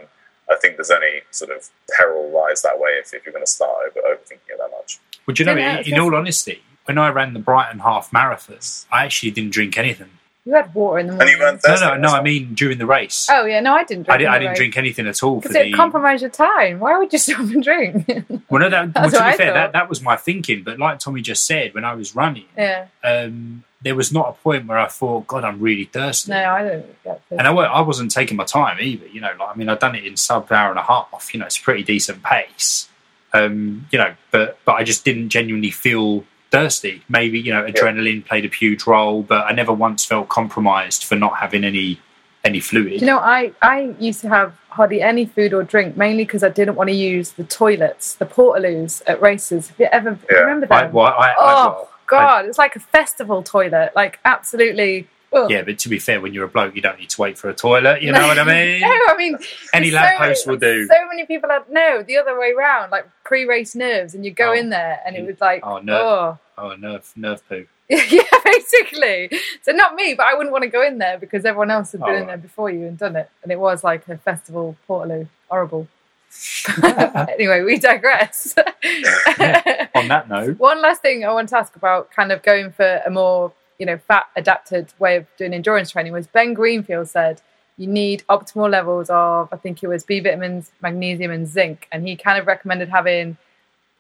I 0.52 0.58
think 0.62 0.76
there's 0.76 0.92
any 0.92 1.22
sort 1.32 1.52
of 1.52 1.70
peril 1.98 2.30
lies 2.32 2.62
that 2.64 2.78
way 2.78 2.92
if, 3.02 3.14
if 3.14 3.26
you're 3.26 3.32
going 3.34 3.46
to 3.46 3.50
start 3.60 3.78
over, 3.88 4.02
overthinking 4.08 4.50
it 4.54 4.58
that 4.60 4.70
much. 4.78 5.00
Would 5.26 5.40
you 5.40 5.46
know, 5.46 5.56
Yeah, 5.56 5.80
in, 5.80 5.94
in 5.94 6.00
all 6.00 6.14
honesty, 6.14 6.62
when 6.84 6.98
I 6.98 7.10
ran 7.10 7.34
the 7.34 7.40
Brighton 7.40 7.80
half 7.80 8.12
marathon, 8.14 8.60
I 8.92 9.06
actually 9.06 9.32
didn't 9.32 9.54
drink 9.54 9.78
anything. 9.78 10.10
You 10.46 10.54
had 10.54 10.74
water 10.76 11.00
in 11.00 11.08
the 11.08 11.14
And 11.14 11.18
morning. 11.20 11.36
you 11.38 11.44
weren't 11.44 11.62
No, 11.68 11.76
no, 11.76 11.98
no. 11.98 12.08
I 12.10 12.22
mean 12.22 12.54
during 12.54 12.78
the 12.78 12.86
race. 12.86 13.28
Oh 13.32 13.46
yeah, 13.46 13.60
no, 13.62 13.74
I 13.74 13.84
didn't. 13.84 14.04
Drink 14.06 14.10
I, 14.10 14.18
di- 14.18 14.26
I 14.28 14.38
didn't 14.38 14.50
race. 14.52 14.58
drink 14.60 14.78
anything 14.78 15.08
at 15.08 15.24
all 15.24 15.42
for 15.42 15.50
because 15.50 15.56
it 15.56 15.64
the. 15.66 15.74
compromised 15.74 16.22
your 16.22 16.30
time. 16.30 16.80
Why 16.80 16.98
would 17.00 17.12
you 17.12 17.18
stop 17.26 17.40
and 17.40 17.64
drink? 17.64 18.06
well, 18.50 18.62
no, 18.62 18.70
that, 18.70 18.94
well, 18.94 19.06
to 19.06 19.12
be 19.12 19.18
I 19.18 19.36
fair, 19.38 19.48
thought. 19.48 19.54
that, 19.56 19.72
that 19.74 19.90
was 19.90 20.02
my 20.04 20.16
thinking. 20.16 20.62
But 20.64 20.78
like 20.78 21.00
Tommy 21.00 21.22
just 21.22 21.46
said, 21.46 21.74
when 21.74 21.84
I 21.84 21.96
was 21.96 22.16
running, 22.16 22.46
yeah, 22.56 22.88
um, 23.04 23.64
there 23.82 23.96
was 23.96 24.12
not 24.12 24.30
a 24.30 24.34
point 24.34 24.68
where 24.68 24.78
I 24.78 24.88
thought, 24.88 25.26
God, 25.26 25.44
I'm 25.44 25.60
really 25.60 25.86
thirsty. 25.86 26.32
no, 26.32 26.44
I 26.52 26.62
don't. 26.64 26.86
And 27.32 27.42
I, 27.48 27.52
I 27.52 27.82
wasn't 27.82 28.12
taking 28.12 28.38
my 28.38 28.46
time 28.46 28.78
either. 28.80 29.08
You 29.08 29.22
know, 29.22 29.32
like 29.40 29.50
I 29.50 29.56
mean, 29.56 29.68
I'd 29.70 29.80
done 29.80 29.96
it 29.96 30.06
in 30.06 30.16
sub 30.16 30.52
hour 30.52 30.70
and 30.70 30.78
a 30.78 30.84
half. 30.84 31.30
You 31.34 31.40
know, 31.40 31.48
it's 31.48 31.58
a 31.58 31.62
pretty 31.64 31.82
decent 31.84 32.22
pace. 32.22 32.88
Um, 33.34 33.88
you 33.92 33.98
know, 33.98 34.14
but 34.30 34.60
but 34.64 34.74
I 34.74 34.84
just 34.84 35.04
didn't 35.04 35.30
genuinely 35.30 35.72
feel 35.72 36.24
thirsty. 36.56 37.04
Maybe 37.10 37.40
you 37.40 37.54
know, 37.54 37.64
adrenaline 37.66 38.26
played 38.26 38.46
a 38.46 38.48
huge 38.50 38.86
role, 38.88 39.22
but 39.24 39.46
I 39.46 39.52
never 39.52 39.74
once 39.74 40.06
felt 40.06 40.30
compromised 40.30 41.04
for 41.04 41.16
not 41.16 41.38
having 41.38 41.64
any 41.64 42.00
any 42.44 42.60
fluid. 42.60 43.00
Do 43.00 43.06
you 43.06 43.06
know, 43.08 43.18
I, 43.18 43.52
I 43.62 43.96
used 44.00 44.22
to 44.22 44.30
have 44.30 44.54
hardly 44.70 45.02
any 45.02 45.26
food 45.26 45.52
or 45.54 45.64
drink, 45.64 45.98
mainly 45.98 46.26
because 46.26 46.44
I 46.44 46.50
didn't 46.50 46.76
want 46.76 46.90
to 46.90 46.96
use 46.96 47.32
the 47.32 47.44
toilets, 47.44 48.14
the 48.16 48.26
portaloos 48.26 49.02
at 49.08 49.20
races. 49.20 49.70
Have 49.70 49.80
you 49.80 49.88
ever 49.92 50.20
Yeah. 50.32 50.38
remember 50.40 50.68
I, 50.72 50.84
them? 50.84 50.94
well, 50.94 51.08
I, 51.08 51.30
I, 51.30 51.36
oh 51.40 51.44
well, 51.46 51.90
God, 52.06 52.46
it's 52.46 52.60
like 52.60 52.76
a 52.76 52.80
festival 52.80 53.42
toilet, 53.42 53.94
like 53.96 54.20
absolutely. 54.26 55.08
Ugh. 55.36 55.52
yeah, 55.52 55.62
but 55.62 55.78
to 55.80 55.90
be 55.90 56.00
fair, 56.00 56.20
when 56.22 56.34
you're 56.34 56.46
a 56.46 56.48
bloke, 56.48 56.76
you 56.76 56.82
don't 56.82 57.00
need 57.00 57.10
to 57.12 57.22
wait 57.22 57.38
for 57.38 57.50
a 57.50 57.54
toilet. 57.54 58.02
You 58.02 58.12
know 58.18 58.26
what 58.28 58.40
I 58.40 58.44
mean? 58.44 58.82
no, 58.82 58.88
I 59.08 59.16
mean 59.18 59.38
Any 59.74 59.92
lamppost 59.92 60.46
so, 60.46 60.52
will 60.52 60.58
do. 60.58 60.86
So 60.88 60.96
many 61.10 61.26
people 61.26 61.50
had 61.50 61.70
no 61.70 62.02
the 62.04 62.18
other 62.18 62.40
way 62.40 62.54
round, 62.54 62.92
like 62.92 63.06
pre-race 63.24 63.76
nerves, 63.76 64.16
and 64.16 64.26
you 64.26 64.32
go 64.32 64.50
Oh. 64.52 64.54
in 64.54 64.70
there 64.70 65.00
and 65.06 65.16
it 65.16 65.26
was 65.26 65.40
like, 65.42 65.62
Oh, 65.64 65.74
oh, 65.78 65.80
nerve. 65.80 66.38
Oh, 66.58 66.76
nerve, 66.76 67.12
nerve 67.16 67.48
poo. 67.50 67.66
yeah, 67.90 68.24
basically. 68.44 69.30
So 69.62 69.72
not 69.72 69.94
me, 69.94 70.16
but 70.16 70.26
I 70.26 70.34
wouldn't 70.34 70.52
want 70.52 70.64
to 70.64 70.70
go 70.70 70.82
in 70.82 70.98
there 70.98 71.20
because 71.20 71.46
everyone 71.46 71.70
else 71.70 71.92
had 71.92 72.02
been 72.02 72.10
Oh, 72.10 72.18
in 72.18 72.28
there 72.28 72.38
before 72.38 72.72
you 72.72 72.88
and 72.88 72.98
done 72.98 73.16
it, 73.16 73.30
and 73.44 73.52
it 73.52 73.60
was 73.60 73.84
like 73.84 74.08
a 74.08 74.18
festival 74.18 74.76
portaloo, 74.90 75.28
horrible. 75.50 75.88
anyway, 77.30 77.62
we 77.62 77.78
digress. 77.78 78.56
On 78.58 80.08
that 80.08 80.26
note, 80.28 80.58
One 80.60 80.82
last 80.82 81.02
thing 81.02 81.24
I 81.26 81.32
want 81.32 81.50
to 81.50 81.58
ask 81.58 81.76
about 81.76 82.12
kind 82.12 82.32
of 82.32 82.42
going 82.44 82.72
for 82.72 83.02
a 83.06 83.10
more, 83.10 83.52
you 83.78 83.86
know, 83.86 83.98
fat 83.98 84.26
adapted 84.36 84.94
way 85.00 85.18
of 85.18 85.28
doing 85.38 85.54
endurance 85.54 85.92
training 85.92 86.14
was 86.14 86.28
Ben 86.28 86.54
Greenfield 86.54 87.10
said 87.10 87.42
you 87.78 87.88
need 87.88 88.24
optimal 88.30 88.70
levels 88.70 89.10
of, 89.10 89.50
I 89.52 89.58
think 89.58 89.84
it 89.84 89.88
was 89.88 90.04
B 90.04 90.20
vitamins, 90.20 90.72
magnesium, 90.82 91.32
and 91.32 91.48
zinc. 91.48 91.88
And 91.92 92.08
he 92.08 92.16
kind 92.16 92.40
of 92.40 92.48
recommended 92.48 92.90
having 92.90 93.38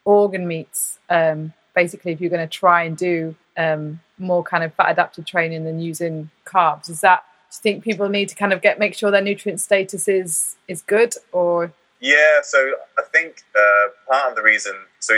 organ 0.05 0.47
meats, 0.47 0.99
um, 1.09 1.53
basically, 1.75 2.13
if 2.13 2.21
you're 2.21 2.29
going 2.29 2.47
to 2.47 2.57
try 2.57 2.83
and 2.83 2.95
do 2.95 3.35
um, 3.57 3.99
more 4.17 4.43
kind 4.43 4.63
of 4.63 4.73
fat 4.75 4.91
adapted 4.91 5.25
training 5.25 5.65
than 5.65 5.79
using 5.79 6.29
carbs. 6.45 6.89
Is 6.89 7.01
that, 7.01 7.23
do 7.51 7.57
you 7.57 7.61
think 7.73 7.83
people 7.83 8.07
need 8.07 8.29
to 8.29 8.35
kind 8.35 8.53
of 8.53 8.61
get, 8.61 8.79
make 8.79 8.93
sure 8.93 9.11
their 9.11 9.21
nutrient 9.21 9.59
status 9.59 10.07
is, 10.07 10.55
is 10.67 10.81
good 10.81 11.13
or? 11.33 11.73
Yeah, 11.99 12.39
so 12.43 12.59
I 12.97 13.03
think 13.11 13.43
uh, 13.57 13.87
part 14.09 14.29
of 14.29 14.35
the 14.35 14.43
reason, 14.43 14.73
so 14.99 15.15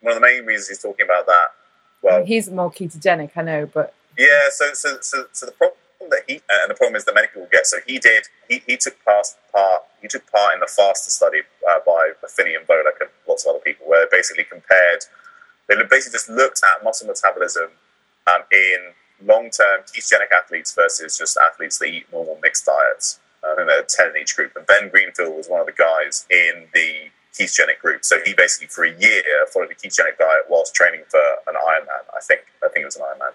one 0.00 0.14
of 0.14 0.20
the 0.20 0.26
main 0.26 0.44
reasons 0.44 0.68
he's 0.68 0.82
talking 0.82 1.04
about 1.04 1.26
that, 1.26 1.46
well, 2.02 2.24
he's 2.24 2.50
more 2.50 2.70
ketogenic, 2.70 3.30
I 3.36 3.42
know, 3.42 3.66
but 3.66 3.94
Yeah, 4.18 4.48
so 4.50 4.72
so 4.74 4.98
so, 5.00 5.26
so 5.32 5.46
the 5.46 5.52
problem 5.52 5.76
that 6.10 6.22
he 6.26 6.34
and 6.34 6.70
the 6.70 6.74
problem 6.74 6.96
is 6.96 7.04
that 7.04 7.14
many 7.14 7.28
people 7.28 7.48
get. 7.50 7.66
So 7.66 7.78
he 7.86 7.98
did. 7.98 8.24
He, 8.48 8.62
he 8.66 8.76
took 8.76 9.02
part 9.04 9.26
part. 9.52 9.82
He 10.02 10.08
took 10.08 10.30
part 10.30 10.54
in 10.54 10.60
the 10.60 10.66
faster 10.66 11.10
study 11.10 11.40
uh, 11.68 11.78
by 11.86 12.12
Phinney 12.28 12.54
and 12.54 12.66
Volek 12.66 13.00
and 13.00 13.10
lots 13.28 13.44
of 13.44 13.50
other 13.50 13.62
people, 13.64 13.86
where 13.86 14.06
they 14.06 14.16
basically 14.16 14.44
compared. 14.44 15.04
They 15.68 15.76
basically 15.88 16.16
just 16.16 16.28
looked 16.28 16.60
at 16.64 16.82
muscle 16.82 17.06
metabolism 17.06 17.70
um, 18.26 18.42
in 18.50 18.92
long 19.24 19.50
term 19.50 19.82
ketogenic 19.82 20.32
athletes 20.32 20.74
versus 20.74 21.16
just 21.18 21.38
athletes 21.38 21.78
that 21.78 21.86
eat 21.86 22.06
normal 22.12 22.38
mixed 22.42 22.66
diets. 22.66 23.20
I 23.44 23.54
think 23.56 23.68
there 23.68 23.80
are 23.80 23.86
ten 23.88 24.10
in 24.16 24.22
each 24.22 24.36
group, 24.36 24.56
and 24.56 24.66
Ben 24.66 24.88
Greenfield 24.88 25.36
was 25.36 25.48
one 25.48 25.60
of 25.60 25.66
the 25.66 25.72
guys 25.72 26.26
in 26.30 26.66
the 26.74 27.10
ketogenic 27.32 27.78
group. 27.80 28.04
So 28.04 28.18
he 28.24 28.34
basically 28.34 28.68
for 28.68 28.84
a 28.84 28.92
year 28.98 29.22
followed 29.52 29.70
a 29.70 29.74
ketogenic 29.74 30.18
diet 30.18 30.44
whilst 30.48 30.74
training 30.74 31.02
for 31.08 31.20
an 31.46 31.54
Ironman. 31.54 32.04
I 32.14 32.20
think 32.20 32.42
I 32.64 32.68
think 32.68 32.82
it 32.82 32.86
was 32.86 32.96
an 32.96 33.02
Ironman. 33.02 33.34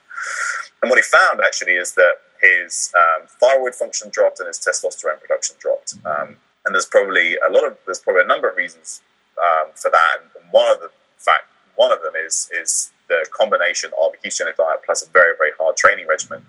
And 0.81 0.89
what 0.89 0.97
he 0.97 1.03
found 1.03 1.41
actually 1.41 1.73
is 1.73 1.93
that 1.93 2.15
his 2.41 2.93
um, 2.97 3.27
thyroid 3.27 3.75
function 3.75 4.09
dropped 4.09 4.39
and 4.39 4.47
his 4.47 4.59
testosterone 4.59 5.19
production 5.19 5.55
dropped. 5.59 5.95
Um, 6.05 6.37
and 6.65 6.73
there's 6.73 6.85
probably 6.85 7.37
a 7.37 7.51
lot 7.51 7.65
of 7.65 7.77
there's 7.85 7.99
probably 7.99 8.23
a 8.23 8.27
number 8.27 8.49
of 8.49 8.57
reasons 8.57 9.01
um, 9.41 9.71
for 9.75 9.89
that. 9.91 10.17
And 10.21 10.51
one 10.51 10.71
of 10.71 10.79
the 10.79 10.89
fact 11.17 11.45
one 11.75 11.91
of 11.91 12.01
them 12.01 12.13
is 12.15 12.49
is 12.53 12.91
the 13.07 13.25
combination 13.31 13.91
of 14.01 14.13
a 14.13 14.17
ketogenic 14.17 14.55
diet 14.55 14.81
plus 14.85 15.05
a 15.05 15.09
very 15.11 15.35
very 15.37 15.51
hard 15.57 15.77
training 15.77 16.07
regimen 16.07 16.45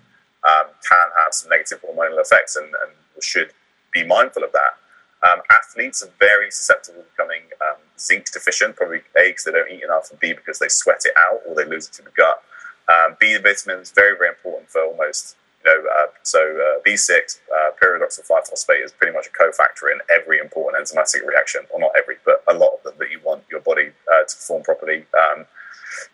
um, 0.47 0.67
can 0.87 1.07
have 1.23 1.33
some 1.33 1.49
negative 1.49 1.81
hormonal 1.81 2.19
effects, 2.19 2.55
and, 2.55 2.65
and 2.65 2.91
should 3.21 3.51
be 3.91 4.03
mindful 4.03 4.43
of 4.43 4.51
that. 4.53 4.77
Um, 5.23 5.41
athletes 5.49 6.03
are 6.03 6.11
very 6.19 6.51
susceptible 6.51 7.01
to 7.01 7.07
becoming 7.09 7.41
um, 7.61 7.77
zinc 7.99 8.31
deficient, 8.31 8.75
probably 8.75 9.01
A, 9.17 9.29
because 9.29 9.45
they 9.45 9.51
don't 9.51 9.71
eat 9.71 9.83
enough, 9.83 10.11
and 10.11 10.19
B, 10.19 10.33
because 10.33 10.59
they 10.59 10.67
sweat 10.67 11.01
it 11.05 11.13
out 11.17 11.41
or 11.47 11.55
they 11.55 11.65
lose 11.65 11.87
it 11.87 11.93
to 11.93 12.03
the 12.03 12.11
gut. 12.11 12.43
Um, 12.87 13.17
B 13.19 13.37
vitamins 13.37 13.91
very, 13.91 14.15
very 14.17 14.29
important 14.29 14.69
for 14.69 14.81
almost, 14.81 15.35
you 15.65 15.71
know, 15.71 15.83
uh, 15.89 16.07
so 16.23 16.39
uh, 16.39 16.81
B6, 16.87 17.39
uh, 17.51 17.71
pyridoxal 17.81 18.27
5-phosphate 18.27 18.83
is 18.83 18.91
pretty 18.91 19.13
much 19.13 19.27
a 19.27 19.31
cofactor 19.31 19.91
in 19.91 19.99
every 20.09 20.39
important 20.39 20.81
enzymatic 20.81 21.25
reaction, 21.25 21.61
or 21.71 21.79
not 21.79 21.91
every, 21.97 22.15
but 22.23 22.43
a 22.47 22.53
lot 22.53 22.71
of 22.77 22.83
them 22.83 22.93
that 22.99 23.11
you 23.11 23.19
want 23.25 23.43
your 23.49 23.59
body 23.61 23.89
uh, 24.11 24.23
to 24.23 24.35
perform 24.35 24.63
properly. 24.63 25.05
Um, 25.17 25.45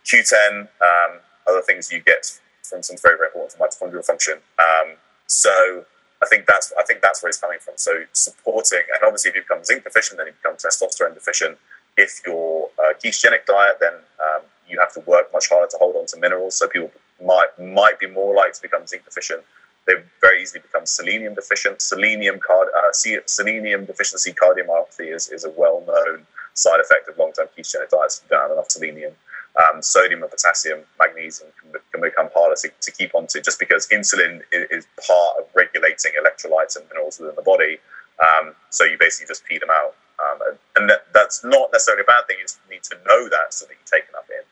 Q10, 0.06 0.62
um, 0.62 1.20
other 1.48 1.62
things 1.62 1.92
you 1.92 2.00
get, 2.00 2.40
from 2.64 2.78
instance, 2.78 3.02
very, 3.02 3.18
very 3.18 3.28
important 3.28 3.54
for 3.54 3.68
mitochondrial 3.68 4.06
function. 4.06 4.36
Um, 4.58 4.96
so 5.28 5.86
I 6.24 6.26
think 6.30 6.46
that's 6.46 6.72
I 6.80 6.84
think 6.84 7.02
that's 7.02 7.22
where 7.22 7.30
it's 7.30 7.38
coming 7.38 7.60
from. 7.60 7.76
So 7.78 7.92
supporting, 8.14 8.84
and 8.94 9.04
obviously, 9.04 9.30
if 9.30 9.36
you 9.36 9.42
become 9.42 9.64
zinc 9.64 9.84
deficient, 9.84 10.18
then 10.18 10.28
you 10.28 10.34
become 10.42 10.56
testosterone 10.56 11.14
deficient. 11.14 11.58
If 11.98 12.22
you're 12.26 12.70
a 12.80 12.94
ketogenic 12.96 13.46
diet, 13.46 13.78
then 13.80 13.94
um, 13.94 14.42
you 14.68 14.80
have 14.80 14.94
to 14.94 15.02
work 15.02 15.32
much 15.34 15.50
harder 15.50 15.70
to 15.70 15.78
hold 15.78 15.96
on 15.96 16.06
to 16.08 16.18
minerals. 16.18 16.56
So 16.56 16.68
people 16.68 16.92
might 17.24 17.52
might 17.60 18.00
be 18.00 18.08
more 18.08 18.34
likely 18.34 18.54
to 18.54 18.62
become 18.62 18.88
zinc 18.88 19.04
deficient. 19.06 19.42
They 19.86 19.96
very 20.22 20.42
easily 20.42 20.62
become 20.62 20.86
selenium 20.86 21.34
deficient. 21.36 21.82
Selenium 21.82 22.40
card, 22.40 22.70
uh, 22.78 22.94
selenium 22.94 23.86
deficiency 23.86 24.32
cardiomyopathy 24.32 25.14
is, 25.14 25.28
is 25.30 25.44
a 25.44 25.50
well 25.50 25.84
known 25.86 26.26
side 26.54 26.80
effect 26.80 27.10
of 27.10 27.18
long 27.18 27.34
term 27.34 27.48
ketogenic 27.58 27.90
diets. 27.90 28.18
If 28.18 28.24
you 28.24 28.30
don't 28.30 28.44
have 28.48 28.52
enough 28.52 28.72
selenium 28.72 29.14
um, 29.62 29.82
sodium 29.82 30.24
and 30.24 30.32
potassium, 30.32 30.80
magnesium 31.00 31.50
can, 31.92 32.02
become 32.02 32.30
harder 32.34 32.56
to, 32.56 32.70
to, 32.82 32.92
keep 32.92 33.14
onto 33.14 33.40
just 33.40 33.60
because 33.60 33.88
insulin 33.90 34.42
is, 34.52 34.68
is, 34.72 34.88
part 35.08 35.38
of 35.40 35.46
regulating 35.54 36.12
electrolytes 36.18 36.76
and 36.76 36.88
minerals 36.90 37.20
within 37.20 37.36
the 37.36 37.42
body. 37.44 37.78
Um, 38.20 38.56
so 38.70 38.84
you 38.84 38.98
basically 39.00 39.28
just 39.28 39.44
feed 39.46 39.62
them 39.62 39.70
out. 39.70 39.96
Um, 40.20 40.58
and, 40.78 40.90
that, 40.90 41.06
that's 41.14 41.44
not 41.44 41.70
necessarily 41.72 42.02
a 42.02 42.06
bad 42.06 42.26
thing. 42.28 42.38
You 42.40 42.46
just 42.46 42.60
need 42.70 42.84
to 42.84 42.96
know 43.06 43.30
that 43.30 43.54
so 43.54 43.66
that 43.66 43.74
you 43.74 43.86
take 43.86 44.10
enough 44.10 44.30
in. 44.30 44.44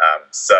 Um, 0.00 0.22
so 0.30 0.56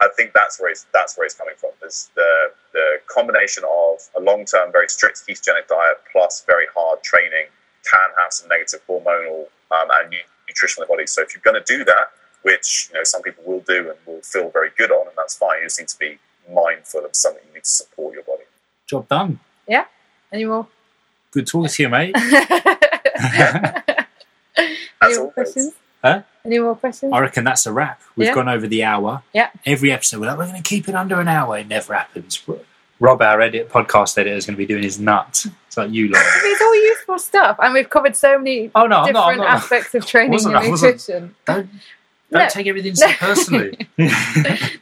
I 0.00 0.08
think 0.16 0.32
that's 0.34 0.60
where 0.60 0.70
it's, 0.70 0.86
that's 0.92 1.16
where 1.16 1.26
it's 1.26 1.34
coming 1.34 1.54
from. 1.56 1.70
There's 1.80 2.10
the, 2.16 2.50
the 2.72 3.00
combination 3.06 3.62
of 3.64 3.98
a 4.16 4.20
long-term, 4.20 4.72
very 4.72 4.88
strict 4.88 5.22
ketogenic 5.26 5.68
diet 5.68 5.98
plus 6.10 6.44
very 6.46 6.66
hard 6.74 7.02
training 7.02 7.46
can 7.88 8.10
have 8.18 8.32
some 8.32 8.48
negative 8.48 8.80
hormonal 8.88 9.46
um, 9.70 9.88
and 10.02 10.14
nutritional 10.48 10.82
in 10.82 10.88
the 10.88 10.92
body. 10.92 11.06
So 11.06 11.22
if 11.22 11.34
you're 11.34 11.42
going 11.44 11.62
to 11.62 11.76
do 11.76 11.84
that, 11.84 12.10
which 12.42 12.88
you 12.92 12.98
know 12.98 13.04
some 13.04 13.22
people 13.22 13.42
will 13.46 13.60
do 13.60 13.90
and 13.90 13.98
will 14.06 14.20
feel 14.22 14.50
very 14.50 14.70
good 14.76 14.90
on, 14.90 15.06
and 15.08 15.16
that's 15.16 15.36
fine. 15.36 15.58
You 15.60 15.66
just 15.66 15.78
need 15.80 15.88
to 15.88 15.98
be 15.98 16.18
mindful 16.52 17.04
of 17.04 17.14
something 17.16 17.42
you 17.48 17.54
need 17.54 17.64
to 17.64 17.70
support 17.70 18.14
your 18.14 18.22
body. 18.24 18.44
Job 18.86 19.08
done. 19.08 19.40
Yeah. 19.68 19.84
Any 20.32 20.44
more? 20.44 20.66
Good 21.32 21.46
talking 21.46 21.68
to 21.68 21.82
you, 21.82 21.88
mate. 21.88 22.14
Any 25.02 25.18
more 25.18 25.30
questions? 25.32 25.72
Huh? 26.02 26.22
Any 26.44 26.58
more 26.58 26.76
questions? 26.76 27.12
I 27.12 27.20
reckon 27.20 27.44
that's 27.44 27.66
a 27.66 27.72
wrap. 27.72 28.00
We've 28.16 28.28
Yeah. 28.28 28.34
gone 28.34 28.48
over 28.48 28.66
the 28.66 28.84
hour. 28.84 29.22
Yeah. 29.32 29.50
Every 29.64 29.92
episode, 29.92 30.20
we're 30.20 30.26
like, 30.28 30.38
we're 30.38 30.46
going 30.46 30.62
to 30.62 30.68
keep 30.68 30.88
it 30.88 30.94
under 30.94 31.20
an 31.20 31.28
hour. 31.28 31.58
It 31.58 31.68
never 31.68 31.94
happens. 31.94 32.42
Rob, 32.98 33.20
our 33.20 33.40
edit 33.42 33.68
podcast 33.68 34.16
editor, 34.16 34.36
is 34.36 34.46
going 34.46 34.54
to 34.54 34.58
be 34.58 34.64
doing 34.66 34.82
his 34.82 34.98
nuts. 34.98 35.46
It's 35.66 35.76
like 35.76 35.90
you 35.90 36.08
lot. 36.08 36.22
It's 36.44 36.62
all 36.62 36.74
useful 36.74 37.18
stuff, 37.18 37.58
and 37.60 37.74
we've 37.74 37.90
covered 37.90 38.16
so 38.16 38.38
many 38.38 38.70
Oh 38.74 38.86
no, 38.86 38.98
I'm 39.00 39.06
different 39.06 39.14
not. 39.14 39.28
I'm 39.32 39.36
not. 39.38 39.46
aspects 39.48 39.94
of 39.94 40.06
training 40.06 40.40
and 40.46 40.70
nutrition. 40.70 41.34
Don't, 41.44 41.68
don't 42.30 42.42
No. 42.42 42.48
take 42.48 42.66
everything 42.66 42.94
so 42.94 43.08
personally. 43.12 43.76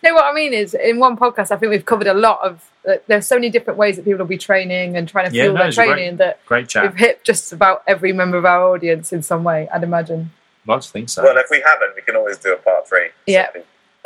No, 0.03 0.13
what 0.15 0.25
I 0.27 0.35
mean 0.35 0.53
is, 0.53 0.75
in 0.75 0.99
one 0.99 1.17
podcast, 1.17 1.51
I 1.51 1.57
think 1.57 1.71
we've 1.71 1.85
covered 1.85 2.07
a 2.07 2.15
lot 2.15 2.41
of. 2.43 2.71
Uh, 2.87 2.97
there's 3.07 3.27
so 3.27 3.37
many 3.37 3.49
different 3.49 3.79
ways 3.79 3.97
that 3.97 4.05
people 4.05 4.19
will 4.19 4.27
be 4.27 4.37
training 4.37 4.97
and 4.97 5.09
trying 5.09 5.31
to 5.31 5.35
Yeah, 5.37 5.45
fuel 5.45 5.55
no, 5.55 5.59
their 5.61 5.69
it's 5.69 5.77
great. 5.77 5.87
training 5.89 6.17
that 6.19 6.45
Great 6.47 6.69
chat. 6.69 6.83
we've 6.83 6.95
hit 6.99 7.25
just 7.25 7.53
about 7.53 7.83
every 7.87 8.13
member 8.13 8.37
of 8.37 8.45
our 8.45 8.63
audience 8.75 9.13
in 9.13 9.23
some 9.23 9.45
way. 9.45 9.67
I'd 9.73 9.83
imagine. 9.83 10.31
I'd 10.69 10.85
think 10.85 11.09
so. 11.09 11.23
Well, 11.23 11.37
if 11.39 11.47
we 11.51 11.63
haven't, 11.65 11.95
we 11.97 12.03
can 12.03 12.17
always 12.17 12.37
do 12.39 12.53
a 12.53 12.57
part 12.57 12.87
three. 12.89 13.09
Yeah. 13.27 13.49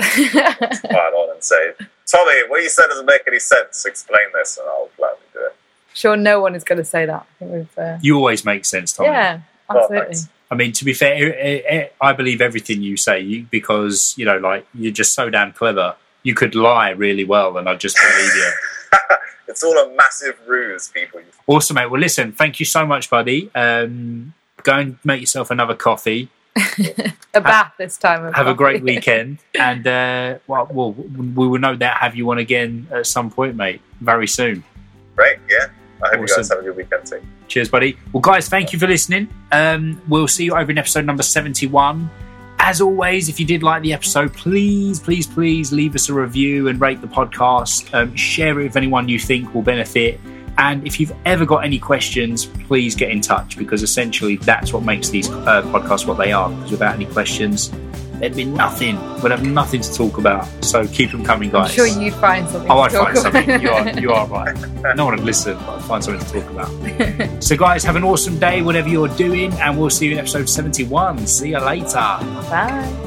Somebody 0.01 0.79
Pile 0.91 1.15
on 1.17 1.31
and 1.35 1.43
say, 1.43 1.73
Tommy, 2.07 2.43
what 2.49 2.63
you 2.63 2.69
said 2.69 2.87
doesn't 2.89 3.07
make 3.07 3.23
any 3.27 3.41
sense. 3.41 3.85
Explain 3.85 4.27
this, 4.35 4.57
and 4.59 4.67
I'll 4.69 4.89
gladly 4.97 5.19
do 5.33 5.41
it. 5.47 5.57
sure, 5.95 6.17
no 6.17 6.41
one 6.41 6.55
is 6.55 6.63
going 6.65 6.79
to 6.79 6.85
say 6.85 7.07
that. 7.07 7.27
I 7.41 7.45
think 7.45 7.51
we've. 7.53 7.79
Uh, 7.79 7.99
you 8.01 8.17
always 8.17 8.45
make 8.45 8.65
sense, 8.65 8.93
Tommy. 8.93 9.09
yeah, 9.09 9.41
absolutely. 9.69 9.99
thanks. 10.15 10.29
I 10.51 10.55
mean, 10.55 10.73
to 10.73 10.85
be 10.85 10.95
fair, 10.95 11.39
eh, 11.39 11.63
eh, 11.67 11.89
I 12.01 12.13
believe 12.13 12.41
everything 12.41 12.83
you 12.83 12.97
say 12.97 13.43
because 13.43 14.15
you 14.17 14.25
know, 14.25 14.39
like 14.39 14.67
you're 14.75 14.93
just 14.93 15.15
so 15.15 15.31
damn 15.31 15.53
clever. 15.53 15.97
You 16.23 16.35
could 16.35 16.55
lie 16.55 16.91
really 16.91 17.25
well, 17.25 17.59
and 17.59 17.69
I 17.69 17.75
just 17.75 17.97
believe 17.97 18.35
you. 18.35 18.51
It's 19.49 19.65
all 19.65 19.77
a 19.79 19.93
massive 19.95 20.39
ruse, 20.47 20.89
people. 20.89 21.23
Awesome, 21.47 21.77
mate. 21.77 21.91
Well, 21.91 22.01
listen, 22.01 22.33
thank 22.33 22.61
you 22.61 22.67
so 22.67 22.87
much, 22.87 23.09
buddy. 23.09 23.51
Um, 23.55 24.35
go 24.63 24.75
and 24.75 24.99
make 25.05 25.21
yourself 25.21 25.51
another 25.51 25.75
coffee. 25.75 26.29
a 27.35 27.41
bath 27.41 27.73
this 27.79 27.97
time. 27.97 28.27
of 28.27 28.35
Have 28.35 28.47
a 28.47 28.55
great 28.55 28.83
weekend, 28.91 29.39
and 29.59 29.87
uh, 29.87 30.39
well, 30.47 30.69
well, 30.71 30.93
we 30.93 31.49
will 31.49 31.59
no 31.59 31.75
doubt 31.75 31.97
have 31.97 32.15
you 32.15 32.31
on 32.31 32.39
again 32.39 32.87
at 32.91 33.07
some 33.07 33.31
point, 33.31 33.57
mate, 33.57 33.81
very 34.01 34.27
soon. 34.27 34.63
Great, 35.17 35.39
yeah. 35.49 35.69
I 36.03 36.09
hope 36.09 36.21
you 36.21 36.35
guys 36.35 36.49
have 36.49 36.59
a 36.59 36.63
good 36.63 36.77
weekend 36.77 37.07
too. 37.07 37.23
Cheers, 37.49 37.69
buddy. 37.69 37.99
Well, 38.13 38.21
guys, 38.21 38.49
thank 38.49 38.73
you 38.73 38.79
for 38.79 38.87
listening. 38.87 39.29
Um, 39.53 40.01
we'll 40.09 40.29
see 40.29 40.45
you 40.45 40.55
over 40.55 40.71
in 40.71 40.79
episode 40.79 41.05
number 41.05 41.23
71. 41.23 42.11
As 42.61 42.81
always, 42.81 43.29
if 43.29 43.39
you 43.39 43.47
did 43.47 43.63
like 43.63 43.83
the 43.83 43.93
episode, 43.93 44.35
please, 44.35 45.01
please, 45.01 45.27
please 45.27 45.73
leave 45.73 45.95
us 45.95 46.09
a 46.09 46.15
review 46.15 46.69
and 46.69 46.81
rate 46.81 47.01
the 47.01 47.07
podcast. 47.07 47.93
Um, 47.95 48.15
share 48.15 48.59
it 48.61 48.65
with 48.65 48.77
anyone 48.77 49.09
you 49.09 49.19
think 49.19 49.55
will 49.55 49.63
benefit. 49.63 50.21
And 50.59 50.85
if 50.85 50.99
you've 50.99 51.15
ever 51.25 51.47
got 51.47 51.65
any 51.65 51.79
questions, 51.79 52.47
please 52.47 52.97
get 52.97 53.11
in 53.11 53.21
touch 53.21 53.57
because 53.57 53.85
essentially 53.85 54.37
that's 54.37 54.73
what 54.73 54.83
makes 54.83 55.09
these 55.09 55.31
uh, 55.31 55.63
podcasts 55.63 56.05
what 56.05 56.19
they 56.19 56.33
are. 56.33 56.51
Because 56.51 56.73
without 56.73 56.95
any 56.97 57.07
questions, 57.07 57.71
there'd 58.19 58.37
be 58.37 58.45
nothing. 58.45 58.97
We'd 59.23 59.31
have 59.31 59.45
nothing 59.45 59.81
to 59.81 59.93
talk 59.95 60.19
about. 60.19 60.47
So 60.65 60.87
keep 60.87 61.11
them 61.13 61.25
coming, 61.25 61.51
guys. 61.51 61.71
I'm 61.71 61.75
sure 61.75 61.87
you'd 61.87 62.15
find 62.15 62.49
something. 62.49 62.71
Oh, 62.71 62.81
I'd 62.81 62.93
find 62.93 63.17
about. 63.17 63.23
something. 63.33 63.61
You 63.61 63.71
are, 63.71 63.89
you 64.01 64.13
are 64.13 64.27
right. 64.27 64.57
No 64.97 65.05
one 65.07 65.17
would 65.17 65.25
listen, 65.25 65.57
but 65.59 65.69
I'd 65.79 65.85
find 65.85 66.05
something 66.05 66.25
to 66.27 66.41
talk 66.41 66.51
about. 66.51 67.43
so, 67.43 67.57
guys, 67.57 67.85
have 67.85 67.97
an 67.97 68.05
awesome 68.05 68.39
day, 68.39 68.63
whatever 68.63 68.89
you're 68.89 69.09
doing, 69.09 69.53
and 69.55 69.79
we'll 69.79 69.91
see 69.91 70.07
you 70.07 70.13
in 70.13 70.19
episode 70.19 70.49
71. 70.49 71.27
See 71.27 71.51
you 71.51 71.59
later. 71.61 71.95
Bye. 72.51 73.05